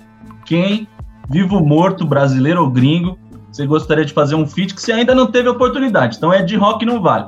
Quem, 0.47 0.87
vivo, 1.29 1.59
morto, 1.59 2.05
brasileiro 2.05 2.61
ou 2.61 2.71
gringo, 2.71 3.19
você 3.51 3.67
gostaria 3.67 4.05
de 4.05 4.13
fazer 4.13 4.33
um 4.33 4.47
feat 4.47 4.73
que 4.73 4.81
você 4.81 4.93
ainda 4.93 5.13
não 5.13 5.29
teve 5.29 5.49
oportunidade? 5.49 6.15
Então 6.15 6.31
é 6.31 6.41
de 6.41 6.55
rock 6.55 6.85
não 6.85 7.01
vale. 7.01 7.25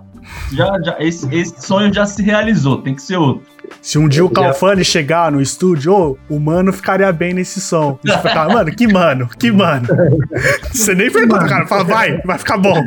Já, 0.54 0.80
já, 0.82 0.96
esse, 1.00 1.28
esse 1.36 1.62
sonho 1.62 1.94
já 1.94 2.06
se 2.06 2.24
realizou, 2.24 2.82
tem 2.82 2.96
que 2.96 3.02
ser 3.02 3.18
outro. 3.18 3.46
Se 3.82 3.98
um 3.98 4.08
dia 4.08 4.24
o 4.24 4.30
Calfani 4.30 4.86
chegar 4.86 5.32
no 5.32 5.42
estúdio, 5.42 5.94
ô, 5.94 6.18
o 6.34 6.40
mano 6.40 6.72
ficaria 6.72 7.12
bem 7.12 7.34
nesse 7.34 7.60
som. 7.60 8.00
E 8.06 8.10
você 8.10 8.18
ficar, 8.18 8.48
mano, 8.48 8.74
que 8.74 8.88
mano, 8.88 9.30
que 9.38 9.52
mano. 9.52 9.88
Você 10.72 10.96
nem 10.96 11.12
pergunta, 11.12 11.46
cara, 11.46 11.68
fala, 11.68 11.84
vai, 11.84 12.22
vai 12.22 12.38
ficar 12.38 12.58
bom. 12.58 12.82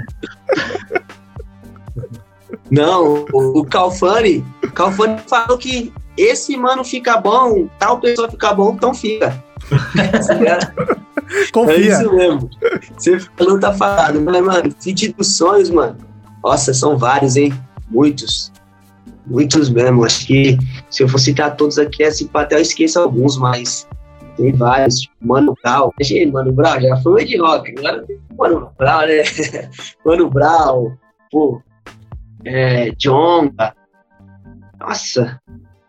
Não, 2.70 3.26
o, 3.32 3.60
o 3.60 3.64
Calfani, 3.66 4.42
o 4.64 4.70
Calfani 4.70 5.18
falou 5.26 5.58
que 5.58 5.92
esse 6.16 6.56
mano 6.56 6.82
fica 6.84 7.18
bom, 7.18 7.68
tal 7.78 8.00
pessoa 8.00 8.30
fica 8.30 8.54
bom, 8.54 8.72
então 8.72 8.94
fica. 8.94 9.42
É 11.32 11.50
Confia. 11.50 11.76
isso 11.78 12.12
mesmo. 12.12 12.50
Você 12.96 13.18
falou, 13.18 13.58
tá 13.58 13.72
falado. 13.72 14.20
Mas, 14.20 14.44
mano, 14.44 14.74
feat 14.80 15.12
dos 15.12 15.36
sonhos, 15.36 15.70
mano. 15.70 15.96
Nossa, 16.44 16.74
são 16.74 16.98
vários, 16.98 17.36
hein? 17.36 17.52
Muitos. 17.90 18.52
Muitos 19.26 19.70
mesmo. 19.70 20.04
Acho 20.04 20.26
que 20.26 20.58
se 20.90 21.02
eu 21.02 21.08
for 21.08 21.18
citar 21.18 21.56
todos 21.56 21.78
aqui, 21.78 22.04
assim, 22.04 22.28
até 22.34 22.56
eu 22.56 22.60
esqueço 22.60 23.00
alguns, 23.00 23.38
mas 23.38 23.88
tem 24.36 24.52
vários. 24.52 25.00
Tipo, 25.00 25.14
Mano 25.20 25.54
Brown. 25.62 25.90
Gente, 26.00 26.32
Mano 26.32 26.52
Brown 26.52 26.80
já 26.80 26.96
foi 26.98 27.24
de 27.24 27.38
rock. 27.38 27.74
Agora 27.78 28.04
tem 28.06 28.18
Mano 28.36 28.70
Brown, 28.78 29.06
né? 29.06 29.22
Mano 30.04 30.30
Brown. 30.30 30.96
Pô. 31.30 31.62
É, 32.44 32.90
Jonga. 32.98 33.74
Nossa. 34.80 35.40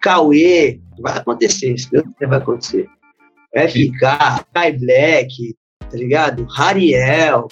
Cauê. 0.02 0.80
Vai 1.00 1.18
acontecer. 1.18 1.74
Quiser, 1.74 2.04
vai 2.28 2.38
acontecer. 2.38 2.88
FK, 3.56 4.46
Kai 4.54 4.74
Black, 4.74 5.56
tá 5.80 5.98
ligado? 5.98 6.48
Hariel. 6.58 7.48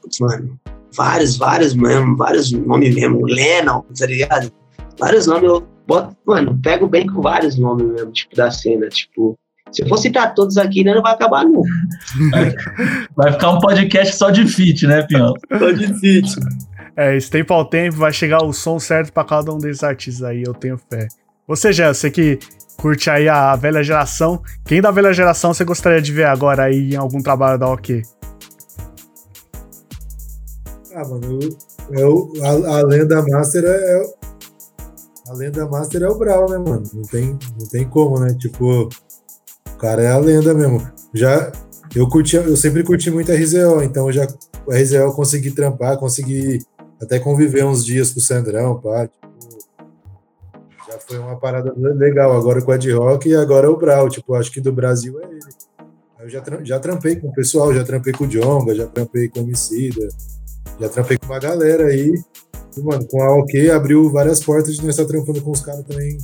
Putz, 0.00 0.18
mano. 0.20 0.58
Vários, 0.96 1.36
vários 1.36 1.74
mesmo. 1.74 2.16
Vários 2.16 2.50
nomes 2.52 2.94
mesmo. 2.94 3.24
Lennon, 3.26 3.82
tá 3.96 4.06
ligado? 4.06 4.52
Vários 4.98 5.26
nomes. 5.26 5.44
Eu 5.44 5.66
boto, 5.86 6.16
mano, 6.26 6.58
pego 6.62 6.86
bem 6.86 7.06
com 7.06 7.22
vários 7.22 7.56
nomes 7.58 7.86
mesmo, 7.86 8.12
tipo, 8.12 8.34
da 8.34 8.50
cena. 8.50 8.88
Tipo, 8.88 9.38
Se 9.70 9.82
eu 9.82 9.88
for 9.88 9.96
citar 9.98 10.34
todos 10.34 10.58
aqui, 10.58 10.82
né, 10.82 10.94
não 10.94 11.02
vai 11.02 11.12
acabar 11.12 11.44
nunca. 11.44 11.68
Vai 13.16 13.32
ficar 13.32 13.50
um 13.50 13.58
podcast 13.58 14.16
só 14.16 14.30
de 14.30 14.46
fit, 14.46 14.86
né, 14.86 15.02
Pinhão? 15.06 15.34
Tô 15.58 15.72
difícil. 15.72 16.42
É, 16.96 17.16
esse 17.16 17.30
tempo 17.30 17.52
ao 17.54 17.64
tempo 17.64 17.96
vai 17.96 18.12
chegar 18.12 18.42
o 18.42 18.52
som 18.52 18.78
certo 18.80 19.12
pra 19.12 19.24
cada 19.24 19.52
um 19.52 19.58
desses 19.58 19.84
artistas 19.84 20.24
aí, 20.24 20.42
eu 20.42 20.52
tenho 20.52 20.78
fé. 20.90 21.06
Você, 21.46 21.72
já, 21.72 21.94
você 21.94 22.10
que 22.10 22.38
curte 22.78 23.10
aí 23.10 23.28
a 23.28 23.54
velha 23.56 23.82
geração, 23.82 24.40
quem 24.64 24.80
da 24.80 24.90
velha 24.90 25.12
geração 25.12 25.52
você 25.52 25.64
gostaria 25.64 26.00
de 26.00 26.12
ver 26.12 26.26
agora 26.26 26.64
aí 26.64 26.92
em 26.94 26.96
algum 26.96 27.20
trabalho 27.20 27.58
da 27.58 27.68
OK? 27.68 28.02
Ah, 30.94 31.06
mano, 31.06 31.38
eu, 31.90 31.98
eu- 31.98 32.32
a, 32.44 32.78
a 32.78 32.82
lenda 32.82 33.22
master 33.28 33.64
é, 33.64 33.68
é- 34.02 34.18
A 35.28 35.34
lenda 35.34 35.66
master 35.68 36.02
é 36.02 36.08
o 36.08 36.16
Brau, 36.18 36.48
né, 36.50 36.56
mano? 36.58 36.82
Não 36.94 37.02
tem, 37.02 37.38
não 37.58 37.66
tem 37.68 37.86
como, 37.88 38.18
né? 38.18 38.34
Tipo, 38.38 38.88
o 38.88 39.76
cara 39.78 40.02
é 40.02 40.10
a 40.10 40.18
lenda 40.18 40.54
mesmo. 40.54 40.80
Já. 41.12 41.52
Eu 41.94 42.08
curti, 42.08 42.36
eu 42.36 42.56
sempre 42.56 42.82
curti 42.82 43.10
muito 43.10 43.30
a 43.32 43.34
RZO, 43.34 43.82
então 43.82 44.10
já 44.12 44.26
o 44.66 44.72
RZO 44.72 44.94
eu 44.96 45.12
consegui 45.12 45.50
trampar, 45.50 45.98
consegui 45.98 46.60
até 47.00 47.18
conviver 47.18 47.64
uns 47.64 47.84
dias 47.84 48.10
com 48.10 48.20
o 48.20 48.22
Sandrão, 48.22 48.80
pá. 48.80 49.06
Tipo, 49.06 49.27
já 50.90 50.98
foi 50.98 51.18
uma 51.18 51.36
parada 51.36 51.72
legal. 51.76 52.36
Agora 52.36 52.62
com 52.62 52.70
o 52.70 52.74
Ed 52.74 52.92
Rock 52.92 53.28
e 53.28 53.34
agora 53.34 53.70
o 53.70 53.76
Brau. 53.76 54.08
Tipo, 54.08 54.34
acho 54.34 54.50
que 54.50 54.60
do 54.60 54.72
Brasil 54.72 55.20
é 55.20 55.26
ele. 55.26 55.40
Eu 56.20 56.28
já, 56.28 56.42
já 56.62 56.80
trampei 56.80 57.16
com 57.16 57.28
o 57.28 57.32
pessoal, 57.32 57.72
já 57.72 57.84
trampei 57.84 58.12
com 58.12 58.24
o 58.24 58.28
Jonga, 58.28 58.74
já 58.74 58.86
trampei 58.86 59.28
com 59.28 59.40
o 59.40 59.42
Emicida, 59.44 60.08
já 60.80 60.88
trampei 60.88 61.16
com 61.16 61.26
uma 61.26 61.38
galera 61.38 61.86
aí. 61.86 62.12
E, 62.76 62.80
mano, 62.80 63.06
com 63.06 63.22
a 63.22 63.36
OK 63.36 63.70
abriu 63.70 64.10
várias 64.10 64.42
portas 64.42 64.76
de 64.76 64.82
nós 64.82 64.90
estar 64.90 65.04
trampando 65.04 65.40
com 65.40 65.50
os 65.50 65.60
caras 65.60 65.84
também 65.84 66.18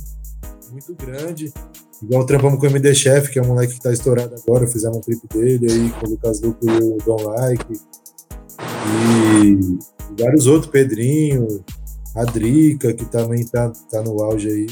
muito 0.71 0.93
grande. 0.95 1.53
Igual 2.03 2.25
trampamos 2.25 2.59
com 2.59 2.65
o 2.65 2.69
MD 2.69 2.93
Chef, 2.93 3.31
que 3.31 3.39
é 3.39 3.41
um 3.41 3.47
moleque 3.47 3.75
que 3.75 3.81
tá 3.81 3.91
estourado 3.91 4.35
agora, 4.35 4.67
fizemos 4.67 4.97
um 4.97 5.01
clipe 5.01 5.27
dele 5.33 5.71
aí 5.71 5.89
com 5.91 6.07
o 6.07 6.09
Lucas 6.11 6.41
Luco 6.41 6.59
e 6.69 6.69
o 6.69 6.97
Don 7.05 7.23
Like. 7.23 7.79
E 8.91 10.21
vários 10.21 10.45
outros, 10.45 10.69
Pedrinho, 10.69 11.63
a 12.15 12.23
Drica, 12.23 12.93
que 12.93 13.05
também 13.05 13.45
tá, 13.45 13.71
tá 13.91 14.01
no 14.01 14.23
auge 14.23 14.47
aí. 14.49 14.67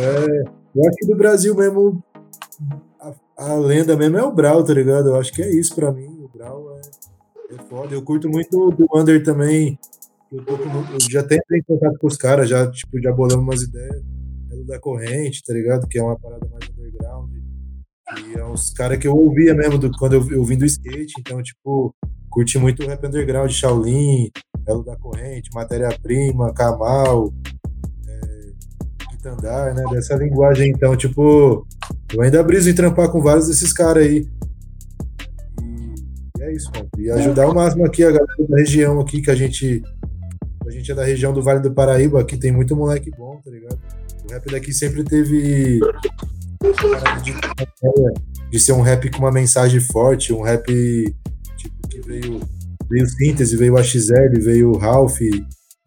É, 0.00 0.42
eu 0.74 0.88
acho 0.88 0.96
que 0.96 1.06
do 1.06 1.16
Brasil 1.16 1.54
mesmo, 1.54 2.02
a, 3.00 3.14
a 3.36 3.54
lenda 3.54 3.96
mesmo 3.96 4.18
é 4.18 4.22
o 4.24 4.32
Brau, 4.32 4.64
tá 4.64 4.74
ligado? 4.74 5.10
Eu 5.10 5.16
acho 5.16 5.32
que 5.32 5.42
é 5.42 5.50
isso 5.50 5.74
pra 5.74 5.92
mim. 5.92 6.08
O 6.20 6.28
Brau 6.28 6.76
é, 6.76 7.54
é 7.54 7.58
foda. 7.68 7.94
Eu 7.94 8.02
curto 8.02 8.28
muito 8.28 8.70
do 8.72 8.88
Under 8.92 9.22
também. 9.22 9.78
Eu, 10.32 10.44
tô 10.44 10.54
eu 10.54 11.00
já 11.10 11.22
tenho 11.22 11.42
em 11.52 11.62
contato 11.62 11.98
com 11.98 12.06
os 12.06 12.16
caras, 12.16 12.48
já, 12.48 12.70
tipo, 12.70 13.00
já 13.00 13.12
bolamos 13.12 13.44
umas 13.44 13.62
ideias. 13.62 14.02
Pelo 14.48 14.64
da 14.64 14.80
corrente, 14.80 15.44
tá 15.44 15.52
ligado? 15.52 15.86
Que 15.86 15.98
é 15.98 16.02
uma 16.02 16.18
parada 16.18 16.48
mais 16.48 16.68
underground. 16.70 17.30
E 18.26 18.36
é 18.36 18.44
uns 18.44 18.70
caras 18.70 18.98
que 18.98 19.06
eu 19.06 19.16
ouvia 19.16 19.54
mesmo 19.54 19.78
do, 19.78 19.90
quando 19.92 20.14
eu, 20.14 20.32
eu 20.32 20.44
vim 20.44 20.58
do 20.58 20.64
skate. 20.64 21.14
Então, 21.20 21.40
tipo, 21.40 21.94
curti 22.28 22.58
muito 22.58 22.82
o 22.82 22.86
rap 22.86 23.06
underground, 23.06 23.50
Shaolin, 23.50 24.30
Belo 24.60 24.84
da 24.84 24.96
Corrente, 24.96 25.50
Matéria-Prima, 25.54 26.52
Kamal, 26.52 27.32
é, 28.06 29.74
né? 29.74 29.84
Dessa 29.90 30.16
linguagem, 30.16 30.70
então, 30.70 30.96
tipo, 30.96 31.66
eu 32.12 32.22
ainda 32.22 32.42
briso 32.42 32.70
em 32.70 32.74
trampar 32.74 33.10
com 33.10 33.20
vários 33.20 33.48
desses 33.48 33.72
caras 33.72 34.06
aí. 34.06 34.28
E 35.62 36.42
é 36.42 36.52
isso, 36.52 36.70
mano. 36.74 36.88
E 36.98 37.10
ajudar 37.10 37.44
ao 37.44 37.54
máximo 37.54 37.84
aqui 37.84 38.02
a 38.02 38.10
galera 38.10 38.46
da 38.48 38.56
região 38.56 39.00
aqui, 39.00 39.20
que 39.20 39.30
a 39.30 39.34
gente. 39.34 39.82
A 40.66 40.70
gente 40.70 40.92
é 40.92 40.94
da 40.94 41.04
região 41.04 41.32
do 41.32 41.42
Vale 41.42 41.60
do 41.60 41.72
Paraíba, 41.72 42.20
aqui 42.20 42.36
tem 42.36 42.52
muito 42.52 42.76
moleque 42.76 43.10
bom, 43.10 43.40
tá 43.44 43.50
ligado? 43.50 43.78
O 44.24 44.32
rap 44.32 44.50
daqui 44.50 44.72
sempre 44.72 45.02
teve 45.02 45.80
de 48.50 48.60
ser 48.60 48.72
um 48.72 48.82
rap 48.82 49.10
com 49.10 49.18
uma 49.18 49.32
mensagem 49.32 49.80
forte, 49.80 50.32
um 50.32 50.42
rap 50.42 50.66
tipo, 51.56 51.88
que 51.88 52.00
veio, 52.02 52.40
veio 52.90 53.06
síntese, 53.06 53.56
veio 53.56 53.76
a 53.76 53.82
XL, 53.82 54.40
veio 54.40 54.72
o 54.72 54.78
Ralph, 54.78 55.20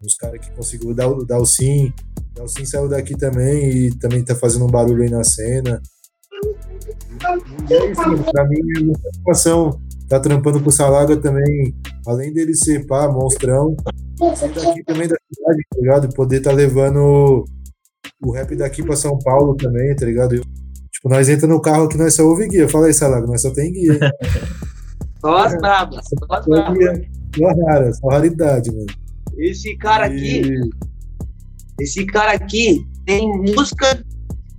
uns 0.02 0.14
caras 0.14 0.40
que 0.40 0.50
conseguiu 0.52 0.94
dar 0.94 1.08
o 1.08 1.24
Dalcin. 1.24 1.92
O 2.32 2.34
Dalcin 2.34 2.64
saiu 2.64 2.88
daqui 2.88 3.16
também 3.16 3.86
e 3.86 3.98
também 3.98 4.24
tá 4.24 4.34
fazendo 4.34 4.64
um 4.64 4.70
barulho 4.70 5.02
aí 5.02 5.10
na 5.10 5.22
cena. 5.22 5.80
E 7.68 7.74
é 7.74 7.94
pra 8.32 8.48
mim 8.48 8.58
é 9.28 9.54
uma 9.54 9.78
tá 10.08 10.20
trampando 10.20 10.60
com 10.60 10.68
o 10.68 10.72
Salaga 10.72 11.16
também, 11.16 11.74
além 12.06 12.32
dele 12.32 12.54
ser 12.54 12.86
pá, 12.86 13.10
monstrão, 13.10 13.74
ser 14.36 14.48
daqui 14.52 14.84
também 14.84 15.08
da 15.08 15.16
cidade, 15.32 15.62
tá 15.70 15.80
ligado? 15.80 16.14
Poder 16.14 16.40
tá 16.40 16.52
levando 16.52 17.44
o 18.22 18.32
rap 18.32 18.54
daqui 18.56 18.82
pra 18.82 18.96
São 18.96 19.18
Paulo 19.18 19.56
também, 19.56 19.94
tá 19.96 20.04
ligado? 20.04 20.40
Tipo, 20.92 21.08
nós 21.08 21.28
entra 21.28 21.46
no 21.46 21.60
carro 21.60 21.88
que 21.88 21.96
nós 21.96 22.14
só 22.14 22.22
ouve 22.24 22.48
guia. 22.48 22.68
Fala 22.68 22.86
aí, 22.86 22.94
Salaga, 22.94 23.26
nós 23.26 23.42
só 23.42 23.50
tem 23.50 23.72
guia. 23.72 23.98
Só 25.24 25.36
as 25.38 25.56
brabas, 25.56 26.04
só 26.06 26.34
as 26.34 26.46
brabas. 26.46 27.00
Só 27.36 27.46
rara, 27.66 27.92
só 27.92 28.08
raridade, 28.08 28.70
mano. 28.70 28.86
Esse 29.38 29.76
cara 29.78 30.06
aqui, 30.06 30.42
E- 30.42 30.70
esse 31.80 32.04
cara 32.06 32.32
aqui 32.32 32.86
tem 33.06 33.26
música 33.38 34.04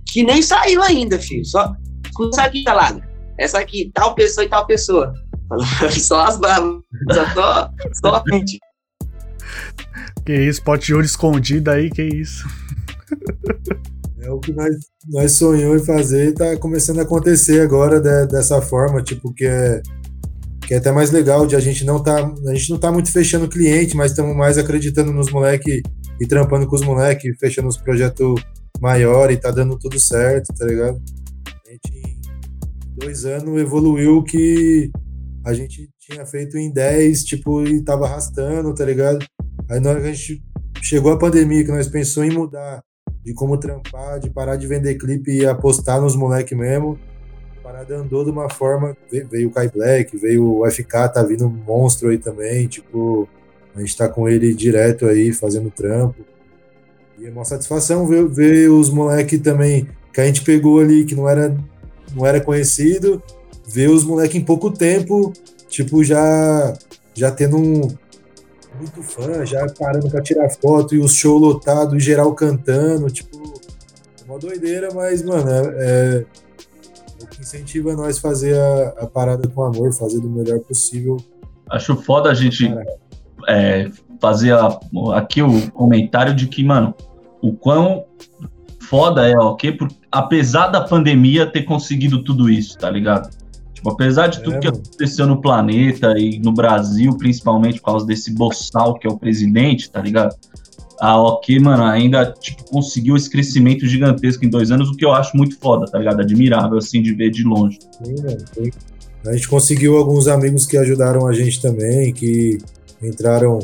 que 0.08 0.22
nem 0.22 0.42
saiu 0.42 0.82
ainda, 0.82 1.18
filho. 1.18 1.44
Só 1.44 1.74
escuta 2.04 2.36
essa 2.40 2.48
aqui, 2.48 2.64
Talaga. 2.64 3.08
Essa 3.38 3.58
aqui, 3.58 3.90
tal 3.94 4.14
pessoa 4.14 4.44
e 4.44 4.48
tal 4.48 4.66
pessoa. 4.66 5.12
Só 5.98 6.24
as 6.26 6.38
bravas. 6.38 6.80
Só, 7.12 7.24
só, 7.34 7.70
só 8.02 8.16
a 8.16 8.34
gente. 8.34 8.58
Que 10.24 10.34
isso, 10.34 10.62
pote 10.64 10.86
de 10.86 10.94
ouro 10.94 11.06
escondido 11.06 11.70
aí, 11.70 11.88
que 11.88 12.02
isso. 12.02 12.46
É 14.20 14.30
o 14.30 14.40
que 14.40 14.52
nós, 14.52 14.74
nós 15.08 15.32
sonhamos 15.32 15.82
em 15.82 15.86
fazer 15.86 16.28
e 16.30 16.32
tá 16.32 16.56
começando 16.56 16.98
a 16.98 17.02
acontecer 17.02 17.60
agora 17.60 18.00
de- 18.00 18.26
dessa 18.26 18.60
forma, 18.60 19.00
tipo, 19.02 19.32
que 19.32 19.44
é, 19.46 19.80
que 20.66 20.74
é 20.74 20.78
até 20.78 20.90
mais 20.90 21.12
legal 21.12 21.46
de 21.46 21.54
a 21.54 21.60
gente 21.60 21.84
não 21.84 22.02
tá. 22.02 22.16
A 22.46 22.54
gente 22.54 22.70
não 22.70 22.78
tá 22.78 22.90
muito 22.90 23.10
fechando 23.12 23.48
cliente, 23.48 23.96
mas 23.96 24.10
estamos 24.10 24.36
mais 24.36 24.58
acreditando 24.58 25.12
nos 25.12 25.30
moleques 25.30 25.80
e 26.20 26.26
trampando 26.26 26.66
com 26.66 26.74
os 26.74 26.82
moleques, 26.82 27.36
fechando 27.38 27.68
os 27.68 27.76
projetos 27.76 28.34
maiores 28.80 29.36
e 29.36 29.40
tá 29.40 29.50
dando 29.50 29.78
tudo 29.78 29.98
certo, 29.98 30.52
tá 30.54 30.66
ligado? 30.66 31.00
A 31.66 31.70
gente 31.70 31.92
em 31.94 32.98
dois 32.98 33.24
anos 33.24 33.60
evoluiu 33.60 34.22
que 34.24 34.90
a 35.44 35.54
gente 35.54 35.88
tinha 36.00 36.26
feito 36.26 36.58
em 36.58 36.72
10, 36.72 37.24
tipo, 37.24 37.62
e 37.62 37.82
tava 37.82 38.06
arrastando, 38.06 38.74
tá 38.74 38.84
ligado? 38.84 39.24
Aí 39.70 39.78
na 39.78 39.90
hora 39.90 40.00
que 40.00 40.08
a 40.08 40.12
gente 40.12 40.42
chegou 40.82 41.12
a 41.12 41.18
pandemia, 41.18 41.64
que 41.64 41.70
nós 41.70 41.86
pensou 41.86 42.24
em 42.24 42.30
mudar 42.30 42.82
de 43.24 43.32
como 43.34 43.58
trampar, 43.58 44.18
de 44.18 44.30
parar 44.30 44.56
de 44.56 44.66
vender 44.66 44.96
clipe 44.96 45.30
e 45.30 45.46
apostar 45.46 46.00
nos 46.00 46.16
moleque 46.16 46.54
mesmo. 46.54 46.98
Parada 47.66 47.96
andou 47.96 48.22
de 48.24 48.30
uma 48.30 48.48
forma. 48.48 48.96
ve- 49.10 49.26
Veio 49.28 49.48
o 49.48 49.50
Kai 49.50 49.68
Black, 49.68 50.16
veio 50.16 50.58
o 50.58 50.64
FK, 50.70 51.08
tá 51.08 51.22
vindo 51.24 51.46
um 51.46 51.50
monstro 51.50 52.10
aí 52.10 52.16
também. 52.18 52.68
Tipo, 52.68 53.28
a 53.74 53.80
gente 53.80 53.96
tá 53.96 54.08
com 54.08 54.28
ele 54.28 54.54
direto 54.54 55.06
aí, 55.06 55.32
fazendo 55.32 55.68
trampo. 55.68 56.24
E 57.18 57.26
é 57.26 57.30
uma 57.30 57.44
satisfação 57.44 58.06
ver, 58.06 58.24
ver 58.28 58.70
os 58.70 58.88
moleque 58.88 59.36
também 59.36 59.88
que 60.12 60.20
a 60.20 60.26
gente 60.26 60.44
pegou 60.44 60.78
ali, 60.78 61.04
que 61.04 61.16
não 61.16 61.28
era, 61.28 61.56
não 62.14 62.24
era 62.24 62.40
conhecido, 62.40 63.20
ver 63.66 63.90
os 63.90 64.04
moleque 64.04 64.38
em 64.38 64.44
pouco 64.44 64.70
tempo, 64.70 65.32
tipo, 65.68 66.04
já, 66.04 66.72
já 67.14 67.30
tendo 67.32 67.56
um, 67.56 67.80
muito 68.78 69.02
fã, 69.02 69.44
já 69.44 69.66
parando 69.78 70.08
pra 70.08 70.22
tirar 70.22 70.48
foto 70.50 70.94
e 70.94 70.98
os 70.98 71.14
shows 71.14 71.40
lotados, 71.42 72.02
geral 72.02 72.32
cantando, 72.34 73.10
tipo, 73.10 73.36
é 74.22 74.24
uma 74.30 74.38
doideira, 74.38 74.88
mas, 74.94 75.22
mano, 75.22 75.50
é, 75.50 75.60
é 76.20 76.24
o 76.45 76.45
incentiva 77.40 77.94
nós 77.94 78.18
fazer 78.18 78.58
a, 78.58 78.88
a 79.00 79.06
parada 79.06 79.48
com 79.48 79.62
amor, 79.64 79.92
fazer 79.92 80.20
do 80.20 80.28
melhor 80.28 80.60
possível. 80.60 81.16
Acho 81.70 81.96
foda 81.96 82.30
a 82.30 82.34
gente 82.34 82.72
é, 83.48 83.90
fazer 84.20 84.52
a- 84.54 84.78
aqui 85.14 85.42
o 85.42 85.70
comentário 85.72 86.34
de 86.34 86.46
que, 86.46 86.64
mano, 86.64 86.94
o 87.42 87.52
quão 87.52 88.04
foda 88.88 89.26
é, 89.28 89.36
ok? 89.36 89.72
Por, 89.72 89.88
apesar 90.10 90.68
da 90.68 90.80
pandemia 90.80 91.46
ter 91.46 91.62
conseguido 91.62 92.22
tudo 92.22 92.48
isso, 92.48 92.78
tá 92.78 92.88
ligado? 92.90 93.28
Tipo, 93.74 93.90
apesar 93.90 94.28
de 94.28 94.42
tudo 94.42 94.56
É, 94.56 94.60
que 94.60 94.68
aconteceu 94.68 95.26
no 95.26 95.40
planeta 95.40 96.14
e 96.18 96.38
no 96.38 96.52
Brasil, 96.52 97.16
principalmente 97.16 97.78
por 97.80 97.86
causa 97.86 98.06
desse 98.06 98.32
boçal 98.32 98.94
que 98.94 99.06
é 99.06 99.10
o 99.10 99.18
presidente, 99.18 99.90
tá 99.90 100.00
ligado? 100.00 100.34
A 101.00 101.20
OK, 101.20 101.58
mano, 101.60 101.84
ainda 101.84 102.32
tipo, 102.40 102.64
conseguiu 102.64 103.16
esse 103.16 103.28
crescimento 103.28 103.86
gigantesco 103.86 104.44
em 104.44 104.48
dois 104.48 104.70
anos, 104.70 104.88
o 104.88 104.94
que 104.96 105.04
eu 105.04 105.12
acho 105.12 105.36
muito 105.36 105.58
foda, 105.58 105.84
tá 105.90 105.98
ligado? 105.98 106.20
Admirável, 106.20 106.78
assim, 106.78 107.02
de 107.02 107.12
ver 107.14 107.30
de 107.30 107.42
longe. 107.44 107.78
A 109.26 109.32
gente 109.34 109.48
conseguiu 109.48 109.96
alguns 109.96 110.28
amigos 110.28 110.64
que 110.66 110.76
ajudaram 110.76 111.26
a 111.26 111.32
gente 111.32 111.60
também, 111.60 112.12
que 112.12 112.58
entraram. 113.02 113.58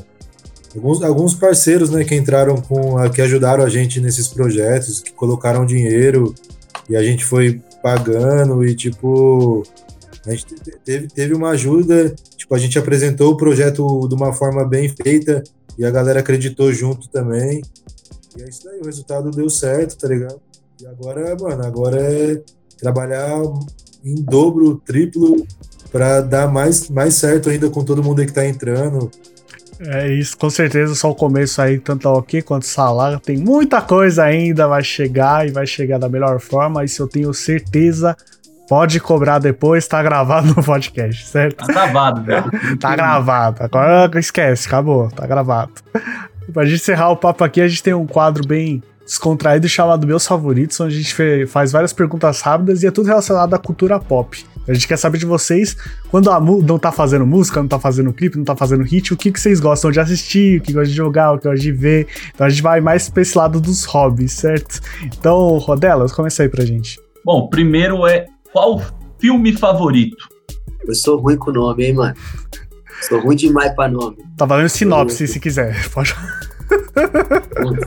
Alguns, 0.75 1.03
alguns 1.03 1.35
parceiros, 1.35 1.91
né, 1.91 2.03
que 2.05 2.15
entraram 2.15 2.57
com. 2.57 2.97
a- 2.99 3.09
que 3.09 3.21
ajudaram 3.23 3.63
a 3.65 3.69
gente 3.69 4.01
nesses 4.01 4.27
projetos, 4.29 5.01
que 5.01 5.13
colocaram 5.13 5.65
dinheiro 5.67 6.35
e 6.89 6.97
a 6.97 7.03
gente 7.03 7.25
foi 7.25 7.61
pagando 7.83 8.65
e, 8.65 8.75
tipo. 8.75 9.63
A 10.27 10.31
gente 10.31 10.47
te- 10.47 10.79
teve, 10.85 11.09
teve 11.09 11.35
uma 11.35 11.51
ajuda, 11.51 12.15
tipo, 12.37 12.55
a 12.55 12.59
gente 12.59 12.79
apresentou 12.79 13.33
o 13.33 13.37
projeto 13.37 14.07
de 14.09 14.15
uma 14.15 14.33
forma 14.33 14.65
bem 14.65 14.89
feita 14.89 15.43
e 15.79 15.85
a 15.85 15.91
galera 15.91 16.21
acreditou 16.21 16.73
junto 16.73 17.09
também. 17.09 17.63
E 18.37 18.43
é 18.43 18.49
isso 18.49 18.65
daí, 18.65 18.81
o 18.81 18.87
resultado 18.87 19.31
deu 19.31 19.49
certo, 19.51 19.97
tá 19.97 20.09
ligado? 20.09 20.41
E 20.81 20.87
agora, 20.87 21.37
mano, 21.41 21.65
agora 21.65 22.01
é 22.01 22.43
trabalhar 22.79 23.41
em 24.05 24.17
dobro, 24.17 24.83
triplo, 24.85 25.47
para 25.91 26.21
dar 26.21 26.49
mais, 26.49 26.89
mais 26.89 27.15
certo 27.15 27.51
ainda 27.51 27.69
com 27.69 27.85
todo 27.85 28.03
mundo 28.03 28.21
aí 28.21 28.27
que 28.27 28.33
tá 28.33 28.47
entrando. 28.47 29.11
É 29.81 30.13
isso, 30.13 30.37
com 30.37 30.49
certeza 30.49 30.95
só 30.95 31.11
o 31.11 31.15
começo 31.15 31.61
aí, 31.61 31.79
tanto 31.79 32.09
a 32.09 32.13
OK 32.13 32.41
quanto 32.43 32.67
Salah, 32.67 33.19
tem 33.19 33.37
muita 33.37 33.83
coisa 33.83 34.25
ainda, 34.25 34.69
vai 34.69 34.83
chegar 34.83 35.47
e 35.47 35.51
vai 35.51 35.67
chegar 35.67 35.99
da 35.99 36.09
melhor 36.09 36.41
forma, 36.41 36.85
isso 36.85 37.03
eu 37.03 37.09
tenho 37.09 37.35
certeza. 37.35 38.17
Pode 38.69 39.01
cobrar 39.01 39.39
depois, 39.39 39.87
tá 39.87 40.03
gravado 40.03 40.55
no 40.55 40.63
podcast, 40.63 41.27
certo? 41.27 41.67
Tá 41.67 41.73
gravado, 41.73 42.23
velho. 42.23 42.51
tá 42.79 42.97
gravado. 42.97 43.63
Agora 43.63 44.11
esquece, 44.19 44.69
acabou, 44.69 45.11
tá 45.11 45.27
gravado. 45.27 45.73
Pra 46.53 46.65
gente 46.65 46.81
encerrar 46.81 47.11
o 47.11 47.17
papo 47.17 47.45
aqui, 47.45 47.61
a 47.61 47.69
gente 47.69 47.83
tem 47.83 47.95
um 47.95 48.07
quadro 48.07 48.47
bem 48.47 48.83
descontraído 49.05 49.69
chamado 49.69 50.07
Meus 50.07 50.27
Favoritos, 50.27 50.81
onde 50.81 50.95
a 50.95 50.99
gente 50.99 51.47
faz 51.47 51.73
várias 51.73 51.93
perguntas 51.93 52.41
rápidas 52.41 52.83
e 52.83 52.87
é 52.87 52.91
tudo 52.91 53.07
relacionado 53.07 53.53
à 53.55 53.59
cultura 53.59 53.99
pop. 53.99 54.45
A 54.67 54.73
gente 54.73 54.87
quer 54.87 54.97
saber 54.97 55.19
de 55.19 55.27
vocês, 55.27 55.77
quando 56.09 56.31
a 56.31 56.41
não 56.41 56.79
tá 56.79 56.93
fazendo 56.93 57.27
música, 57.27 57.61
não 57.61 57.69
tá 57.69 57.81
fazendo 57.81 58.13
clipe, 58.13 58.39
não 58.39 58.45
tá 58.45 58.55
fazendo 58.55 58.85
hit, 58.85 59.13
o 59.13 59.17
que, 59.17 59.33
que 59.33 59.41
vocês 59.41 59.59
gostam 59.59 59.91
de 59.91 59.99
assistir, 59.99 60.61
o 60.61 60.63
que 60.63 60.73
gostam 60.73 60.91
de 60.91 60.97
jogar, 60.97 61.33
o 61.33 61.39
que 61.39 61.49
gostam 61.49 61.61
de 61.61 61.73
ver. 61.73 62.07
Então 62.33 62.47
a 62.47 62.51
gente 62.51 62.63
vai 62.63 62.81
mais 62.81 63.09
pra 63.09 63.23
esse 63.23 63.37
lado 63.37 63.61
dos 63.61 63.85
hobbies, 63.85 64.33
certo? 64.33 64.81
Então, 65.03 65.59
Rodelas, 65.59 66.13
começa 66.13 66.45
aí 66.45 66.49
pra 66.49 66.65
gente. 66.65 67.01
Bom, 67.25 67.49
primeiro 67.49 68.07
é 68.07 68.27
qual 68.53 68.81
filme 69.19 69.53
favorito? 69.53 70.29
Eu 70.87 70.95
sou 70.95 71.19
ruim 71.19 71.37
com 71.37 71.51
nome, 71.51 71.85
hein, 71.85 71.95
mano? 71.95 72.15
Sou 73.09 73.21
ruim 73.21 73.37
demais 73.37 73.75
pra 73.75 73.89
nome. 73.89 74.19
Tá 74.37 74.45
valendo 74.45 74.69
sinopse, 74.69 75.27
se 75.27 75.41
quiser. 75.41 75.77
Pode. 75.91 76.15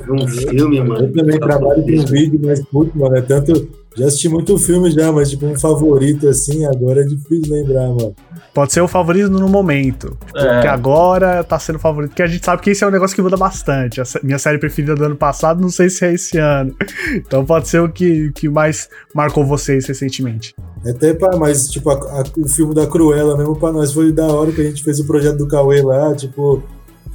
Um, 0.10 0.24
um 0.24 0.28
filme, 0.28 0.82
mano. 0.82 1.06
Eu 1.06 1.14
também 1.14 1.40
trabalho 1.40 1.82
com 1.82 2.06
vídeo, 2.06 2.40
mas, 2.44 2.64
putz, 2.66 2.94
mano, 2.96 3.16
é 3.16 3.22
tanto. 3.22 3.85
Já 3.98 4.08
assisti 4.08 4.28
muito 4.30 4.58
filme 4.58 4.92
já, 4.92 5.12
mas, 5.12 5.30
tipo, 5.30 5.46
um 5.46 5.58
favorito 5.58 6.28
assim, 6.28 6.66
agora 6.66 7.02
é 7.02 7.04
difícil 7.06 7.54
lembrar, 7.54 7.88
mano. 7.88 8.14
Pode 8.54 8.74
ser 8.74 8.82
o 8.82 8.88
favorito 8.88 9.30
no 9.30 9.48
momento. 9.50 10.18
Tipo, 10.26 10.38
É. 10.40 10.54
Porque 10.54 10.68
agora 10.68 11.44
tá 11.44 11.58
sendo 11.60 11.76
o 11.78 11.80
favorito. 11.80 12.10
Porque 12.12 12.22
a 12.24 12.28
gente 12.28 12.44
sabe 12.46 12.62
que 12.62 12.70
esse 12.70 12.84
é 12.84 12.88
um 12.88 12.92
negócio 12.92 13.16
que 13.16 13.22
muda 13.22 13.36
bastante. 13.38 14.00
A 14.02 14.04
minha 14.24 14.38
série 14.40 14.58
preferida 14.58 14.96
do 14.96 15.04
ano 15.06 15.16
passado, 15.16 15.62
não 15.62 15.70
sei 15.70 15.90
se 15.90 16.06
é 16.06 16.14
esse 16.14 16.38
ano. 16.38 16.76
Então 17.16 17.46
pode 17.46 17.68
ser 17.68 17.80
o 17.82 17.90
que, 17.90 18.32
que 18.34 18.48
mais 18.50 18.90
marcou 19.14 19.46
vocês 19.46 19.86
recentemente. 19.86 20.54
É 20.86 20.92
Até 20.92 21.14
pra, 21.14 21.36
mas, 21.38 21.68
tipo, 21.70 21.90
a- 21.90 21.94
a- 21.96 22.24
o 22.38 22.48
filme 22.50 22.74
da 22.76 22.86
Cruella 22.88 23.38
mesmo 23.38 23.56
pra 23.58 23.72
nós 23.72 23.92
foi 23.94 24.12
da 24.12 24.26
hora 24.28 24.52
que 24.52 24.62
a 24.62 24.64
gente 24.66 24.84
fez 24.84 25.00
o 25.00 25.06
projeto 25.08 25.38
do 25.38 25.48
Cauê 25.48 25.82
lá, 25.82 26.14
tipo, 26.16 26.62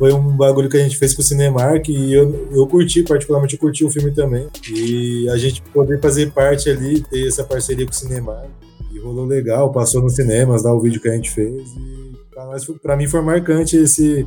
foi 0.00 0.14
um 0.14 0.34
bagulho 0.34 0.70
que 0.70 0.78
a 0.78 0.82
gente 0.82 0.96
fez 0.96 1.12
com 1.14 1.20
o 1.20 1.24
Cinemark 1.24 1.86
e 1.90 2.14
eu, 2.14 2.48
eu 2.52 2.66
curti, 2.66 3.02
particularmente 3.02 3.52
eu 3.54 3.60
curti 3.60 3.84
o 3.84 3.90
filme 3.90 4.10
também. 4.14 4.48
E 4.74 5.28
a 5.28 5.36
gente 5.36 5.60
poder 5.74 6.00
fazer 6.00 6.32
parte 6.32 6.70
ali, 6.70 7.02
ter 7.02 7.28
essa 7.28 7.44
parceria 7.44 7.84
com 7.84 7.92
o 7.92 7.94
Cinemark. 7.94 8.48
E 8.94 8.98
rolou 8.98 9.26
legal, 9.26 9.70
passou 9.70 10.00
nos 10.02 10.14
cinemas, 10.16 10.62
lá 10.64 10.72
o 10.74 10.80
vídeo 10.80 11.02
que 11.02 11.08
a 11.10 11.12
gente 11.14 11.30
fez. 11.30 11.68
E 11.76 12.12
pra, 12.30 12.46
nós, 12.46 12.64
foi- 12.64 12.76
pra 12.78 12.96
mim 12.96 13.06
foi 13.06 13.20
marcante 13.20 13.76
esse 13.76 14.26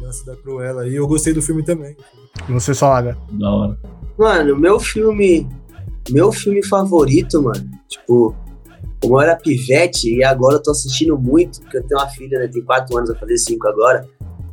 lance 0.00 0.26
da 0.26 0.34
Cruella 0.34 0.82
aí. 0.82 0.96
Eu 0.96 1.06
gostei 1.06 1.32
do 1.32 1.40
filme 1.40 1.62
também. 1.62 1.96
E 2.48 2.52
você, 2.52 2.74
Salaga? 2.74 3.16
Da 3.30 3.48
hora. 3.48 3.78
Mano, 4.18 4.58
meu 4.58 4.80
filme. 4.80 5.46
Meu 6.10 6.32
filme 6.32 6.64
favorito, 6.66 7.40
mano. 7.40 7.70
Tipo, 7.88 8.34
como 9.00 9.18
eu 9.18 9.20
era 9.20 9.36
pivete 9.36 10.12
e 10.16 10.24
agora 10.24 10.56
eu 10.56 10.62
tô 10.62 10.72
assistindo 10.72 11.16
muito, 11.16 11.60
porque 11.60 11.78
eu 11.78 11.86
tenho 11.86 12.00
uma 12.00 12.08
filha, 12.08 12.40
né? 12.40 12.48
Tem 12.48 12.64
quatro 12.64 12.96
anos, 12.96 13.10
vai 13.10 13.20
fazer 13.20 13.38
cinco 13.38 13.68
agora. 13.68 14.04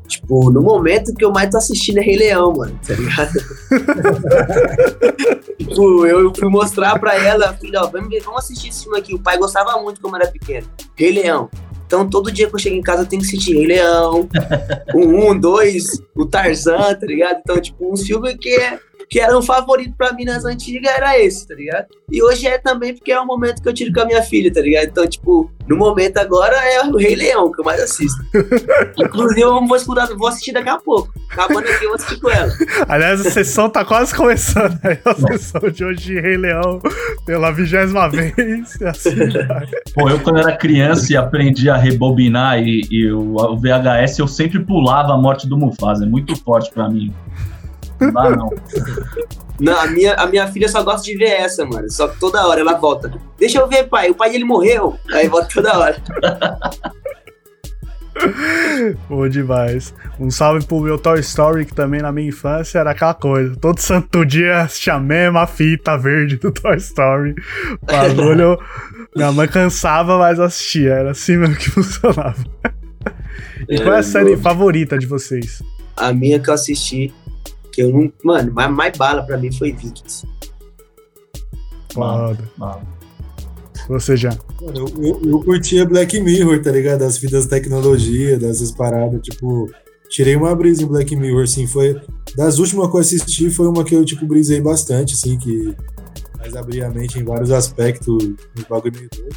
Tipo, 0.10 0.52
no 0.52 0.61
momento 0.61 1.14
que 1.14 1.23
eu 1.23 1.31
mais 1.31 1.52
tô 1.52 1.57
assistindo 1.57 1.99
é 1.99 2.02
Rei 2.02 2.18
Leão, 2.18 2.52
mano, 2.52 2.77
tá 2.86 2.95
ligado? 2.95 3.30
tipo, 5.56 6.06
eu 6.07 6.34
fui 6.34 6.49
mostrar 6.49 6.98
pra 6.98 7.15
ela, 7.15 7.53
filha, 7.53 7.84
ó, 7.84 7.88
vamos, 7.88 8.10
ver, 8.10 8.22
vamos 8.22 8.44
assistir 8.44 8.69
esse 8.69 8.84
filme 8.84 8.98
aqui. 8.98 9.14
O 9.14 9.19
pai 9.19 9.38
gostava 9.38 9.80
muito 9.81 10.02
quando 10.02 10.15
era 10.15 10.27
pequeno. 10.27 10.68
Rei 10.95 11.11
Leão. 11.11 11.48
Então, 11.86 12.10
todo 12.10 12.31
dia 12.31 12.48
que 12.48 12.56
eu 12.56 12.60
chego 12.60 12.76
em 12.76 12.81
casa, 12.81 13.03
eu 13.03 13.06
tenho 13.06 13.22
que 13.22 13.27
assistir 13.27 13.53
Rei 13.53 13.68
Leão, 13.68 14.27
o 14.95 14.99
um, 14.99 15.40
dois, 15.40 16.02
o 16.15 16.26
Tarzan, 16.26 16.95
tá 16.95 17.06
ligado? 17.06 17.38
Então, 17.40 17.61
tipo, 17.61 17.94
um 17.94 17.95
filme 17.95 18.36
que, 18.36 18.49
é, 18.49 18.80
que 19.10 19.19
era 19.19 19.36
um 19.36 19.41
favorito 19.41 19.95
pra 19.98 20.14
mim 20.14 20.23
nas 20.23 20.45
antigas 20.45 20.94
era 20.94 21.18
esse, 21.18 21.48
tá 21.48 21.56
ligado? 21.56 21.88
E 22.11 22.22
hoje 22.22 22.45
é 22.48 22.60
também 22.60 22.94
porque 22.94 23.11
é 23.11 23.19
o 23.19 23.26
momento 23.26 23.61
que 23.61 23.68
eu 23.68 23.73
tiro 23.73 23.91
com 23.91 24.02
a 24.02 24.06
minha 24.06 24.22
filha, 24.22 24.53
tá 24.53 24.61
ligado? 24.61 24.86
Então, 24.86 25.07
tipo, 25.07 25.49
no 25.68 25.76
momento 25.76 26.18
agora 26.18 26.56
é 26.56 26.84
o 26.84 26.95
Rei 26.95 27.15
Leão 27.15 27.52
que 27.52 27.60
eu 27.60 27.65
mais 27.65 27.81
assisto. 27.81 28.23
Inclusive, 28.98 29.41
eu 29.41 29.65
vou, 29.65 29.76
escutar, 29.76 30.07
vou 30.15 30.27
assistir 30.27 30.52
daqui 30.52 30.69
a 30.69 30.77
pouco. 30.77 31.11
Acabando 31.31 31.68
aqui, 31.68 31.86
eu 31.86 31.90
vou 31.90 31.95
assistir 31.95 32.19
com 32.19 32.30
ela. 32.30 32.52
Aliás, 32.88 33.26
a 33.26 33.31
sessão 33.31 33.68
tá 33.68 33.84
quase 33.84 34.14
começando. 34.14 34.80
Aí 34.84 34.99
a 35.03 35.15
sessão 35.15 35.69
de 35.69 35.84
hoje 35.84 36.02
de 36.02 36.19
Rei 36.19 36.38
Leão 36.38 36.80
pela 37.26 37.52
vigésima 37.52 38.10
vez. 38.10 38.80
Assim. 38.81 39.15
Pô, 39.95 40.07
eu 40.07 40.19
quando 40.19 40.40
era 40.40 40.56
criança 40.56 41.11
e 41.11 41.18
aprendi 41.18 41.68
a 41.68 41.77
rebobinar 41.77 42.60
e, 42.60 42.81
e 42.91 43.11
o, 43.11 43.36
o 43.36 43.57
VHS, 43.57 44.19
eu 44.19 44.27
sempre 44.27 44.60
pulava 44.60 45.14
a 45.14 45.18
morte 45.18 45.48
do 45.48 45.57
Mufasa. 45.57 46.06
É 46.06 46.07
muito 46.07 46.36
forte 46.36 46.72
pra 46.72 46.88
mim. 46.88 47.11
Não 47.99 48.11
dá, 48.11 48.30
não. 48.30 48.49
Não, 49.59 49.77
a 49.77 49.88
minha, 49.88 50.13
a 50.13 50.26
minha 50.26 50.47
filha 50.47 50.69
só 50.69 50.81
gosta 50.84 51.03
de 51.03 51.17
ver 51.17 51.31
essa, 51.31 51.65
mano. 51.65 51.89
Só 51.91 52.07
que 52.07 52.19
toda 52.19 52.47
hora 52.47 52.61
ela 52.61 52.73
volta. 52.76 53.11
Deixa 53.38 53.59
eu 53.59 53.67
ver, 53.67 53.85
pai. 53.85 54.09
O 54.09 54.15
pai 54.15 54.31
dele 54.31 54.45
morreu. 54.45 54.97
Aí 55.11 55.27
volta 55.27 55.49
toda 55.53 55.77
hora. 55.77 56.01
Bom 59.07 59.27
demais. 59.27 59.93
Um 60.19 60.30
salve 60.30 60.65
pro 60.65 60.80
meu 60.80 60.97
Toy 60.97 61.19
Story, 61.19 61.65
que 61.65 61.73
também 61.73 62.01
na 62.01 62.11
minha 62.11 62.30
infância 62.30 62.80
era 62.80 62.91
aquela 62.91 63.13
coisa. 63.13 63.55
Todo 63.55 63.80
santo 63.80 64.26
dia 64.26 64.61
assistia 64.61 64.95
a 64.95 64.99
mesma 64.99 65.45
fita 65.45 65.97
verde 65.97 66.38
do 66.38 66.51
Toy 66.51 66.77
Story. 66.77 67.35
O 67.81 67.85
bagulho. 67.85 68.57
minha 69.15 69.31
mãe 69.31 69.47
cansava, 69.47 70.17
mas 70.17 70.39
assistia. 70.39 70.93
Era 70.93 71.11
assim 71.11 71.38
mesmo 71.38 71.55
que 71.55 71.69
funcionava. 71.71 72.43
E 73.67 73.77
qual 73.77 73.95
é 73.95 73.99
a 73.99 74.03
série 74.03 74.38
favorita 74.38 74.97
de 74.97 75.05
vocês? 75.05 75.61
A 75.95 76.13
minha 76.13 76.39
que 76.39 76.49
eu 76.49 76.53
assisti, 76.53 77.13
que 77.80 77.84
eu 77.84 77.93
não. 77.93 78.11
Mano, 78.23 78.51
mais, 78.53 78.72
mais 78.72 78.97
bala 78.97 79.23
pra 79.23 79.38
mim 79.38 79.51
foi 79.51 79.72
Vikings. 79.72 80.27
Foda. 81.93 82.38
Mano. 82.57 82.88
Você 83.88 84.18
já. 84.18 84.38
Mano, 84.61 84.77
eu, 84.77 85.03
eu, 85.03 85.22
eu 85.23 85.39
curtia 85.39 85.85
Black 85.85 86.19
Mirror, 86.19 86.61
tá 86.61 86.72
ligado? 86.72 87.03
As 87.03 87.18
vidas 87.18 87.45
da 87.45 87.56
tecnologia, 87.56 88.38
dessas 88.38 88.72
paradas, 88.72 89.22
tipo. 89.22 89.72
Tirei 90.10 90.35
uma 90.35 90.56
brisa 90.56 90.84
em 90.84 90.88
Black 90.88 91.15
Mirror, 91.15 91.43
assim, 91.43 91.68
foi. 91.68 91.99
Das 92.35 92.60
últimas 92.60 92.89
que 92.89 92.95
eu 92.95 92.99
assisti, 92.99 93.49
foi 93.49 93.68
uma 93.68 93.84
que 93.84 93.95
eu, 93.95 94.03
tipo, 94.03 94.26
brisei 94.26 94.60
bastante, 94.60 95.14
assim, 95.14 95.38
que 95.38 95.76
faz 96.38 96.56
abrir 96.56 96.84
a 96.84 96.89
mente 96.89 97.19
em 97.19 97.23
vários 97.23 97.51
aspectos, 97.51 98.23
um 98.23 98.64
bagulho 98.68 98.93
meio 98.95 99.10
doido. 99.15 99.35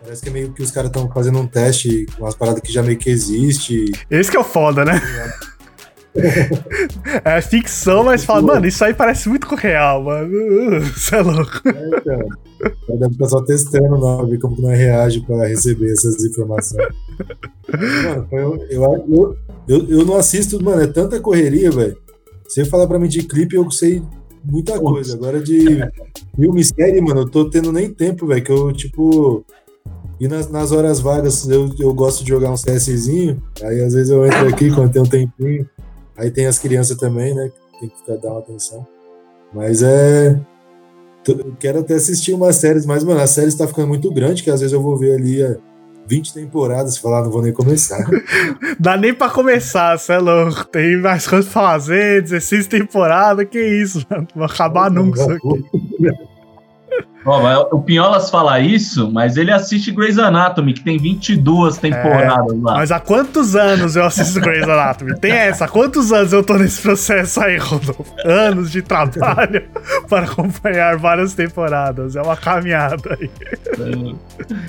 Parece 0.00 0.22
que 0.22 0.28
é 0.28 0.32
meio 0.32 0.52
que 0.52 0.62
os 0.62 0.70
caras 0.70 0.90
estão 0.90 1.10
fazendo 1.10 1.38
um 1.38 1.46
teste 1.46 2.06
com 2.16 2.24
umas 2.24 2.34
paradas 2.34 2.60
que 2.60 2.72
já 2.72 2.82
meio 2.82 2.98
que 2.98 3.10
existe. 3.10 3.90
Esse 4.08 4.30
que 4.30 4.36
é 4.36 4.40
o 4.40 4.44
foda, 4.44 4.84
né? 4.84 4.96
É 4.96 5.50
ficção, 7.48 8.04
mas 8.04 8.24
fala, 8.24 8.42
mano, 8.42 8.66
isso 8.66 8.84
aí 8.84 8.92
parece 8.92 9.28
muito 9.28 9.46
com 9.46 9.54
o 9.54 9.58
real, 9.58 10.02
mano. 10.02 10.80
Você 10.94 11.16
é 11.16 11.22
louco. 11.22 11.68
É, 11.68 11.88
então. 11.88 12.28
Aí 12.90 12.98
Deve 12.98 13.12
estar 13.12 13.28
só 13.28 13.42
testando, 13.42 13.98
não, 13.98 14.26
ver 14.26 14.38
como 14.38 14.56
que 14.56 14.62
nós 14.62 14.76
reage 14.76 15.20
pra 15.20 15.46
receber 15.46 15.92
essas 15.92 16.22
informações. 16.24 16.88
Mano, 18.04 18.28
eu, 18.32 18.66
eu, 18.70 19.36
eu, 19.68 19.88
eu 19.88 20.04
não 20.04 20.16
assisto, 20.16 20.62
mano, 20.62 20.82
é 20.82 20.86
tanta 20.86 21.20
correria, 21.20 21.70
velho. 21.70 21.96
Você 22.46 22.64
falar 22.64 22.86
pra 22.86 22.98
mim 22.98 23.08
de 23.08 23.22
clipe, 23.22 23.56
eu 23.56 23.70
sei 23.70 24.02
muita 24.44 24.78
coisa. 24.78 25.14
Agora 25.14 25.40
de 25.40 25.80
filme, 26.34 26.64
série, 26.64 27.00
mano, 27.00 27.20
eu 27.20 27.28
tô 27.28 27.48
tendo 27.48 27.72
nem 27.72 27.92
tempo, 27.92 28.26
velho, 28.26 28.42
que 28.42 28.52
eu, 28.52 28.72
tipo... 28.72 29.44
E 30.18 30.28
nas, 30.28 30.50
nas 30.50 30.70
horas 30.70 31.00
vagas, 31.00 31.48
eu, 31.48 31.70
eu 31.78 31.94
gosto 31.94 32.22
de 32.22 32.28
jogar 32.28 32.50
um 32.50 32.54
CSzinho, 32.54 33.42
aí 33.62 33.80
às 33.80 33.94
vezes 33.94 34.10
eu 34.10 34.26
entro 34.26 34.48
aqui 34.48 34.70
quando 34.70 34.92
tem 34.92 35.00
um 35.00 35.06
tempinho. 35.06 35.66
Aí 36.16 36.30
tem 36.30 36.46
as 36.46 36.58
crianças 36.58 36.96
também, 36.96 37.34
né, 37.34 37.50
tem 37.78 37.88
que 37.88 37.96
ficar, 37.98 38.16
dar 38.16 38.30
uma 38.30 38.40
atenção. 38.40 38.86
Mas 39.52 39.82
é... 39.82 40.38
Eu 41.28 41.54
quero 41.60 41.80
até 41.80 41.94
assistir 41.94 42.32
umas 42.32 42.56
séries, 42.56 42.86
mas, 42.86 43.04
mano, 43.04 43.20
a 43.20 43.26
série 43.26 43.48
está 43.48 43.66
ficando 43.68 43.88
muito 43.88 44.10
grande, 44.12 44.42
que 44.42 44.50
às 44.50 44.60
vezes 44.60 44.72
eu 44.72 44.82
vou 44.82 44.96
ver 44.96 45.14
ali 45.16 45.42
é, 45.42 45.58
20 46.06 46.32
temporadas 46.32 46.96
e 46.96 47.00
falar, 47.00 47.18
"Ah, 47.20 47.24
não 47.24 47.30
vou 47.30 47.42
nem 47.42 47.52
começar. 47.52 48.04
Dá 48.80 48.96
nem 48.96 49.12
pra 49.14 49.28
começar, 49.28 49.98
você 49.98 50.14
é 50.14 50.18
louco. 50.18 50.64
Tem 50.64 50.96
mais 50.96 51.28
coisas 51.28 51.52
pra 51.52 51.62
fazer, 51.62 52.22
16 52.22 52.66
temporadas, 52.66 53.46
que 53.48 53.60
isso, 53.60 54.04
mano. 54.10 54.26
Não 54.34 54.46
vai 54.46 54.52
acabar 54.52 54.90
nunca 54.90 55.20
isso 55.20 55.30
aqui. 55.30 55.64
Mas 57.24 57.58
o 57.70 57.80
Pinholas 57.80 58.30
fala 58.30 58.60
isso, 58.60 59.10
mas 59.10 59.36
ele 59.36 59.52
assiste 59.52 59.90
Grey's 59.90 60.18
Anatomy, 60.18 60.72
que 60.72 60.82
tem 60.82 60.96
22 60.96 61.76
temporadas 61.76 62.60
lá. 62.62 62.74
Mas 62.74 62.90
há 62.90 62.98
quantos 62.98 63.54
anos 63.54 63.94
eu 63.94 64.04
assisto 64.04 64.40
Grey's 64.40 64.66
Anatomy? 64.66 65.18
Tem 65.20 65.32
essa, 65.32 65.66
há 65.66 65.68
quantos 65.68 66.12
anos 66.12 66.32
eu 66.32 66.42
tô 66.42 66.56
nesse 66.56 66.80
processo 66.80 67.42
aí, 67.42 67.58
Rodolfo? 67.58 68.06
Anos 68.24 68.70
de 68.70 68.80
trabalho 68.80 69.62
para 70.08 70.24
acompanhar 70.24 70.96
várias 70.96 71.34
temporadas. 71.34 72.16
É 72.16 72.22
uma 72.22 72.36
caminhada 72.36 73.18
aí. 73.20 73.30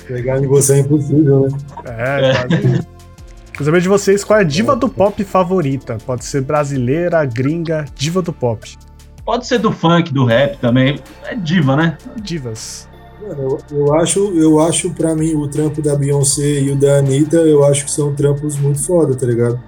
Pegar 0.06 0.38
em 0.38 0.46
você 0.46 0.74
é 0.74 0.78
impossível, 0.80 1.48
né? 1.48 1.58
É, 1.86 2.34
quase 2.34 2.66
isso. 2.66 2.92
Quero 3.52 3.64
saber 3.66 3.80
de 3.82 3.88
vocês 3.88 4.24
qual 4.24 4.38
é 4.38 4.42
a 4.42 4.44
diva 4.44 4.74
do 4.74 4.88
pop 4.88 5.22
favorita. 5.24 5.98
Pode 6.06 6.24
ser 6.24 6.42
brasileira, 6.42 7.24
gringa, 7.24 7.84
diva 7.94 8.22
do 8.22 8.32
pop. 8.32 8.76
Pode 9.24 9.46
ser 9.46 9.58
do 9.58 9.70
funk, 9.70 10.12
do 10.12 10.24
rap 10.24 10.58
também. 10.58 11.00
É 11.24 11.34
diva, 11.34 11.76
né? 11.76 11.96
Divas. 12.20 12.88
Mano, 13.20 13.58
eu, 13.70 13.78
eu 13.78 13.94
acho, 13.94 14.18
eu 14.34 14.60
acho 14.60 14.90
pra 14.90 15.14
mim 15.14 15.34
o 15.34 15.46
trampo 15.46 15.80
da 15.80 15.94
Beyoncé 15.94 16.60
e 16.60 16.70
o 16.72 16.76
da 16.76 16.96
Anitta, 16.98 17.36
eu 17.36 17.64
acho 17.64 17.84
que 17.84 17.90
são 17.90 18.12
trampos 18.14 18.58
muito 18.58 18.84
foda, 18.84 19.14
tá 19.14 19.24
ligado? 19.24 19.60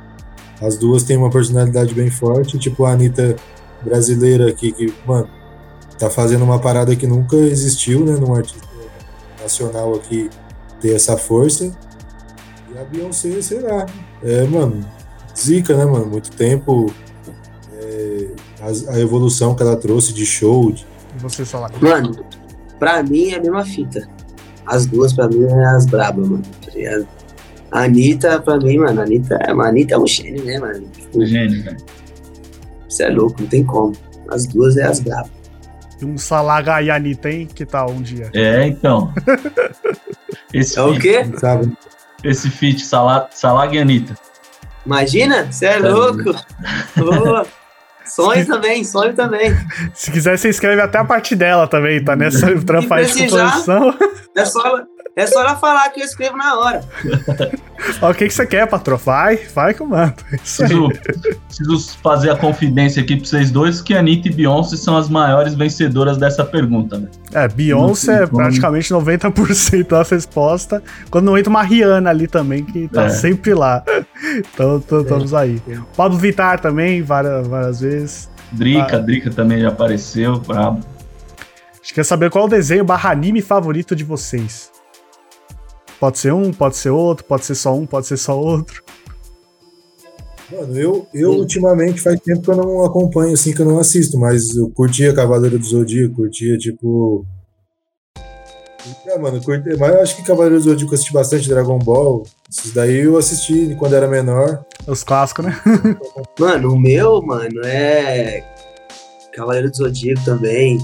As 0.61 0.77
duas 0.77 1.05
têm 1.05 1.17
uma 1.17 1.31
personalidade 1.31 1.95
bem 1.95 2.11
forte, 2.11 2.59
tipo 2.59 2.85
a 2.85 2.93
Anitta 2.93 3.37
brasileira 3.83 4.49
aqui, 4.49 4.73
que, 4.73 4.93
mano, 5.07 5.29
tá 5.99 6.11
fazendo 6.11 6.43
uma 6.43 6.59
parada 6.59 6.97
que 6.97 7.07
nunca 7.07 7.37
existiu, 7.37 8.05
né, 8.05 8.17
num 8.17 8.35
artista 8.35 8.67
nacional 9.41 9.95
aqui 9.95 10.29
ter 10.81 10.95
essa 10.95 11.17
força. 11.17 11.73
E 12.73 12.79
a 12.79 12.85
Beyoncé, 12.85 13.41
sei 13.41 13.61
lá, 13.61 13.87
é, 14.23 14.45
mano, 14.45 14.85
zica, 15.37 15.77
né, 15.77 15.85
mano? 15.85 16.07
Muito 16.07 16.31
tempo, 16.33 16.93
é, 17.73 18.31
a, 18.65 18.93
a 18.95 19.01
evolução 19.01 19.55
que 19.55 19.63
ela 19.63 19.77
trouxe 19.77 20.13
de 20.13 20.25
show, 20.27 20.73
de 20.73 20.87
E 21.17 21.19
você, 21.21 21.45
Salaga? 21.45 21.75
Mano, 21.81 22.25
pra 22.79 23.03
mim 23.03 23.31
é 23.31 23.37
a 23.37 23.41
mesma 23.41 23.65
fita. 23.65 24.09
As 24.67 24.87
duas, 24.87 25.13
pra 25.13 25.29
mim, 25.29 25.45
é 25.45 25.65
as 25.67 25.87
brabas, 25.87 26.27
mano. 26.29 26.43
Tá? 26.65 27.07
A 27.71 27.85
Anitta, 27.85 28.41
pra 28.41 28.57
mim, 28.59 28.79
mano, 28.79 29.01
a 29.01 29.05
Anitta, 29.05 29.37
a 29.37 29.51
Anitta 29.69 29.95
é 29.95 29.99
um 29.99 30.07
gênio, 30.07 30.45
né, 30.45 30.59
mano? 30.59 30.87
Tipo, 30.93 31.25
Gênio, 31.27 31.63
velho. 31.65 31.77
Isso 32.89 33.03
é 33.03 33.09
louco, 33.11 33.41
não 33.43 33.49
tem 33.49 33.65
como. 33.65 33.93
As 34.31 34.47
duas 34.47 34.77
é 34.77 34.85
as 34.85 35.01
brabas. 35.01 35.31
E 36.01 36.05
um 36.05 36.17
Salaga 36.17 36.81
e 36.83 36.91
Anitta, 36.91 37.31
hein? 37.31 37.47
Que 37.53 37.67
tal 37.67 37.91
um 37.91 38.01
dia? 38.01 38.31
É, 38.33 38.67
então. 38.67 39.13
Esse 40.53 40.79
É 40.79 40.83
o 40.83 40.95
feat, 40.95 41.03
quê? 41.03 41.39
sabe? 41.39 41.73
esse 42.23 42.49
feat 42.49 42.81
Sala- 42.85 43.29
Salaga 43.33 43.75
e 43.75 43.79
Anitta. 43.81 44.15
Imagina? 44.87 45.51
Você 45.51 45.67
é 45.67 45.81
Tá 45.83 45.89
louco? 45.89 46.31
Ô, 46.99 47.47
sonho 48.15 48.47
também, 48.47 48.85
sonho 48.85 49.15
também. 49.15 49.55
Se 49.93 50.11
quiser, 50.11 50.39
você 50.39 50.49
escreve 50.49 50.81
até 50.81 50.99
a 50.99 51.05
parte 51.05 51.35
dela 51.35 51.67
também, 51.67 52.03
tá 52.03 52.15
nessa 52.15 52.55
trampa 52.65 52.97
aí 52.97 53.07
de 53.07 53.29
composição. 53.29 53.95
É 54.37 54.45
só, 54.45 54.83
é 55.17 55.27
só 55.27 55.41
ela 55.41 55.57
falar 55.57 55.89
que 55.91 56.01
eu 56.01 56.05
escrevo 56.05 56.37
na 56.37 56.59
hora. 56.59 56.81
Ó, 58.03 58.11
o 58.11 58.15
que, 58.15 58.27
que 58.27 58.35
você 58.35 58.47
quer, 58.47 58.67
patrão? 58.67 58.97
Vai, 58.97 59.37
vai 59.55 59.73
que 59.75 59.81
eu 59.81 59.87
mando. 59.87 60.15
É. 60.33 60.37
Preciso, 60.37 60.89
preciso 61.47 61.99
fazer 62.03 62.31
a 62.31 62.37
confidência 62.37 63.03
aqui 63.03 63.17
pra 63.17 63.25
vocês 63.27 63.51
dois 63.51 63.81
que 63.81 63.95
Anitta 63.95 64.29
e 64.29 64.33
Beyoncé 64.33 64.77
são 64.77 64.97
as 64.97 65.09
maiores 65.09 65.55
vencedoras 65.55 66.17
dessa 66.17 66.45
pergunta, 66.45 66.97
velho. 66.99 67.11
É, 67.33 67.47
Beyoncé 67.49 68.23
é 68.23 68.27
praticamente 68.27 68.93
90% 68.93 69.89
da 69.89 70.03
resposta. 70.03 70.83
Quando 71.11 71.27
não 71.27 71.39
entra 71.39 71.51
uma 71.51 71.63
Rihanna 71.63 72.11
ali 72.11 72.27
também, 72.27 72.65
que 72.65 72.89
tá 72.89 73.05
É. 73.05 73.09
sempre 73.11 73.55
lá. 73.55 73.85
Então, 74.55 74.79
estamos 74.79 75.33
aí. 75.35 75.61
Pablo 75.97 76.19
Vittar 76.19 76.59
também, 76.61 77.03
várias, 77.03 77.47
várias 77.47 77.81
vezes. 77.81 78.31
Drica, 78.51 78.97
Ah. 78.97 79.01
Drica 79.01 79.31
também 79.31 79.61
já 79.61 79.69
apareceu, 79.69 80.39
brabo. 80.41 80.81
A 80.81 81.77
gente 81.87 81.95
quer 81.95 82.05
saber 82.05 82.31
qual 82.31 82.47
o 82.47 82.49
desenho 82.49 82.85
barra 82.85 83.11
anime 83.11 83.43
favorito 83.43 83.95
de 83.95 84.05
vocês. 84.05 84.71
Pode 85.99 86.19
ser 86.19 86.33
um, 86.33 86.53
pode 86.53 86.77
ser 86.77 86.91
outro, 86.91 87.25
pode 87.25 87.45
ser 87.45 87.55
só 87.55 87.75
um, 87.75 87.87
pode 87.87 88.07
ser 88.07 88.17
só 88.17 88.39
outro. 88.39 88.83
Mano, 90.51 90.79
eu, 90.79 91.07
eu 91.15 91.31
ultimamente 91.33 92.01
faz 92.01 92.21
tempo 92.21 92.43
que 92.43 92.51
eu 92.51 92.57
não 92.57 92.85
acompanho, 92.85 93.33
assim, 93.33 93.55
que 93.55 93.63
eu 93.63 93.67
não 93.67 93.79
assisto, 93.79 94.19
mas 94.19 94.55
eu 94.55 94.69
curtia 94.71 95.15
Cavaleiro 95.15 95.59
do 95.59 95.65
Zodíaco, 95.65 96.17
curtia, 96.17 96.59
tipo. 96.59 97.25
É, 99.07 99.19
mano, 99.19 99.43
curti, 99.43 99.77
mas 99.79 99.95
eu 99.95 100.03
acho 100.03 100.17
que 100.17 100.23
Cavaleiro 100.23 100.57
do 100.57 100.63
Zodíaco 100.63 100.93
eu 100.93 100.95
assisti 100.95 101.13
bastante 101.13 101.49
Dragon 101.49 101.79
Ball. 101.79 102.25
Esses 102.51 102.73
daí 102.73 102.99
eu 102.99 103.17
assisti 103.17 103.75
quando 103.79 103.97
era 103.97 104.07
menor. 104.07 104.65
Os 104.87 105.03
clássicos, 105.03 105.47
né? 105.47 105.61
Mano, 106.39 106.75
o 106.75 106.79
meu, 106.79 107.23
mano, 107.23 107.61
é. 107.65 108.45
Cavaleiro 109.33 109.71
do 109.71 109.77
Zodíaco 109.77 110.25
também. 110.25 110.79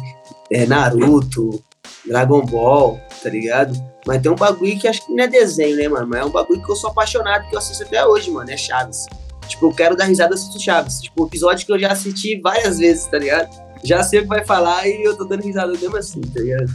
É 0.50 0.66
Naruto, 0.66 1.62
Dragon 2.06 2.44
Ball, 2.44 2.98
tá 3.22 3.28
ligado? 3.28 3.89
Mas 4.06 4.22
tem 4.22 4.31
um 4.31 4.36
bagulho 4.36 4.78
que 4.78 4.89
acho 4.89 5.05
que 5.05 5.12
não 5.12 5.24
é 5.24 5.28
desenho, 5.28 5.77
né, 5.77 5.89
mano? 5.89 6.06
Mas 6.06 6.20
é 6.20 6.24
um 6.24 6.31
bagulho 6.31 6.62
que 6.62 6.70
eu 6.70 6.77
sou 6.77 6.90
apaixonado, 6.90 7.48
que 7.48 7.55
eu 7.55 7.59
assisto 7.59 7.85
até 7.85 8.05
hoje, 8.06 8.31
mano. 8.31 8.51
É 8.51 8.56
Chaves. 8.56 9.06
Tipo, 9.47 9.66
eu 9.66 9.74
quero 9.74 9.97
dar 9.97 10.05
risada, 10.05 10.32
eu 10.32 10.35
assisto 10.35 10.60
Chaves. 10.60 11.01
Tipo, 11.01 11.27
episódio 11.27 11.66
que 11.66 11.72
eu 11.72 11.78
já 11.78 11.93
assisti 11.93 12.40
várias 12.40 12.78
vezes, 12.78 13.06
tá 13.06 13.18
ligado? 13.18 13.51
Já 13.82 14.06
que 14.09 14.20
vai 14.22 14.44
falar 14.44 14.86
e 14.86 15.02
eu 15.02 15.16
tô 15.16 15.24
dando 15.24 15.43
risada 15.43 15.72
mesmo 15.72 15.97
assim, 15.97 16.20
tá 16.20 16.40
ligado? 16.40 16.70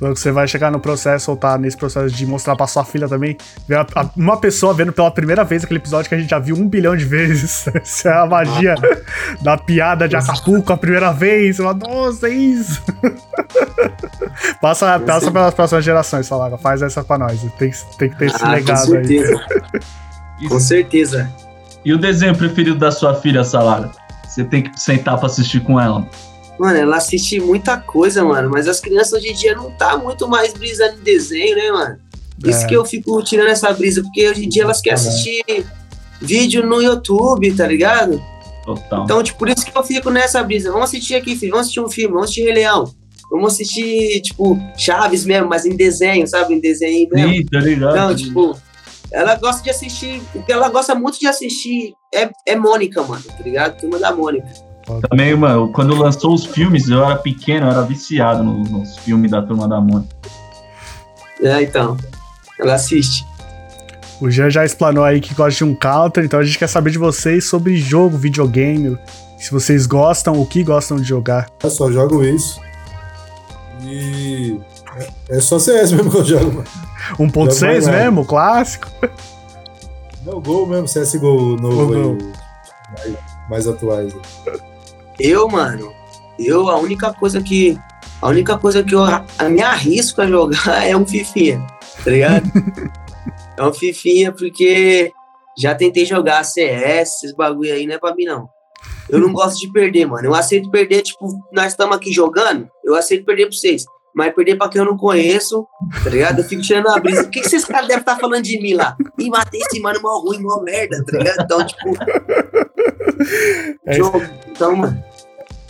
Então 0.00 0.16
você 0.16 0.32
vai 0.32 0.48
chegar 0.48 0.70
no 0.72 0.80
processo 0.80 1.30
ou 1.30 1.36
tá 1.36 1.58
nesse 1.58 1.76
processo 1.76 2.14
de 2.14 2.24
mostrar 2.24 2.56
pra 2.56 2.66
sua 2.66 2.84
filha 2.86 3.06
também. 3.06 3.36
Ver 3.68 3.74
a- 3.76 3.86
a- 3.94 4.08
uma 4.16 4.38
pessoa 4.40 4.72
vendo 4.72 4.92
pela 4.94 5.10
primeira 5.10 5.44
vez 5.44 5.62
aquele 5.62 5.78
episódio 5.78 6.08
que 6.08 6.14
a 6.14 6.18
gente 6.18 6.30
já 6.30 6.38
viu 6.38 6.56
um 6.56 6.66
bilhão 6.66 6.96
de 6.96 7.04
vezes. 7.04 7.66
Essa 7.74 8.08
é 8.08 8.12
a 8.22 8.26
magia 8.26 8.74
da 9.42 9.58
piada 9.58 10.08
de 10.08 10.16
Acapulco 10.16 10.72
a 10.72 10.76
primeira 10.78 11.12
vez. 11.12 11.56
Você 11.56 11.62
fala, 11.62 11.74
Nossa, 11.74 12.28
é 12.28 12.30
isso. 12.30 12.82
passa 14.60 14.98
passa 15.00 15.30
pelas 15.30 15.54
próximas 15.54 15.84
gerações, 15.84 16.26
Salaga. 16.26 16.56
Faz 16.56 16.80
essa 16.82 17.04
pra 17.04 17.18
nós. 17.18 17.40
Tem, 17.58 17.70
que- 17.70 17.96
tem 17.98 18.08
que 18.08 18.16
ter 18.16 18.26
esse 18.26 18.36
Ah, 18.36 18.46
com 18.46 18.52
legado 18.52 18.78
aí. 18.96 19.06
certeza. 19.06 19.40
Com 20.48 20.60
certeza. 20.60 21.30
E 21.84 21.92
o 21.92 21.98
desenho 21.98 22.34
preferido 22.34 22.78
da 22.78 22.90
sua 22.90 23.14
filha, 23.14 23.44
Salaga? 23.44 23.90
Você 24.26 24.44
tem 24.44 24.62
que 24.62 24.80
sentar 24.80 25.16
pra 25.18 25.26
assistir 25.26 25.60
com 25.60 25.78
ela. 25.80 26.06
Mano, 26.60 26.76
ela 26.76 26.98
assiste 26.98 27.40
muita 27.40 27.78
coisa, 27.78 28.22
mano, 28.22 28.50
mas 28.50 28.68
as 28.68 28.80
crianças 28.80 29.14
hoje 29.14 29.28
em 29.28 29.34
dia 29.34 29.54
não 29.54 29.70
tá 29.70 29.96
muito 29.96 30.28
mais 30.28 30.52
brisando 30.52 30.98
em 31.00 31.02
desenho, 31.02 31.56
né, 31.56 31.70
mano? 31.70 31.98
Isso 32.44 32.64
É. 32.64 32.66
que 32.66 32.74
eu 32.76 32.84
fico 32.84 33.22
tirando 33.22 33.48
essa 33.48 33.72
brisa, 33.72 34.02
porque 34.02 34.28
hoje 34.28 34.44
em 34.44 34.48
dia 34.50 34.64
elas 34.64 34.78
querem 34.82 34.94
assistir 34.98 35.42
vídeo 36.20 36.62
no 36.66 36.82
YouTube, 36.82 37.50
tá 37.54 37.66
ligado? 37.66 38.22
Total. 38.62 39.04
Então, 39.04 39.22
tipo, 39.22 39.38
por 39.38 39.48
isso 39.48 39.64
que 39.64 39.72
eu 39.74 39.82
fico 39.82 40.10
nessa 40.10 40.42
brisa. 40.42 40.70
Vamos 40.70 40.90
assistir 40.90 41.14
aqui, 41.14 41.34
filho, 41.34 41.52
vamos 41.52 41.62
assistir 41.68 41.80
um 41.80 41.88
filme, 41.88 42.12
vamos 42.12 42.24
assistir 42.24 42.42
Rei 42.44 42.52
Leão. 42.52 42.94
Vamos 43.30 43.54
assistir, 43.54 44.20
tipo, 44.20 44.58
Chaves 44.76 45.24
mesmo, 45.24 45.48
mas 45.48 45.64
em 45.64 45.74
desenho, 45.74 46.26
sabe? 46.26 46.52
Em 46.52 46.60
desenho 46.60 47.08
mesmo. 47.10 47.32
Sim, 47.32 47.46
tá 47.46 47.60
ligado? 47.60 47.96
Não, 47.96 48.14
tipo, 48.14 48.54
ela 49.10 49.34
gosta 49.36 49.62
de 49.62 49.70
assistir. 49.70 50.20
O 50.34 50.42
que 50.42 50.52
ela 50.52 50.68
gosta 50.68 50.94
muito 50.94 51.18
de 51.18 51.26
assistir 51.26 51.94
é, 52.14 52.28
é 52.46 52.54
Mônica, 52.54 53.02
mano, 53.02 53.22
tá 53.22 53.42
ligado? 53.42 53.80
Turma 53.80 53.98
da 53.98 54.14
Mônica. 54.14 54.68
Também, 55.08 55.34
mano, 55.36 55.70
quando 55.72 55.94
lançou 55.96 56.34
os 56.34 56.44
filmes, 56.46 56.88
eu 56.88 57.04
era 57.04 57.16
pequeno, 57.16 57.66
eu 57.66 57.70
era 57.70 57.82
viciado 57.82 58.42
no- 58.42 58.62
nos 58.64 58.96
filmes 58.98 59.30
da 59.30 59.40
Turma 59.42 59.68
da 59.68 59.80
Mônica. 59.80 60.14
É, 61.42 61.62
então. 61.62 61.96
Ela 62.58 62.74
assiste. 62.74 63.24
O 64.20 64.30
Jean 64.30 64.50
já 64.50 64.64
explanou 64.64 65.02
aí 65.04 65.20
que 65.20 65.32
gosta 65.34 65.56
de 65.58 65.64
um 65.64 65.74
counter, 65.74 66.24
então 66.24 66.38
a 66.40 66.44
gente 66.44 66.58
quer 66.58 66.66
saber 66.68 66.90
de 66.90 66.98
vocês 66.98 67.48
sobre 67.48 67.76
jogo, 67.78 68.18
videogame. 68.18 68.98
Se 69.38 69.50
vocês 69.50 69.86
gostam, 69.86 70.34
o 70.38 70.44
que 70.44 70.62
gostam 70.62 70.98
de 70.98 71.04
jogar. 71.04 71.48
Eu 71.62 71.70
só 71.70 71.90
jogo 71.90 72.22
isso. 72.22 72.60
E. 73.82 74.60
É 75.30 75.40
só 75.40 75.58
CS 75.58 75.92
mesmo 75.92 76.10
que 76.10 76.16
eu 76.18 76.24
jogo, 76.24 76.52
mano. 76.56 76.64
1.6 77.18 77.54
Jogo 77.54 77.64
mais 77.64 77.88
mesmo, 77.88 78.24
clássico. 78.26 78.88
Não, 80.26 80.40
gol 80.40 80.66
mesmo, 80.66 80.86
CSGO 80.86 81.56
novo 81.56 81.94
aí. 81.94 82.18
Mais, 82.98 83.16
mais 83.48 83.66
atuais. 83.66 84.12
Eu, 85.20 85.48
mano, 85.48 85.92
eu, 86.38 86.68
a 86.68 86.78
única 86.78 87.12
coisa 87.12 87.40
que. 87.42 87.78
A 88.22 88.28
única 88.28 88.58
coisa 88.58 88.82
que 88.82 88.94
eu 88.94 89.02
a- 89.02 89.24
me 89.48 89.62
arrisco 89.62 90.20
a 90.20 90.26
jogar 90.26 90.84
é 90.86 90.96
um 90.96 91.06
Fifinha, 91.06 91.66
tá 92.04 92.10
ligado? 92.10 92.50
é 93.56 93.62
um 93.64 93.72
Fifinha 93.72 94.30
porque 94.32 95.10
já 95.58 95.74
tentei 95.74 96.04
jogar 96.04 96.44
CS, 96.44 97.22
esses 97.22 97.34
bagulho 97.34 97.72
aí, 97.72 97.86
não 97.86 97.94
é 97.94 97.98
pra 97.98 98.14
mim, 98.14 98.24
não. 98.24 98.48
Eu 99.08 99.18
não 99.18 99.32
gosto 99.32 99.58
de 99.58 99.72
perder, 99.72 100.06
mano. 100.06 100.26
Eu 100.26 100.34
aceito 100.34 100.70
perder, 100.70 101.02
tipo, 101.02 101.28
nós 101.52 101.72
estamos 101.72 101.96
aqui 101.96 102.12
jogando, 102.12 102.68
eu 102.84 102.94
aceito 102.94 103.24
perder 103.24 103.46
pra 103.46 103.56
vocês. 103.56 103.84
Mas 104.14 104.34
perder 104.34 104.56
pra 104.56 104.68
quem 104.68 104.80
eu 104.80 104.84
não 104.84 104.96
conheço, 104.96 105.64
tá 106.02 106.10
ligado? 106.10 106.40
Eu 106.40 106.44
fico 106.44 106.62
tirando 106.62 106.88
a 106.88 106.98
brisa. 106.98 107.22
O 107.22 107.30
que, 107.30 107.40
que 107.40 107.46
esses 107.46 107.64
caras 107.64 107.86
devem 107.86 108.00
estar 108.00 108.16
falando 108.18 108.42
de 108.42 108.60
mim 108.60 108.74
lá? 108.74 108.96
Ih, 109.18 109.28
matei 109.30 109.60
esse 109.60 109.80
mano 109.80 110.00
mó 110.02 110.18
ruim, 110.20 110.42
mó 110.42 110.60
merda, 110.62 111.02
tá 111.04 111.16
ligado? 111.18 111.42
Então, 111.44 111.64
tipo. 111.64 111.90
É 113.86 113.92
jogo. 113.94 114.20
Então, 114.48 114.74
mano. 114.74 115.04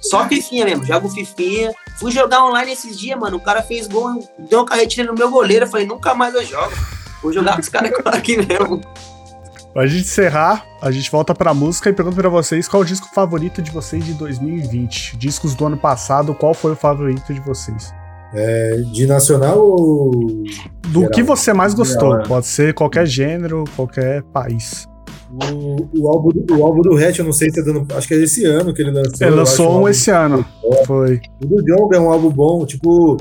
Só 0.01 0.27
fifinha 0.27 0.64
mesmo, 0.64 0.85
jogo 0.85 1.09
fifinha. 1.09 1.72
Fui 1.98 2.10
jogar 2.10 2.44
online 2.44 2.72
esses 2.72 2.98
dias, 2.98 3.18
mano. 3.18 3.36
O 3.36 3.40
cara 3.40 3.62
fez 3.62 3.86
gol, 3.86 4.27
deu 4.39 4.60
uma 4.60 4.64
carretilha 4.66 5.06
no 5.06 5.14
meu 5.14 5.31
goleiro. 5.31 5.66
Eu 5.66 5.68
falei, 5.68 5.86
nunca 5.86 6.14
mais 6.14 6.35
eu 6.35 6.44
jogo. 6.44 6.72
Vou 7.22 7.32
jogar 7.32 7.55
com 7.55 7.60
os 7.60 7.68
caras 7.68 7.93
aqui 8.06 8.36
mesmo. 8.39 8.81
Pra 9.72 9.86
gente 9.86 10.02
encerrar, 10.05 10.64
a 10.82 10.90
gente 10.90 11.10
volta 11.10 11.32
pra 11.32 11.55
música 11.55 11.90
e 11.90 11.93
pergunta 11.93 12.16
pra 12.16 12.28
vocês 12.28 12.66
qual 12.66 12.82
o 12.82 12.85
disco 12.85 13.09
favorito 13.14 13.62
de 13.62 13.70
vocês 13.70 14.05
de 14.05 14.14
2020. 14.14 15.16
Discos 15.16 15.55
do 15.55 15.66
ano 15.66 15.77
passado, 15.77 16.35
qual 16.35 16.55
foi 16.55 16.72
o 16.72 16.77
favorito 16.77 17.32
de 17.32 17.40
vocês? 17.40 17.93
É, 18.32 18.77
de 18.93 19.06
nacional 19.06 19.59
ou. 19.59 20.10
Do 20.82 21.01
Geral. 21.01 21.10
que 21.10 21.22
você 21.22 21.52
mais 21.52 21.74
gostou? 21.74 22.10
Geral, 22.10 22.24
é. 22.24 22.28
Pode 22.28 22.47
ser 22.47 22.74
qualquer 22.74 23.06
gênero, 23.06 23.64
qualquer 23.77 24.22
país. 24.24 24.89
O, 25.32 25.89
o, 26.02 26.09
álbum, 26.09 26.31
do- 26.31 26.59
o 26.59 26.65
álbum 26.65 26.82
do 26.82 26.97
Hatch, 26.97 27.19
eu 27.19 27.24
não 27.24 27.32
sei 27.32 27.51
se 27.51 27.57
tá 27.57 27.62
dando. 27.73 27.86
Acho 27.94 28.09
que 28.09 28.15
é 28.15 28.19
esse 28.23 28.44
ano 28.44 28.74
que 28.74 28.82
ele 28.82 28.90
lançou. 28.90 29.27
Ele 29.27 29.36
lançou 29.36 29.81
um 29.82 29.89
esse 29.89 30.11
ano. 30.11 30.44
Foi. 30.86 31.20
O 31.43 31.47
do 31.47 31.62
Jonga 31.65 31.97
é 31.97 32.01
um 32.01 32.11
álbum 32.11 32.31
bom, 32.31 32.65
tipo. 32.66 33.16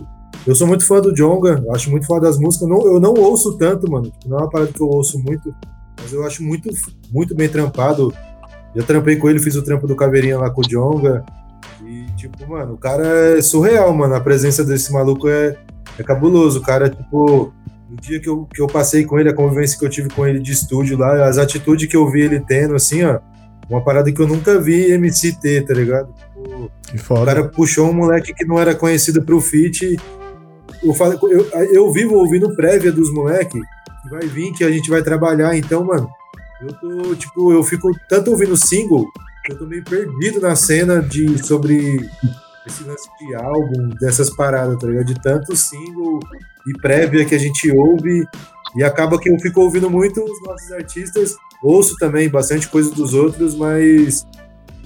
Eu 0.47 0.55
sou 0.55 0.65
muito 0.65 0.85
fã 0.87 1.01
do 1.01 1.13
Jonga, 1.13 1.63
acho 1.71 1.91
muito 1.91 2.07
fã 2.07 2.19
das 2.19 2.39
músicas. 2.39 2.67
Eu 2.67 2.75
não, 2.75 2.85
eu 2.93 2.99
não 2.99 3.13
ouço 3.13 3.57
tanto, 3.57 3.91
mano. 3.91 4.05
Tipo, 4.05 4.29
não 4.29 4.37
é 4.37 4.41
uma 4.41 4.49
parada 4.49 4.71
que 4.71 4.81
eu 4.81 4.87
ouço 4.87 5.19
muito, 5.19 5.53
mas 6.01 6.11
eu 6.13 6.25
acho 6.25 6.41
muito, 6.43 6.69
muito 7.11 7.35
bem 7.35 7.49
trampado. 7.49 8.11
Já 8.75 8.83
trampei 8.83 9.17
com 9.17 9.29
ele, 9.29 9.39
fiz 9.39 9.55
o 9.55 9.61
trampo 9.63 9.85
do 9.85 9.95
Caveirinha 9.95 10.37
lá 10.39 10.49
com 10.49 10.61
o 10.61 10.67
Jonga. 10.67 11.23
E, 11.85 12.05
tipo, 12.15 12.47
mano, 12.49 12.73
o 12.73 12.77
cara 12.77 13.05
é 13.37 13.41
surreal, 13.41 13.93
mano. 13.93 14.15
A 14.15 14.19
presença 14.21 14.63
desse 14.63 14.91
maluco 14.93 15.27
é, 15.27 15.55
é 15.97 16.03
cabuloso. 16.03 16.59
O 16.59 16.63
cara, 16.63 16.89
tipo, 16.89 17.51
no 17.89 17.95
dia 17.97 18.19
que 18.19 18.29
eu, 18.29 18.45
que 18.45 18.61
eu 18.61 18.67
passei 18.67 19.03
com 19.03 19.19
ele, 19.19 19.29
a 19.29 19.33
convivência 19.33 19.77
que 19.77 19.85
eu 19.85 19.89
tive 19.89 20.09
com 20.09 20.25
ele 20.27 20.39
de 20.39 20.51
estúdio 20.51 20.97
lá, 20.97 21.27
as 21.27 21.37
atitudes 21.37 21.89
que 21.89 21.97
eu 21.97 22.09
vi 22.09 22.21
ele 22.21 22.39
tendo, 22.39 22.75
assim, 22.75 23.03
ó, 23.03 23.19
uma 23.69 23.83
parada 23.83 24.11
que 24.11 24.19
eu 24.19 24.27
nunca 24.27 24.59
vi 24.59 24.91
MC 24.91 25.33
ter, 25.39 25.65
tá 25.65 25.73
ligado? 25.73 26.13
Foda. 26.97 27.21
o 27.21 27.25
cara 27.25 27.43
puxou 27.47 27.89
um 27.89 27.93
moleque 27.93 28.33
que 28.33 28.45
não 28.45 28.59
era 28.59 28.73
conhecido 28.73 29.23
pro 29.23 29.41
feat. 29.41 29.97
Eu, 30.83 30.93
falo, 30.93 31.19
eu, 31.29 31.47
eu 31.71 31.91
vivo 31.91 32.15
ouvindo 32.15 32.55
prévia 32.55 32.91
dos 32.91 33.13
moleques 33.13 33.61
que 34.03 34.09
vai 34.09 34.27
vir, 34.27 34.53
que 34.53 34.63
a 34.63 34.71
gente 34.71 34.89
vai 34.89 35.03
trabalhar. 35.03 35.55
Então, 35.55 35.83
mano, 35.83 36.09
eu 36.61 36.73
tô, 36.73 37.15
tipo, 37.15 37.51
eu 37.53 37.63
fico 37.63 37.91
tanto 38.07 38.31
ouvindo 38.31 38.57
single, 38.57 39.05
que 39.45 39.53
eu 39.53 39.57
tô 39.57 39.65
meio 39.67 39.83
perdido 39.83 40.39
na 40.39 40.55
cena 40.55 41.01
de 41.01 41.37
sobre 41.45 42.09
esse 42.69 42.83
lance 42.83 43.09
de 43.19 43.35
álbum, 43.35 43.89
dessas 43.99 44.29
paradas, 44.29 44.77
tá 44.77 44.87
ligado? 44.87 45.05
De 45.05 45.21
tanto 45.21 45.55
single 45.55 46.19
e 46.67 46.73
prévia 46.81 47.25
que 47.25 47.35
a 47.35 47.39
gente 47.39 47.71
ouve. 47.71 48.25
E 48.75 48.83
acaba 48.83 49.19
que 49.19 49.29
eu 49.29 49.37
fico 49.39 49.61
ouvindo 49.61 49.89
muito 49.89 50.23
os 50.23 50.43
nossos 50.43 50.71
artistas. 50.71 51.35
Ouço 51.61 51.95
também 51.97 52.29
bastante 52.29 52.67
coisa 52.67 52.91
dos 52.91 53.13
outros, 53.13 53.55
mas 53.55 54.25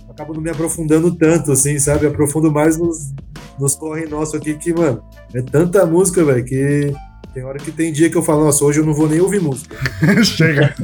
acabo 0.10 0.34
não 0.34 0.42
me 0.42 0.50
aprofundando 0.50 1.14
tanto, 1.14 1.52
assim, 1.52 1.78
sabe? 1.80 2.08
Aprofundo 2.08 2.52
mais 2.52 2.78
nos, 2.78 3.14
nos 3.60 3.76
corre 3.76 4.06
nosso 4.06 4.38
aqui, 4.38 4.54
que, 4.56 4.74
mano, 4.74 5.04
é 5.34 5.42
tanta 5.42 5.86
música, 5.86 6.24
velho, 6.24 6.46
que 6.46 6.94
tem 7.34 7.44
hora 7.44 7.58
que 7.58 7.72
tem 7.72 7.92
dia 7.92 8.10
que 8.10 8.16
eu 8.16 8.24
falo, 8.24 8.46
nossa, 8.46 8.64
hoje 8.64 8.80
eu 8.80 8.86
não 8.86 8.94
vou 8.94 9.10
nem 9.10 9.20
ouvir 9.20 9.42
música. 9.42 9.76
Chega. 10.24 10.76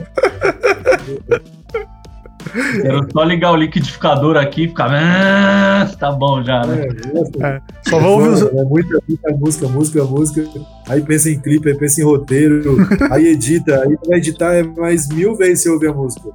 Quero 2.82 3.08
só 3.12 3.24
ligar 3.24 3.52
o 3.52 3.56
liquidificador 3.56 4.38
aqui 4.38 4.64
e 4.64 4.68
ficar. 4.68 4.90
"Ah", 4.92 5.90
Tá 6.00 6.12
bom 6.12 6.44
já, 6.44 6.66
né? 6.66 6.88
É, 6.88 7.14
nossa, 7.14 7.62
Só 7.88 8.00
vou 8.00 8.20
ouvir 8.22 8.30
os. 8.30 8.42
é 8.44 8.64
muita, 8.64 9.00
muita 9.08 9.32
música, 9.32 9.68
música, 9.68 10.04
música. 10.04 10.46
Aí 10.88 11.02
pensa 11.02 11.30
em 11.30 11.40
clipe, 11.40 11.70
aí 11.70 11.78
pensa 11.78 12.02
em 12.02 12.04
roteiro, 12.06 12.78
aí 13.12 13.28
edita, 13.28 13.84
aí 13.84 13.98
vai 14.08 14.18
editar 14.18 14.54
é 14.54 14.64
mais 14.64 15.08
mil 15.10 15.36
vezes 15.36 15.64
você 15.64 15.70
ouvir 15.70 15.88
a 15.90 15.94
música. 15.94 16.30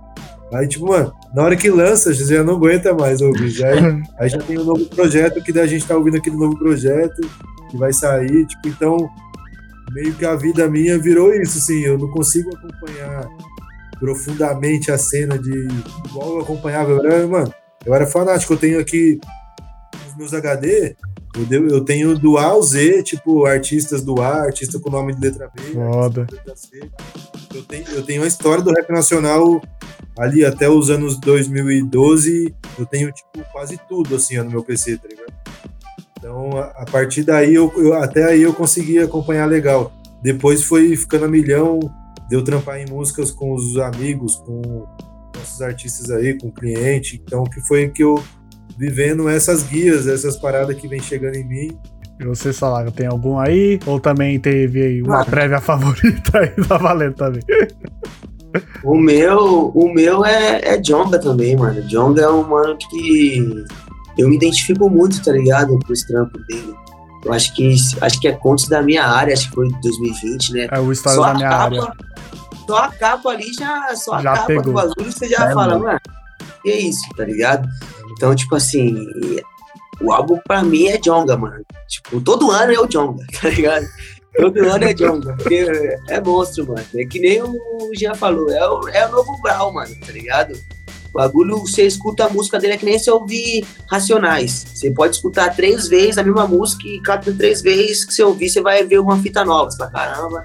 Aí, 0.53 0.69
tipo, 0.69 0.87
mano, 0.87 1.13
na 1.35 1.43
hora 1.43 1.57
que 1.57 1.69
lança, 1.69 2.15
você 2.15 2.25
já 2.37 2.45
não 2.45 2.55
aguenta 2.55 2.95
mais 2.95 3.21
ouvir. 3.21 3.49
Já, 3.49 3.69
aí 4.21 4.29
já 4.29 4.39
tem 4.39 4.59
um 4.59 4.65
novo 4.65 4.85
projeto, 4.87 5.43
que 5.43 5.53
daí 5.53 5.65
a 5.65 5.67
gente 5.67 5.85
tá 5.87 5.97
ouvindo 5.97 6.17
aquele 6.17 6.37
novo 6.37 6.57
projeto 6.57 7.21
que 7.71 7.77
vai 7.77 7.93
sair, 7.93 8.47
tipo, 8.47 8.69
então 8.69 8.97
meio 9.93 10.13
que 10.15 10.25
a 10.25 10.35
vida 10.37 10.69
minha 10.69 10.99
virou 10.99 11.33
isso, 11.35 11.59
assim, 11.59 11.81
eu 11.81 11.99
não 11.99 12.09
consigo 12.09 12.51
acompanhar 12.57 13.27
profundamente 13.99 14.91
a 14.91 14.99
cena 14.99 15.39
de 15.39 15.69
igual 16.09 16.37
eu 16.37 16.41
acompanhava, 16.41 16.91
eu 16.93 17.05
era, 17.05 17.27
mano, 17.27 17.53
eu 17.85 17.95
era 17.95 18.07
fanático, 18.07 18.53
eu 18.55 18.59
tenho 18.59 18.79
aqui 18.81 19.19
os 20.09 20.17
meus 20.17 20.33
HD, 20.35 20.97
eu, 21.51 21.69
eu 21.69 21.81
tenho 21.85 22.19
do 22.19 22.39
A 22.39 22.45
ao 22.47 22.63
Z, 22.63 23.03
tipo, 23.03 23.45
artistas 23.47 24.03
do 24.03 24.21
A, 24.23 24.43
artista 24.43 24.79
com 24.79 24.91
nome 24.91 25.15
de 25.15 25.21
letra 25.21 25.51
B, 25.55 25.61
Foda. 25.73 26.27
letra 26.31 26.55
C. 26.57 26.89
Eu 27.55 27.63
tenho, 27.63 27.85
eu 27.91 28.03
tenho 28.03 28.23
a 28.23 28.27
história 28.27 28.63
do 28.63 28.71
rap 28.73 28.91
nacional 28.91 29.61
ali 30.19 30.45
até 30.45 30.69
os 30.69 30.91
anos 30.91 31.19
2012, 31.19 32.55
eu 32.79 32.87
tenho, 32.87 33.11
tipo, 33.11 33.45
quase 33.53 33.79
tudo, 33.89 34.15
assim, 34.17 34.37
no 34.39 34.51
meu 34.51 34.63
PC, 34.63 34.97
tá 34.99 35.09
ligado? 35.09 35.33
Então, 36.19 36.57
a, 36.57 36.65
a 36.83 36.85
partir 36.87 37.23
daí, 37.25 37.55
eu, 37.55 37.73
eu- 37.77 37.95
até 37.95 38.25
aí 38.25 38.43
eu 38.43 38.53
consegui 38.55 38.99
acompanhar 38.99 39.47
legal. 39.47 39.93
Depois 40.23 40.63
foi 40.63 40.97
ficando 40.97 41.25
a 41.27 41.29
milhão, 41.29 41.79
deu 42.29 42.43
trampar 42.43 42.79
em 42.79 42.87
músicas 42.87 43.31
com 43.31 43.55
os 43.55 43.77
amigos, 43.79 44.37
com 44.37 44.87
nossos 45.37 45.61
artistas 45.61 46.11
aí, 46.11 46.39
com 46.39 46.49
o 46.49 46.53
cliente. 46.53 47.21
Então, 47.25 47.45
que 47.45 47.61
foi 47.63 47.89
que 47.89 48.03
eu 48.03 48.23
vivendo 48.77 49.29
essas 49.29 49.63
guias, 49.63 50.07
essas 50.07 50.37
paradas 50.37 50.77
que 50.77 50.89
vem 50.89 51.01
chegando 51.01 51.37
em 51.37 51.47
mim. 51.47 51.79
E 52.21 52.25
você, 52.25 52.53
Salaga, 52.53 52.91
tem 52.91 53.07
algum 53.07 53.39
aí? 53.39 53.79
Ou 53.87 53.99
também 53.99 54.39
teve 54.39 54.83
aí 54.83 55.03
uma 55.03 55.25
prévia 55.25 55.61
favorita 55.63 56.39
aí? 56.39 56.51
Tá 56.67 56.79
valendo 56.79 57.15
também. 57.15 57.43
O 58.85 58.97
meu, 58.97 59.73
o 59.75 59.93
meu 59.93 60.25
é, 60.25 60.61
é 60.63 60.77
Jonga 60.79 61.19
também, 61.19 61.57
mano. 61.57 61.83
Jonga 61.83 62.23
é 62.23 62.31
um 62.31 62.47
mano 62.47 62.77
que 62.79 63.65
eu 64.17 64.29
me 64.29 64.37
identifico 64.37 64.89
muito, 64.89 65.23
tá 65.23 65.33
ligado? 65.33 65.77
Com 65.85 65.93
esse 65.93 66.07
trampo 66.07 66.39
dele. 66.47 66.75
Eu 67.25 67.33
acho 67.33 67.55
que, 67.55 67.75
acho 68.01 68.21
que 68.21 68.29
é 68.29 68.33
contos 68.33 68.69
da 68.69 68.83
minha 68.83 69.05
área, 69.05 69.33
acho 69.33 69.49
que 69.49 69.55
foi 69.55 69.67
de 69.69 69.81
2020, 69.81 70.53
né? 70.53 70.69
É 70.71 70.79
o 70.79 70.93
história 70.93 71.17
Só 71.17 71.23
da 71.23 71.31
a, 71.31 71.35
minha 71.35 71.49
capa, 71.49 71.65
área. 71.65 71.93
Só 72.67 72.77
a 72.77 72.89
capa 72.93 73.31
ali 73.31 73.53
já, 73.53 73.95
só 73.97 74.15
a 74.15 74.23
Já 74.23 74.33
capa 74.35 74.47
pegou. 74.47 74.63
do 74.65 74.73
bagulho 74.73 75.13
você 75.13 75.29
já 75.29 75.51
É, 75.51 75.55
fala, 75.55 75.79
mano. 75.79 76.01
que 76.63 76.71
isso, 76.73 77.03
tá 77.17 77.25
ligado? 77.25 77.69
Então, 78.13 78.35
tipo 78.35 78.55
assim, 78.57 79.07
o 80.01 80.13
álbum 80.13 80.39
pra 80.47 80.63
mim 80.63 80.87
é 80.87 80.99
Jonga, 80.99 81.37
mano. 81.37 81.63
Tipo, 81.89 82.21
todo 82.21 82.51
ano 82.51 82.73
é 82.73 82.79
o 82.81 82.87
Jonga, 82.87 83.25
tá 83.41 83.49
ligado? 83.49 83.87
Todo 84.37 84.59
ano 84.69 84.85
é 84.85 84.93
Jonga, 84.95 85.37
porque 85.37 85.67
é 86.09 86.21
monstro, 86.21 86.67
mano. 86.67 86.85
É 86.97 87.05
que 87.05 87.21
nem 87.21 87.43
o 87.43 87.91
Jean 87.97 88.15
falou, 88.15 88.51
é 88.51 88.69
o, 88.69 88.89
é 88.89 89.07
o 89.07 89.13
novo 89.13 89.41
Brau, 89.43 89.73
mano, 89.73 89.95
tá 90.05 90.11
ligado? 90.13 90.53
O 91.11 91.13
bagulho, 91.19 91.59
você 91.59 91.87
escuta 91.87 92.25
a 92.25 92.29
música 92.29 92.59
dele 92.59 92.73
é 92.73 92.77
que 92.77 92.85
nem 92.85 92.99
você 92.99 93.09
ouvir 93.09 93.65
Racionais. 93.89 94.67
Você 94.75 94.91
pode 94.91 95.15
escutar 95.15 95.55
três 95.55 95.87
vezes 95.87 96.19
a 96.19 96.25
mesma 96.25 96.49
música 96.49 96.83
e 96.89 97.01
cada 97.01 97.33
três 97.33 97.63
vezes 97.63 98.05
que 98.05 98.13
você 98.13 98.25
ouvir, 98.25 98.49
você 98.49 98.61
vai 98.61 98.83
ver 98.85 98.99
uma 98.99 99.17
fita 99.23 99.45
nova. 99.45 99.71
Você 99.71 99.77
fala, 99.77 99.91
caramba, 99.93 100.45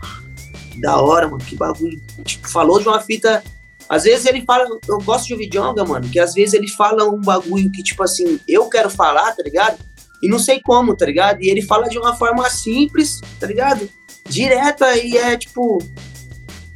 da 0.79 0.99
hora, 0.99 1.27
mano, 1.27 1.43
que 1.43 1.55
bagulho. 1.55 2.01
Tipo, 2.23 2.49
falou 2.49 2.79
de 2.79 2.87
uma 2.87 3.01
fita. 3.01 3.43
Às 3.87 4.03
vezes 4.03 4.25
ele 4.25 4.43
fala, 4.45 4.65
eu 4.87 4.99
gosto 4.99 5.27
de 5.27 5.33
ouvir 5.33 5.49
Jonga, 5.49 5.83
mano, 5.83 6.07
que 6.09 6.19
às 6.19 6.33
vezes 6.33 6.53
ele 6.53 6.67
fala 6.67 7.09
um 7.09 7.19
bagulho 7.19 7.71
que, 7.71 7.81
tipo 7.81 8.03
assim, 8.03 8.39
eu 8.47 8.69
quero 8.69 8.89
falar, 8.89 9.31
tá 9.35 9.41
ligado? 9.41 9.79
E 10.21 10.29
não 10.29 10.37
sei 10.37 10.61
como, 10.61 10.95
tá 10.95 11.05
ligado? 11.05 11.41
E 11.41 11.49
ele 11.49 11.61
fala 11.61 11.87
de 11.87 11.97
uma 11.97 12.15
forma 12.15 12.47
simples, 12.49 13.19
tá 13.39 13.47
ligado? 13.47 13.89
Direta 14.27 14.95
e 14.95 15.17
é, 15.17 15.35
tipo, 15.37 15.79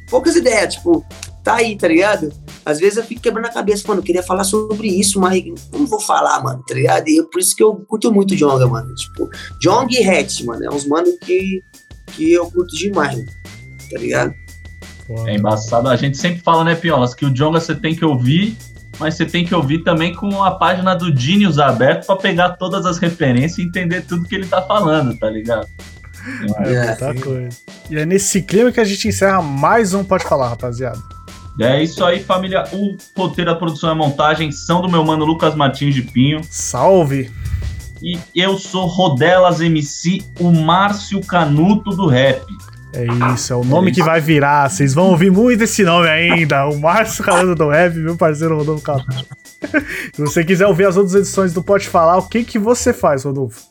poucas 0.08 0.34
ideias, 0.34 0.74
tipo, 0.74 1.04
tá 1.44 1.56
aí, 1.56 1.76
tá 1.76 1.86
ligado? 1.86 2.32
Às 2.64 2.80
vezes 2.80 2.96
eu 2.96 3.04
fico 3.04 3.20
quebrando 3.20 3.46
a 3.46 3.52
cabeça, 3.52 3.86
mano, 3.86 4.00
eu 4.00 4.04
queria 4.04 4.22
falar 4.22 4.44
sobre 4.44 4.88
isso, 4.88 5.20
mas 5.20 5.44
não 5.70 5.86
vou 5.86 6.00
falar, 6.00 6.42
mano, 6.42 6.64
tá 6.66 6.74
ligado? 6.74 7.08
E 7.08 7.20
é 7.20 7.22
por 7.22 7.38
isso 7.38 7.54
que 7.54 7.62
eu 7.62 7.76
curto 7.86 8.10
muito 8.10 8.34
Jonga, 8.34 8.66
mano. 8.66 8.94
Tipo, 8.94 9.28
Jong 9.60 9.94
e 9.94 10.08
Hatch, 10.08 10.42
mano, 10.42 10.64
é 10.64 10.70
uns 10.70 10.86
mano 10.86 11.06
que, 11.18 11.62
que 12.12 12.32
eu 12.32 12.50
curto 12.50 12.74
demais, 12.74 13.18
mano, 13.18 13.30
tá 13.94 14.00
ligado? 14.00 14.34
É 15.26 15.34
embaçado. 15.34 15.88
A 15.88 15.96
gente 15.96 16.16
sempre 16.16 16.40
fala, 16.40 16.64
né, 16.64 16.74
Piolas, 16.74 17.14
que 17.14 17.24
o 17.24 17.30
Jonga 17.30 17.60
você 17.60 17.74
tem 17.74 17.94
que 17.94 18.04
ouvir, 18.04 18.56
mas 18.98 19.14
você 19.14 19.24
tem 19.24 19.44
que 19.44 19.54
ouvir 19.54 19.84
também 19.84 20.14
com 20.14 20.42
a 20.42 20.50
página 20.50 20.94
do 20.94 21.14
Genius 21.14 21.58
aberta 21.58 22.06
pra 22.06 22.16
pegar 22.16 22.50
todas 22.50 22.86
as 22.86 22.98
referências 22.98 23.58
e 23.58 23.62
entender 23.62 24.02
tudo 24.02 24.24
que 24.24 24.34
ele 24.34 24.46
tá 24.46 24.62
falando, 24.62 25.16
tá 25.18 25.28
ligado? 25.30 25.68
É, 26.58 26.74
É, 26.74 26.86
muita 26.86 27.14
coisa. 27.22 27.56
E 27.90 27.96
é 27.98 28.06
nesse 28.06 28.42
clima 28.42 28.72
que 28.72 28.80
a 28.80 28.84
gente 28.84 29.06
encerra 29.06 29.42
mais 29.42 29.92
um 29.92 30.02
Pode 30.02 30.24
Falar, 30.24 30.48
rapaziada. 30.48 30.98
É 31.60 31.82
isso 31.82 32.04
aí, 32.04 32.20
família. 32.20 32.64
O 32.72 32.96
roteiro, 33.16 33.50
a 33.50 33.54
produção 33.54 33.90
e 33.90 33.92
a 33.92 33.94
montagem 33.94 34.50
são 34.50 34.80
do 34.80 34.88
meu 34.88 35.04
mano 35.04 35.24
Lucas 35.24 35.54
Martins 35.54 35.94
de 35.94 36.02
Pinho. 36.02 36.40
Salve! 36.50 37.30
E 38.02 38.18
eu 38.34 38.58
sou 38.58 38.86
Rodelas 38.86 39.60
MC, 39.60 40.22
o 40.40 40.50
Márcio 40.50 41.20
Canuto 41.20 41.90
do 41.90 42.06
rap. 42.06 42.44
É 42.94 43.32
isso, 43.34 43.52
é 43.52 43.56
o 43.56 43.64
nome 43.64 43.90
que 43.90 44.02
vai 44.02 44.20
virar. 44.20 44.70
Vocês 44.70 44.94
vão 44.94 45.06
ouvir 45.06 45.30
muito 45.30 45.64
esse 45.64 45.82
nome 45.82 46.08
ainda. 46.08 46.66
O 46.66 46.78
Márcio 46.78 47.24
Carando 47.24 47.54
do 47.54 47.68
Rap, 47.68 47.94
meu 47.96 48.16
parceiro 48.16 48.56
Rodolfo 48.56 48.84
Canuto. 48.84 49.26
Se 50.14 50.20
você 50.20 50.44
quiser 50.44 50.66
ouvir 50.66 50.86
as 50.86 50.96
outras 50.96 51.14
edições 51.14 51.52
do 51.52 51.62
Pode 51.62 51.88
Falar, 51.88 52.18
o 52.18 52.28
que, 52.28 52.44
que 52.44 52.58
você 52.58 52.92
faz, 52.92 53.24
Rodolfo? 53.24 53.62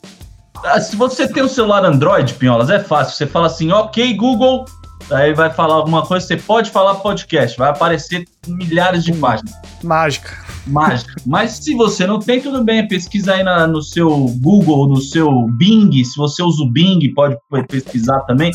Ah, 0.62 0.78
Se 0.78 0.94
você 0.94 1.26
tem 1.26 1.42
um 1.42 1.48
celular 1.48 1.84
Android, 1.84 2.34
Pinholas, 2.34 2.68
é 2.68 2.80
fácil. 2.80 3.16
Você 3.16 3.26
fala 3.26 3.46
assim, 3.46 3.72
ok, 3.72 4.14
Google. 4.14 4.66
Aí 5.10 5.32
vai 5.34 5.50
falar 5.50 5.74
alguma 5.74 6.04
coisa, 6.04 6.26
você 6.26 6.36
pode 6.36 6.70
falar 6.70 6.96
podcast. 6.96 7.56
Vai 7.56 7.70
aparecer 7.70 8.24
milhares 8.46 9.04
de 9.04 9.12
páginas. 9.14 9.54
Mágica. 9.82 10.43
Mágica. 10.66 11.14
Mas 11.26 11.52
se 11.52 11.74
você 11.74 12.06
não 12.06 12.18
tem, 12.18 12.40
tudo 12.40 12.64
bem. 12.64 12.86
Pesquisa 12.88 13.34
aí 13.34 13.42
na- 13.42 13.66
no 13.66 13.82
seu 13.82 14.10
Google, 14.40 14.88
no 14.88 15.00
seu 15.00 15.46
Bing. 15.58 15.90
Se 16.04 16.16
você 16.16 16.42
usa 16.42 16.62
o 16.62 16.70
Bing, 16.70 17.00
pode 17.14 17.36
pesquisar 17.68 18.20
também. 18.20 18.50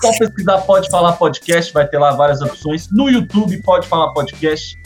Só 0.00 0.10
pesquisar 0.18 0.58
Pode 0.62 0.90
Falar 0.90 1.12
Podcast, 1.12 1.72
vai 1.72 1.86
ter 1.86 1.98
lá 1.98 2.12
várias 2.12 2.40
opções. 2.42 2.88
No 2.90 3.08
YouTube, 3.08 3.62
Pode 3.62 3.86
Falar 3.86 4.12
Podcast. 4.12 4.76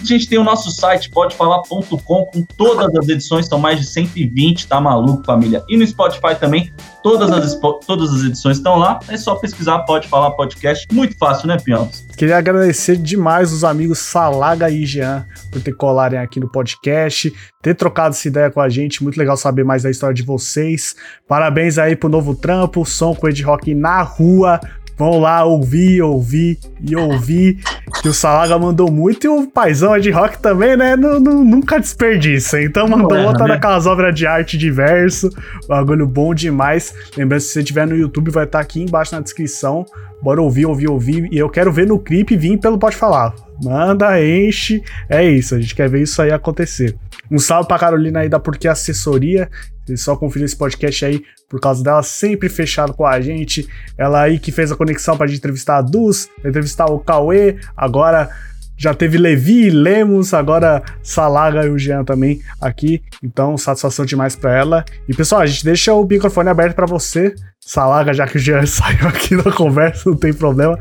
A 0.00 0.04
gente 0.04 0.28
tem 0.28 0.38
o 0.38 0.44
nosso 0.44 0.70
site, 0.70 1.10
podefalar.com, 1.10 1.98
com 1.98 2.42
todas 2.56 2.94
as 2.94 3.08
edições, 3.08 3.46
são 3.46 3.58
mais 3.58 3.80
de 3.80 3.86
120, 3.86 4.66
tá 4.66 4.80
maluco, 4.80 5.24
família? 5.24 5.62
E 5.68 5.76
no 5.76 5.86
Spotify 5.86 6.34
também, 6.38 6.72
todas 7.02 7.30
as, 7.30 7.58
todas 7.86 8.12
as 8.12 8.22
edições 8.22 8.58
estão 8.58 8.76
lá. 8.76 8.98
É 9.08 9.16
só 9.16 9.34
pesquisar 9.36 9.80
Pode 9.80 10.08
Falar 10.08 10.30
Podcast. 10.32 10.86
Muito 10.92 11.16
fácil, 11.18 11.48
né, 11.48 11.56
Pianos? 11.58 12.04
Queria 12.16 12.38
agradecer 12.38 12.96
demais 12.96 13.52
os 13.52 13.64
amigos 13.64 13.98
Salaga 13.98 14.70
e 14.70 14.86
Jean 14.86 15.26
por 15.50 15.60
ter 15.60 15.72
colarem 15.72 16.18
aqui 16.18 16.40
no 16.40 16.50
podcast, 16.50 17.32
ter 17.62 17.74
trocado 17.74 18.14
essa 18.14 18.28
ideia 18.28 18.50
com 18.50 18.60
a 18.60 18.68
gente. 18.68 19.02
Muito 19.02 19.18
legal 19.18 19.36
saber 19.36 19.64
mais 19.64 19.82
da 19.82 19.90
história 19.90 20.14
de 20.14 20.22
vocês. 20.22 20.94
Parabéns 21.28 21.78
aí 21.78 21.96
pro 21.96 22.08
novo 22.08 22.34
trampo, 22.34 22.84
som 22.84 23.14
com 23.14 23.28
Ed 23.28 23.42
Rock 23.42 23.74
na 23.74 24.02
rua. 24.02 24.60
Vão 24.96 25.18
lá 25.18 25.44
ouvir, 25.44 26.00
ouvir 26.02 26.58
e 26.80 26.96
ouvir. 26.96 27.58
Que 28.02 28.08
o 28.08 28.14
Salaga 28.14 28.58
mandou 28.58 28.90
muito 28.90 29.24
e 29.24 29.28
o 29.28 29.46
paizão 29.46 29.98
de 29.98 30.10
rock 30.10 30.38
também, 30.38 30.76
né? 30.76 30.96
Não, 30.96 31.20
não, 31.20 31.44
nunca 31.44 31.78
desperdiça. 31.78 32.60
Então 32.62 32.88
mandou 32.88 33.16
é, 33.16 33.26
outra 33.26 33.44
né? 33.44 33.54
daquelas 33.54 33.86
obras 33.86 34.14
de 34.14 34.26
arte 34.26 34.56
diverso. 34.56 35.30
Bagulho 35.68 36.06
bom 36.06 36.34
demais. 36.34 36.94
Lembrando, 37.16 37.40
se 37.40 37.52
você 37.52 37.62
tiver 37.62 37.86
no 37.86 37.96
YouTube, 37.96 38.30
vai 38.30 38.44
estar 38.44 38.60
aqui 38.60 38.82
embaixo 38.82 39.14
na 39.14 39.20
descrição. 39.20 39.84
Bora 40.26 40.42
ouvir, 40.42 40.66
ouvir, 40.66 40.88
ouvir. 40.88 41.28
E 41.32 41.38
eu 41.38 41.48
quero 41.48 41.72
ver 41.72 41.86
no 41.86 42.00
clipe 42.00 42.36
vir 42.36 42.58
pelo 42.58 42.76
Pode 42.76 42.96
Falar. 42.96 43.32
Manda, 43.62 44.20
enche. 44.20 44.82
É 45.08 45.24
isso, 45.24 45.54
a 45.54 45.60
gente 45.60 45.72
quer 45.72 45.88
ver 45.88 46.02
isso 46.02 46.20
aí 46.20 46.32
acontecer. 46.32 46.96
Um 47.30 47.38
salve 47.38 47.68
pra 47.68 47.78
Carolina 47.78 48.18
aí 48.18 48.28
da 48.28 48.40
Porque 48.40 48.66
Assessoria. 48.66 49.48
Vocês 49.84 50.00
só 50.00 50.16
conferiram 50.16 50.46
esse 50.46 50.56
podcast 50.56 51.04
aí 51.04 51.22
por 51.48 51.60
causa 51.60 51.84
dela, 51.84 52.02
sempre 52.02 52.48
fechado 52.48 52.92
com 52.92 53.06
a 53.06 53.20
gente. 53.20 53.68
Ela 53.96 54.22
aí 54.22 54.40
que 54.40 54.50
fez 54.50 54.72
a 54.72 54.74
conexão 54.74 55.16
pra 55.16 55.28
gente 55.28 55.38
entrevistar 55.38 55.76
a 55.76 55.80
Dus, 55.80 56.28
entrevistar 56.44 56.86
o 56.86 56.98
Cauê, 56.98 57.60
agora 57.76 58.28
já 58.76 58.92
teve 58.92 59.16
Levi, 59.16 59.70
Lemos, 59.70 60.34
agora 60.34 60.82
Salaga 61.02 61.64
e 61.64 61.70
o 61.70 61.78
Jean 61.78 62.04
também 62.04 62.40
aqui. 62.60 63.02
Então, 63.22 63.56
satisfação 63.56 64.04
demais 64.04 64.36
pra 64.36 64.54
ela. 64.54 64.84
E 65.08 65.14
pessoal, 65.14 65.40
a 65.40 65.46
gente 65.46 65.64
deixa 65.64 65.94
o 65.94 66.04
microfone 66.04 66.48
aberto 66.48 66.74
pra 66.74 66.86
você. 66.86 67.34
Salaga, 67.60 68.12
já 68.12 68.26
que 68.26 68.36
o 68.36 68.40
Jean 68.40 68.64
saiu 68.66 69.08
aqui 69.08 69.36
da 69.36 69.50
conversa, 69.50 70.10
não 70.10 70.16
tem 70.16 70.32
problema. 70.32 70.78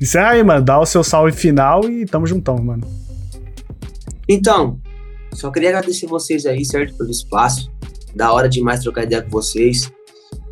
Encerra 0.00 0.30
aí, 0.30 0.42
mano. 0.42 0.64
Dá 0.64 0.78
o 0.78 0.86
seu 0.86 1.04
salve 1.04 1.32
final 1.32 1.88
e 1.88 2.04
tamo 2.04 2.26
juntão, 2.26 2.56
mano. 2.58 2.86
Então, 4.28 4.80
só 5.32 5.50
queria 5.50 5.68
agradecer 5.68 6.06
vocês 6.06 6.46
aí, 6.46 6.64
certo, 6.64 6.96
pelo 6.96 7.10
espaço. 7.10 7.70
Da 8.14 8.32
hora 8.32 8.48
demais 8.48 8.80
trocar 8.80 9.04
ideia 9.04 9.22
com 9.22 9.30
vocês. 9.30 9.90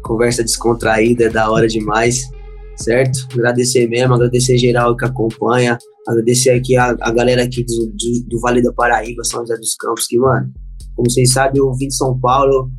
Conversa 0.03 0.45
descontraída, 0.45 1.25
é 1.25 1.29
da 1.31 1.51
hora 1.51 1.67
demais, 1.67 2.31
certo? 2.77 3.19
Agradecer 3.33 3.89
mesmo, 3.89 4.15
agradecer 4.15 4.59
geral 4.59 4.97
que 4.97 5.05
acompanha, 5.05 5.79
agradecer 6.07 6.51
aqui 6.51 6.77
a, 6.77 6.97
a 7.01 7.11
galera 7.11 7.43
aqui 7.43 7.65
do, 7.65 7.87
do, 7.87 8.29
do 8.29 8.41
Vale 8.41 8.63
da 8.63 8.73
Paraíba, 8.73 9.25
São 9.25 9.41
José 9.41 9.57
dos 9.57 9.75
Campos, 9.77 10.07
que, 10.07 10.19
mano, 10.19 10.53
como 10.95 11.11
vocês 11.11 11.33
sabem, 11.33 11.61
eu 11.61 11.73
vim 11.75 11.89
de 11.89 11.97
São 11.97 12.19
Paulo, 12.19 12.71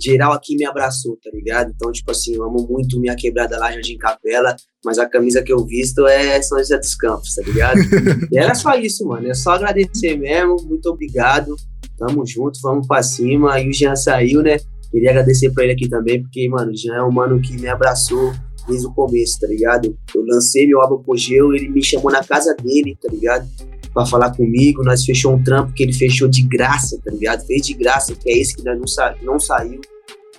geral 0.00 0.32
aqui 0.32 0.56
me 0.56 0.64
abraçou, 0.64 1.18
tá 1.22 1.30
ligado? 1.32 1.72
Então, 1.74 1.90
tipo 1.92 2.10
assim, 2.10 2.34
eu 2.34 2.44
amo 2.44 2.66
muito 2.68 3.00
minha 3.00 3.14
quebrada 3.14 3.58
lá, 3.58 3.72
Jardim 3.72 3.96
Capela, 3.96 4.56
mas 4.84 4.98
a 4.98 5.08
camisa 5.08 5.42
que 5.42 5.52
eu 5.52 5.64
visto 5.66 6.06
é 6.06 6.40
São 6.42 6.58
José 6.58 6.78
dos 6.78 6.94
Campos, 6.94 7.34
tá 7.34 7.42
ligado? 7.42 7.78
e 8.30 8.38
era 8.38 8.54
só 8.54 8.74
isso, 8.74 9.06
mano, 9.06 9.28
é 9.28 9.34
só 9.34 9.52
agradecer 9.52 10.16
mesmo, 10.16 10.56
muito 10.64 10.86
obrigado, 10.88 11.54
tamo 11.98 12.26
junto, 12.26 12.58
vamos 12.62 12.86
pra 12.86 13.02
cima, 13.02 13.54
aí 13.54 13.68
o 13.68 13.72
Jean 13.72 13.96
saiu, 13.96 14.42
né? 14.42 14.56
Queria 14.90 15.10
agradecer 15.10 15.50
pra 15.50 15.64
ele 15.64 15.72
aqui 15.72 15.88
também, 15.88 16.22
porque, 16.22 16.48
mano, 16.50 16.70
o 16.70 16.76
Jean 16.76 16.94
é 16.94 17.02
um 17.02 17.10
mano 17.10 17.40
que 17.40 17.56
me 17.58 17.68
abraçou 17.68 18.32
desde 18.66 18.86
o 18.86 18.92
começo, 18.92 19.38
tá 19.40 19.46
ligado? 19.46 19.96
Eu 20.14 20.24
lancei 20.26 20.66
meu 20.66 20.80
álbum 20.80 20.96
Apogeu, 20.96 21.52
ele 21.52 21.68
me 21.68 21.82
chamou 21.82 22.10
na 22.10 22.22
casa 22.22 22.54
dele, 22.54 22.96
tá 23.00 23.08
ligado? 23.10 23.48
Pra 23.92 24.06
falar 24.06 24.34
comigo, 24.34 24.82
nós 24.82 25.04
fechou 25.04 25.34
um 25.34 25.42
trampo 25.42 25.72
que 25.72 25.82
ele 25.82 25.92
fechou 25.92 26.28
de 26.28 26.42
graça, 26.42 26.98
tá 27.04 27.10
ligado? 27.10 27.44
Fez 27.46 27.66
de 27.66 27.74
graça, 27.74 28.14
que 28.14 28.30
é 28.30 28.38
esse 28.38 28.56
que 28.56 28.64
nós 28.64 28.78
não, 28.78 28.86
sa 28.86 29.14
não 29.22 29.38
saiu, 29.38 29.80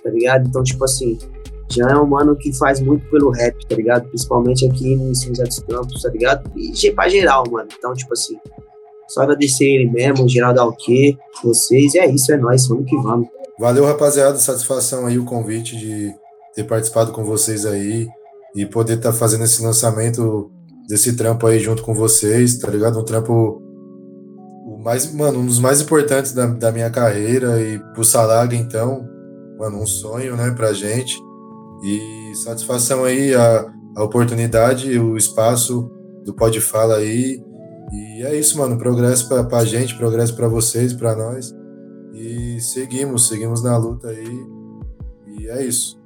tá 0.02 0.10
ligado? 0.10 0.48
Então, 0.48 0.62
tipo 0.62 0.84
assim, 0.84 1.16
Jean 1.70 1.88
é 1.88 1.96
um 1.96 2.06
mano 2.06 2.36
que 2.36 2.52
faz 2.52 2.80
muito 2.80 3.08
pelo 3.10 3.30
rap, 3.30 3.54
tá 3.66 3.76
ligado? 3.76 4.08
Principalmente 4.08 4.66
aqui 4.66 4.96
no 4.96 5.14
São 5.14 5.28
José 5.28 5.44
dos 5.44 5.58
Campos, 5.60 6.02
tá 6.02 6.10
ligado? 6.10 6.50
E 6.56 6.90
pra 6.90 7.08
geral, 7.08 7.44
mano. 7.50 7.68
Então, 7.78 7.94
tipo 7.94 8.12
assim, 8.12 8.36
só 9.08 9.22
agradecer 9.22 9.64
ele 9.64 9.90
mesmo, 9.90 10.28
Geraldo 10.28 10.60
Alquê, 10.60 11.16
vocês, 11.42 11.94
e 11.94 11.98
é 11.98 12.10
isso, 12.10 12.32
é 12.32 12.36
nóis, 12.36 12.66
vamos 12.66 12.88
que 12.88 12.96
vamos. 12.96 13.28
Valeu, 13.58 13.84
rapaziada. 13.84 14.36
Satisfação 14.36 15.06
aí 15.06 15.18
o 15.18 15.24
convite 15.24 15.76
de 15.76 16.12
ter 16.54 16.64
participado 16.64 17.12
com 17.12 17.24
vocês 17.24 17.66
aí 17.66 18.08
e 18.54 18.64
poder 18.64 18.98
estar 18.98 19.12
fazendo 19.12 19.44
esse 19.44 19.62
lançamento 19.62 20.50
desse 20.88 21.16
trampo 21.16 21.46
aí 21.46 21.58
junto 21.58 21.82
com 21.82 21.94
vocês, 21.94 22.56
tá 22.58 22.70
ligado? 22.70 22.98
Um 22.98 23.04
trampo 23.04 23.60
o 24.66 24.78
mais, 24.82 25.12
mano, 25.12 25.40
um 25.40 25.46
dos 25.46 25.58
mais 25.58 25.80
importantes 25.80 26.32
da, 26.32 26.46
da 26.46 26.70
minha 26.70 26.90
carreira 26.90 27.60
e 27.60 27.78
pro 27.92 28.04
Salaga, 28.04 28.54
então, 28.54 29.08
mano, 29.58 29.80
um 29.80 29.86
sonho, 29.86 30.36
né, 30.36 30.50
pra 30.50 30.72
gente. 30.72 31.14
E 31.82 32.34
satisfação 32.36 33.04
aí, 33.04 33.34
a, 33.34 33.66
a 33.96 34.02
oportunidade, 34.02 34.98
o 34.98 35.16
espaço 35.16 35.90
do 36.24 36.34
Pode 36.34 36.60
Fala 36.60 36.96
aí. 36.96 37.42
E 37.92 38.22
é 38.22 38.34
isso, 38.36 38.56
mano, 38.58 38.78
progresso 38.78 39.28
pra, 39.28 39.44
pra 39.44 39.64
gente, 39.64 39.96
progresso 39.96 40.34
pra 40.34 40.48
vocês, 40.48 40.92
pra 40.92 41.14
nós. 41.14 41.52
E 42.14 42.60
seguimos, 42.60 43.28
seguimos 43.28 43.62
na 43.62 43.76
luta 43.76 44.08
aí. 44.08 44.46
E 45.38 45.48
é 45.48 45.64
isso. 45.64 46.03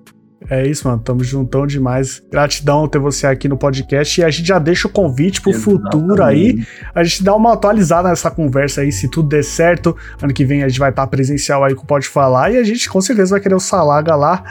É 0.49 0.67
isso, 0.67 0.87
mano. 0.87 1.01
Tamo 1.03 1.25
juntão 1.25 1.67
demais. 1.67 2.23
Gratidão 2.31 2.87
ter 2.87 2.99
você 2.99 3.27
aqui 3.27 3.49
no 3.49 3.57
podcast. 3.57 4.21
E 4.21 4.25
a 4.25 4.31
gente 4.31 4.47
já 4.47 4.59
deixa 4.59 4.87
o 4.87 4.91
convite 4.91 5.41
pro 5.41 5.53
futuro 5.53 6.23
aí. 6.23 6.65
A 6.95 7.03
gente 7.03 7.25
dá 7.25 7.35
uma 7.35 7.55
atualizada 7.55 8.09
nessa 8.09 8.31
conversa 8.31 8.83
aí, 8.83 8.93
se 8.93 9.09
tudo 9.11 9.29
der 9.29 9.43
certo. 9.43 9.97
Ano 10.23 10.33
que 10.33 10.45
vem 10.45 10.63
a 10.63 10.69
gente 10.69 10.79
vai 10.79 10.91
estar 10.91 11.07
presencial 11.07 11.65
aí 11.65 11.75
com 11.75 11.83
o 11.83 11.87
Pode 11.87 12.07
Falar. 12.07 12.53
E 12.53 12.57
a 12.57 12.63
gente 12.63 12.89
com 12.89 13.01
certeza 13.01 13.33
vai 13.33 13.41
querer 13.41 13.55
o 13.55 13.61
Salaga 13.61 14.15
lá, 14.15 14.45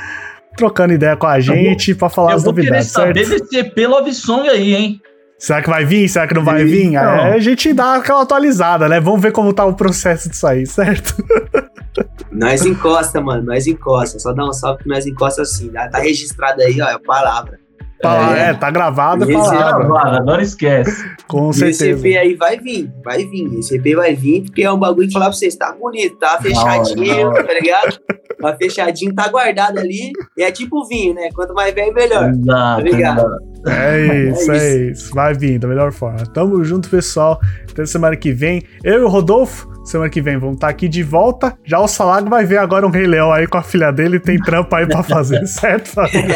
trocando 0.55 0.93
ideia 0.93 1.15
com 1.15 1.27
a 1.27 1.39
gente 1.39 1.95
pra 1.95 2.09
falar 2.09 2.31
Eu 2.31 2.37
as 2.37 2.43
vou 2.43 2.53
querer 2.53 2.67
novidades, 2.67 2.91
saber 2.91 3.25
certo? 3.25 3.41
desse 3.41 3.57
EP 3.57 3.77
Love 3.87 4.13
Song 4.13 4.47
aí, 4.49 4.75
hein? 4.75 5.01
Será 5.37 5.61
que 5.61 5.69
vai 5.69 5.85
vir? 5.85 6.09
Será 6.09 6.27
que 6.27 6.33
não 6.33 6.43
vai 6.43 6.63
vir? 6.63 6.85
Então. 6.85 7.21
Aí 7.21 7.33
a 7.33 7.39
gente 7.39 7.71
dá 7.73 7.95
aquela 7.95 8.23
atualizada, 8.23 8.89
né? 8.89 8.99
Vamos 8.99 9.21
ver 9.21 9.31
como 9.31 9.53
tá 9.53 9.65
o 9.65 9.75
processo 9.75 10.29
disso 10.29 10.47
aí, 10.47 10.65
certo? 10.65 11.15
Nós 12.31 12.63
encosta, 12.65 13.19
mano, 13.19 13.43
nós 13.43 13.65
encosta. 13.65 14.19
Só 14.19 14.31
dá 14.31 14.45
um 14.45 14.53
salve 14.53 14.83
que 14.83 14.89
nós 14.89 15.07
encosta 15.07 15.41
assim. 15.41 15.69
Tá 15.69 15.89
tá 15.89 15.97
registrado 15.97 16.61
aí, 16.61 16.79
ó, 16.79 16.87
é 16.87 16.93
a 16.93 16.99
palavra. 16.99 17.59
Tá, 18.01 18.37
É. 18.37 18.49
é, 18.49 18.53
tá 18.53 18.69
gravado, 18.69 19.23
é 19.23 19.27
Esse 19.27 19.33
palavra. 19.33 19.85
Gravado, 19.87 20.17
agora 20.17 20.41
esquece. 20.43 21.05
Com 21.27 21.47
E 21.47 21.49
esse 21.49 21.73
certeza. 21.73 22.07
EP 22.07 22.17
aí 22.17 22.35
vai 22.35 22.57
vir, 22.59 22.91
vai 23.03 23.25
vir. 23.25 23.57
Esse 23.59 23.75
EP 23.75 23.95
vai 23.95 24.13
vir, 24.15 24.43
porque 24.43 24.63
é 24.63 24.71
um 24.71 24.77
bagulho 24.77 25.07
que 25.07 25.13
falar 25.13 25.25
pra 25.25 25.33
vocês, 25.33 25.55
tá 25.55 25.73
bonito, 25.73 26.15
tá 26.17 26.37
fechadinho, 26.41 27.33
tá 27.33 27.53
ligado? 27.53 27.99
Tá 28.39 28.55
fechadinho, 28.55 29.15
tá 29.15 29.27
guardado 29.29 29.79
ali. 29.79 30.11
E 30.37 30.43
é 30.43 30.51
tipo 30.51 30.85
vinho, 30.87 31.15
né? 31.15 31.29
Quanto 31.33 31.53
mais 31.55 31.73
velho, 31.73 31.93
melhor. 31.93 32.29
Exato, 32.29 32.79
Obrigado. 32.81 33.19
exato. 33.19 33.47
É 33.69 33.99
isso, 34.29 34.51
É 34.51 34.57
é 34.57 34.77
isso. 34.91 35.15
Vai 35.15 35.33
vir 35.33 35.57
da 35.59 35.67
melhor 35.67 35.91
forma. 35.91 36.19
Tamo 36.33 36.63
junto, 36.63 36.89
pessoal. 36.89 37.39
Até 37.69 37.85
semana 37.85 38.15
que 38.15 38.31
vem. 38.31 38.61
Eu 38.83 38.99
e 39.01 39.03
o 39.03 39.07
Rodolfo, 39.07 39.67
semana 39.87 40.09
que 40.09 40.21
vem, 40.21 40.37
vamos 40.37 40.55
estar 40.55 40.67
aqui 40.67 40.87
de 40.87 41.01
volta. 41.03 41.57
Já 41.63 41.79
o 41.79 41.87
Salago 41.87 42.29
vai 42.29 42.45
ver 42.45 42.57
agora 42.57 42.85
um 42.85 42.89
Rei 42.89 43.07
Leão 43.07 43.31
aí 43.31 43.47
com 43.47 43.57
a 43.57 43.63
filha 43.63 43.91
dele. 43.91 44.19
Tem 44.19 44.37
trampo 44.37 44.75
aí 44.75 44.85
pra 44.85 45.01
fazer, 45.03 45.45
certo? 45.47 45.89
família? 45.89 46.35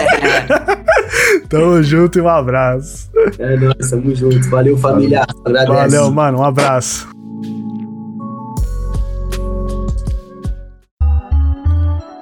Tamo 1.50 1.84
junto 1.84 2.20
e 2.20 2.22
um 2.22 2.30
abraço. 2.30 3.10
É 3.38 3.58
nóis, 3.58 3.90
tamo 3.90 4.16
junto. 4.16 4.50
Valeu, 4.50 4.78
família. 4.78 5.26
Agradece. 5.46 5.98
Valeu, 5.98 6.12
mano. 6.12 6.40
Um 6.40 6.44
abraço. 6.44 7.10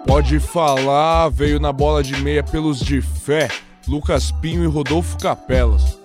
Pode 0.07 0.39
falar, 0.39 1.29
veio 1.29 1.59
na 1.59 1.71
bola 1.71 2.01
de 2.01 2.19
meia 2.23 2.41
pelos 2.41 2.79
de 2.79 2.99
fé, 2.99 3.47
Lucas 3.87 4.31
Pinho 4.31 4.63
e 4.63 4.67
Rodolfo 4.67 5.15
Capelas. 5.19 5.98